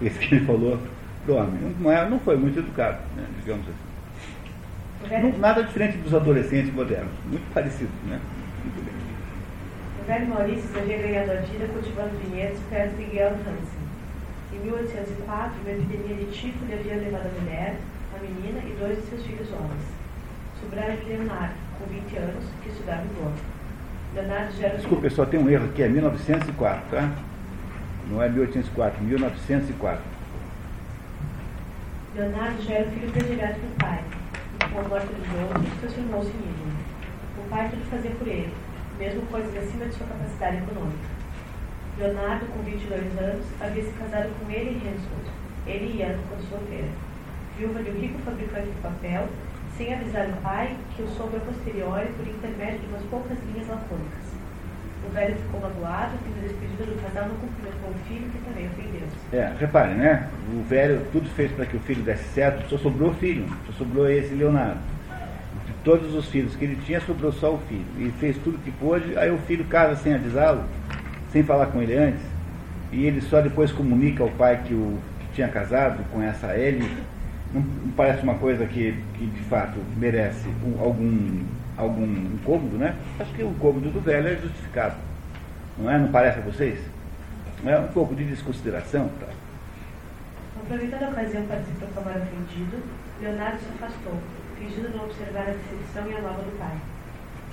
Isso 0.00 0.18
que 0.18 0.34
ele 0.34 0.46
falou 0.46 0.78
pro 1.24 1.34
homem. 1.36 1.74
Não, 1.80 1.90
é, 1.92 2.08
não 2.08 2.18
foi 2.20 2.36
muito 2.36 2.58
educado, 2.58 2.98
né? 3.16 3.24
digamos 3.40 3.66
assim. 3.66 3.88
O 5.04 5.22
Não- 5.30 5.38
nada 5.38 5.62
diferente 5.62 5.96
dos 5.98 6.14
adolescentes 6.14 6.72
modernos, 6.72 7.10
muito 7.26 7.52
parecido, 7.52 7.90
né? 8.06 8.18
O 10.08 10.10
velho 10.10 10.26
Maurício 10.26 10.70
havia 10.74 10.96
ganhado 10.96 11.32
a 11.32 11.34
vida 11.34 11.66
cultivando 11.66 12.16
vinhedos 12.24 12.58
perto 12.70 12.96
de 12.96 13.04
Guilherme 13.04 13.42
Hansen. 13.42 13.84
Em 14.54 14.58
1804, 14.60 15.52
uma 15.60 15.70
epidemia 15.70 16.16
de 16.16 16.32
tifo 16.32 16.64
lhe 16.64 16.72
havia 16.72 16.94
levado 16.94 17.26
a 17.26 17.40
mulher, 17.42 17.76
a 18.16 18.22
menina 18.22 18.58
e 18.60 18.74
dois 18.80 18.96
de 18.96 19.02
seus 19.02 19.22
filhos 19.26 19.52
homens. 19.52 19.84
Sobraram 20.62 20.96
de 20.96 21.04
Leonardo, 21.04 21.52
com 21.78 21.84
20 21.92 22.16
anos, 22.16 22.44
que 22.62 22.70
estudava 22.70 23.02
em 23.02 23.22
Roma. 23.22 23.36
Leonardo 24.14 24.52
já 24.56 24.68
era 24.68 24.76
Desculpe, 24.78 25.02
pessoal, 25.02 25.26
tem 25.26 25.40
um 25.40 25.50
erro 25.50 25.66
aqui, 25.66 25.82
é 25.82 25.88
1904, 25.88 26.84
tá? 26.90 27.12
Não 28.08 28.22
é 28.22 28.30
1804, 28.30 29.04
1904. 29.04 30.00
Leonardo 32.16 32.62
já 32.62 32.74
era 32.76 32.90
filho 32.92 33.12
predileto 33.12 33.60
do 33.60 33.76
pai, 33.76 34.02
e 34.54 34.72
com 34.72 34.80
a 34.80 34.84
morte 34.84 35.06
dos 35.08 35.38
outros, 35.38 35.80
transformou-se 35.80 36.30
em 36.30 36.48
ídolo. 36.48 36.72
O 37.44 37.50
pai 37.50 37.68
tudo 37.68 37.90
fazia 37.90 38.10
por 38.12 38.26
ele, 38.26 38.54
mesmo 38.98 39.22
coisas 39.30 39.56
acima 39.56 39.86
de 39.86 39.94
sua 39.94 40.06
capacidade 40.06 40.56
econômica. 40.58 41.18
Leonardo, 41.98 42.46
com 42.46 42.62
22 42.62 43.18
anos, 43.18 43.46
havia 43.60 43.82
se 43.82 43.92
casado 43.92 44.30
com 44.38 44.50
ele 44.50 44.70
em 44.70 44.78
Renswood, 44.78 45.30
ele 45.66 45.98
e 45.98 46.02
Ana 46.02 46.18
quando 46.28 46.48
solteira. 46.48 46.88
Viúva 47.56 47.82
de 47.82 47.90
um 47.90 48.00
rico 48.00 48.18
fabricante 48.20 48.66
de 48.66 48.80
papel, 48.82 49.28
sem 49.76 49.94
avisar 49.94 50.28
o 50.28 50.42
pai, 50.42 50.76
que 50.94 51.02
o 51.02 51.08
soube 51.08 51.36
a 51.36 51.40
posteriori 51.40 52.08
por 52.16 52.26
intermédio 52.26 52.80
de 52.80 52.86
umas 52.86 53.02
poucas 53.02 53.38
linhas 53.46 53.68
lacônicas. 53.68 54.28
O 55.06 55.10
velho 55.10 55.36
ficou 55.36 55.60
magoado 55.60 56.12
e 56.26 56.40
na 56.40 56.48
despedida 56.48 56.84
do 56.84 57.02
casal 57.02 57.28
não 57.28 57.36
cumprimentou 57.36 57.90
o 57.90 57.98
filho, 58.06 58.28
que 58.30 58.38
também 58.38 58.66
ofendeu-se. 58.66 59.36
É, 59.36 59.52
reparem, 59.58 59.94
né? 59.94 60.28
O 60.52 60.62
velho 60.64 61.06
tudo 61.12 61.28
fez 61.30 61.50
para 61.52 61.66
que 61.66 61.76
o 61.76 61.80
filho 61.80 62.02
desse 62.02 62.24
certo, 62.34 62.68
só 62.68 62.78
sobrou 62.78 63.10
o 63.10 63.14
filho, 63.14 63.46
só 63.66 63.72
sobrou 63.72 64.10
esse 64.10 64.34
Leonardo. 64.34 64.97
Todos 65.88 66.14
os 66.14 66.26
filhos 66.26 66.54
que 66.54 66.66
ele 66.66 66.78
tinha, 66.84 67.00
sobrou 67.00 67.32
só 67.32 67.54
o 67.54 67.58
filho. 67.60 67.86
E 67.98 68.10
fez 68.20 68.36
tudo 68.44 68.62
que 68.62 68.70
pôde, 68.72 69.16
aí 69.16 69.30
o 69.30 69.38
filho 69.38 69.64
casa 69.64 69.96
sem 69.96 70.12
avisá-lo, 70.12 70.62
sem 71.32 71.42
falar 71.42 71.68
com 71.68 71.80
ele 71.80 71.96
antes, 71.96 72.20
e 72.92 73.06
ele 73.06 73.22
só 73.22 73.40
depois 73.40 73.72
comunica 73.72 74.22
ao 74.22 74.28
pai 74.32 74.62
que, 74.66 74.74
o, 74.74 74.98
que 75.18 75.36
tinha 75.36 75.48
casado 75.48 76.04
com 76.12 76.20
essa 76.20 76.48
L, 76.48 76.86
não, 77.54 77.62
não 77.62 77.90
parece 77.92 78.22
uma 78.22 78.34
coisa 78.34 78.66
que, 78.66 79.02
que 79.14 79.26
de 79.28 79.40
fato 79.44 79.78
merece 79.96 80.46
um, 80.62 80.78
algum, 80.78 81.42
algum 81.74 82.04
incômodo, 82.34 82.76
né? 82.76 82.94
Acho 83.18 83.32
que 83.32 83.42
o 83.42 83.48
incômodo 83.48 83.88
do 83.88 84.02
velho 84.02 84.28
é 84.28 84.36
justificado. 84.36 84.96
Não 85.78 85.90
é? 85.90 85.96
Não 85.96 86.08
parece 86.08 86.38
a 86.38 86.42
vocês? 86.42 86.78
Não 87.64 87.72
é 87.72 87.78
um 87.78 87.88
pouco 87.88 88.14
de 88.14 88.24
desconsideração, 88.24 89.08
tá? 89.18 89.28
Aproveitando 90.62 91.04
a 91.04 91.08
ocasião 91.08 91.46
para 91.46 91.62
se 91.62 91.72
proclamar 91.78 92.18
ofendido, 92.18 92.76
Leonardo 93.22 93.58
se 93.58 93.68
afastou, 93.70 94.18
fingindo 94.58 94.90
não 94.90 95.04
observar 95.04 95.48
a 95.48 95.54
decepção 95.54 96.10
e 96.10 96.14
a 96.14 96.20
mágoa 96.20 96.42
do 96.42 96.58
pai. 96.58 96.76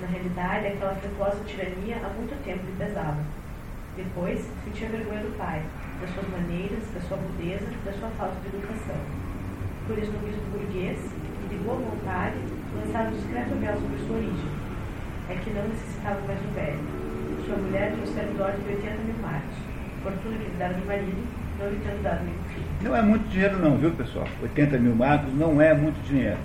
Na 0.02 0.08
realidade, 0.08 0.68
aquela 0.68 0.92
afetuosa 0.92 1.40
tirania 1.46 1.98
há 2.04 2.10
muito 2.10 2.36
tempo 2.44 2.66
lhe 2.66 2.76
pesava. 2.78 3.22
Depois, 3.96 4.44
sentia 4.66 4.90
vergonha 4.90 5.22
do 5.22 5.38
pai, 5.38 5.62
das 6.02 6.10
suas 6.12 6.28
maneiras, 6.28 6.84
da 6.94 7.00
sua 7.08 7.16
rudeza, 7.16 7.66
da 7.86 7.94
sua 7.94 8.10
falta 8.18 8.36
de 8.42 8.48
educação. 8.52 9.00
Por 9.88 9.98
isso, 9.98 10.12
no 10.12 10.20
bispo 10.20 10.44
burguês, 10.52 11.00
que 11.00 11.56
de 11.56 11.64
boa 11.64 11.78
vontade, 11.78 12.36
lançava 12.76 13.08
um 13.08 13.16
discreto 13.16 13.56
véu 13.56 13.76
sobre 13.80 13.98
sua 14.04 14.18
origem. 14.18 14.52
É 15.30 15.34
que 15.40 15.50
não 15.52 15.64
necessitava 15.64 16.20
mais 16.28 16.40
um 16.44 16.52
velho. 16.52 16.80
Sua 17.46 17.56
mulher 17.56 17.94
trouxe 17.94 18.20
um 18.20 18.38
dólar 18.38 18.58
de 18.58 18.68
80 18.68 18.98
mil 19.06 19.18
marcos, 19.22 19.58
fortuna 20.04 20.38
que 20.38 20.50
lhe 20.50 20.58
dava 20.58 20.74
de 20.74 20.86
marido, 20.86 21.24
não 21.60 21.70
lhe 21.70 21.80
tendo 21.86 22.04
dado 22.04 22.26
nenhum 22.26 22.44
filho. 22.52 22.68
Não 22.82 22.96
é 22.96 23.02
muito 23.02 23.30
dinheiro 23.30 23.60
não, 23.60 23.78
viu 23.78 23.92
pessoal? 23.92 24.28
80 24.42 24.78
mil 24.80 24.96
marcos 24.96 25.34
não 25.36 25.62
é 25.62 25.74
muito 25.74 26.02
dinheiro. 26.04 26.38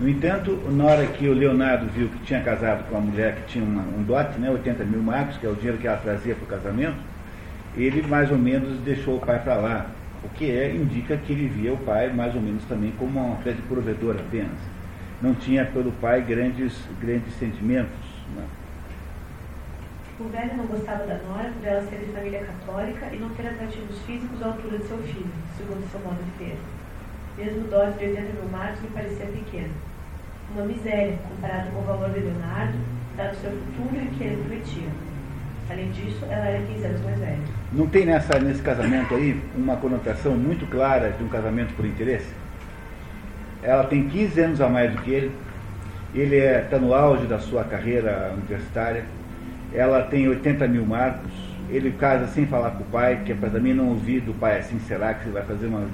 No 0.00 0.08
entanto, 0.08 0.58
na 0.70 0.84
hora 0.84 1.06
que 1.06 1.28
o 1.28 1.34
Leonardo 1.34 1.86
viu 1.86 2.08
que 2.08 2.24
tinha 2.24 2.42
casado 2.42 2.84
com 2.88 2.96
uma 2.96 3.10
mulher 3.10 3.36
que 3.36 3.52
tinha 3.52 3.64
uma, 3.64 3.82
um 3.82 4.02
dote, 4.02 4.38
né, 4.40 4.50
80 4.50 4.84
mil 4.84 5.02
marcos, 5.02 5.36
que 5.36 5.46
é 5.46 5.48
o 5.48 5.54
dinheiro 5.54 5.78
que 5.78 5.86
ela 5.86 5.98
trazia 5.98 6.34
para 6.34 6.44
o 6.44 6.46
casamento, 6.46 6.96
ele 7.76 8.02
mais 8.02 8.30
ou 8.30 8.38
menos 8.38 8.78
deixou 8.80 9.16
o 9.16 9.20
pai 9.20 9.38
para 9.38 9.54
lá, 9.54 9.86
o 10.24 10.28
que 10.30 10.50
é, 10.50 10.74
indica 10.74 11.16
que 11.16 11.32
ele 11.32 11.48
via 11.48 11.72
o 11.72 11.76
pai 11.78 12.12
mais 12.12 12.34
ou 12.34 12.40
menos 12.40 12.64
também 12.64 12.92
como 12.98 13.20
uma 13.20 13.36
espécie 13.38 13.56
de 13.56 13.62
provedor 13.62 14.16
apenas. 14.18 14.58
Não 15.20 15.34
tinha 15.34 15.64
pelo 15.64 15.92
pai 15.92 16.20
grandes, 16.22 16.76
grandes 17.00 17.32
sentimentos. 17.34 17.92
Né? 18.36 18.44
O 20.20 20.24
velho 20.28 20.56
não 20.56 20.66
gostava 20.66 21.06
da 21.06 21.18
nora 21.18 21.50
por 21.58 21.66
ela 21.66 21.82
ser 21.82 21.98
de 21.98 22.12
família 22.12 22.44
católica 22.44 23.06
e 23.12 23.18
não 23.18 23.28
ter 23.30 23.46
atrativos 23.46 23.98
físicos 24.00 24.42
à 24.42 24.46
altura 24.46 24.78
de 24.78 24.84
seu 24.84 24.98
filho, 24.98 25.30
segundo 25.56 25.90
seu 25.90 26.00
modo 26.00 26.18
de 26.22 26.44
ver. 26.44 26.56
Mesmo 27.36 27.68
dose 27.68 27.98
de 27.98 28.04
80 28.06 28.20
mil 28.20 28.50
marcos 28.50 28.82
lhe 28.82 28.88
parecia 28.88 29.26
pequeno. 29.26 29.72
Uma 30.54 30.66
miséria 30.66 31.18
comparado 31.28 31.70
com 31.70 31.80
o 31.80 31.84
valor 31.84 32.10
de 32.10 32.20
Leonardo, 32.20 32.74
dado 33.16 33.36
seu 33.36 33.50
futuro 33.50 34.02
e 34.02 34.06
que 34.16 34.24
ele 34.24 34.36
prometia. 34.36 34.88
Além 35.70 35.90
disso, 35.92 36.24
ela 36.28 36.46
era 36.46 36.66
15 36.66 36.84
anos 36.84 37.00
mais 37.02 37.18
velha. 37.18 37.38
Não 37.72 37.86
tem 37.86 38.04
nessa, 38.04 38.38
nesse 38.38 38.60
casamento 38.60 39.14
aí 39.14 39.40
uma 39.56 39.76
conotação 39.76 40.34
muito 40.34 40.66
clara 40.66 41.10
de 41.10 41.24
um 41.24 41.28
casamento 41.28 41.74
por 41.74 41.86
interesse? 41.86 42.28
Ela 43.62 43.84
tem 43.84 44.08
15 44.08 44.40
anos 44.40 44.60
a 44.60 44.68
mais 44.68 44.92
do 44.92 45.00
que 45.00 45.10
ele, 45.10 45.32
ele 46.14 46.36
está 46.36 46.46
é, 46.46 46.60
tá 46.62 46.78
no 46.78 46.92
auge 46.92 47.26
da 47.26 47.38
sua 47.38 47.64
carreira 47.64 48.32
universitária, 48.34 49.04
ela 49.72 50.02
tem 50.02 50.28
80 50.28 50.68
mil 50.68 50.84
marcos, 50.84 51.32
ele 51.70 51.92
casa 51.92 52.26
sem 52.26 52.44
falar 52.44 52.72
com 52.72 52.82
o 52.82 52.86
pai, 52.86 53.22
que 53.24 53.32
é 53.32 53.34
para 53.34 53.48
também 53.48 53.72
não 53.72 53.88
ouvir 53.88 54.20
do 54.20 54.34
pai 54.34 54.58
assim, 54.58 54.78
será 54.80 55.14
que 55.14 55.24
você 55.24 55.30
vai 55.30 55.44
fazer 55.44 55.66
uma, 55.66 55.86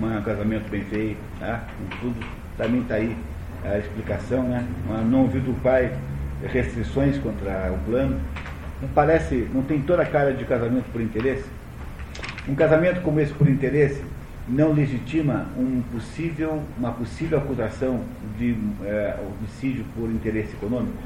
um 0.00 0.22
casamento 0.22 0.68
bem 0.70 0.84
feito, 0.84 1.18
né? 1.40 1.60
tudo, 2.00 2.16
também 2.56 2.82
está 2.82 2.94
aí 2.96 3.16
a 3.64 3.78
explicação, 3.78 4.42
né? 4.42 4.66
não 5.06 5.22
ouvir 5.22 5.40
do 5.40 5.54
pai 5.62 5.96
restrições 6.52 7.18
contra 7.18 7.72
o 7.72 7.78
plano. 7.90 8.20
Não 8.82 8.88
parece, 8.88 9.48
não 9.54 9.62
tem 9.62 9.80
toda 9.80 10.02
a 10.02 10.06
cara 10.06 10.32
de 10.32 10.44
casamento 10.44 10.90
por 10.92 11.00
interesse? 11.00 11.44
Um 12.48 12.54
casamento 12.54 13.00
como 13.02 13.20
esse 13.20 13.32
por 13.32 13.48
interesse 13.48 14.02
não 14.46 14.72
legitima 14.72 15.46
um 15.56 15.80
possível, 15.92 16.62
uma 16.76 16.92
possível 16.92 17.38
acusação 17.38 18.00
de 18.36 18.56
é, 18.84 19.16
homicídio 19.20 19.84
por 19.96 20.10
interesse 20.10 20.52
econômico? 20.52 20.98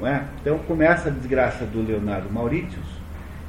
Não 0.00 0.06
é? 0.06 0.22
Então 0.40 0.58
começa 0.60 1.08
a 1.08 1.12
desgraça 1.12 1.66
do 1.66 1.82
Leonardo 1.82 2.32
Mauritius, 2.32 2.86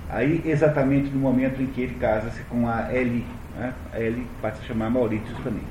aí 0.10 0.42
exatamente 0.46 1.10
no 1.10 1.20
momento 1.20 1.62
em 1.62 1.68
que 1.68 1.82
ele 1.82 1.96
casa-se 1.96 2.42
com 2.50 2.68
a 2.68 2.94
Ellie. 2.94 3.26
Né? 3.56 3.74
A 3.94 4.00
Ellie 4.00 4.28
passa 4.42 4.62
a 4.62 4.66
chamar 4.66 4.90
Mauritius 4.90 5.38
também. 5.44 5.64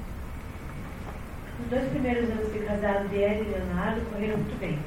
Os 1.61 1.71
dois 1.71 1.89
primeiros 1.91 2.31
anos 2.31 2.53
de 2.53 2.59
casado 2.61 3.09
de 3.09 3.17
Ellie 3.17 3.49
e 3.49 3.51
Leonardo 3.51 4.01
correram 4.13 4.37
muito 4.37 4.59
bem. 4.61 4.79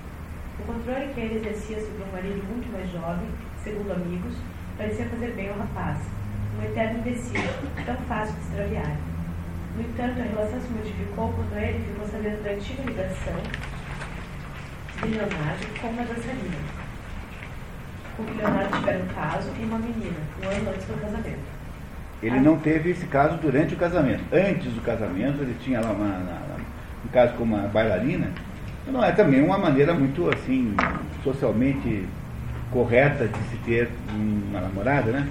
O 0.59 0.63
controle 0.63 1.13
que 1.13 1.19
ele 1.19 1.35
exercia 1.35 1.81
sobre 1.81 2.03
um 2.03 2.11
marido 2.11 2.43
muito 2.47 2.71
mais 2.71 2.89
jovem, 2.91 3.27
segundo 3.63 3.91
amigos, 3.91 4.33
parecia 4.77 5.05
fazer 5.05 5.33
bem 5.33 5.49
ao 5.49 5.57
rapaz, 5.57 5.97
um 6.57 6.63
eterno 6.63 6.99
imbecil, 6.99 7.41
tão 7.85 7.95
fácil 8.07 8.35
de 8.35 8.41
extraviar. 8.41 8.97
No 9.75 9.81
entanto, 9.81 10.19
a 10.19 10.23
relação 10.23 10.61
se 10.61 10.69
modificou 10.69 11.33
quando 11.33 11.57
ele 11.57 11.83
ficou 11.85 12.07
sabendo 12.07 12.43
da 12.43 12.51
antiga 12.51 12.83
ligação 12.83 13.41
de 15.01 15.07
Leonardo 15.07 15.79
com 15.81 15.87
uma 15.87 16.03
dançarina, 16.03 16.57
com 18.15 18.23
que 18.25 18.33
Leonardo 18.33 18.77
tivera 18.77 19.03
um 19.03 19.07
caso 19.07 19.49
e 19.59 19.63
uma 19.63 19.79
menina, 19.79 20.19
um 20.43 20.47
ano 20.47 20.69
antes 20.69 20.85
do 20.85 21.01
casamento. 21.01 21.50
Ele 22.21 22.39
não 22.39 22.57
teve 22.57 22.91
esse 22.91 23.05
caso 23.07 23.37
durante 23.37 23.73
o 23.73 23.77
casamento. 23.77 24.23
Antes 24.31 24.71
do 24.73 24.81
casamento, 24.81 25.41
ele 25.41 25.55
tinha 25.61 25.81
lá 25.81 25.91
uma, 25.91 26.05
uma, 26.05 26.57
um 27.05 27.07
caso 27.11 27.33
com 27.33 27.43
uma 27.43 27.67
bailarina. 27.67 28.27
Não 28.87 29.03
é 29.03 29.11
também 29.11 29.41
uma 29.41 29.57
maneira 29.57 29.93
muito 29.93 30.29
assim 30.29 30.75
socialmente 31.23 32.05
correta 32.71 33.27
de 33.27 33.39
se 33.49 33.57
ter 33.65 33.89
uma 34.13 34.61
namorada, 34.61 35.11
né? 35.11 35.27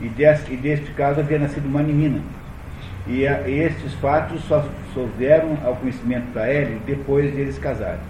E, 0.00 0.06
e 0.06 0.56
deste 0.56 0.92
caso 0.92 1.20
havia 1.20 1.38
nascido 1.38 1.66
uma 1.66 1.82
menina. 1.82 2.20
E, 3.06 3.26
a, 3.26 3.48
e 3.48 3.58
estes 3.60 3.94
fatos 3.94 4.42
só, 4.44 4.64
vieram 5.16 5.58
ao 5.64 5.76
conhecimento 5.76 6.32
da 6.32 6.52
Ellie 6.52 6.80
depois 6.86 7.32
de 7.34 7.40
eles 7.40 7.58
casarem 7.58 8.00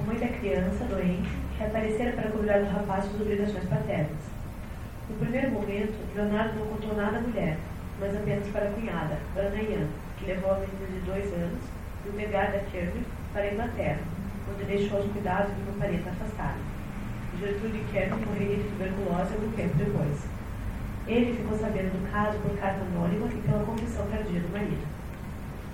a 0.00 0.06
mãe 0.06 0.18
da 0.18 0.28
criança 0.28 0.84
doente, 0.84 1.28
reaparecera 1.58 2.12
para 2.12 2.30
cuidar 2.30 2.60
do 2.60 2.70
rapaz 2.70 3.04
suas 3.04 3.20
obrigações 3.20 3.64
paternas. 3.64 4.29
No 5.10 5.16
primeiro 5.26 5.50
momento, 5.50 5.92
Leonardo 6.14 6.58
não 6.58 6.66
contou 6.66 6.94
nada 6.94 7.18
à 7.18 7.20
mulher, 7.20 7.58
mas 7.98 8.16
apenas 8.16 8.46
para 8.48 8.68
a 8.68 8.72
cunhada, 8.72 9.18
Ana 9.36 9.60
Ian, 9.60 9.88
que 10.16 10.26
levou 10.26 10.52
a 10.52 10.58
menina 10.60 10.86
de 10.92 11.00
dois 11.00 11.24
anos, 11.34 11.60
do 12.04 12.16
Megar 12.16 12.52
da 12.52 12.60
Kearney 12.70 13.02
para 13.32 13.42
a 13.42 13.52
Inglaterra, 13.52 13.98
onde 14.48 14.64
deixou 14.64 15.00
os 15.00 15.12
cuidados 15.12 15.52
de 15.54 15.62
uma 15.62 15.78
parente 15.78 16.08
afastada. 16.08 16.58
Gertrude 17.40 17.84
Kearney 17.92 18.24
morreria 18.24 18.56
de 18.56 18.62
tuberculose 18.62 19.34
algum 19.34 19.50
tempo 19.52 19.76
depois. 19.76 20.18
Ele 21.08 21.34
ficou 21.34 21.58
sabendo 21.58 21.90
do 21.90 22.12
caso 22.12 22.38
por 22.38 22.56
carta 22.58 22.80
anônima 22.80 23.26
e 23.26 23.42
pela 23.42 23.64
confissão 23.64 24.06
tardia 24.06 24.40
do 24.40 24.52
marido. 24.52 24.86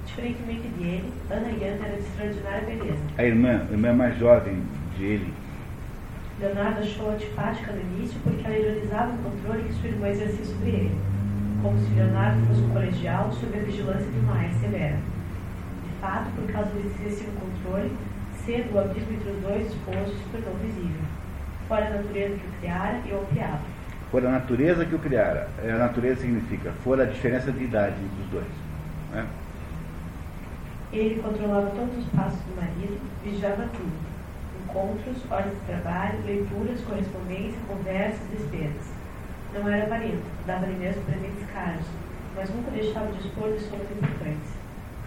Diferentemente 0.06 0.68
de 0.68 0.82
ele, 0.82 1.12
Ana 1.30 1.50
Ian 1.50 1.76
era 1.84 1.96
de 1.96 2.02
extraordinária 2.02 2.66
beleza. 2.66 3.02
A 3.18 3.24
irmã, 3.24 3.66
a 3.68 3.72
irmã 3.72 3.92
mais 3.92 4.18
jovem 4.18 4.62
de 4.96 5.04
ele. 5.04 5.45
Leonardo 6.38 6.80
achou 6.80 7.12
antipática 7.12 7.72
no 7.72 7.80
início 7.80 8.20
porque 8.22 8.46
ela 8.46 8.58
ironizava 8.58 9.14
o 9.14 9.18
controle 9.18 9.64
que 9.64 9.72
sua 9.72 9.88
irmã 9.88 10.08
exercia 10.08 10.44
sobre 10.44 10.68
ele, 10.68 10.98
como 11.62 11.78
se 11.78 11.94
Leonardo 11.94 12.46
fosse 12.46 12.60
um 12.60 12.68
colegial 12.70 13.32
sob 13.32 13.58
a 13.58 13.62
vigilância 13.62 14.10
de 14.10 14.18
uma 14.18 14.36
severa. 14.60 14.98
De 15.82 16.00
fato, 16.00 16.30
por 16.36 16.52
causa 16.52 16.70
desse 16.72 16.88
excessivo 16.88 17.32
controle, 17.40 17.90
cedo 18.44 18.74
o 18.74 18.78
abismo 18.78 19.14
entre 19.14 19.30
os 19.30 19.40
dois 19.40 19.66
esposos 19.66 20.18
se 20.18 20.24
tornou 20.30 20.54
visível. 20.62 21.00
Fora 21.68 21.86
a 21.86 21.90
natureza 21.90 22.36
que 22.36 22.46
o 22.46 22.60
criara 22.60 23.00
e 23.06 23.12
o 23.14 23.26
criava. 23.32 23.60
Fora 24.10 24.28
a 24.28 24.32
natureza 24.32 24.84
que 24.84 24.94
o 24.94 24.98
criara. 24.98 25.48
É, 25.64 25.72
a 25.72 25.78
natureza 25.78 26.20
significa 26.20 26.70
fora 26.84 27.04
a 27.04 27.06
diferença 27.06 27.50
de 27.50 27.64
idade 27.64 27.96
entre 27.96 28.22
os 28.24 28.30
dois. 28.30 28.52
Né? 29.12 29.26
Ele 30.92 31.20
controlava 31.20 31.70
todos 31.70 31.98
os 31.98 32.04
passos 32.12 32.38
do 32.40 32.56
marido, 32.56 33.00
vigiava 33.24 33.64
tudo. 33.74 34.05
Encontros, 34.76 35.16
horas 35.30 35.54
de 35.54 35.60
trabalho, 35.60 36.18
leituras, 36.26 36.82
correspondência, 36.82 37.58
conversas, 37.66 38.20
despesas. 38.30 38.92
Não 39.54 39.66
era 39.72 39.84
avarento, 39.84 40.22
dava-lhe 40.46 40.74
mesmo 40.74 41.02
presentes 41.04 41.48
caros, 41.50 41.86
mas 42.36 42.50
nunca 42.50 42.70
deixava 42.72 43.10
de 43.10 43.26
expor 43.26 43.56
somas 43.58 43.90
importantes. 43.90 44.52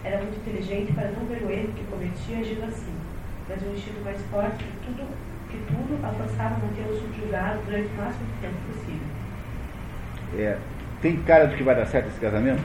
Era 0.02 0.16
muito 0.18 0.40
inteligente 0.40 0.92
para 0.92 1.12
não 1.12 1.24
ver 1.26 1.44
o 1.44 1.50
erro 1.52 1.72
que 1.76 1.84
cometia 1.84 2.38
agindo 2.38 2.64
assim, 2.64 2.92
mas 3.48 3.62
um 3.62 3.72
instinto 3.72 4.00
mais 4.04 4.20
forte 4.22 4.64
que 4.64 4.86
tudo, 4.86 5.06
que 5.48 5.58
tudo 5.58 6.04
a 6.04 6.08
forçava 6.14 6.56
a 6.56 6.58
mantê-lo 6.58 6.98
subjugado 6.98 7.60
durante 7.64 7.86
o 7.86 7.96
máximo 7.96 8.26
de 8.26 8.40
tempo 8.40 8.56
possível. 8.72 9.06
É, 10.36 10.58
tem 11.00 11.22
cara 11.22 11.46
de 11.46 11.54
que 11.54 11.62
vai 11.62 11.76
dar 11.76 11.86
certo 11.86 12.08
esse 12.08 12.18
casamento? 12.18 12.62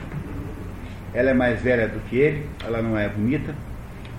Ela 1.14 1.30
é 1.30 1.34
mais 1.34 1.62
velha 1.62 1.86
do 1.86 2.00
que 2.08 2.16
ele, 2.16 2.50
ela 2.64 2.82
não 2.82 2.98
é 2.98 3.08
bonita, 3.08 3.54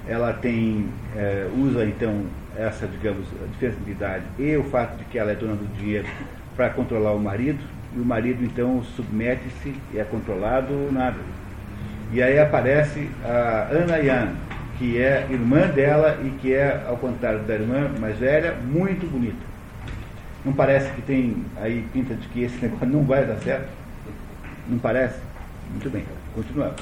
ela 0.08 0.32
tem, 0.32 0.88
é, 1.18 1.50
usa 1.54 1.84
então 1.84 2.24
essa, 2.58 2.88
digamos, 2.88 3.28
diferença 3.52 3.80
de 3.86 3.92
idade 3.92 4.26
e 4.40 4.56
o 4.58 4.64
fato 4.64 4.98
de 4.98 5.06
que 5.06 5.20
ela 5.20 5.32
é 5.32 5.36
dona 5.36 5.56
do 5.56 5.66
dinheiro 5.78 6.08
para 6.56 6.70
controlar 6.72 7.12
o 7.12 7.20
marido, 7.20 7.64
e 7.96 8.00
o 8.00 8.06
marido 8.06 8.44
então 8.44 8.84
submete-se 8.96 9.76
e 9.94 10.00
é 10.00 10.04
controlado 10.04 10.92
nada. 10.92 11.18
E 12.12 12.22
aí 12.22 12.40
aparece 12.40 13.10
a 13.24 13.68
Ana 13.72 13.98
Yan, 13.98 14.36
que 14.78 14.98
é 15.00 15.28
irmã 15.30 15.68
dela 15.68 16.20
e 16.24 16.30
que 16.42 16.54
é, 16.54 16.84
ao 16.88 16.98
contrário 16.98 17.40
da 17.40 17.54
irmã 17.54 17.90
mais 18.00 18.18
velha, 18.18 18.56
muito 18.56 19.10
bonita. 19.10 19.46
Não 20.44 20.54
parece 20.54 20.92
que 20.94 21.02
tem 21.02 21.46
aí 21.62 21.86
pinta 21.94 22.16
de 22.16 22.28
que 22.30 22.44
esse 22.44 22.58
negócio 22.64 22.88
não 22.88 23.04
vai 23.04 23.26
dar 23.26 23.38
certo? 23.38 23.70
Não 24.68 24.80
parece? 24.80 25.20
Muito 25.72 25.90
bem, 25.90 26.04
continuamos. 26.34 26.82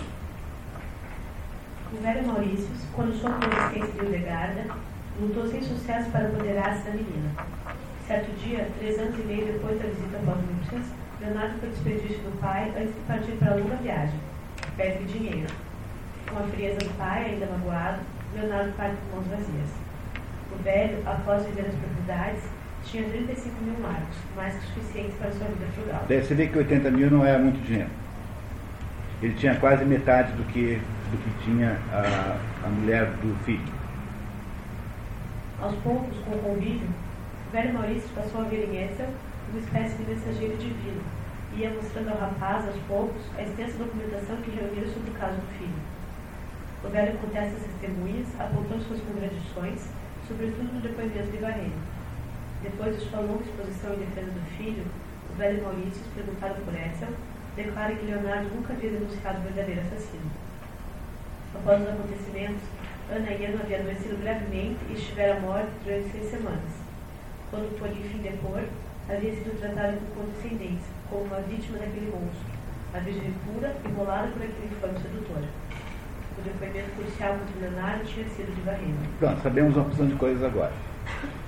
Velho 2.02 2.28
Maurício, 2.28 2.68
quando 2.94 3.12
da 3.22 3.58
existência 3.58 3.94
de 3.94 4.06
Hildegarda, 4.06 4.66
lutou 5.20 5.48
sem 5.48 5.62
sucesso 5.62 6.10
para 6.10 6.28
apoderar-se 6.28 6.84
da 6.84 6.92
menina. 6.92 7.30
Certo 8.08 8.32
dia, 8.38 8.68
três 8.80 9.00
anos 9.00 9.18
e 9.18 9.24
meio 9.24 9.46
depois 9.46 9.80
da 9.80 9.88
visita 9.88 10.18
aos 10.18 10.42
núpcias, 10.42 10.86
Leonardo 11.20 11.60
foi 11.60 11.70
despedir-se 11.70 12.22
do 12.22 12.40
pai 12.40 12.72
antes 12.78 12.94
de 12.94 13.00
partir 13.08 13.32
para 13.34 13.54
a 13.54 13.56
longa 13.56 13.76
viagem, 13.78 14.20
perto 14.76 15.04
de 15.04 15.14
dinheiro. 15.18 15.48
Com 16.30 16.40
a 16.40 16.44
frieza 16.44 16.80
do 16.80 16.98
pai, 16.98 17.26
ainda 17.26 17.48
magoado, 17.48 18.00
Leonardo 18.36 18.72
parte 18.74 18.96
com 19.10 19.18
mãos 19.18 19.28
vazias. 19.28 19.70
O 20.52 20.64
velho, 20.64 20.98
após 21.06 21.46
viver 21.46 21.68
as 21.68 21.76
propriedades, 21.76 22.44
tinha 22.84 23.04
35 23.10 23.64
mil 23.64 23.80
marcos, 23.80 24.18
mais 24.36 24.54
que 24.56 24.68
suficientes 24.68 25.16
para 25.16 25.32
sua 25.32 25.48
vida 25.48 25.66
frugal. 25.74 26.06
Você 26.08 26.36
vê 26.36 26.48
que 26.48 26.58
80 26.58 26.92
mil 26.92 27.10
não 27.10 27.26
era 27.26 27.40
muito 27.40 27.60
dinheiro. 27.66 27.90
Ele 29.22 29.34
tinha 29.34 29.56
quase 29.56 29.84
metade 29.86 30.32
do 30.34 30.44
que, 30.44 30.80
do 31.12 31.18
que 31.18 31.44
tinha 31.46 31.78
a, 31.92 32.38
a 32.66 32.70
mulher 32.70 33.06
do 33.22 33.36
filho. 33.44 33.75
Aos 35.62 35.74
poucos, 35.76 36.18
com 36.26 36.36
o 36.36 36.40
convívio, 36.40 36.90
o 37.48 37.52
velho 37.52 37.74
Maurício 37.74 38.10
passou 38.14 38.42
a 38.42 38.44
ver 38.44 38.68
em 38.68 38.84
Edsel 38.84 39.08
uma 39.50 39.60
espécie 39.60 39.96
de 39.96 40.12
mensageiro 40.12 40.58
divino, 40.58 41.02
e 41.54 41.62
ia 41.62 41.70
mostrando 41.70 42.10
ao 42.10 42.18
rapaz, 42.18 42.68
aos 42.68 42.76
poucos, 42.88 43.22
a 43.38 43.42
extensa 43.42 43.78
documentação 43.78 44.36
que 44.38 44.52
reuniram 44.52 44.92
sobre 44.92 45.12
o 45.12 45.14
caso 45.14 45.38
do 45.38 45.48
filho. 45.58 45.80
O 46.84 46.90
velho 46.90 47.18
contesta 47.20 47.56
as 47.56 47.64
testemunhas, 47.64 48.28
apontando 48.38 48.84
suas 48.84 49.00
contradições, 49.00 49.88
sobretudo 50.28 50.74
no 50.74 50.82
depoimento 50.82 51.32
de 51.32 51.38
Varene. 51.38 51.74
Depois 52.62 53.00
de 53.00 53.10
sua 53.10 53.22
longa 53.22 53.44
exposição 53.44 53.94
em 53.94 54.00
defesa 54.00 54.32
do 54.32 54.46
filho, 54.58 54.86
o 55.32 55.38
velho 55.38 55.64
Maurício, 55.64 56.04
perguntado 56.14 56.62
por 56.66 56.76
Edsel, 56.76 57.16
declara 57.56 57.96
que 57.96 58.06
Leonardo 58.06 58.50
nunca 58.54 58.74
havia 58.74 58.92
denunciado 58.92 59.40
o 59.40 59.44
verdadeiro 59.44 59.82
assassino. 59.82 60.30
Após 61.56 61.82
os 61.82 61.88
acontecimentos, 61.88 62.62
Ana 63.12 63.30
Iano 63.32 63.60
havia 63.62 63.80
adoecido 63.80 64.18
gravemente 64.22 64.80
e 64.90 64.94
estivera 64.94 65.40
morta 65.40 65.70
durante 65.84 66.10
seis 66.10 66.30
semanas. 66.32 66.74
Quando 67.52 67.78
por 67.78 67.88
fim 67.90 68.18
depor, 68.18 68.64
havia 69.08 69.32
sido 69.32 69.60
tratada 69.60 69.94
com 69.94 70.22
condescendência, 70.22 70.90
como 71.10 71.26
uma 71.26 71.40
vítima 71.42 71.78
daquele 71.78 72.12
monstro, 72.12 72.50
a 72.94 73.00
virgem 73.00 73.34
pura, 73.46 73.76
imolada 73.86 74.28
por 74.30 74.42
aquele 74.42 74.72
infame 74.72 75.00
sedutor. 75.00 75.44
O 76.38 76.42
depoimento 76.42 76.90
crucial 76.98 77.38
contra 77.38 77.62
Leonardo 77.62 78.04
tinha 78.06 78.28
sido 78.30 78.54
de 78.56 78.62
Varrena. 78.62 78.98
Pronto, 79.20 79.42
sabemos 79.42 79.76
uma 79.76 79.86
porção 79.86 80.08
de 80.08 80.16
coisas 80.16 80.44
agora. 80.44 80.74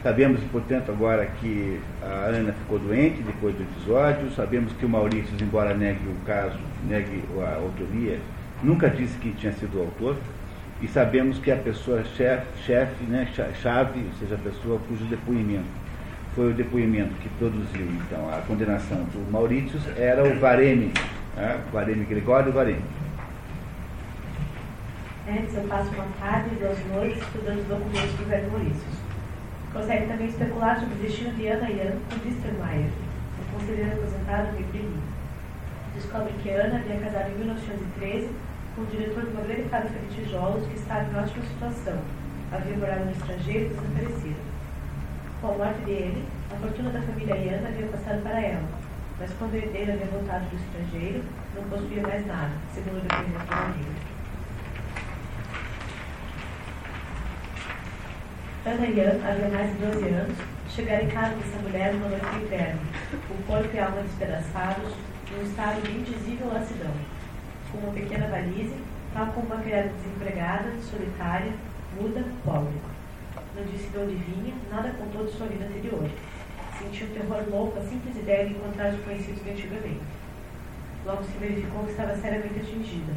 Sabemos, 0.03 0.39
portanto, 0.51 0.91
agora 0.91 1.25
que 1.25 1.81
a 2.03 2.29
Ana 2.29 2.53
ficou 2.53 2.77
doente 2.77 3.23
depois 3.23 3.55
do 3.55 3.63
episódio. 3.63 4.31
Sabemos 4.31 4.71
que 4.73 4.85
o 4.85 4.89
Maurício, 4.89 5.35
embora 5.41 5.73
negue 5.73 6.07
o 6.07 6.25
caso, 6.25 6.59
negue 6.87 7.23
a 7.43 7.55
autoria, 7.55 8.19
nunca 8.63 8.87
disse 8.89 9.17
que 9.17 9.31
tinha 9.31 9.51
sido 9.53 9.79
o 9.79 9.81
autor. 9.81 10.15
E 10.81 10.87
sabemos 10.87 11.39
que 11.39 11.51
a 11.51 11.55
pessoa 11.55 12.03
chefe, 12.03 12.45
chefe 12.63 13.03
né, 13.05 13.27
chave, 13.61 13.99
ou 13.99 14.13
seja, 14.19 14.35
a 14.35 14.37
pessoa 14.37 14.79
cujo 14.87 15.05
depoimento 15.05 15.87
foi 16.35 16.51
o 16.51 16.53
depoimento 16.53 17.15
que 17.15 17.27
produziu 17.29 17.87
então 17.87 18.29
a 18.29 18.41
condenação 18.41 18.97
do 19.05 19.31
Maurício, 19.31 19.79
era 19.97 20.23
o 20.23 20.39
Vareme, 20.39 20.93
né, 21.35 21.59
Vareme 21.73 22.05
Gregório 22.05 22.53
Vareme. 22.53 22.83
Antes 25.27 25.55
eu 25.55 25.63
passo 25.63 25.89
uma 25.95 26.05
tarde 26.19 26.49
e 26.51 26.59
duas 26.59 26.77
noites 26.93 27.23
estudando 27.23 27.57
os 27.57 27.65
documentos 27.65 28.13
do 28.13 28.29
velho 28.29 28.51
Maurício 28.51 28.97
Consegue 29.73 30.07
também 30.07 30.27
especular 30.27 30.79
sobre 30.79 30.93
o 30.93 30.97
destino 30.99 31.31
de 31.31 31.47
Ana 31.47 31.69
e 31.69 31.81
Anne 31.81 31.99
com 32.07 32.27
Wistermeier, 32.27 32.89
um 33.39 33.59
conselheiro 33.59 33.93
aposentado 33.93 34.55
de 34.55 34.63
Berlim. 34.63 35.01
Descobre 35.95 36.33
que 36.41 36.49
Ana 36.49 36.77
havia 36.77 36.99
casado 36.99 37.31
em 37.31 37.37
1913 37.39 38.27
com 38.27 38.46
o 38.77 38.85
diretor 38.85 39.25
de 39.25 39.31
uma 39.31 39.41
grande 39.41 39.69
fábrica 39.69 39.97
de 39.99 40.15
tijolos 40.15 40.67
que 40.67 40.75
estava 40.75 41.09
em 41.09 41.15
ótima 41.17 41.45
situação, 41.45 41.99
havia 42.51 42.77
morado 42.77 43.05
no 43.05 43.11
estrangeiro 43.11 43.65
e 43.65 43.69
desaparecido. 43.69 44.39
Com 45.41 45.47
a 45.47 45.53
morte 45.53 45.81
dele, 45.81 46.23
a 46.51 46.55
fortuna 46.57 46.91
da 46.91 47.01
família 47.01 47.33
Ana 47.57 47.69
havia 47.69 47.87
passado 47.87 48.21
para 48.21 48.39
ela, 48.39 48.67
mas 49.19 49.31
quando 49.39 49.53
o 49.53 49.55
herdeiro 49.55 49.93
havia 49.93 50.05
voltado 50.05 50.45
do 50.45 50.55
estrangeiro, 50.55 51.23
não 51.55 51.63
possuía 51.63 52.03
mais 52.03 52.25
nada, 52.27 52.51
segundo 52.71 52.97
o 52.97 53.01
depoimento 53.01 53.39
do 53.39 53.55
marido. 53.55 54.17
Ana 58.65 58.85
Ian, 58.85 59.27
havia 59.27 59.49
mais 59.49 59.71
de 59.71 59.85
12 59.85 60.09
anos, 60.09 60.37
chegara 60.69 61.03
em 61.03 61.07
casa 61.07 61.35
dessa 61.35 61.57
mulher 61.63 61.93
numa 61.93 62.09
noite 62.09 62.29
de 62.29 62.45
inverno, 62.45 62.81
o 63.31 63.43
corpo 63.47 63.69
e 63.73 63.79
a 63.79 63.85
alma 63.85 64.01
despedaçados, 64.01 64.93
num 65.31 65.43
estado 65.43 65.81
de 65.81 65.91
indizível 65.91 66.53
lassidão, 66.53 66.93
com 67.71 67.77
uma 67.79 67.93
pequena 67.93 68.27
valise, 68.27 68.75
tal 69.13 69.27
como 69.27 69.47
uma 69.47 69.61
criada 69.61 69.89
desempregada, 69.89 70.71
solitária, 70.81 71.51
muda, 71.99 72.23
pobre. 72.43 72.75
Não 73.55 73.63
disse 73.65 73.87
de 73.89 73.97
onde 73.97 74.15
vinha, 74.15 74.53
nada 74.69 74.89
contou 74.91 75.25
de 75.25 75.31
sua 75.31 75.47
vida 75.47 75.65
anterior. 75.65 76.09
Sentiu 76.77 77.07
terror 77.07 77.43
louco 77.49 77.79
a 77.79 77.81
simples 77.81 78.15
ideia 78.15 78.47
de 78.47 78.53
encontrar 78.53 78.93
os 78.93 79.03
conhecidos 79.03 79.43
de 79.43 79.49
antigamente. 79.49 80.01
Logo 81.05 81.23
se 81.23 81.37
verificou 81.39 81.83
que 81.85 81.91
estava 81.91 82.15
seriamente 82.15 82.59
atingida. 82.59 83.13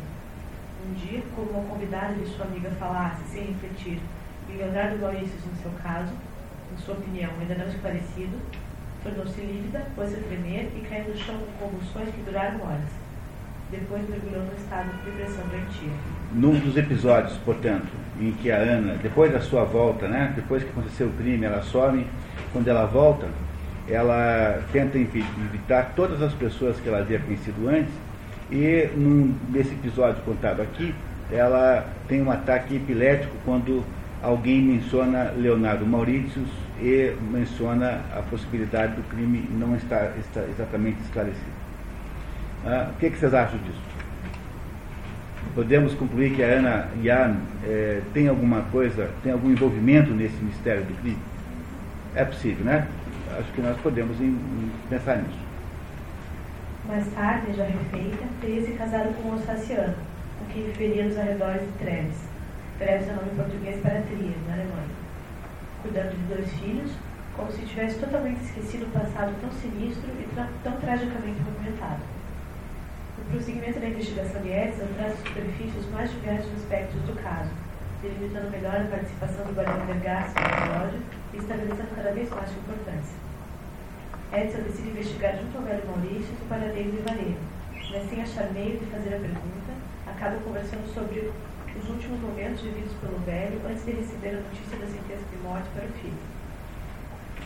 Um 0.89 0.94
dia, 0.94 1.22
como 1.36 1.51
uma 1.51 1.68
convidada 1.68 2.14
de 2.14 2.27
sua 2.27 2.47
amiga 2.47 2.70
falasse, 2.70 3.22
sem 3.24 3.44
refletir, 3.44 4.01
e 4.48 4.52
Leonardo 4.52 4.98
Maurício, 4.98 5.39
no 5.47 5.62
seu 5.62 5.70
caso, 5.82 6.12
em 6.72 6.78
sua 6.78 6.94
opinião, 6.94 7.31
ainda 7.40 7.55
não 7.55 7.68
esclarecido, 7.68 8.39
tornou-se 9.02 9.40
lívida, 9.40 9.86
pôs-se 9.94 10.16
a 10.16 10.22
tremer 10.22 10.72
e 10.77 10.86
caiu 10.89 11.09
no 11.09 11.16
chão 11.16 11.36
com 11.39 11.66
convulsões 11.66 12.14
que 12.14 12.22
duraram 12.22 12.62
horas. 12.62 12.99
Depois 13.71 14.03
mergulhou 14.09 14.43
no 14.43 14.55
estado 14.57 14.91
de 14.91 15.11
depressão 15.11 15.45
doentia. 15.47 15.91
Num 16.33 16.59
dos 16.59 16.77
episódios, 16.77 17.37
portanto, 17.45 17.87
em 18.21 18.33
que 18.33 18.51
a 18.51 18.57
Ana, 18.57 18.95
depois 19.01 19.33
da 19.33 19.41
sua 19.41 19.65
volta, 19.65 20.09
né, 20.09 20.33
depois 20.35 20.65
que 20.65 20.71
aconteceu 20.71 21.07
o 21.07 21.13
crime, 21.13 21.45
ela 21.45 21.63
some, 21.63 22.05
quando 22.53 22.67
ela 22.67 22.85
volta, 22.87 23.29
ela 23.89 24.61
tenta 24.73 24.99
evitar 24.99 25.93
todas 25.95 26.21
as 26.21 26.33
pessoas 26.35 26.81
que 26.81 26.89
ela 26.89 26.99
havia 26.99 27.21
conhecido 27.21 27.69
antes, 27.69 27.93
e 28.51 28.91
num, 28.97 29.35
nesse 29.51 29.73
episódio 29.73 30.21
contado 30.23 30.61
aqui, 30.63 30.93
ela 31.31 31.87
tem 32.09 32.21
um 32.21 32.31
ataque 32.31 32.75
epilético 32.75 33.33
quando 33.45 33.85
alguém 34.21 34.61
menciona 34.61 35.33
Leonardo 35.37 35.87
Maurício 35.87 36.43
e 36.81 37.15
menciona 37.31 38.01
a 38.13 38.21
possibilidade 38.23 38.95
do 38.97 39.03
crime 39.09 39.49
não 39.53 39.77
estar, 39.77 40.13
estar 40.19 40.43
exatamente 40.49 41.01
esclarecido. 41.03 41.60
Ah, 42.65 42.91
o 42.93 42.99
que, 42.99 43.11
que, 43.11 43.19
vocês 43.19 43.32
acham 43.35 43.59
disso? 43.59 43.81
Podemos 45.55 45.95
concluir 45.95 46.35
que 46.35 46.43
a 46.43 46.47
Ana 46.47 46.89
Yan 47.03 47.37
eh, 47.65 48.03
tem 48.12 48.28
alguma 48.28 48.62
coisa, 48.70 49.11
tem 49.23 49.32
algum 49.32 49.51
envolvimento 49.51 50.11
nesse 50.12 50.37
mistério 50.43 50.85
do 50.85 50.95
crime? 51.01 51.19
É 52.15 52.24
possível, 52.24 52.65
né? 52.65 52.87
Acho 53.39 53.53
que 53.53 53.61
nós 53.61 53.77
podemos 53.81 54.20
em, 54.20 54.27
em 54.27 54.70
pensar 54.89 55.16
nisso. 55.16 55.39
Mais 56.87 57.07
tarde, 57.15 57.53
já 57.55 57.65
refeita, 57.65 58.24
teria 58.41 58.62
se 58.62 58.73
casado 58.73 59.15
com 59.15 59.31
o 59.31 59.32
Alsaciano, 59.32 59.95
com 60.39 60.53
quem 60.53 60.65
viveria 60.65 61.05
nos 61.05 61.16
arredores 61.16 61.62
de 61.62 61.73
Treves 61.78 62.31
Treve 62.81 63.05
seu 63.05 63.15
nome 63.15 63.28
em 63.31 63.37
português 63.37 63.78
para 63.82 64.01
Trier, 64.01 64.32
na 64.49 64.55
Alemanha. 64.55 64.89
Cuidando 65.82 66.16
de 66.16 66.35
dois 66.35 66.51
filhos, 66.55 66.91
como 67.37 67.53
se 67.53 67.61
tivesse 67.66 67.99
totalmente 67.99 68.41
esquecido 68.43 68.87
o 68.87 68.91
passado 68.91 69.35
tão 69.39 69.53
sinistro 69.53 70.09
e 70.19 70.27
tão 70.65 70.73
tragicamente 70.81 71.41
documentado. 71.41 72.01
O 73.21 73.33
prosseguimento 73.33 73.79
da 73.79 73.89
investigação 73.89 74.41
de 74.43 74.49
Edson 74.49 74.87
traz 74.97 75.15
os 75.79 75.91
mais 75.93 76.11
diversos 76.11 76.53
aspectos 76.55 77.01
do 77.03 77.15
caso, 77.23 77.51
delimitando 78.03 78.51
melhor 78.51 78.81
a 78.81 78.85
participação 78.85 79.45
do 79.47 79.55
Barão 79.55 79.87
Vergassi 79.87 80.35
no 80.35 80.47
episódio 80.47 81.01
e 81.35 81.37
estabelecendo 81.37 81.95
cada 81.95 82.13
vez 82.13 82.31
mais 82.31 82.51
importância. 82.51 83.17
Edson 84.33 84.63
decide 84.63 84.89
investigar 84.91 85.37
junto 85.37 85.59
ao 85.59 85.65
velho 85.65 85.87
Maurício 85.87 86.35
o 86.41 86.49
paradeiro 86.49 86.91
de 86.91 87.03
Vareiro, 87.03 87.41
mas 87.93 88.09
sem 88.09 88.23
achar 88.23 88.51
meio 88.53 88.79
de 88.79 88.87
fazer 88.87 89.15
a 89.15 89.21
pergunta, 89.21 89.73
acaba 90.07 90.37
conversando 90.41 90.87
sobre 90.95 91.31
os 91.77 91.89
últimos 91.89 92.21
momentos 92.21 92.63
vividos 92.63 92.93
pelo 93.01 93.19
velho 93.21 93.61
antes 93.69 93.85
de 93.85 93.93
receber 93.93 94.31
a 94.31 94.41
notícia 94.41 94.79
da 94.79 94.87
sentença 94.87 95.25
de 95.31 95.39
morte 95.43 95.69
para 95.75 95.85
o 95.85 95.93
filho. 96.01 96.23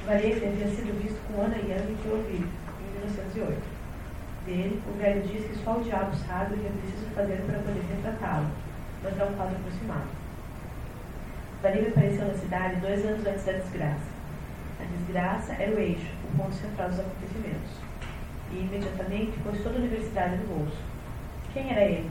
Varese 0.06 0.44
havia 0.44 0.68
sido 0.68 0.92
visto 1.02 1.18
com 1.26 1.42
Ana 1.42 1.56
Yang 1.56 1.92
em 1.92 1.96
Clovis, 2.04 2.40
em 2.40 2.88
1908. 3.00 3.73
Dele, 4.46 4.82
o 4.86 4.98
velho 4.98 5.22
diz 5.22 5.46
que 5.46 5.64
só 5.64 5.78
o 5.78 5.82
diabo 5.82 6.14
sabe 6.28 6.54
o 6.54 6.58
que 6.58 6.66
é 6.66 6.70
preciso 6.70 7.06
fazer 7.14 7.42
para 7.46 7.58
poder 7.60 7.80
retratá-lo, 7.88 8.46
mas 9.02 9.16
dá 9.16 9.24
um 9.24 9.34
quadro 9.34 9.56
aproximado. 9.56 10.08
Varese 11.62 11.88
apareceu 11.88 12.28
na 12.28 12.34
cidade 12.34 12.76
dois 12.76 13.06
anos 13.06 13.26
antes 13.26 13.44
da 13.44 13.52
desgraça. 13.52 14.12
A 14.78 14.84
desgraça 14.84 15.54
era 15.54 15.74
o 15.74 15.78
eixo, 15.78 16.12
o 16.28 16.36
ponto 16.36 16.54
central 16.56 16.90
dos 16.90 17.00
acontecimentos. 17.00 17.70
E 18.52 18.58
imediatamente 18.58 19.32
pôs 19.42 19.62
toda 19.62 19.76
a 19.76 19.78
universidade 19.78 20.36
no 20.36 20.58
bolso. 20.58 20.76
Quem 21.54 21.70
era 21.70 21.84
ele? 21.84 22.10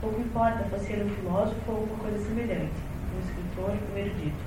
Pouco 0.00 0.20
importa 0.20 0.62
fosse 0.70 0.92
ele 0.92 1.10
um 1.10 1.16
filósofo 1.16 1.58
ou 1.66 1.76
alguma 1.78 1.98
coisa 1.98 2.24
semelhante, 2.24 2.78
um 3.16 3.18
escritor, 3.18 3.76
um 3.92 3.98
erudito. 3.98 4.44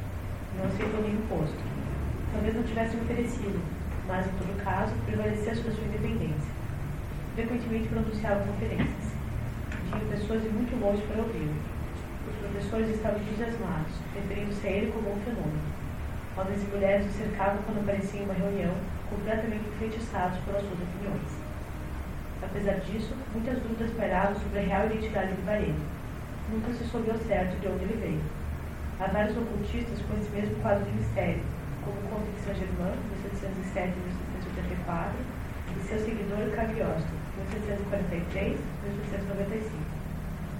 Não 0.58 0.66
aceitou 0.66 1.02
nenhum 1.02 1.28
posto. 1.28 1.58
Talvez 2.32 2.56
não 2.56 2.64
tivesse 2.64 2.96
oferecido, 2.96 3.60
mas, 4.08 4.26
em 4.26 4.30
todo 4.30 4.64
caso, 4.64 4.94
prevaleceu 5.06 5.56
sua 5.56 5.72
independência. 5.72 6.57
Frequentemente 7.38 7.88
pronunciava 7.90 8.44
conferências. 8.50 9.14
Tinha 9.86 10.10
pessoas 10.10 10.42
de 10.42 10.50
muito 10.50 10.74
longe 10.82 11.06
para 11.06 11.22
ouvi-lo. 11.22 11.54
Os 12.26 12.36
professores 12.42 12.90
estavam 12.90 13.22
entusiasmados, 13.22 13.94
referindo-se 14.16 14.66
a 14.66 14.72
ele 14.72 14.92
como 14.92 15.14
um 15.14 15.22
fenômeno. 15.22 15.70
Homens 16.34 16.66
e 16.66 16.74
mulheres 16.74 17.06
o 17.06 17.14
cercavam 17.14 17.62
quando 17.62 17.86
aparecia 17.86 18.22
em 18.22 18.26
uma 18.26 18.34
reunião, 18.34 18.74
completamente 19.06 19.70
enfeitiçados 19.70 20.42
pelas 20.50 20.66
suas 20.66 20.82
opiniões. 20.82 21.30
Apesar 22.42 22.82
disso, 22.82 23.14
muitas 23.30 23.62
dúvidas 23.62 23.94
pairavam 23.94 24.34
sobre 24.42 24.58
a 24.58 24.64
real 24.66 24.86
identidade 24.90 25.38
de 25.38 25.42
Varene. 25.46 25.86
Nunca 26.50 26.74
se 26.74 26.90
soube 26.90 27.12
ao 27.12 27.22
certo 27.22 27.54
de 27.62 27.68
onde 27.70 27.86
ele 27.86 28.02
veio. 28.02 28.26
Há 28.98 29.14
vários 29.14 29.38
ocultistas 29.38 30.02
com 30.10 30.18
esse 30.18 30.30
mesmo 30.34 30.58
quadro 30.58 30.86
de 30.86 30.92
mistério, 30.98 31.46
como 31.86 32.02
o 32.02 32.10
Conde 32.10 32.34
de 32.34 32.42
Saint-Germain, 32.42 32.98
1707 33.30 33.94
e 33.94 34.02
1784, 34.58 35.38
e 35.78 35.84
seu 35.86 36.00
seguidor 36.00 36.50
Cagliostro, 36.56 37.17
1743 37.38 38.58
1795. 38.58 39.72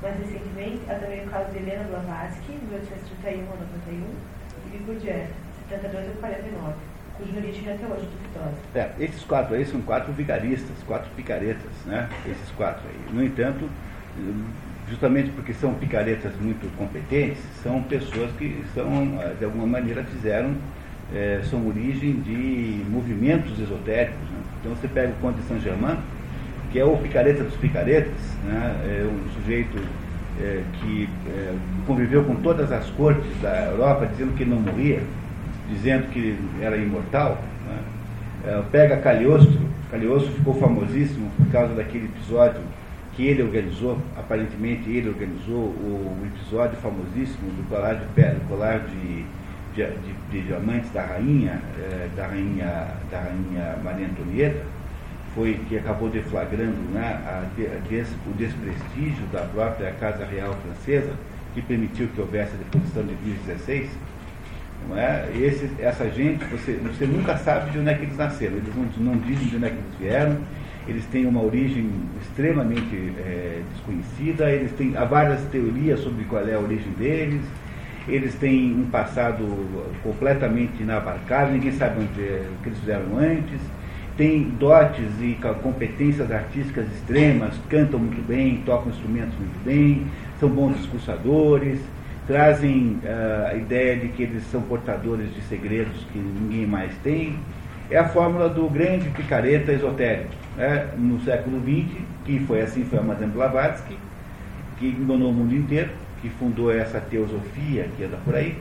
Mais 0.02 0.16
recentemente, 0.20 0.82
há 0.90 0.96
também 0.96 1.26
o 1.26 1.30
caso 1.30 1.52
de 1.52 1.58
Helena 1.58 1.84
Blavatsky, 1.90 2.52
1831 2.70 3.44
a 3.44 3.56
91, 3.56 4.06
e 4.66 4.70
de 4.70 4.78
Gurdjieff, 4.84 5.34
72 5.70 6.10
a 6.10 6.20
49 6.20 6.74
cuja 7.18 7.38
origem 7.38 7.74
até 7.74 7.86
hoje 7.86 8.06
duvidosa. 8.06 8.58
É, 8.76 8.92
esses 9.04 9.24
quatro 9.24 9.56
aí 9.56 9.66
são 9.66 9.82
quatro 9.82 10.14
vigaristas, 10.14 10.76
quatro 10.86 11.10
picaretas, 11.16 11.72
né? 11.86 12.08
Esses 12.30 12.50
quatro 12.52 12.84
aí. 12.88 13.16
No 13.16 13.24
entanto, 13.24 13.68
justamente 14.90 15.32
porque 15.32 15.54
são 15.54 15.74
picaretas 15.74 16.32
muito 16.40 16.70
competentes, 16.78 17.40
são 17.64 17.82
pessoas 17.84 18.32
que 18.38 18.64
são, 18.74 19.20
de 19.38 19.46
alguma 19.46 19.68
maneira, 19.68 20.04
fizeram, 20.04 20.56
é, 21.14 21.42
são 21.50 21.68
origem 21.68 22.20
de 22.22 22.86
movimentos 22.90 23.60
esotéricos. 23.60 24.30
Né? 24.30 24.40
Então 24.60 24.76
você 24.76 24.88
pega 24.88 25.10
o 25.10 25.16
Conde 25.16 25.42
de 25.42 25.48
Saint-Germain, 25.48 25.98
que 26.78 26.82
é 26.82 26.86
o 26.86 26.96
picareta 26.96 27.44
dos 27.44 27.56
picaretas, 27.56 28.14
né? 28.46 28.76
é 28.86 29.04
um 29.04 29.42
sujeito 29.42 29.76
é, 30.40 30.62
que 30.74 31.10
é, 31.28 31.56
conviveu 31.88 32.24
com 32.24 32.36
todas 32.36 32.72
as 32.72 32.88
cortes 32.92 33.26
da 33.42 33.72
Europa, 33.72 34.06
dizendo 34.06 34.38
que 34.38 34.46
não 34.46 34.58
morria, 34.60 35.02
dizendo 35.68 36.08
que 36.12 36.38
era 36.62 36.78
imortal, 36.78 37.42
né? 37.66 37.80
é, 38.46 38.62
pega 38.72 38.98
Caliosto, 38.98 39.60
Caliosto 39.90 40.30
ficou 40.34 40.54
famosíssimo 40.54 41.32
por 41.36 41.48
causa 41.48 41.74
daquele 41.74 42.06
episódio 42.06 42.62
que 43.16 43.26
ele 43.26 43.42
organizou, 43.42 43.98
aparentemente 44.16 44.88
ele 44.88 45.10
organizou 45.10 45.56
o, 45.56 46.16
o 46.22 46.28
episódio 46.28 46.78
famosíssimo 46.78 47.50
do 47.58 47.68
colar 47.68 47.96
de, 47.96 48.06
do 48.06 48.48
colar 48.48 48.82
de, 48.82 49.26
de, 49.74 49.84
de, 49.84 50.14
de 50.30 50.48
diamantes 50.48 50.92
da 50.92 51.04
rainha, 51.04 51.60
é, 51.80 52.08
da 52.16 52.28
rainha, 52.28 52.88
da 53.10 53.20
rainha 53.20 53.78
Maria 53.84 54.06
Antonieta, 54.06 54.77
foi 55.38 55.54
que 55.70 55.78
acabou 55.78 56.10
deflagrando 56.10 56.76
né, 56.92 57.22
a, 57.24 57.46
des, 57.88 58.08
o 58.26 58.34
desprestígio 58.34 59.24
da 59.32 59.42
própria 59.42 59.92
Casa 60.00 60.26
Real 60.26 60.58
Francesa, 60.66 61.14
que 61.54 61.62
permitiu 61.62 62.08
que 62.08 62.20
houvesse 62.20 62.54
a 62.56 62.58
deposição 62.58 63.04
de 63.04 63.14
Luís 63.24 63.38
XVI 63.46 63.88
não 64.90 64.98
é? 64.98 65.28
Esse, 65.36 65.70
essa 65.80 66.10
gente, 66.10 66.44
você, 66.46 66.74
você 66.74 67.06
nunca 67.06 67.38
sabe 67.38 67.72
de 67.72 67.80
onde 67.80 67.90
é 67.90 67.94
que 67.94 68.04
eles 68.04 68.18
nasceram, 68.18 68.58
eles 68.58 68.74
não, 68.76 69.14
não 69.14 69.18
dizem 69.20 69.48
de 69.48 69.56
onde 69.56 69.66
é 69.66 69.70
que 69.70 69.76
eles 69.76 70.00
vieram, 70.00 70.38
eles 70.88 71.06
têm 71.06 71.26
uma 71.26 71.42
origem 71.42 71.90
extremamente 72.22 72.96
é, 73.20 73.62
desconhecida, 73.74 74.50
eles 74.50 74.72
têm 74.74 74.96
há 74.96 75.04
várias 75.04 75.42
teorias 75.52 76.00
sobre 76.00 76.24
qual 76.26 76.48
é 76.48 76.54
a 76.54 76.60
origem 76.60 76.92
deles, 76.94 77.42
eles 78.08 78.34
têm 78.36 78.74
um 78.74 78.90
passado 78.90 79.46
completamente 80.02 80.82
inabarcável, 80.82 81.54
ninguém 81.54 81.74
sabe 81.74 82.02
onde 82.02 82.22
é, 82.22 82.48
o 82.50 82.64
que 82.64 82.70
eles 82.70 82.80
fizeram 82.80 83.18
antes, 83.18 83.60
têm 84.18 84.50
dotes 84.60 85.08
e 85.22 85.38
competências 85.62 86.32
artísticas 86.32 86.88
extremas, 86.92 87.54
cantam 87.70 88.00
muito 88.00 88.26
bem, 88.28 88.64
tocam 88.66 88.90
instrumentos 88.90 89.38
muito 89.38 89.64
bem, 89.64 90.08
são 90.40 90.50
bons 90.50 90.76
discursadores, 90.76 91.80
trazem 92.26 93.00
uh, 93.04 93.48
a 93.52 93.56
ideia 93.56 93.96
de 93.96 94.10
que 94.10 94.24
eles 94.24 94.44
são 94.52 94.62
portadores 94.62 95.34
de 95.34 95.42
segredos 95.44 96.06
que 96.12 96.18
ninguém 96.18 96.66
mais 96.66 96.92
tem. 97.04 97.38
É 97.90 97.98
a 97.98 98.10
fórmula 98.10 98.50
do 98.50 98.68
grande 98.70 99.10
picareta 99.12 99.72
esotérico. 99.72 100.34
Né? 100.58 100.88
No 100.98 101.22
século 101.22 101.62
XX, 101.62 102.02
que 102.26 102.40
foi 102.40 102.62
assim, 102.62 102.84
foi 102.84 103.00
a 103.00 103.02
Madame 103.02 103.32
Blavatsky, 103.32 103.98
que 104.78 104.88
enganou 104.88 105.30
o 105.30 105.34
mundo 105.34 105.56
inteiro, 105.56 105.92
que 106.22 106.30
fundou 106.30 106.74
essa 106.74 107.00
teosofia 107.00 107.88
que 107.96 108.04
anda 108.04 108.18
por 108.26 108.36
aí. 108.36 108.58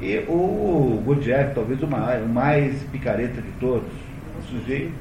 E 0.00 0.24
o 0.28 1.00
Gurdjieff, 1.04 1.54
talvez 1.54 1.80
o 1.82 1.86
mais, 1.86 2.24
o 2.24 2.28
mais 2.28 2.82
picareta 2.90 3.40
de 3.40 3.50
todos, 3.60 3.88
sujeito. 4.42 4.92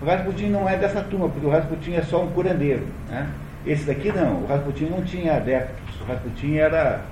O 0.00 0.04
Rasputin 0.04 0.48
não 0.48 0.68
é 0.68 0.76
dessa 0.76 1.00
turma, 1.02 1.28
porque 1.28 1.46
o 1.46 1.50
Rasputin 1.50 1.92
é 1.94 2.02
só 2.02 2.22
um 2.22 2.28
curandeiro. 2.28 2.86
Né? 3.08 3.28
Esse 3.66 3.84
daqui 3.84 4.12
não, 4.12 4.42
o 4.42 4.46
Rasputin 4.46 4.86
não 4.86 5.02
tinha 5.02 5.36
adeptos, 5.36 6.00
o 6.00 6.04
Rasputin 6.04 6.56
era 6.56 7.02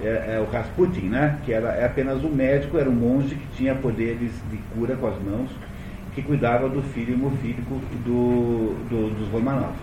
é, 0.00 0.06
é, 0.06 0.46
o 0.46 0.50
Rasputin, 0.52 1.08
né? 1.08 1.38
que 1.44 1.52
era 1.52 1.68
é 1.70 1.86
apenas 1.86 2.22
um 2.22 2.28
médico, 2.28 2.78
era 2.78 2.88
um 2.88 2.94
monge 2.94 3.34
que 3.34 3.46
tinha 3.56 3.74
poderes 3.74 4.32
de 4.50 4.56
cura 4.74 4.96
com 4.96 5.06
as 5.06 5.20
mãos, 5.22 5.50
que 6.14 6.22
cuidava 6.22 6.68
do 6.68 6.82
filho 6.82 7.14
hemofílico 7.14 7.80
do, 8.04 8.74
do, 8.88 9.18
dos 9.18 9.28
Romanov. 9.30 9.74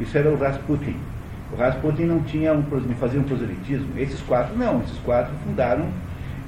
Isso 0.00 0.16
era 0.16 0.30
o 0.30 0.38
Rasputin. 0.38 0.96
O 1.52 1.56
Rasputin 1.56 2.04
não 2.04 2.20
tinha 2.22 2.52
um, 2.52 2.62
fazia 2.98 3.20
um 3.20 3.24
proselitismo. 3.24 3.88
Esses 3.96 4.20
quatro 4.22 4.56
não, 4.56 4.80
esses 4.82 4.98
quatro 4.98 5.32
fundaram, 5.44 5.86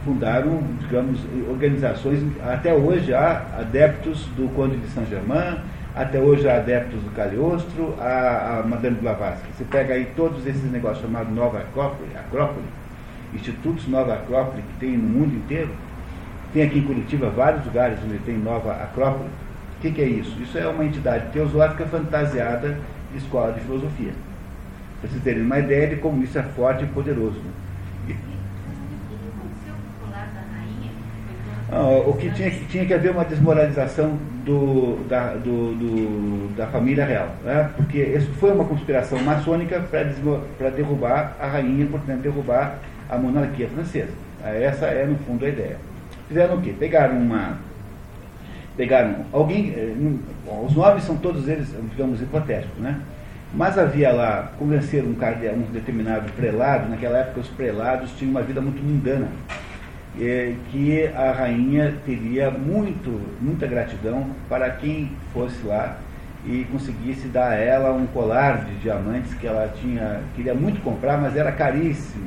fundaram, 0.06 0.62
digamos, 0.80 1.20
organizações. 1.50 2.22
Até 2.46 2.72
hoje 2.72 3.12
há 3.12 3.44
adeptos 3.58 4.24
do 4.36 4.48
Conde 4.54 4.76
de 4.76 4.86
Saint-Germain, 4.86 5.58
até 5.94 6.20
hoje 6.20 6.48
há 6.48 6.56
adeptos 6.56 7.02
do 7.02 7.10
Cagliostro, 7.10 7.94
a, 7.98 8.60
a 8.60 8.66
Madame 8.66 8.96
Blavatsky. 8.96 9.48
Você 9.52 9.64
pega 9.64 9.94
aí 9.94 10.06
todos 10.16 10.46
esses 10.46 10.70
negócios 10.70 11.02
chamados 11.02 11.34
Nova 11.34 11.58
Acrópole, 11.58 12.08
Acrópole, 12.14 12.66
institutos 13.34 13.88
Nova 13.88 14.14
Acrópole 14.14 14.62
que 14.62 14.78
tem 14.78 14.96
no 14.96 15.08
mundo 15.08 15.34
inteiro. 15.34 15.70
Tem 16.52 16.62
aqui 16.62 16.78
em 16.78 16.82
Curitiba 16.82 17.28
vários 17.28 17.64
lugares 17.66 17.98
onde 18.04 18.18
tem 18.18 18.38
Nova 18.38 18.72
Acrópole. 18.72 19.28
O 19.78 19.80
que, 19.80 19.90
que 19.90 20.00
é 20.00 20.06
isso? 20.06 20.40
Isso 20.40 20.56
é 20.56 20.66
uma 20.68 20.84
entidade 20.84 21.32
teosófica 21.32 21.84
fantasiada 21.86 22.78
de 23.12 23.18
escola 23.18 23.52
de 23.52 23.60
filosofia. 23.60 24.12
Para 25.00 25.10
vocês 25.10 25.22
terem 25.22 25.42
uma 25.42 25.58
ideia 25.58 25.88
de 25.88 25.96
como 25.96 26.22
isso 26.22 26.38
é 26.38 26.42
forte 26.42 26.84
e 26.84 26.86
poderoso. 26.86 27.38
Né? 27.38 27.50
O 32.06 32.12
que 32.12 32.30
tinha, 32.30 32.50
tinha 32.70 32.86
que 32.86 32.94
haver 32.94 33.10
uma 33.10 33.24
desmoralização 33.24 34.16
do, 34.44 35.04
da, 35.08 35.34
do, 35.34 35.74
do, 35.74 36.56
da 36.56 36.66
família 36.68 37.04
real, 37.04 37.28
né? 37.44 37.70
porque 37.76 37.98
isso 37.98 38.30
foi 38.34 38.52
uma 38.52 38.64
conspiração 38.64 39.18
maçônica 39.20 39.80
para 39.90 40.70
derrubar 40.70 41.36
a 41.40 41.46
rainha, 41.46 41.86
portanto, 41.86 42.20
derrubar 42.20 42.78
a 43.10 43.18
monarquia 43.18 43.68
francesa. 43.68 44.12
Essa 44.44 44.86
é, 44.86 45.04
no 45.04 45.16
fundo, 45.18 45.44
a 45.44 45.48
ideia. 45.48 45.76
Fizeram 46.28 46.56
o 46.56 46.62
quê? 46.62 46.72
Pegaram 46.78 47.18
uma. 47.18 47.58
Pegaram 48.76 49.24
alguém. 49.32 49.72
Eh, 49.76 49.94
os 50.64 50.74
nomes 50.74 51.02
são 51.02 51.16
todos 51.16 51.48
eles, 51.48 51.68
digamos, 51.90 52.22
hipotéticos, 52.22 52.78
né? 52.78 53.00
Mas 53.52 53.76
havia 53.76 54.12
lá, 54.12 54.52
convencer 54.58 55.02
um, 55.02 55.10
um 55.10 55.72
determinado 55.72 56.30
prelado, 56.32 56.88
naquela 56.88 57.18
época 57.18 57.40
os 57.40 57.48
prelados 57.48 58.12
tinham 58.16 58.30
uma 58.30 58.42
vida 58.42 58.60
muito 58.60 58.80
mundana 58.82 59.28
é, 60.20 60.54
que 60.70 61.06
a 61.14 61.32
rainha 61.32 61.94
teria 62.04 62.50
muito, 62.50 63.20
muita 63.40 63.66
gratidão 63.66 64.26
para 64.48 64.70
quem 64.70 65.10
fosse 65.32 65.66
lá 65.66 65.98
e 66.46 66.64
conseguisse 66.70 67.28
dar 67.28 67.50
a 67.50 67.54
ela 67.54 67.92
um 67.92 68.06
colar 68.06 68.64
de 68.64 68.76
diamantes 68.76 69.34
que 69.34 69.46
ela 69.46 69.68
tinha 69.80 70.20
queria 70.34 70.54
muito 70.54 70.80
comprar, 70.80 71.18
mas 71.18 71.36
era 71.36 71.50
caríssimo. 71.52 72.24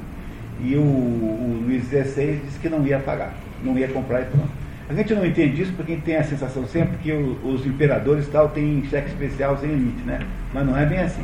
E 0.62 0.76
o, 0.76 0.82
o 0.82 1.64
Luiz 1.66 1.86
XVI 1.86 2.42
disse 2.46 2.60
que 2.60 2.68
não 2.68 2.86
ia 2.86 3.00
pagar, 3.00 3.34
não 3.64 3.78
ia 3.78 3.88
comprar 3.88 4.22
e 4.22 4.26
pronto. 4.26 4.50
A 4.90 4.94
gente 4.94 5.14
não 5.14 5.26
entende 5.26 5.62
isso 5.62 5.72
porque 5.74 5.96
tem 5.98 6.18
a 6.18 6.24
sensação 6.24 6.68
sempre 6.68 6.98
que 6.98 7.12
o, 7.12 7.40
os 7.46 7.66
imperadores 7.66 8.28
tal 8.28 8.50
têm 8.50 8.84
cheque 8.90 9.08
especial 9.08 9.58
sem 9.58 9.70
limite, 9.70 10.04
né? 10.04 10.20
Mas 10.54 10.66
não 10.66 10.78
é 10.78 10.86
bem 10.86 11.00
assim. 11.00 11.24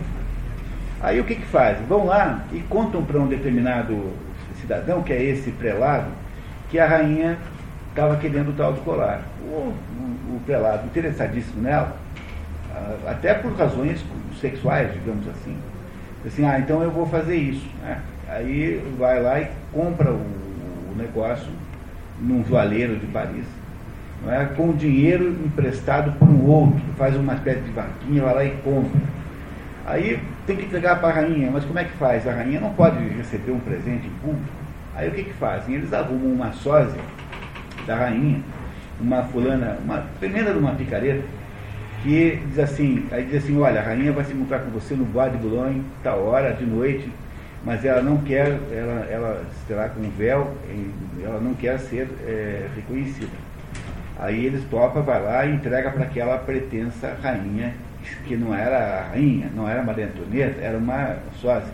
Aí 1.01 1.19
o 1.19 1.25
que 1.25 1.35
que 1.35 1.45
fazem? 1.45 1.85
Vão 1.87 2.05
lá 2.05 2.45
e 2.53 2.59
contam 2.61 3.03
para 3.03 3.19
um 3.19 3.27
determinado 3.27 4.13
cidadão, 4.61 5.03
que 5.03 5.11
é 5.11 5.21
esse 5.21 5.51
prelado, 5.51 6.07
que 6.69 6.79
a 6.79 6.87
rainha 6.87 7.37
estava 7.89 8.17
querendo 8.17 8.49
o 8.49 8.53
tal 8.53 8.73
do 8.73 8.81
colar. 8.81 9.21
O, 9.41 9.51
o, 9.51 10.35
o 10.35 10.41
prelado, 10.45 10.85
interessadíssimo 10.85 11.61
nela, 11.61 11.95
ah, 12.73 13.11
até 13.11 13.33
por 13.33 13.53
razões 13.53 14.03
sexuais, 14.39 14.91
digamos 14.93 15.27
assim, 15.29 15.57
assim, 16.25 16.45
ah, 16.45 16.59
então 16.59 16.81
eu 16.83 16.91
vou 16.91 17.05
fazer 17.05 17.35
isso. 17.35 17.67
Né? 17.81 17.99
Aí 18.27 18.83
vai 18.97 19.21
lá 19.21 19.39
e 19.39 19.47
compra 19.71 20.11
o, 20.11 20.15
o 20.91 20.95
negócio 20.97 21.47
num 22.19 22.43
joalheiro 22.45 22.97
de 22.97 23.05
Paris, 23.07 23.45
não 24.23 24.33
é? 24.33 24.45
com 24.45 24.73
dinheiro 24.73 25.29
emprestado 25.45 26.11
por 26.17 26.27
um 26.27 26.45
outro, 26.45 26.81
faz 26.97 27.15
uma 27.15 27.33
espécie 27.33 27.61
de 27.61 27.71
vaquinha, 27.71 28.23
vai 28.23 28.33
lá 28.33 28.45
e 28.45 28.51
compra. 28.63 29.01
Aí 29.85 30.19
tem 30.47 30.57
que 30.57 30.65
entregar 30.65 30.99
para 30.99 31.09
a 31.09 31.11
rainha, 31.11 31.51
mas 31.51 31.63
como 31.63 31.77
é 31.77 31.83
que 31.83 31.91
faz? 31.91 32.27
A 32.27 32.31
rainha 32.31 32.59
não 32.59 32.73
pode 32.73 32.97
receber 33.09 33.51
um 33.51 33.59
presente 33.59 34.07
em 34.07 34.11
público. 34.21 34.64
Aí 34.95 35.09
o 35.09 35.11
que 35.11 35.23
que 35.25 35.33
fazem? 35.33 35.75
Eles 35.75 35.91
arrumam 35.93 36.31
uma 36.31 36.53
sósia 36.53 36.99
da 37.85 37.95
rainha, 37.95 38.41
uma 38.99 39.23
fulana, 39.23 39.77
uma 39.83 40.05
tremenda 40.19 40.53
de 40.53 40.59
uma 40.59 40.71
picareta, 40.71 41.23
que 42.01 42.39
diz 42.47 42.59
assim, 42.59 43.05
aí 43.11 43.25
diz 43.25 43.43
assim, 43.43 43.59
olha, 43.59 43.81
a 43.81 43.83
rainha 43.83 44.11
vai 44.11 44.23
se 44.23 44.33
encontrar 44.33 44.59
com 44.59 44.69
você 44.69 44.95
no 44.95 45.03
Bois 45.05 45.31
de 45.31 45.37
Boulogne, 45.37 45.83
tal 46.03 46.23
hora, 46.23 46.53
de 46.53 46.65
noite, 46.65 47.11
mas 47.65 47.83
ela 47.83 48.01
não 48.01 48.17
quer, 48.17 48.59
ela, 48.71 49.07
ela 49.09 49.43
estará 49.59 49.89
com 49.89 49.99
um 49.99 50.09
véu, 50.11 50.55
ela 51.23 51.39
não 51.39 51.53
quer 51.55 51.79
ser 51.79 52.07
é, 52.25 52.67
reconhecida. 52.75 53.31
Aí 54.17 54.45
eles 54.45 54.63
topam, 54.69 55.01
vai 55.01 55.21
lá 55.21 55.45
e 55.45 55.55
entrega 55.55 55.89
para 55.91 56.03
aquela 56.03 56.37
pretensa 56.37 57.17
rainha, 57.21 57.73
que 58.25 58.37
não 58.37 58.53
era 58.53 58.77
a 58.77 59.09
rainha, 59.09 59.49
não 59.53 59.67
era 59.67 59.83
Maria 59.83 60.05
Antonieta, 60.05 60.61
era 60.61 60.77
uma 60.77 61.17
sósia. 61.41 61.73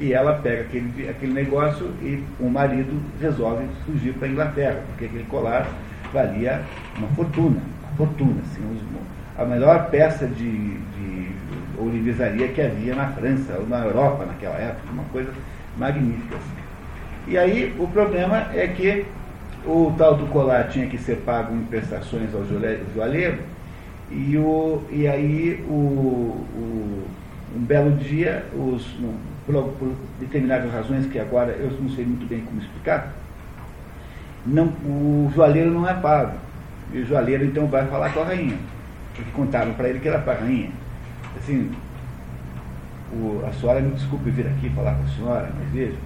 E 0.00 0.14
ela 0.14 0.32
pega 0.34 0.62
aquele, 0.62 1.08
aquele 1.08 1.32
negócio 1.32 1.86
e 2.00 2.24
o 2.40 2.48
marido 2.48 2.98
resolve 3.20 3.66
fugir 3.84 4.14
para 4.14 4.26
a 4.26 4.30
Inglaterra, 4.30 4.82
porque 4.88 5.04
aquele 5.04 5.24
colar 5.24 5.68
valia 6.10 6.62
uma 6.96 7.08
fortuna, 7.08 7.60
uma 7.82 7.96
fortuna, 7.96 8.40
assim, 8.40 8.62
a 9.36 9.44
melhor 9.44 9.90
peça 9.90 10.26
de, 10.26 10.50
de 10.78 11.28
ourivesaria 11.78 12.48
que 12.48 12.60
havia 12.60 12.94
na 12.94 13.08
França, 13.08 13.56
ou 13.58 13.66
na 13.66 13.84
Europa 13.84 14.24
naquela 14.24 14.56
época, 14.56 14.92
uma 14.92 15.04
coisa 15.04 15.32
magnífica. 15.76 16.36
Assim. 16.36 16.70
E 17.28 17.38
aí 17.38 17.74
o 17.78 17.86
problema 17.86 18.48
é 18.54 18.66
que 18.66 19.06
o 19.66 19.94
tal 19.96 20.14
do 20.14 20.26
colar 20.26 20.68
tinha 20.68 20.86
que 20.86 20.98
ser 20.98 21.16
pago 21.18 21.54
em 21.54 21.62
prestações 21.64 22.34
ao 22.34 22.44
joalheiro, 22.94 23.38
e, 24.10 24.36
o, 24.36 24.82
e 24.90 25.06
aí 25.06 25.64
o, 25.68 25.72
o, 25.72 27.06
um 27.56 27.60
belo 27.60 27.92
dia, 27.96 28.44
os, 28.54 28.86
por, 29.52 29.72
por, 29.72 29.92
determinadas 30.18 30.72
razões 30.72 31.06
que 31.06 31.18
agora 31.18 31.52
eu 31.52 31.70
não 31.80 31.88
sei 31.90 32.04
muito 32.04 32.26
bem 32.28 32.40
como 32.40 32.60
explicar, 32.60 33.12
não, 34.46 34.66
o 34.84 35.30
joalheiro 35.34 35.70
não 35.70 35.88
é 35.88 35.94
pago. 35.94 36.32
E 36.92 36.98
o 36.98 37.06
joalheiro 37.06 37.44
então 37.44 37.66
vai 37.66 37.86
falar 37.86 38.12
com 38.12 38.20
a 38.20 38.24
rainha. 38.24 38.56
Porque 39.14 39.30
contaram 39.32 39.72
para 39.74 39.88
ele 39.88 40.00
que 40.00 40.08
era 40.08 40.18
para 40.18 40.34
a 40.34 40.40
rainha. 40.40 40.70
Assim, 41.38 41.70
o, 43.12 43.44
a 43.46 43.52
senhora 43.52 43.80
me 43.80 43.90
desculpe 43.90 44.30
vir 44.30 44.46
aqui 44.46 44.70
falar 44.70 44.94
com 44.94 45.04
a 45.04 45.08
senhora, 45.08 45.50
mas 45.58 45.68
veja, 45.70 45.96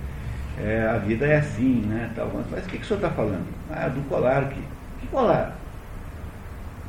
é, 0.58 0.88
a 0.88 0.98
vida 0.98 1.26
é 1.26 1.38
assim, 1.38 1.84
né? 1.86 2.10
Tal, 2.14 2.30
mas 2.50 2.64
o 2.64 2.68
que, 2.68 2.78
que 2.78 2.84
o 2.84 2.86
senhor 2.86 2.98
está 2.98 3.10
falando? 3.10 3.46
Ah, 3.70 3.88
do 3.88 4.00
colar 4.08 4.42
aqui. 4.42 4.62
Que 5.00 5.06
colar? 5.08 5.56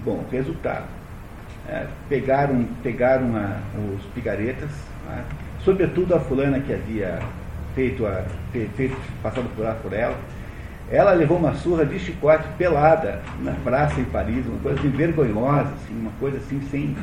Bom, 0.03 0.23
resultado. 0.31 0.85
É, 1.67 1.87
pegaram 2.07 2.63
pegaram 2.83 3.35
a, 3.35 3.57
os 3.95 4.05
picaretas, 4.13 4.69
né? 5.07 5.23
Sobretudo 5.65 6.13
a 6.13 6.19
fulana 6.19 6.59
que 6.59 6.71
havia 6.71 7.19
feito, 7.73 8.05
a, 8.05 8.23
feito 8.51 8.95
passado 9.21 9.49
por 9.55 9.65
por 9.81 9.93
ela. 9.93 10.15
Ela 10.91 11.13
levou 11.13 11.37
uma 11.37 11.55
surra 11.55 11.83
de 11.83 11.97
chicote 11.97 12.47
pelada 12.59 13.19
na 13.41 13.53
praça 13.53 13.99
em 13.99 14.05
Paris, 14.05 14.45
uma 14.45 14.59
coisa 14.59 14.79
assim, 14.79 14.89
vergonhosa, 14.89 15.71
assim, 15.73 15.99
uma 15.99 16.11
coisa 16.19 16.37
assim 16.37 16.61
sem. 16.69 16.95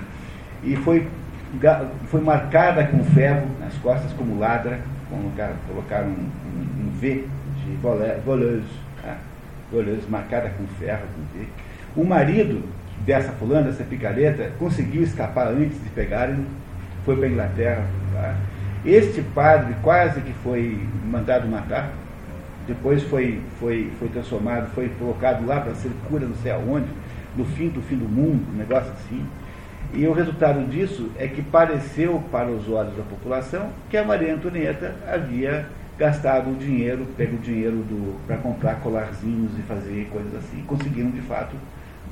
E 0.62 0.76
foi, 0.76 1.08
foi 2.04 2.20
marcada 2.20 2.84
com 2.86 3.02
ferro 3.06 3.48
nas 3.58 3.74
costas 3.78 4.12
como 4.12 4.38
ladra, 4.38 4.78
colocaram, 5.10 5.54
colocaram 5.66 6.06
um, 6.06 6.30
um, 6.46 6.86
um 6.86 6.90
V 7.00 7.24
de 7.64 7.76
voleuse, 8.24 8.62
tá? 9.02 9.16
voleuse 9.72 10.08
marcada 10.08 10.48
com 10.50 10.64
ferro, 10.78 11.02
com 11.16 11.38
V. 11.38 11.46
O 11.96 12.04
marido 12.04 12.62
dessa 13.04 13.32
fulana, 13.32 13.66
dessa 13.66 13.82
picareta, 13.82 14.52
conseguiu 14.60 15.02
escapar 15.02 15.48
antes 15.48 15.82
de 15.82 15.90
pegarem, 15.90 16.46
foi 17.04 17.16
para 17.16 17.26
a 17.26 17.28
Inglaterra. 17.28 17.84
Tá? 18.14 18.36
Este 18.84 19.22
padre 19.22 19.76
quase 19.82 20.20
que 20.20 20.32
foi 20.32 20.78
mandado 21.04 21.46
matar, 21.46 21.92
depois 22.66 23.02
foi, 23.04 23.40
foi, 23.60 23.92
foi 23.98 24.08
transformado, 24.08 24.70
foi 24.74 24.88
colocado 24.98 25.46
lá 25.46 25.60
para 25.60 25.74
ser 25.74 25.90
cura 26.08 26.26
não 26.26 26.34
sei 26.36 26.52
aonde, 26.52 26.88
no 27.36 27.44
fim 27.44 27.68
do 27.68 27.80
fim 27.80 27.96
do 27.96 28.08
mundo, 28.08 28.44
um 28.52 28.56
negócio 28.56 28.90
assim. 28.92 29.24
E 29.94 30.06
o 30.06 30.12
resultado 30.12 30.64
disso 30.68 31.10
é 31.18 31.28
que 31.28 31.42
pareceu 31.42 32.22
para 32.30 32.48
os 32.48 32.68
olhos 32.68 32.96
da 32.96 33.02
população 33.02 33.70
que 33.90 33.96
a 33.96 34.04
Maria 34.04 34.34
Antonieta 34.34 34.94
havia 35.06 35.66
gastado 35.98 36.50
o 36.50 36.54
dinheiro, 36.54 37.06
pego 37.16 37.36
o 37.36 37.40
dinheiro 37.40 37.84
para 38.26 38.36
comprar 38.38 38.76
colarzinhos 38.76 39.52
e 39.58 39.62
fazer 39.62 40.08
coisas 40.10 40.34
assim. 40.34 40.62
Conseguiram, 40.66 41.10
de 41.10 41.20
fato, 41.20 41.54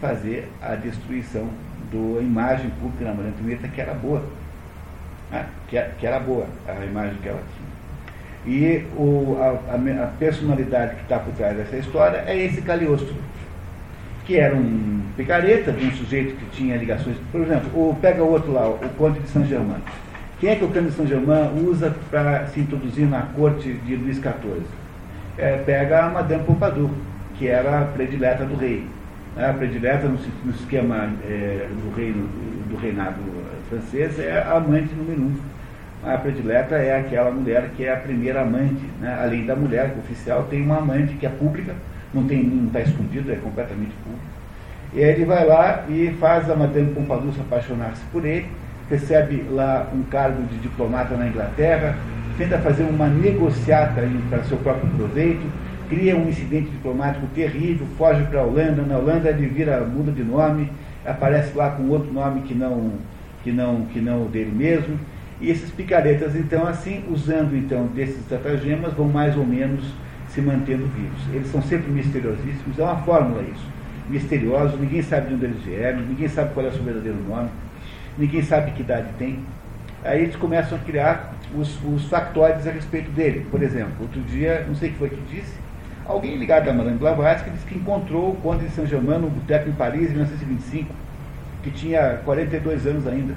fazer 0.01 0.49
a 0.63 0.75
destruição 0.75 1.49
da 1.91 2.23
imagem 2.23 2.71
pública 2.81 3.07
da 3.07 3.15
Maria 3.15 3.31
Antonieta, 3.31 3.67
que 3.67 3.81
era 3.81 3.95
boa. 3.95 4.23
Né? 5.31 5.47
Que, 5.69 5.81
que 5.99 6.07
era 6.07 6.19
boa 6.19 6.47
a 6.67 6.85
imagem 6.85 7.17
que 7.23 7.29
ela 7.29 7.43
tinha. 7.57 7.71
E 8.47 8.87
o, 8.97 9.37
a, 9.39 9.75
a, 9.75 10.07
personalidade 10.19 10.97
que 10.97 11.03
está 11.03 11.19
por 11.19 11.33
trás 11.35 11.57
dessa 11.57 11.77
história 11.77 12.25
é 12.27 12.37
esse 12.37 12.63
Caliostro 12.63 13.15
que 14.31 14.37
era 14.37 14.55
um 14.55 15.03
picareta 15.17 15.73
de 15.73 15.87
um 15.87 15.91
sujeito 15.91 16.37
que 16.37 16.57
tinha 16.57 16.77
ligações. 16.77 17.17
Por 17.33 17.41
exemplo, 17.41 17.69
o, 17.75 17.97
pega 18.01 18.23
outro 18.23 18.53
lá, 18.53 18.69
o 18.69 18.79
Conde 18.97 19.19
de 19.19 19.29
Saint-Germain. 19.29 19.81
Quem 20.39 20.51
é 20.51 20.55
que 20.55 20.65
o 20.65 20.69
Conde 20.69 20.87
de 20.87 20.93
Saint-Germain 20.93 21.51
usa 21.67 21.93
para 22.13 22.47
se 22.47 22.61
introduzir 22.61 23.09
na 23.09 23.23
corte 23.23 23.73
de 23.73 23.97
Luís 23.97 24.19
XIV? 24.19 24.63
É, 25.37 25.57
pega 25.67 26.05
a 26.05 26.11
Madame 26.11 26.45
Pompadour, 26.45 26.91
que 27.37 27.49
era 27.49 27.81
a 27.81 27.85
predileta 27.87 28.45
do 28.45 28.55
rei. 28.55 28.87
A 29.37 29.53
predileta 29.53 30.07
no, 30.07 30.19
no 30.45 30.53
esquema 30.53 31.11
é, 31.25 31.67
do, 31.69 31.97
reino, 31.97 32.29
do 32.69 32.77
reinado 32.77 33.17
francês 33.71 34.19
é 34.19 34.43
a 34.43 34.57
amante 34.57 34.93
número 34.95 35.23
um. 35.23 35.35
A 36.03 36.19
predileta 36.19 36.77
é 36.77 36.99
aquela 36.99 37.31
mulher 37.31 37.71
que 37.77 37.85
é 37.85 37.93
a 37.93 37.97
primeira 37.97 38.43
amante, 38.43 38.83
né? 39.01 39.19
além 39.23 39.47
da 39.47 39.55
mulher 39.55 39.91
que 39.91 40.01
oficial 40.01 40.45
tem 40.51 40.63
uma 40.63 40.79
amante 40.79 41.15
que 41.15 41.27
é 41.27 41.29
pública, 41.29 41.75
não 42.13 42.27
está 42.67 42.81
escondido, 42.81 43.31
é 43.31 43.37
completamente 43.37 43.93
público. 44.03 44.25
E 44.93 45.05
aí 45.05 45.11
ele 45.11 45.25
vai 45.25 45.47
lá 45.47 45.85
e 45.89 46.17
faz 46.19 46.51
a 46.51 46.57
Madame 46.57 46.93
Pompadour 46.93 47.33
se 47.33 47.41
apaixonar-se 47.41 48.03
por 48.11 48.25
ele, 48.25 48.49
recebe 48.89 49.45
lá 49.51 49.89
um 49.95 50.03
cargo 50.03 50.43
de 50.45 50.59
diplomata 50.59 51.15
na 51.17 51.29
Inglaterra, 51.29 51.97
tenta 52.37 52.59
fazer 52.59 52.83
uma 52.85 53.07
negociata 53.07 54.03
para 54.29 54.43
seu 54.45 54.57
próprio 54.57 54.91
proveito, 54.97 55.47
cria 55.89 56.17
um 56.17 56.29
incidente 56.29 56.71
diplomático 56.71 57.27
terrível, 57.35 57.87
foge 57.99 58.23
para 58.25 58.41
a 58.41 58.43
Holanda, 58.43 58.83
na 58.83 58.97
Holanda 58.97 59.29
ele 59.29 59.47
vira, 59.47 59.81
muda 59.83 60.11
de 60.11 60.25
nome, 60.25 60.73
aparece 61.05 61.57
lá 61.57 61.71
com 61.71 61.89
outro 61.89 62.13
nome 62.13 62.43
que 62.43 62.55
não, 62.55 62.93
que 63.43 63.53
não, 63.53 63.87
que 63.87 64.01
não 64.01 64.25
o 64.25 64.29
dele 64.29 64.53
mesmo. 64.55 64.99
E 65.41 65.51
esses 65.51 65.71
picaretas, 65.71 66.37
então, 66.37 66.67
assim, 66.67 67.05
usando 67.11 67.57
então 67.57 67.87
desses 67.87 68.19
estratagemas, 68.19 68.93
vão 68.93 69.09
mais 69.09 69.37
ou 69.37 69.47
menos 69.47 69.85
se 70.29 70.41
mantendo 70.41 70.87
vivos. 70.87 71.35
Eles 71.35 71.49
são 71.49 71.63
sempre 71.63 71.91
misteriosíssimos, 71.91 72.79
é 72.79 72.83
uma 72.83 72.99
fórmula 72.99 73.43
isso. 73.43 73.67
Misteriosos, 74.09 74.79
ninguém 74.79 75.03
sabe 75.03 75.29
de 75.29 75.35
onde 75.35 75.45
eles 75.47 75.63
vieram, 75.63 76.01
ninguém 76.01 76.29
sabe 76.29 76.53
qual 76.53 76.67
é 76.67 76.69
o 76.69 76.73
seu 76.73 76.83
verdadeiro 76.83 77.19
nome, 77.29 77.49
ninguém 78.19 78.43
sabe 78.43 78.73
que 78.73 78.83
idade 78.83 79.09
tem. 79.19 79.39
Aí 80.05 80.23
eles 80.23 80.37
começam 80.37 80.79
a 80.79 80.81
criar 80.81 81.35
os, 81.55 81.79
os 81.85 82.05
factóides 82.07 82.67
a 82.67 82.71
respeito 82.71 83.11
dele. 83.11 83.47
Por 83.51 83.63
exemplo, 83.63 83.93
outro 84.01 84.21
dia, 84.23 84.65
não 84.67 84.75
sei 84.75 84.91
que 84.91 84.97
foi 84.97 85.11
que 85.11 85.21
disse, 85.31 85.55
alguém 86.07 86.37
ligado 86.37 86.69
a 86.69 86.73
Madame 86.73 86.99
Blavatsky 86.99 87.51
disse 87.51 87.67
que 87.67 87.77
encontrou 87.77 88.31
o 88.33 88.37
Conde 88.37 88.67
de 88.67 88.73
Saint-Germain 88.73 89.19
no 89.19 89.31
boteco 89.31 89.69
em 89.69 89.73
Paris 89.73 90.11
em 90.11 90.15
1925, 90.15 90.93
que 91.63 91.71
tinha 91.71 92.21
42 92.25 92.87
anos 92.87 93.07
ainda. 93.07 93.35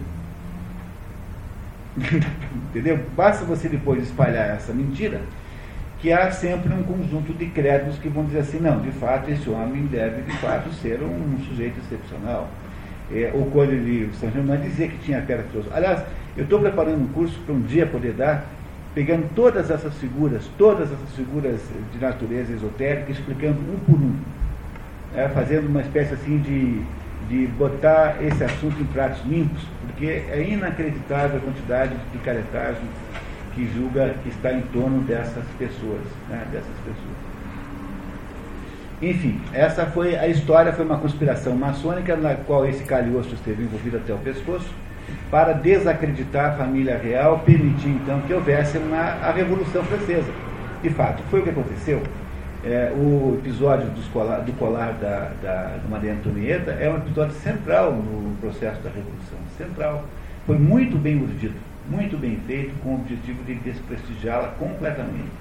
Entendeu? 2.69 2.99
Basta 3.15 3.45
você 3.45 3.69
depois 3.69 4.03
espalhar 4.03 4.49
essa 4.55 4.73
mentira, 4.73 5.21
que 5.99 6.11
há 6.11 6.31
sempre 6.31 6.73
um 6.73 6.83
conjunto 6.83 7.33
de 7.33 7.45
créditos 7.47 7.97
que 7.99 8.09
vão 8.09 8.25
dizer 8.25 8.39
assim, 8.39 8.59
não, 8.59 8.81
de 8.81 8.91
fato 8.91 9.29
esse 9.29 9.49
homem 9.49 9.85
deve 9.85 10.23
de 10.23 10.37
fato 10.37 10.69
ser 10.73 10.99
um 11.01 11.37
sujeito 11.47 11.79
excepcional. 11.79 12.49
É, 13.11 13.31
o 13.33 13.45
Conde 13.45 13.77
de 13.79 14.15
São 14.17 14.31
Germain 14.31 14.59
dizia 14.61 14.87
que 14.87 14.97
tinha 14.99 15.21
características. 15.21 15.77
Aliás, 15.77 16.03
eu 16.35 16.45
estou 16.45 16.59
preparando 16.59 17.01
um 17.01 17.07
curso 17.07 17.39
para 17.45 17.53
um 17.53 17.61
dia 17.61 17.85
poder 17.85 18.13
dar, 18.13 18.45
pegando 18.95 19.29
todas 19.35 19.69
essas 19.69 19.93
figuras, 19.97 20.49
todas 20.57 20.91
essas 20.91 21.15
figuras 21.15 21.59
de 21.91 21.99
natureza 21.99 22.53
esotérica, 22.53 23.11
explicando 23.11 23.59
um 23.59 23.77
por 23.85 23.95
um, 23.95 24.15
é, 25.15 25.27
fazendo 25.29 25.67
uma 25.67 25.81
espécie 25.81 26.13
assim 26.15 26.39
de, 26.39 26.81
de 27.29 27.47
botar 27.47 28.17
esse 28.21 28.43
assunto 28.43 28.81
em 28.81 28.85
pratos 28.85 29.21
limpos, 29.25 29.61
porque 29.81 30.05
é 30.05 30.45
inacreditável 30.47 31.37
a 31.37 31.39
quantidade 31.39 31.95
de 31.95 32.17
picaretagem 32.17 32.83
que 33.55 33.71
julga 33.73 34.15
que 34.23 34.29
está 34.29 34.51
em 34.51 34.61
torno 34.61 35.01
dessas 35.01 35.45
pessoas, 35.57 36.01
né, 36.29 36.45
dessas 36.51 36.75
pessoas. 36.85 37.23
Enfim, 39.01 39.39
essa 39.53 39.85
foi 39.85 40.15
a 40.15 40.27
história, 40.27 40.71
foi 40.71 40.85
uma 40.85 40.97
conspiração 40.97 41.55
maçônica 41.55 42.15
na 42.15 42.35
qual 42.35 42.65
esse 42.65 42.83
Caliosto 42.83 43.33
esteve 43.35 43.63
envolvido 43.63 43.97
até 43.97 44.13
o 44.13 44.17
pescoço 44.17 44.73
para 45.29 45.53
desacreditar 45.53 46.53
a 46.53 46.57
família 46.57 46.97
real, 46.97 47.39
permitir 47.39 47.89
então 47.89 48.21
que 48.21 48.33
houvesse 48.33 48.77
uma, 48.77 48.97
a 48.97 49.31
Revolução 49.31 49.83
Francesa. 49.83 50.31
De 50.81 50.89
fato, 50.89 51.21
foi 51.29 51.41
o 51.41 51.43
que 51.43 51.49
aconteceu. 51.49 52.01
É, 52.65 52.93
o 52.95 53.37
episódio 53.39 53.87
do 53.87 54.57
colar 54.57 54.93
da, 54.93 55.31
da, 55.41 55.77
da 55.77 55.89
Maria 55.89 56.13
Antonieta 56.13 56.71
é 56.71 56.89
um 56.89 56.97
episódio 56.97 57.35
central 57.35 57.91
no 57.91 58.35
processo 58.37 58.81
da 58.81 58.89
Revolução. 58.89 59.37
Central. 59.57 60.05
Foi 60.45 60.57
muito 60.57 60.97
bem 60.97 61.21
urdido 61.21 61.55
muito 61.89 62.17
bem 62.17 62.39
feito, 62.47 62.73
com 62.81 62.91
o 62.91 62.95
objetivo 62.95 63.43
de 63.43 63.55
desprestigiá-la 63.55 64.49
completamente. 64.59 65.31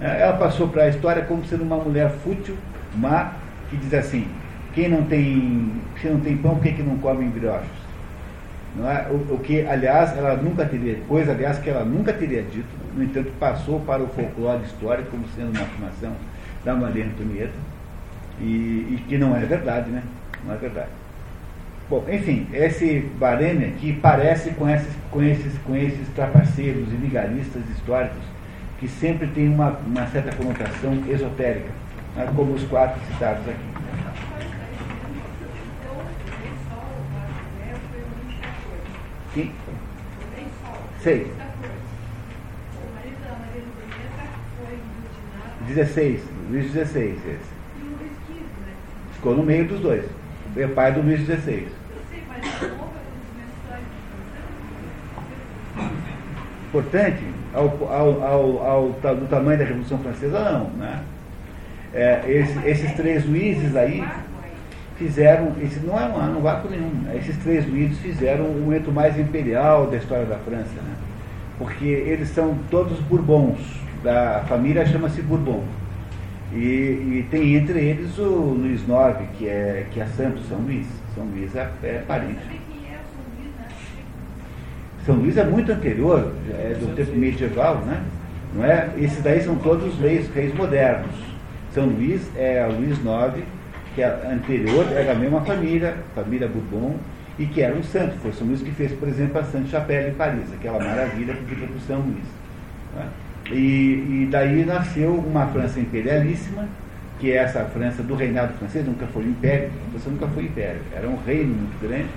É, 0.00 0.22
ela 0.22 0.36
passou 0.36 0.68
para 0.68 0.84
a 0.84 0.88
história 0.88 1.22
como 1.22 1.44
sendo 1.44 1.62
uma 1.62 1.76
mulher 1.76 2.10
fútil, 2.22 2.56
má, 2.96 3.32
que 3.70 3.76
diz 3.76 3.92
assim, 3.94 4.26
quem 4.74 4.88
não 4.88 5.02
tem, 5.04 5.72
se 6.00 6.08
não 6.08 6.20
tem 6.20 6.36
pão, 6.36 6.54
por 6.54 6.62
que, 6.62 6.72
que 6.72 6.82
não 6.82 6.98
come 6.98 7.26
brioches? 7.26 7.68
Não 8.76 8.88
é? 8.88 9.06
o, 9.10 9.34
o 9.34 9.40
que, 9.42 9.66
aliás, 9.66 10.16
ela 10.16 10.36
nunca 10.36 10.64
teria, 10.64 10.96
coisa, 11.08 11.32
aliás, 11.32 11.58
que 11.58 11.70
ela 11.70 11.84
nunca 11.84 12.12
teria 12.12 12.42
dito, 12.42 12.68
no 12.94 13.02
entanto, 13.02 13.32
passou 13.38 13.80
para 13.80 14.02
o 14.02 14.08
folclore 14.08 14.62
histórico 14.64 15.10
como 15.10 15.24
sendo 15.34 15.50
uma 15.50 15.62
afirmação 15.62 16.12
da 16.64 16.74
Maria 16.74 17.04
Antonieta, 17.04 17.52
e, 18.40 18.44
e 18.44 19.04
que 19.08 19.18
não 19.18 19.36
é 19.36 19.40
verdade, 19.40 19.90
né? 19.90 20.02
Não 20.44 20.54
é 20.54 20.56
verdade. 20.56 20.90
Bom, 21.90 22.04
enfim, 22.08 22.46
esse 22.52 23.00
Barene 23.18 23.64
aqui 23.64 23.94
parece 23.94 24.50
com 24.50 24.68
esses, 24.68 24.92
com 25.10 25.22
esses, 25.22 25.58
com 25.58 25.74
esses 25.74 26.06
trapaceiros 26.14 26.92
e 26.92 26.96
vigaristas 26.96 27.62
históricos 27.70 28.22
que 28.78 28.86
sempre 28.86 29.26
tem 29.28 29.48
uma, 29.48 29.70
uma 29.86 30.06
certa 30.08 30.34
conotação 30.36 31.02
esotérica, 31.08 31.70
né, 32.14 32.30
como 32.36 32.52
os 32.52 32.62
quatro 32.64 33.00
citados 33.06 33.42
aqui. 33.48 33.78
Sim? 39.34 39.52
Sei. 41.02 41.32
16, 45.66 46.22
Luís 46.48 46.70
XVI 46.72 47.10
esse. 47.10 47.58
Ficou 49.14 49.34
no 49.34 49.42
meio 49.42 49.66
dos 49.66 49.80
dois. 49.80 50.04
É 50.56 50.66
pai 50.66 50.92
do 50.92 51.00
Luís 51.00 51.20
XVI. 51.20 51.68
Importante, 56.68 57.22
ao, 57.54 57.66
ao, 57.90 58.22
ao, 58.22 58.66
ao, 58.66 58.88
do 58.90 59.26
tamanho 59.28 59.58
da 59.58 59.64
Revolução 59.64 59.98
Francesa, 59.98 60.38
não. 60.38 60.64
Né? 60.70 61.02
É, 61.94 62.22
esse, 62.26 62.68
esses 62.68 62.92
três 62.92 63.24
Luíses 63.24 63.74
aí 63.74 64.04
fizeram, 64.98 65.52
esse 65.62 65.80
não 65.80 65.98
é 65.98 66.04
um, 66.04 66.34
não 66.34 66.40
vácuo 66.40 66.68
nenhum, 66.68 66.90
né? 67.04 67.16
esses 67.16 67.36
três 67.38 67.66
Luíses 67.66 67.98
fizeram 67.98 68.44
o 68.44 68.60
momento 68.60 68.92
mais 68.92 69.18
imperial 69.18 69.86
da 69.86 69.96
história 69.96 70.26
da 70.26 70.36
França, 70.38 70.74
né? 70.76 70.94
porque 71.56 71.86
eles 71.86 72.28
são 72.28 72.56
todos 72.70 72.98
Bourbons, 73.00 73.58
da 74.02 74.44
família 74.48 74.84
chama-se 74.86 75.22
Bourbon. 75.22 75.64
E, 76.52 76.56
e, 76.56 77.26
tem 77.30 77.56
entre 77.56 77.78
eles 77.78 78.18
o 78.18 78.24
Luís 78.24 78.80
IX, 78.80 79.28
que 79.36 79.46
é, 79.46 79.86
que 79.90 80.00
é 80.00 80.06
santo, 80.06 80.40
São 80.48 80.58
Luís. 80.58 80.86
São 81.14 81.24
Luís 81.24 81.54
é, 81.54 81.68
é 81.82 82.02
parente. 82.06 82.38
São 85.04 85.16
Luís 85.16 85.36
é 85.36 85.44
muito 85.44 85.72
anterior, 85.72 86.32
é 86.50 86.74
do 86.74 86.94
tempo 86.94 87.16
medieval, 87.16 87.76
né? 87.86 88.02
Não 88.54 88.64
é? 88.64 88.90
Esses 88.98 89.22
daí 89.22 89.42
são 89.42 89.56
todos 89.56 89.98
reis, 89.98 90.28
reis 90.30 90.54
modernos. 90.54 91.14
São 91.72 91.86
Luís 91.86 92.30
é 92.36 92.66
Luís 92.66 92.98
IX, 92.98 93.44
que 93.94 94.02
é 94.02 94.06
anterior, 94.32 94.86
era 94.92 95.12
a 95.12 95.14
mesma 95.14 95.42
família, 95.42 95.96
família 96.14 96.48
Bourbon, 96.48 96.96
e 97.38 97.46
que 97.46 97.60
era 97.60 97.74
um 97.74 97.82
santo. 97.82 98.16
Foi 98.22 98.32
São 98.32 98.46
Luís 98.46 98.62
que 98.62 98.70
fez, 98.70 98.92
por 98.92 99.08
exemplo, 99.08 99.38
a 99.38 99.44
Santa 99.44 99.68
Chapelle 99.68 100.10
em 100.10 100.14
Paris, 100.14 100.52
aquela 100.52 100.78
maravilha 100.78 101.34
que 101.34 101.44
fica 101.44 101.66
por 101.66 101.80
São 101.82 102.00
Luís. 102.00 102.24
Não 102.94 103.02
é? 103.02 103.06
E, 103.50 104.24
e 104.24 104.28
daí 104.30 104.64
nasceu 104.64 105.14
uma 105.14 105.46
França 105.46 105.80
imperialíssima, 105.80 106.68
que 107.18 107.32
é 107.32 107.36
essa 107.36 107.64
França 107.64 108.02
do 108.02 108.14
reinado 108.14 108.52
francês, 108.54 108.86
nunca 108.86 109.06
foi 109.06 109.24
império, 109.24 109.70
você 109.92 110.08
nunca 110.08 110.26
foi 110.28 110.44
império, 110.44 110.80
era 110.94 111.08
um 111.08 111.16
reino 111.16 111.54
muito 111.54 111.80
grande, 111.80 112.08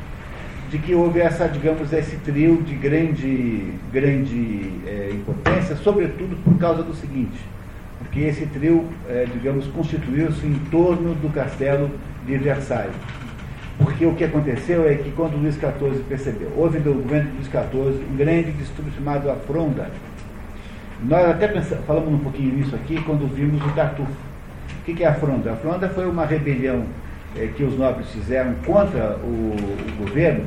de 0.69 0.77
que 0.77 0.93
houve 0.93 1.19
essa, 1.19 1.47
digamos, 1.47 1.91
esse 1.91 2.17
trio 2.17 2.61
de 2.61 2.75
grande, 2.75 3.73
grande 3.91 4.71
é, 4.85 5.09
importância, 5.11 5.75
sobretudo 5.75 6.35
por 6.43 6.57
causa 6.57 6.83
do 6.83 6.93
seguinte, 6.93 7.39
porque 7.97 8.21
esse 8.21 8.45
trio, 8.47 8.87
é, 9.09 9.25
digamos, 9.33 9.67
constituiu-se 9.67 10.45
em 10.45 10.59
torno 10.69 11.15
do 11.15 11.31
castelo 11.33 11.89
de 12.25 12.37
Versailles. 12.37 12.95
Porque 13.77 14.05
o 14.05 14.13
que 14.13 14.23
aconteceu 14.23 14.87
é 14.87 14.95
que 14.95 15.11
quando 15.11 15.37
Luís 15.37 15.55
XIV 15.55 16.03
percebeu, 16.07 16.51
houve 16.55 16.79
no 16.79 16.93
governo 16.93 17.31
de 17.31 17.37
Luís 17.37 17.47
XIV 17.47 18.05
um 18.11 18.15
grande 18.15 18.51
distúrbio 18.51 18.93
chamado 18.93 19.29
a 19.29 19.35
Fronda, 19.35 19.89
nós 21.03 21.29
até 21.29 21.47
pensamos, 21.47 21.83
falamos 21.85 22.13
um 22.13 22.19
pouquinho 22.19 22.55
nisso 22.55 22.75
aqui 22.75 23.01
quando 23.01 23.27
vimos 23.33 23.63
o 23.65 23.69
Tartufo. 23.69 24.11
O 24.79 24.83
que 24.83 25.03
é 25.03 25.07
a 25.07 25.13
Fronda? 25.13 25.53
A 25.53 25.55
Fronda 25.55 25.89
foi 25.89 26.07
uma 26.07 26.25
rebelião 26.25 26.85
é, 27.35 27.47
que 27.47 27.63
os 27.63 27.77
nobres 27.77 28.09
fizeram 28.11 28.53
contra 28.65 29.17
o, 29.23 29.55
o 29.55 29.95
governo. 29.97 30.45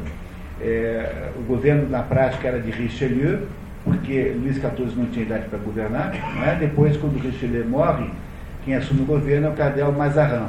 É, 0.61 1.31
o 1.37 1.43
governo, 1.43 1.89
na 1.89 2.03
prática, 2.03 2.49
era 2.49 2.61
de 2.61 2.71
Richelieu, 2.71 3.47
porque 3.85 4.35
Luís 4.41 4.57
XIV 4.57 4.93
não 4.97 5.07
tinha 5.07 5.25
idade 5.25 5.49
para 5.49 5.59
governar. 5.59 6.15
É? 6.47 6.55
Depois, 6.55 6.97
quando 6.97 7.21
Richelieu 7.21 7.67
morre, 7.69 8.09
quem 8.65 8.75
assume 8.75 9.03
o 9.03 9.07
governo 9.07 9.49
é 9.49 9.51
o 9.51 9.55
Cadel 9.55 9.93
Mazarin. 9.93 10.49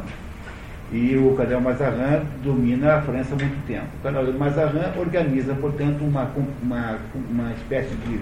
E 0.91 1.17
o 1.17 1.33
Cadel 1.35 1.61
Mazarin 1.61 2.25
domina 2.43 2.95
a 2.95 3.01
França 3.01 3.33
há 3.33 3.37
muito 3.37 3.67
tempo. 3.67 3.87
O 3.99 4.03
Cadel 4.03 4.33
Mazarin 4.33 4.99
organiza, 4.99 5.53
portanto, 5.55 6.03
uma, 6.03 6.29
uma, 6.61 6.97
uma 7.29 7.51
espécie 7.53 7.95
de 8.07 8.19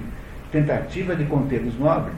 tentativa 0.53 1.15
de 1.15 1.25
conter 1.25 1.61
os 1.61 1.77
nobres, 1.77 2.15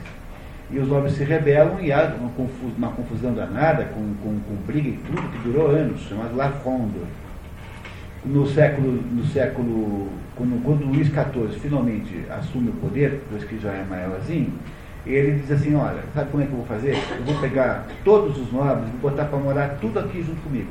e 0.70 0.78
os 0.78 0.88
nobres 0.88 1.14
se 1.14 1.24
rebelam 1.24 1.80
e 1.80 1.92
há 1.92 2.14
uma, 2.20 2.30
confusão, 2.32 2.74
uma 2.78 2.92
confusão 2.92 3.34
danada, 3.34 3.86
com, 3.86 4.14
com, 4.22 4.40
com, 4.40 4.56
briga 4.68 4.90
e 4.90 5.00
tudo, 5.08 5.32
que 5.32 5.38
durou 5.48 5.70
anos, 5.70 6.02
chamado 6.02 6.36
La 6.36 6.52
Fronde. 6.52 7.00
No 8.26 8.48
século, 8.48 8.92
no 9.12 9.24
século 9.28 10.10
quando, 10.36 10.64
quando 10.64 10.86
Luís 10.86 11.08
XIV 11.08 11.60
finalmente 11.60 12.26
assume 12.30 12.70
o 12.70 12.74
poder, 12.74 13.12
depois 13.12 13.44
que 13.44 13.58
já 13.60 13.72
é 13.72 13.86
maiorzinho, 13.88 14.52
ele 15.06 15.40
diz 15.40 15.52
assim, 15.52 15.76
olha, 15.76 16.02
sabe 16.14 16.32
como 16.32 16.44
é 16.44 16.48
que 16.48 16.52
eu 16.52 16.58
vou 16.58 16.66
fazer? 16.66 16.96
Eu 16.96 17.24
vou 17.24 17.40
pegar 17.40 17.86
todos 18.04 18.38
os 18.38 18.52
nobres 18.52 18.90
e 18.90 18.98
botar 18.98 19.26
para 19.26 19.38
morar 19.38 19.78
tudo 19.80 20.00
aqui 20.00 20.24
junto 20.24 20.42
comigo. 20.42 20.68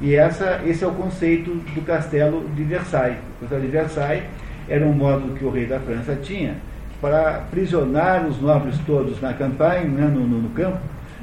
E 0.00 0.16
essa, 0.16 0.60
esse 0.66 0.82
é 0.82 0.86
o 0.86 0.92
conceito 0.92 1.54
do 1.54 1.86
castelo 1.86 2.48
de 2.56 2.64
Versailles. 2.64 3.18
O 3.36 3.42
castelo 3.42 3.62
de 3.62 3.68
Versailles 3.68 4.24
era 4.68 4.84
um 4.84 4.92
modo 4.92 5.34
que 5.34 5.44
o 5.44 5.50
rei 5.50 5.66
da 5.66 5.80
França 5.80 6.16
tinha 6.16 6.56
para 7.00 7.36
aprisionar 7.36 8.24
os 8.26 8.40
nobres 8.40 8.78
todos 8.86 9.20
na 9.20 9.32
campanha, 9.34 9.82
né, 9.82 10.06
no, 10.06 10.20
no, 10.20 10.42
no, 10.42 10.50
campo, 10.50 10.78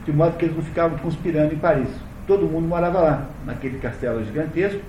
de 0.05 0.11
modo 0.11 0.35
que 0.35 0.45
eles 0.45 0.55
não 0.55 0.63
ficavam 0.63 0.97
conspirando 0.97 1.53
em 1.53 1.57
Paris. 1.57 1.87
Todo 2.27 2.45
mundo 2.45 2.67
morava 2.67 2.99
lá, 2.99 3.29
naquele 3.45 3.79
castelo 3.79 4.23
gigantesco, 4.25 4.81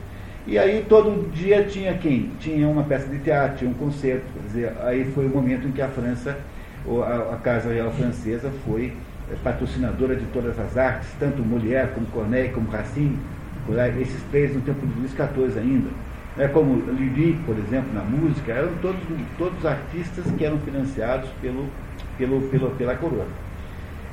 e 0.46 0.58
aí 0.58 0.84
todo 0.88 1.30
dia 1.32 1.64
tinha 1.64 1.94
quem? 1.94 2.32
Tinha 2.40 2.66
uma 2.66 2.82
peça 2.82 3.06
de 3.06 3.18
teatro, 3.18 3.58
tinha 3.58 3.70
um 3.70 3.74
concerto. 3.74 4.24
Quer 4.34 4.46
dizer, 4.46 4.72
aí 4.82 5.04
foi 5.14 5.26
o 5.26 5.28
momento 5.28 5.68
em 5.68 5.70
que 5.70 5.80
a 5.80 5.88
França, 5.88 6.36
a, 6.86 7.34
a 7.34 7.36
Casa 7.36 7.72
Real 7.72 7.92
Francesa, 7.92 8.50
foi 8.66 8.92
eh, 9.30 9.36
patrocinadora 9.44 10.16
de 10.16 10.24
todas 10.26 10.58
as 10.58 10.76
artes, 10.76 11.08
tanto 11.20 11.40
Molière 11.40 11.90
como 11.94 12.06
Corneille, 12.08 12.48
como 12.48 12.68
Racine, 12.68 13.16
esses 14.00 14.20
três 14.32 14.52
no 14.52 14.60
tempo 14.62 14.84
de 14.84 14.98
Luís 14.98 15.12
XIV 15.12 15.60
ainda 15.60 15.90
é 16.38 16.46
como 16.48 16.80
Lili, 16.92 17.38
por 17.44 17.56
exemplo, 17.58 17.92
na 17.92 18.02
música, 18.02 18.52
eram 18.52 18.72
todos, 18.80 19.00
todos 19.36 19.66
artistas 19.66 20.24
que 20.38 20.44
eram 20.44 20.58
financiados 20.58 21.28
pelo, 21.40 21.66
pelo, 22.16 22.40
pelo, 22.42 22.70
pela 22.70 22.94
coroa. 22.94 23.26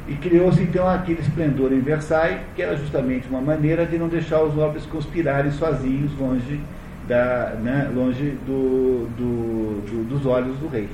E 0.07 0.13
criou-se 0.15 0.61
então 0.61 0.87
aquele 0.87 1.21
esplendor 1.21 1.71
em 1.73 1.79
Versailles, 1.79 2.39
que 2.55 2.61
era 2.61 2.75
justamente 2.77 3.27
uma 3.29 3.41
maneira 3.41 3.85
de 3.85 3.97
não 3.97 4.07
deixar 4.07 4.41
os 4.41 4.55
nobres 4.55 4.85
conspirarem 4.85 5.51
sozinhos 5.51 6.11
longe, 6.17 6.59
da, 7.07 7.55
né, 7.61 7.91
longe 7.93 8.37
do, 8.45 9.07
do, 9.17 9.81
do, 9.85 10.03
dos 10.09 10.25
olhos 10.25 10.57
do 10.57 10.67
rei. 10.67 10.87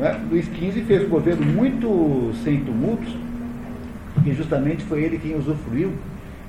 É? 0.00 0.14
Luís 0.30 0.44
XV 0.46 0.82
fez 0.82 1.04
um 1.04 1.08
governo 1.08 1.44
muito 1.46 2.32
sem 2.44 2.60
tumultos, 2.60 3.16
porque 4.14 4.34
justamente 4.34 4.84
foi 4.84 5.02
ele 5.02 5.18
quem 5.18 5.36
usufruiu 5.36 5.92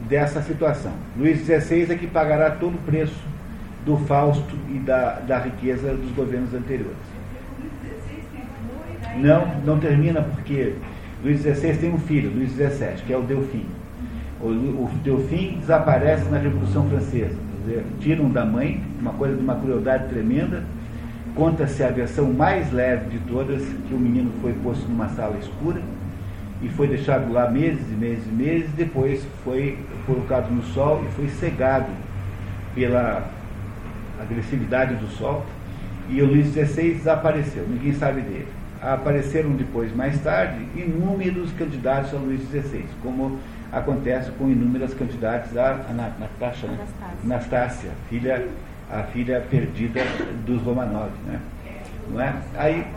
dessa 0.09 0.41
situação. 0.41 0.91
Luís 1.17 1.39
XVI 1.39 1.93
é 1.93 1.95
que 1.95 2.07
pagará 2.07 2.51
todo 2.51 2.75
o 2.75 2.79
preço 2.79 3.15
do 3.87 3.97
Fausto 4.05 4.53
e 4.69 4.79
da, 4.79 5.13
da 5.25 5.39
riqueza 5.39 5.93
dos 5.93 6.11
governos 6.11 6.53
anteriores. 6.53 6.97
Não, 9.15 9.47
não 9.65 9.79
termina 9.79 10.21
porque 10.21 10.73
Luís 11.23 11.41
XVI 11.41 11.77
tem 11.77 11.93
um 11.93 11.97
filho, 11.97 12.29
Luís 12.29 12.51
XVII, 12.51 13.01
que 13.07 13.13
é 13.13 13.17
o 13.17 13.21
Delfim. 13.21 13.65
O, 14.41 14.49
o 14.49 14.89
Delfim 15.03 15.57
desaparece 15.59 16.29
na 16.29 16.37
Revolução 16.37 16.87
Francesa. 16.89 17.35
Dizer, 17.65 17.83
tiram 18.01 18.29
da 18.29 18.45
mãe, 18.45 18.83
uma 18.99 19.13
coisa 19.13 19.35
de 19.35 19.41
uma 19.41 19.55
crueldade 19.55 20.09
tremenda. 20.09 20.63
Conta-se 21.33 21.81
a 21.81 21.89
versão 21.89 22.31
mais 22.33 22.71
leve 22.71 23.09
de 23.09 23.19
todas, 23.19 23.63
que 23.87 23.93
o 23.93 23.97
menino 23.97 24.31
foi 24.41 24.53
posto 24.53 24.87
numa 24.87 25.07
sala 25.09 25.37
escura 25.37 25.81
e 26.61 26.67
foi 26.69 26.87
deixado 26.87 27.31
lá 27.31 27.49
meses 27.49 27.85
e 27.89 27.95
meses 27.95 28.25
e 28.25 28.31
meses, 28.31 28.69
depois 28.75 29.25
foi 29.43 29.77
colocado 30.05 30.49
no 30.49 30.63
sol 30.63 31.03
e 31.07 31.11
foi 31.15 31.29
cegado 31.29 31.87
pela 32.73 33.36
agressividade 34.21 34.95
do 34.95 35.07
sol, 35.07 35.45
e 36.09 36.21
o 36.21 36.25
Luís 36.25 36.47
XVI 36.47 36.93
desapareceu, 36.93 37.65
ninguém 37.67 37.93
sabe 37.93 38.21
dele. 38.21 38.47
Apareceram 38.81 39.51
depois, 39.51 39.93
mais 39.95 40.19
tarde, 40.21 40.65
inúmeros 40.75 41.51
candidatos 41.53 42.13
a 42.13 42.17
Luís 42.17 42.41
XVI, 42.49 42.85
como 43.01 43.39
acontece 43.71 44.31
com 44.31 44.49
inúmeras 44.49 44.93
candidatas 44.93 45.57
a, 45.57 45.73
Natasha, 46.19 46.67
né? 46.67 46.85
Anastácia, 47.23 47.89
filha, 48.09 48.47
a 48.89 49.03
filha 49.03 49.45
perdida 49.49 50.01
dos 50.45 50.61
Romanov. 50.61 51.11
Né? 51.25 51.39
Não 52.09 52.21
é? 52.21 52.35
Aí, 52.55 52.87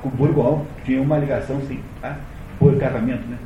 com 0.00 0.08
Bourbon, 0.08 0.66
tinha 0.84 1.02
uma 1.02 1.18
ligação 1.18 1.60
sim, 1.68 1.80
tá? 2.00 2.16
por 2.58 2.76
casamento, 2.78 3.26
né? 3.28 3.36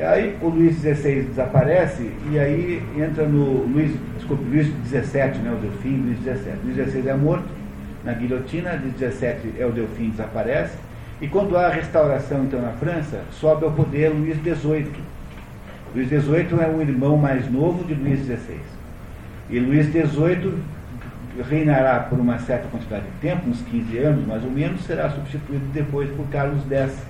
Aí 0.00 0.36
o 0.40 0.48
Luís 0.48 0.76
XVI 0.76 1.22
desaparece 1.22 2.10
e 2.30 2.38
aí 2.38 2.82
entra 2.96 3.26
no 3.26 3.64
Luís, 3.66 3.92
desculpe, 4.16 4.44
Luís 4.44 4.68
XVII, 4.86 5.42
né, 5.42 5.52
o 5.52 5.60
Delfim, 5.60 5.96
Luís 5.96 6.18
XVII. 6.18 6.54
Luís 6.64 6.90
XVI 6.90 7.08
é 7.08 7.14
morto 7.14 7.48
na 8.04 8.12
guilhotina, 8.12 8.80
Luís 8.80 8.94
XVII 8.94 9.54
é 9.58 9.66
o 9.66 9.72
Delfim, 9.72 10.10
desaparece. 10.10 10.76
E 11.20 11.26
quando 11.26 11.56
há 11.56 11.66
a 11.66 11.70
restauração 11.70 12.44
então 12.44 12.62
na 12.62 12.70
França, 12.72 13.22
sobe 13.32 13.64
ao 13.64 13.72
poder 13.72 14.10
Luís 14.10 14.36
XVIII. 14.36 14.92
Luís 15.94 16.08
XVIII 16.08 16.60
é 16.60 16.68
o 16.68 16.80
irmão 16.80 17.16
mais 17.16 17.50
novo 17.50 17.82
de 17.84 17.94
Luís 17.94 18.20
XVI. 18.20 18.60
E 19.50 19.58
Luís 19.58 19.86
XVIII 19.86 20.54
reinará 21.48 22.00
por 22.00 22.18
uma 22.18 22.38
certa 22.38 22.68
quantidade 22.68 23.04
de 23.04 23.28
tempo, 23.28 23.48
uns 23.48 23.62
15 23.62 23.98
anos 23.98 24.26
mais 24.26 24.44
ou 24.44 24.50
menos, 24.50 24.84
será 24.84 25.10
substituído 25.10 25.64
depois 25.72 26.08
por 26.10 26.26
Carlos 26.28 26.62
X, 26.70 27.02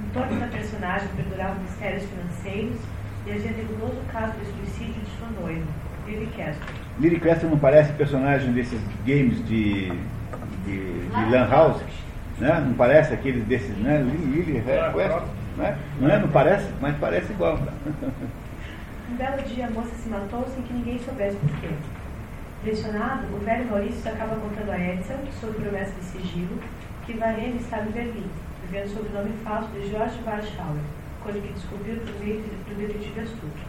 Em 0.00 0.08
torno 0.10 0.38
da 0.38 0.46
personagem 0.46 1.08
perduravam 1.16 1.60
mistérios 1.62 2.04
financeiros 2.04 2.78
e 3.26 3.30
havia 3.30 3.50
nebuloso 3.50 4.00
caso 4.12 4.32
do 4.34 4.44
suicídio 4.44 5.02
de 5.02 5.10
sua 5.18 5.28
noiva, 5.42 5.66
Lily 6.06 6.26
Castle. 6.36 6.62
Lily 7.00 7.20
Castle 7.20 7.50
não 7.50 7.58
parece 7.58 7.92
personagem 7.94 8.52
desses 8.52 8.80
games 9.04 9.44
de, 9.46 9.90
de, 10.64 11.08
de 11.08 11.30
Lan 11.30 11.48
House? 11.50 11.82
Né? 12.38 12.64
Não 12.66 12.74
parece 12.74 13.14
aqueles 13.14 13.44
desses, 13.44 13.76
né? 13.78 14.00
Lily, 14.00 14.42
Lily 14.42 14.62
Castle, 14.62 15.28
né? 15.56 15.76
Não 16.00 16.08
é? 16.08 16.18
Não 16.20 16.28
parece? 16.28 16.70
Mas 16.80 16.96
parece 16.98 17.32
igual. 17.32 17.58
Um 19.10 19.16
belo 19.16 19.42
dia 19.42 19.66
a 19.66 19.70
moça 19.70 19.90
se 19.96 20.08
matou 20.08 20.46
sem 20.54 20.62
que 20.62 20.72
ninguém 20.72 20.98
soubesse 21.00 21.36
por 21.36 21.50
quê. 21.60 21.68
Pressionado, 22.62 23.26
o 23.34 23.38
velho 23.38 23.70
Maurício 23.70 24.10
acaba 24.10 24.34
contando 24.36 24.70
a 24.72 24.78
Edsel, 24.78 25.18
sob 25.40 25.52
promessa 25.54 25.92
de 25.92 26.04
sigilo, 26.04 26.58
que 27.06 27.12
Varenne 27.14 27.58
estava 27.60 27.86
em 27.88 27.92
Berlim, 27.92 28.26
vivendo 28.66 28.88
sob 28.92 29.08
o 29.08 29.12
nome 29.12 29.32
falso 29.44 29.68
de 29.70 29.88
George 29.88 30.18
Warschauer, 30.26 30.82
coisa 31.22 31.40
que 31.40 31.52
descobriu 31.52 31.96
por 32.00 32.18
meio 32.18 32.42
de- 32.42 32.50
do 32.50 32.74
detetive 32.76 33.20
astuto. 33.20 33.62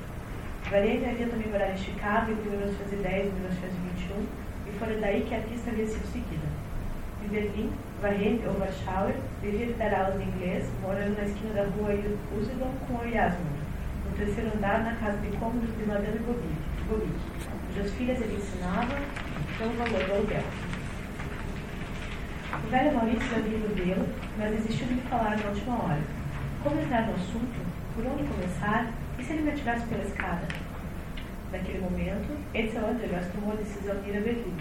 Varenne 0.71 1.05
havia 1.05 1.27
também 1.27 1.47
morado 1.51 1.71
em 1.73 1.77
Chicago 1.77 2.31
entre 2.31 2.49
1910 2.49 3.27
e 3.27 3.31
1921, 3.31 4.25
e 4.67 4.71
fora 4.79 4.97
daí 4.99 5.21
que 5.21 5.35
a 5.35 5.39
pista 5.39 5.69
havia 5.69 5.85
sido 5.85 6.05
seguida. 6.11 6.47
Em 7.23 7.27
Berlim, 7.27 7.69
Varenne, 8.01 8.41
ou 8.47 8.59
Warschauer, 8.59 9.15
devia 9.43 9.71
dar 9.77 9.93
aulas 9.93 10.17
de 10.17 10.27
inglês, 10.27 10.65
morando 10.81 11.15
na 11.15 11.25
esquina 11.25 11.53
da 11.53 11.63
rua 11.77 11.93
Usedom 12.35 12.73
com 12.87 13.05
o 13.05 13.07
Yasmund, 13.07 13.59
no 14.09 14.17
terceiro 14.17 14.49
andar 14.57 14.83
na 14.83 14.95
casa 14.95 15.17
de 15.17 15.29
cômodos 15.37 15.69
de 15.77 15.85
Madame 15.85 16.17
Gobic, 16.25 17.19
Cujas 17.69 17.93
filhas 17.93 18.21
ele 18.21 18.35
ensinava 18.35 18.95
pelo 19.57 19.71
valor 19.71 20.03
do 20.05 20.13
aluguel. 20.13 20.43
O 22.51 22.69
velho 22.69 22.93
Maurício 22.95 23.35
havia 23.35 23.57
ido 23.57 23.75
vê-lo, 23.75 24.07
mas 24.37 24.51
desistiu 24.51 24.87
de 24.87 24.95
lhe 24.95 25.01
falar 25.01 25.37
na 25.37 25.49
última 25.49 25.83
hora. 25.83 26.01
Como 26.63 26.81
entrar 26.81 27.07
no 27.07 27.13
assunto? 27.13 27.59
Por 27.95 28.05
onde 28.05 28.23
começar? 28.23 28.91
E 29.19 29.23
se 29.23 29.33
ele 29.33 29.43
me 29.43 29.51
atirasse 29.51 29.85
pela 29.87 30.03
escada? 30.03 30.47
Naquele 31.51 31.79
momento, 31.79 32.37
Edsel 32.53 32.87
Andregas 32.87 33.27
tomou 33.33 33.53
a 33.53 33.55
decisão 33.55 33.95
de 34.01 34.09
ir 34.09 34.17
a 34.17 34.21
Berlim. 34.21 34.53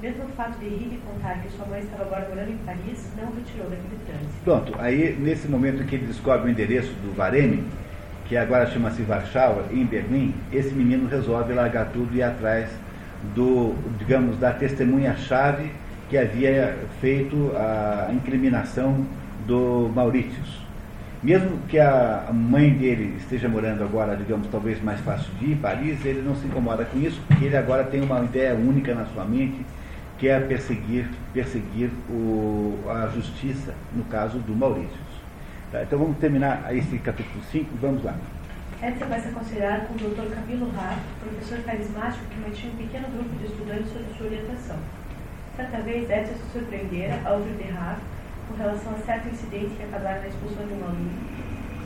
Mesmo 0.00 0.24
o 0.24 0.28
fato 0.28 0.58
de 0.58 0.66
rir 0.66 0.94
e 0.94 1.00
contar 1.06 1.42
que 1.42 1.50
sua 1.50 1.66
mãe 1.66 1.80
estava 1.80 2.04
agora 2.04 2.28
morando 2.28 2.50
em 2.50 2.56
Paris 2.58 3.06
não 3.16 3.32
retirou 3.32 3.68
daquele 3.68 3.98
trânsito. 4.06 4.44
Pronto, 4.44 4.74
aí 4.78 5.14
nesse 5.18 5.46
momento 5.46 5.84
que 5.84 5.94
ele 5.94 6.06
descobre 6.06 6.48
o 6.48 6.50
endereço 6.50 6.92
do 6.94 7.14
Varenne, 7.14 7.64
que 8.30 8.36
agora 8.36 8.64
chama-se 8.70 9.02
Warschauer, 9.02 9.64
em 9.72 9.84
Berlim, 9.84 10.32
esse 10.52 10.72
menino 10.72 11.08
resolve 11.08 11.52
largar 11.52 11.86
tudo 11.86 12.14
e 12.14 12.18
ir 12.18 12.22
atrás 12.22 12.70
do, 13.34 13.74
digamos, 13.98 14.38
da 14.38 14.52
testemunha-chave 14.52 15.72
que 16.08 16.16
havia 16.16 16.78
feito 17.00 17.50
a 17.56 18.08
incriminação 18.12 19.04
do 19.48 19.90
Mauritius. 19.92 20.60
Mesmo 21.20 21.58
que 21.68 21.80
a 21.80 22.30
mãe 22.32 22.70
dele 22.70 23.16
esteja 23.18 23.48
morando 23.48 23.82
agora, 23.82 24.14
digamos, 24.14 24.46
talvez 24.46 24.80
mais 24.80 25.00
fácil 25.00 25.32
de 25.40 25.46
ir, 25.46 25.56
Paris, 25.56 25.98
ele 26.04 26.22
não 26.22 26.36
se 26.36 26.46
incomoda 26.46 26.84
com 26.84 27.00
isso, 27.00 27.20
porque 27.26 27.46
ele 27.46 27.56
agora 27.56 27.82
tem 27.82 28.00
uma 28.00 28.20
ideia 28.20 28.54
única 28.54 28.94
na 28.94 29.06
sua 29.06 29.24
mente, 29.24 29.66
que 30.18 30.28
é 30.28 30.38
perseguir, 30.38 31.10
perseguir 31.34 31.90
o, 32.08 32.78
a 32.88 33.08
justiça, 33.12 33.74
no 33.92 34.04
caso 34.04 34.38
do 34.38 34.54
Mauritius. 34.54 35.09
Tá, 35.70 35.84
então 35.84 36.00
vamos 36.00 36.18
terminar 36.18 36.66
esse 36.74 36.98
capítulo 36.98 37.40
5, 37.44 37.70
vamos 37.80 38.02
lá. 38.02 38.16
Edsel 38.82 39.08
vai 39.08 39.20
se 39.20 39.28
aconselhar 39.28 39.86
com 39.86 39.94
o 39.94 39.98
Dr. 39.98 40.34
Camilo 40.34 40.68
Raff, 40.70 40.98
professor 41.22 41.62
carismático 41.64 42.24
que 42.24 42.40
mantinha 42.40 42.72
um 42.72 42.76
pequeno 42.76 43.06
grupo 43.08 43.36
de 43.36 43.44
estudantes 43.44 43.92
sob 43.92 44.04
sua 44.18 44.26
orientação. 44.26 44.76
Certa 45.54 45.78
vez, 45.82 46.10
Edsel 46.10 46.34
se 46.34 46.52
surpreendera 46.52 47.20
ao 47.24 47.34
ouvir 47.34 47.70
Raff 47.70 48.00
com 48.48 48.56
relação 48.56 48.92
a 48.94 48.98
certo 49.06 49.28
incidente 49.28 49.76
que 49.76 49.82
acabara 49.84 50.18
na 50.18 50.26
expulsão 50.26 50.66
de 50.66 50.72
um 50.72 50.82
aluno, 50.82 51.10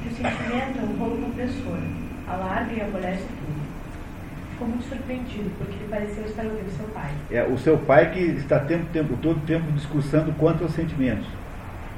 que 0.03 0.09
o 0.09 0.17
sentimento 0.17 0.79
é 0.79 0.83
um 0.83 0.97
rolo 0.97 1.23
compressor, 1.23 1.79
alarga 2.27 2.73
e 2.73 2.81
amolece 2.81 3.27
tudo. 3.29 3.65
Ficou 4.53 4.69
muito 4.69 4.89
surpreendido, 4.89 5.51
porque 5.59 5.77
lhe 5.77 5.89
pareceu 5.91 6.25
estar 6.25 6.45
ouvindo 6.45 6.75
seu 6.75 6.87
pai. 6.89 7.11
É 7.31 7.45
o 7.45 7.59
seu 7.59 7.77
pai 7.77 8.11
que 8.13 8.21
está 8.21 8.61
tempo, 8.61 8.87
tempo 8.95 9.15
todo 9.21 9.45
tempo 9.45 9.71
discursando 9.73 10.33
quanto 10.39 10.63
aos 10.63 10.73
sentimentos. 10.73 11.27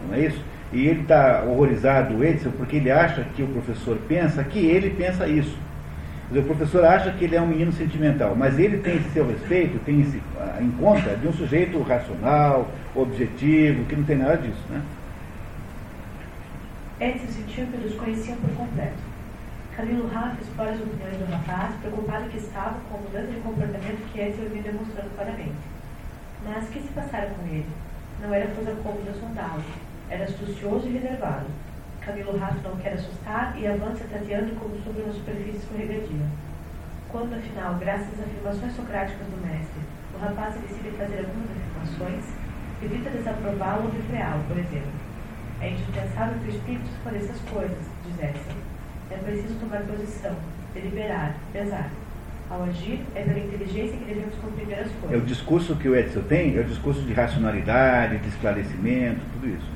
Não 0.08 0.16
é 0.16 0.20
isso? 0.20 0.42
E 0.76 0.88
ele 0.88 1.00
está 1.00 1.42
horrorizado, 1.42 2.22
Edson, 2.22 2.50
porque 2.50 2.76
ele 2.76 2.90
acha 2.90 3.24
que 3.34 3.42
o 3.42 3.46
professor 3.46 3.96
pensa 4.06 4.44
que 4.44 4.58
ele 4.58 4.90
pensa 4.90 5.26
isso. 5.26 5.56
O 6.30 6.42
professor 6.42 6.84
acha 6.84 7.10
que 7.12 7.24
ele 7.24 7.34
é 7.34 7.40
um 7.40 7.46
menino 7.46 7.72
sentimental, 7.72 8.36
mas 8.36 8.58
ele 8.58 8.76
tem 8.80 8.96
esse 8.96 9.08
seu 9.08 9.26
respeito, 9.26 9.82
tem 9.86 10.02
esse, 10.02 10.22
ah, 10.38 10.58
em 10.60 10.70
conta 10.72 11.16
de 11.16 11.26
um 11.26 11.32
sujeito 11.32 11.80
racional, 11.80 12.70
objetivo, 12.94 13.86
que 13.86 13.96
não 13.96 14.04
tem 14.04 14.18
nada 14.18 14.36
disso. 14.36 14.60
Né? 14.68 14.82
Edson 17.00 17.26
sentiu 17.26 17.66
que 17.68 17.76
o 17.78 17.80
desconheciam 17.80 18.36
por 18.36 18.50
completo. 18.50 18.98
Camilo 19.74 20.08
Raff 20.08 20.36
explora 20.42 20.72
as 20.72 20.80
opiniões 20.80 21.16
do 21.16 21.32
rapaz, 21.32 21.74
preocupado 21.80 22.28
que 22.28 22.36
estava 22.36 22.76
com 22.90 22.98
a 22.98 23.00
mudança 23.00 23.32
de 23.32 23.40
comportamento 23.40 24.12
que 24.12 24.20
Edson 24.20 24.42
vinha 24.50 24.62
demonstrando 24.62 25.08
claramente. 25.16 25.56
Mas 26.44 26.64
o 26.64 26.70
que 26.70 26.80
se 26.82 26.88
passara 26.88 27.30
com 27.30 27.46
ele? 27.46 27.66
Não 28.20 28.34
era 28.34 28.46
coisa 28.48 28.76
cômoda 28.82 29.14
sondá-lo. 29.18 29.64
Era 30.10 30.24
astucioso 30.24 30.86
e 30.88 30.92
reservado. 30.92 31.46
Camilo 32.00 32.38
Raff 32.38 32.56
não 32.62 32.76
quer 32.76 32.92
assustar 32.92 33.54
e 33.58 33.66
avança 33.66 34.04
tateando 34.10 34.54
como 34.54 34.76
sobre 34.84 35.02
uma 35.02 35.12
superfície 35.12 35.58
escorregadia. 35.58 36.26
Quando, 37.08 37.34
afinal, 37.34 37.74
graças 37.74 38.08
às 38.14 38.20
afirmações 38.26 38.76
socráticas 38.76 39.26
do 39.26 39.40
mestre, 39.44 39.80
o 40.14 40.18
rapaz 40.18 40.54
decide 40.54 40.90
fazer 40.96 41.18
algumas 41.26 41.48
afirmações, 41.50 42.24
evita 42.82 43.10
desaprová-lo 43.10 43.84
ou 43.86 43.90
refreá-lo, 43.90 44.42
por 44.46 44.56
exemplo. 44.58 44.92
É 45.60 45.70
indispensável 45.70 46.38
que 46.40 46.46
o 46.46 46.54
espírito 46.54 46.84
esclareça 46.94 47.32
as 47.32 47.40
coisas, 47.50 47.78
diz 48.04 48.22
Edson. 48.22 48.56
É 49.10 49.16
preciso 49.16 49.54
tomar 49.58 49.80
posição, 49.82 50.34
deliberar, 50.74 51.34
pesar. 51.52 51.90
Ao 52.48 52.62
agir, 52.62 53.00
é 53.16 53.22
pela 53.22 53.38
inteligência 53.40 53.96
que 53.96 54.04
devemos 54.04 54.34
compreender 54.36 54.74
as 54.80 54.86
É 54.86 54.90
o 54.90 55.08
coisas. 55.08 55.26
discurso 55.26 55.74
que 55.76 55.88
o 55.88 55.96
Edson 55.96 56.22
tem, 56.22 56.56
é 56.56 56.60
o 56.60 56.64
discurso 56.64 57.00
de 57.02 57.12
racionalidade, 57.12 58.18
de 58.18 58.28
esclarecimento, 58.28 59.20
tudo 59.32 59.48
isso. 59.48 59.75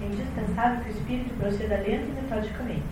É 0.00 0.06
indispensável 0.06 0.84
que 0.84 0.90
o 0.90 0.92
espírito 0.92 1.34
proceda 1.38 1.76
lento 1.76 2.08
e 2.08 2.22
metodicamente. 2.22 2.82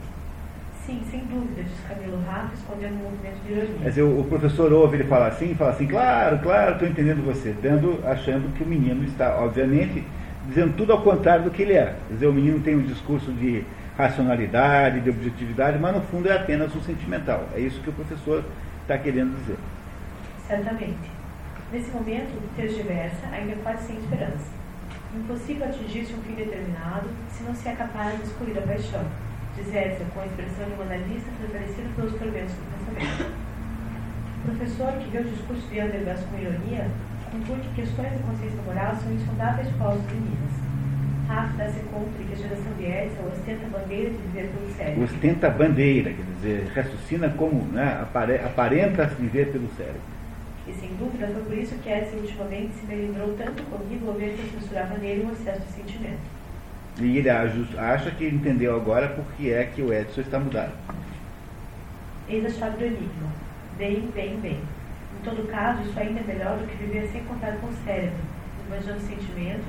Sim, 0.85 1.03
sem 1.11 1.21
dúvida, 1.21 1.63
diz 1.65 1.81
Camilo 1.89 2.23
Rato, 2.25 2.55
escondendo 2.55 2.95
um 2.95 3.11
movimento 3.11 3.43
de 3.45 3.53
ironia. 3.53 3.89
dizer, 3.89 4.03
o 4.03 4.21
o 4.21 4.25
professor 4.25 4.73
ouve 4.73 4.97
ele 4.97 5.05
falar 5.05 5.29
assim, 5.29 5.55
fala 5.55 5.71
assim, 5.71 5.87
claro, 5.87 6.39
claro, 6.39 6.73
estou 6.75 6.89
entendendo 6.89 7.25
você, 7.25 7.53
dando, 7.61 8.01
achando 8.07 8.55
que 8.55 8.63
o 8.63 8.67
menino 8.67 9.05
está, 9.05 9.37
obviamente, 9.37 10.05
dizendo 10.47 10.77
tudo 10.77 10.93
ao 10.93 11.03
contrário 11.03 11.45
do 11.45 11.51
que 11.51 11.63
ele 11.63 11.73
é. 11.73 11.97
Quer 12.07 12.15
dizer, 12.15 12.27
o 12.29 12.33
menino 12.33 12.61
tem 12.61 12.77
um 12.77 12.83
discurso 12.83 13.33
de 13.33 13.65
racionalidade, 13.99 15.01
de 15.01 15.11
objetividade, 15.11 15.79
mas 15.79 15.95
no 15.95 16.03
fundo 16.03 16.29
é 16.29 16.37
apenas 16.37 16.75
um 16.77 16.81
sentimental. 16.83 17.49
É 17.55 17.61
isso 17.61 17.81
que 17.81 17.91
o 17.91 17.93
professor 17.93 18.45
está 18.83 18.97
querendo 18.97 19.37
dizer. 19.41 19.57
Certamente. 20.47 21.11
Nesse 21.73 21.91
momento, 21.91 22.37
o 22.37 22.55
tergiversa, 22.55 23.27
ainda 23.33 23.57
quase 23.57 23.89
sem 23.89 23.97
esperança. 23.97 24.56
Impossível 25.17 25.67
atingir-se 25.67 26.13
um 26.13 26.23
fim 26.23 26.35
determinado 26.35 27.09
se 27.31 27.43
não 27.43 27.55
se 27.55 27.69
é 27.69 27.73
capaz 27.73 28.19
de 28.19 28.25
escolher 28.25 28.59
a 28.59 28.63
paixão, 28.63 29.05
diz 29.57 29.75
Edson 29.75 30.05
com 30.13 30.21
a 30.21 30.27
expressão 30.27 30.69
de 30.69 30.75
um 30.79 30.83
analista 30.83 31.31
fortalecido 31.41 31.89
pelos 31.97 32.13
tormentos 32.15 32.53
do 32.53 32.63
pensamento. 32.71 33.33
O 34.37 34.47
professor, 34.47 34.93
que 34.93 35.11
vê 35.11 35.19
o 35.19 35.25
discurso 35.25 35.67
de 35.69 35.81
Andergast 35.81 36.25
com 36.27 36.39
ironia, 36.39 36.91
conclui 37.33 37.59
que 37.61 37.81
questões 37.81 38.13
de 38.13 38.19
consciência 38.23 38.63
moral 38.63 38.95
são 39.03 39.13
insondáveis 39.13 39.69
postos 39.79 40.13
em 40.13 40.21
Minas. 40.21 40.55
Rafa 41.27 41.57
dá-se 41.57 41.81
conta 41.91 42.11
de 42.19 42.25
que 42.25 42.33
a 42.35 42.37
geração 42.37 42.73
de 42.79 42.85
Edson 42.85 43.23
ostenta 43.33 43.67
a 43.67 43.69
bandeira 43.81 44.11
de 44.11 44.17
viver 44.19 44.51
pelo 44.53 44.75
cérebro. 44.77 45.05
Ostenta 45.05 45.47
a 45.47 45.51
bandeira, 45.51 46.13
quer 46.13 46.23
dizer, 46.23 46.73
raciocina 46.75 47.31
como, 47.31 47.65
né, 47.73 48.07
aparenta 48.45 49.07
viver 49.07 49.51
pelo 49.51 49.69
cérebro. 49.77 50.16
E 50.69 50.73
sem 50.73 50.89
dúvida 50.97 51.29
foi 51.29 51.43
por 51.43 51.59
isso 51.59 51.75
que 51.77 51.89
Edson 51.89 52.17
ultimamente 52.17 52.75
se 52.75 52.87
melindrou 52.87 53.35
tanto 53.39 53.63
comigo 53.65 54.09
ao 54.09 54.15
ver 54.15 54.35
que 54.35 54.43
eu 54.43 54.61
censurava 54.61 54.99
nele 54.99 55.25
um 55.25 55.33
excesso 55.33 55.61
de 55.61 55.73
sentimento. 55.73 56.19
E 57.01 57.19
ele 57.19 57.31
acha 57.31 58.11
que 58.11 58.27
entendeu 58.27 58.75
agora 58.75 59.09
por 59.09 59.25
que 59.37 59.53
é 59.53 59.65
que 59.65 59.83
o 59.83 59.93
Edson 59.93 60.23
está 60.23 60.39
mudado. 60.41 60.73
Eis 62.29 62.45
a 62.45 62.51
chave 62.51 62.79
do 62.79 62.85
enigma. 62.85 63.31
Bem, 63.79 64.09
bem, 64.15 64.41
bem. 64.41 64.59
Em 64.59 65.25
todo 65.25 65.47
caso, 65.49 65.83
isso 65.83 65.99
ainda 65.99 66.21
é 66.21 66.25
melhor 66.25 66.59
do 66.59 66.67
que 66.67 66.77
viver 66.77 67.09
sem 67.13 67.23
contato 67.25 67.61
com 67.61 67.69
o 67.69 67.73
cérebro, 67.85 68.19
imaginando 68.67 69.01
sentimentos, 69.01 69.67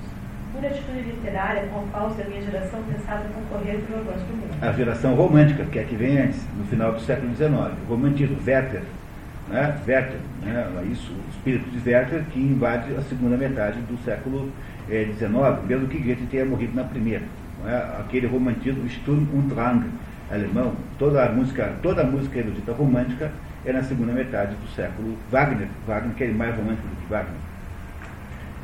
pura 0.54 0.70
atitude 0.70 1.02
literária 1.02 1.68
com 1.68 1.80
a 1.80 1.84
qual 1.92 2.08
a 2.08 2.30
minha 2.30 2.42
geração 2.42 2.82
pensava 2.84 3.26
concorrer 3.30 3.80
pelo 3.82 4.00
avanço 4.00 4.26
do 4.26 4.38
mundo. 4.38 4.64
A 4.64 4.72
geração 4.72 5.14
romântica, 5.14 5.66
que 5.66 5.78
é 5.78 5.82
a 5.84 5.86
que 5.86 5.96
vem 5.96 6.18
antes, 6.18 6.42
no 6.58 6.64
final 6.66 6.94
do 6.94 7.02
século 7.02 7.36
XIX. 7.36 7.52
O 7.86 7.90
romantismo, 7.90 8.38
Werther, 8.46 8.84
né? 9.50 9.80
Werther, 9.88 10.20
né? 10.44 10.88
Isso, 10.92 11.12
o 11.12 11.30
espírito 11.30 11.70
de 11.70 11.90
Werther 11.90 12.24
que 12.32 12.40
invade 12.40 12.96
a 12.96 13.02
segunda 13.02 13.38
metade 13.38 13.80
do 13.82 13.98
século 14.04 14.52
XIX, 14.88 15.22
eh, 15.22 15.68
mesmo 15.68 15.88
que 15.88 16.00
Goethe 16.00 16.26
tenha 16.28 16.46
morrido 16.46 16.76
na 16.76 16.84
primeira. 16.84 17.24
É? 17.66 18.00
Aquele 18.00 18.28
romantismo 18.28 18.88
Sturm 18.88 19.26
und 19.34 19.50
Drang 19.50 19.86
alemão, 20.30 20.76
toda 21.00 21.26
a 21.26 21.32
música, 21.32 21.74
toda 21.82 22.02
a 22.02 22.06
música 22.06 22.40
erudita 22.40 22.74
romântica 22.74 23.32
é 23.66 23.72
na 23.72 23.82
segunda 23.82 24.14
metade 24.14 24.56
do 24.56 24.68
século 24.76 25.18
Wagner, 25.32 25.68
Wagner 25.86 26.16
que 26.16 26.24
é 26.24 26.28
mais 26.28 26.56
romântico 26.56 26.88
do 26.88 26.96
que 26.96 27.08
Wagner. 27.08 27.36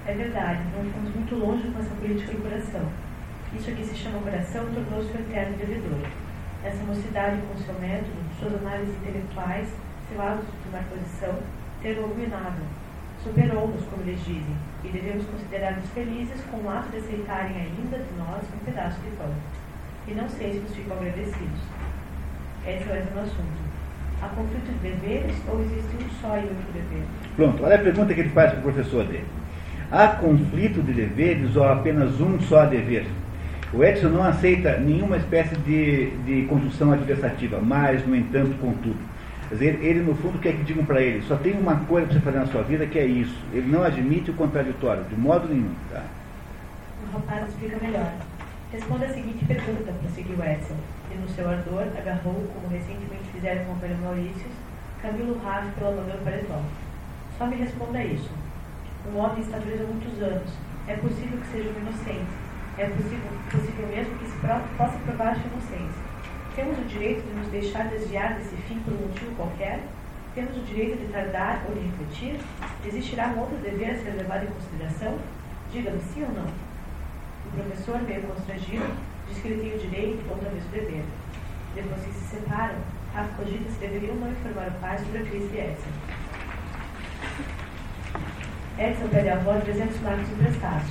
É 0.06 0.14
verdade, 0.14 0.60
não 0.76 0.92
fomos 0.92 1.16
muito 1.16 1.36
longe 1.36 1.68
com 1.70 1.80
essa 1.80 1.96
política 1.96 2.34
do 2.34 2.42
coração. 2.42 2.82
Isso 3.56 3.72
que 3.72 3.84
se 3.84 3.96
chama 3.96 4.20
coração 4.20 4.66
tornou-se 4.66 5.12
o 5.16 5.20
eterno 5.20 5.58
devedor. 5.58 6.00
Essa 6.64 6.84
mocidade 6.84 7.38
com 7.48 7.58
seu 7.58 7.80
método, 7.80 8.12
suas 8.40 8.56
análises 8.56 8.96
intelectuais, 8.96 9.68
hábito 10.22 10.52
de 10.52 10.64
tomar 10.66 10.84
posição, 10.86 11.36
ter 11.82 11.94
ruinado. 11.94 12.62
Superou-nos, 13.24 13.86
como 13.86 14.04
eles 14.04 14.20
dizem, 14.20 14.56
e 14.84 14.90
devemos 14.90 15.26
considerar-nos 15.26 15.90
felizes 15.92 16.42
com 16.52 16.58
o 16.58 16.70
ato 16.70 16.90
de 16.90 16.98
aceitarem 16.98 17.56
ainda 17.56 17.98
de 17.98 18.14
nós 18.18 18.44
um 18.54 18.66
pedaço 18.66 19.00
de 19.00 19.16
pão 19.16 19.32
e 20.08 20.14
não 20.14 20.28
sei 20.28 20.54
se 20.54 20.60
nos 20.60 20.76
ficam 20.76 20.98
agradecidos. 20.98 21.60
Esse 22.66 22.90
é 22.90 23.08
o 23.16 23.20
assunto. 23.20 23.64
Há 24.22 24.28
conflito 24.30 24.72
de 24.72 24.90
deveres 24.90 25.36
ou 25.48 25.62
existe 25.62 25.96
um 25.96 26.10
só 26.22 26.38
e 26.38 26.44
outro 26.44 26.74
dever? 26.74 27.04
Pronto, 27.36 27.64
olha 27.64 27.76
a 27.76 27.80
pergunta 27.80 28.14
que 28.14 28.20
ele 28.22 28.30
faz 28.30 28.52
para 28.52 28.60
o 28.60 28.64
professor 28.64 29.06
dele. 29.06 29.26
Há 29.92 30.08
conflito 30.08 30.82
de 30.82 30.94
deveres 30.94 31.56
ou 31.56 31.64
apenas 31.68 32.20
um 32.20 32.40
só 32.42 32.66
dever? 32.66 33.06
O 33.74 33.84
Edson 33.84 34.10
não 34.10 34.24
aceita 34.24 34.78
nenhuma 34.78 35.18
espécie 35.18 35.56
de, 35.58 36.12
de 36.26 36.46
construção 36.48 36.94
adversativa, 36.94 37.60
mas, 37.60 38.06
no 38.06 38.16
entanto, 38.16 38.56
contudo. 38.62 39.00
Quer 39.54 39.58
dizer, 39.72 39.86
ele, 39.86 40.00
no 40.00 40.16
fundo, 40.16 40.40
quer 40.40 40.54
que 40.54 40.64
digam 40.64 40.84
para 40.84 41.00
ele, 41.00 41.22
só 41.28 41.36
tem 41.36 41.54
uma 41.54 41.76
coisa 41.86 42.08
para 42.08 42.16
você 42.16 42.22
fazer 42.22 42.40
na 42.40 42.48
sua 42.48 42.64
vida 42.64 42.88
que 42.88 42.98
é 42.98 43.06
isso. 43.06 43.40
Ele 43.54 43.70
não 43.70 43.84
admite 43.84 44.32
o 44.32 44.34
contraditório, 44.34 45.04
de 45.04 45.16
modo 45.16 45.48
nenhum. 45.48 45.76
Tá? 45.92 46.02
O 47.04 47.14
rapaz 47.14 47.48
explica 47.48 47.78
melhor. 47.80 48.12
Responda 48.72 49.06
a 49.06 49.10
seguinte 49.10 49.46
pergunta, 49.46 49.94
prosseguiu 50.02 50.44
Edson, 50.44 50.76
e 51.12 51.18
no 51.20 51.30
seu 51.30 51.48
ardor 51.48 51.86
agarrou, 51.96 52.50
como 52.52 52.68
recentemente 52.68 53.30
fizeram 53.32 53.66
com 53.66 53.74
o 53.74 53.76
velho 53.76 53.96
Maurício, 54.00 54.48
Camilo 55.04 55.40
Raff 55.44 55.68
pelo 55.78 55.92
amador 55.92 56.18
paletó. 56.24 56.60
Só 57.38 57.46
me 57.46 57.56
responda 57.56 58.04
isso. 58.04 58.32
Um 59.14 59.20
homem 59.20 59.44
está 59.44 59.60
preso 59.60 59.84
há 59.84 59.86
muitos 59.86 60.20
anos. 60.20 60.50
É 60.88 60.96
possível 60.96 61.38
que 61.38 61.48
seja 61.52 61.70
um 61.70 61.80
inocente. 61.80 62.34
É 62.80 62.86
possível, 62.88 63.30
possível 63.52 63.88
mesmo 63.88 64.18
que 64.18 64.26
se 64.26 64.38
possa 64.78 64.98
provar 65.06 65.36
sua 65.36 65.46
inocência. 65.46 66.03
Temos 66.56 66.78
o 66.78 66.84
direito 66.84 67.24
de 67.28 67.34
nos 67.34 67.48
deixar 67.48 67.88
desviar 67.88 68.36
desse 68.36 68.56
fim 68.68 68.80
por 68.82 68.94
um 68.94 69.08
motivo 69.08 69.36
qualquer? 69.36 69.80
Temos 70.36 70.56
o 70.56 70.62
direito 70.62 71.00
de 71.00 71.12
tardar 71.12 71.64
ou 71.68 71.74
de 71.74 71.82
refletir? 71.82 72.40
Existirá 72.86 73.30
um 73.30 73.40
outro 73.40 73.58
dever 73.58 73.90
a 73.90 73.98
ser 73.98 74.12
levado 74.12 74.44
em 74.44 74.48
consideração? 74.48 75.18
Diga-me 75.72 76.00
sim 76.00 76.22
ou 76.22 76.30
não. 76.30 76.46
O 76.46 77.52
professor, 77.56 78.00
meio 78.04 78.22
constrangido, 78.22 78.86
diz 79.28 79.40
que 79.40 79.48
ele 79.48 79.62
tem 79.62 79.74
o 79.74 79.80
direito 79.80 80.24
ou 80.30 80.38
talvez 80.38 80.64
o 80.64 80.70
dever. 80.70 81.04
Depois 81.74 82.02
que 82.04 82.14
se 82.14 82.36
separam, 82.36 82.76
Rafa 83.16 83.34
cogita 83.36 83.72
se 83.72 83.80
deveriam 83.80 84.16
não 84.16 84.30
informar 84.30 84.68
o 84.68 84.80
pai 84.80 85.00
sobre 85.00 85.18
a 85.18 85.26
crise 85.26 85.48
de 85.48 85.58
Edson. 85.58 85.90
Edson 88.78 89.08
pede 89.08 89.30
à 89.30 89.34
avó 89.34 89.60
300 89.60 90.00
marcos 90.02 90.30
emprestados. 90.30 90.90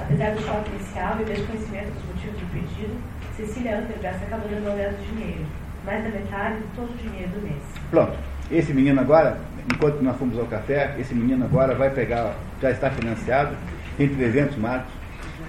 Apesar 0.00 0.34
do 0.34 0.42
choque 0.42 0.70
inicial 0.70 1.20
e 1.20 1.24
desconhecimento 1.24 1.90
dos 1.92 2.04
motivos 2.06 2.40
do 2.40 2.52
pedido, 2.52 3.15
Cecília 3.36 3.78
Andergast 3.78 4.24
acaba 4.24 4.48
dando 4.48 4.66
ao 4.66 4.76
do 4.76 5.14
dinheiro, 5.14 5.44
mais 5.84 6.02
da 6.02 6.08
metade 6.08 6.56
de 6.56 6.64
todo 6.74 6.90
o 6.90 6.96
dinheiro 6.96 7.28
do 7.32 7.42
mês. 7.42 7.62
Pronto. 7.90 8.16
Esse 8.50 8.72
menino 8.72 8.98
agora, 8.98 9.38
enquanto 9.70 10.00
nós 10.00 10.16
fomos 10.16 10.38
ao 10.38 10.46
café, 10.46 10.94
esse 10.98 11.14
menino 11.14 11.44
agora 11.44 11.74
vai 11.74 11.90
pegar, 11.90 12.34
já 12.62 12.70
está 12.70 12.90
financiado, 12.90 13.54
tem 13.98 14.08
300 14.08 14.56
marcos, 14.56 14.90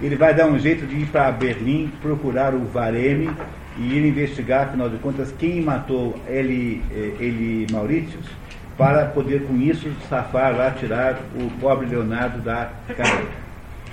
ele 0.02 0.16
vai 0.16 0.34
dar 0.34 0.46
um 0.46 0.58
jeito 0.58 0.84
de 0.86 0.96
ir 0.96 1.06
para 1.06 1.30
Berlim, 1.32 1.90
procurar 2.02 2.54
o 2.54 2.64
Vareme 2.66 3.30
e 3.78 3.96
ir 3.96 4.06
investigar, 4.06 4.68
afinal 4.68 4.90
de 4.90 4.98
contas, 4.98 5.32
quem 5.38 5.62
matou 5.62 6.14
ele, 6.28 6.82
eh, 6.90 7.14
ele 7.20 7.66
Maurícios, 7.72 8.26
para 8.76 9.06
poder 9.06 9.46
com 9.46 9.56
isso 9.56 9.90
safar 10.10 10.54
lá, 10.54 10.72
tirar 10.72 11.18
o 11.36 11.50
pobre 11.58 11.86
Leonardo 11.86 12.40
da 12.40 12.70
cadeia. 12.88 13.47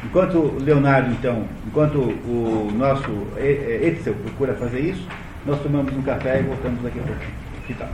Enquanto 0.06 0.54
Leonardo, 0.64 1.12
então, 1.12 1.46
enquanto 1.66 1.98
o 1.98 2.72
nosso 2.78 3.12
Etzel 3.38 4.14
procura 4.14 4.54
fazer 4.54 4.80
isso, 4.80 5.06
nós 5.46 5.60
tomamos 5.62 5.92
um 5.94 6.02
café 6.04 6.40
e 6.40 6.44
voltamos 6.44 6.82
daqui 6.84 7.00
a 7.00 7.04
pouco. 7.04 7.22
Que 7.66 7.74
tal? 7.74 7.90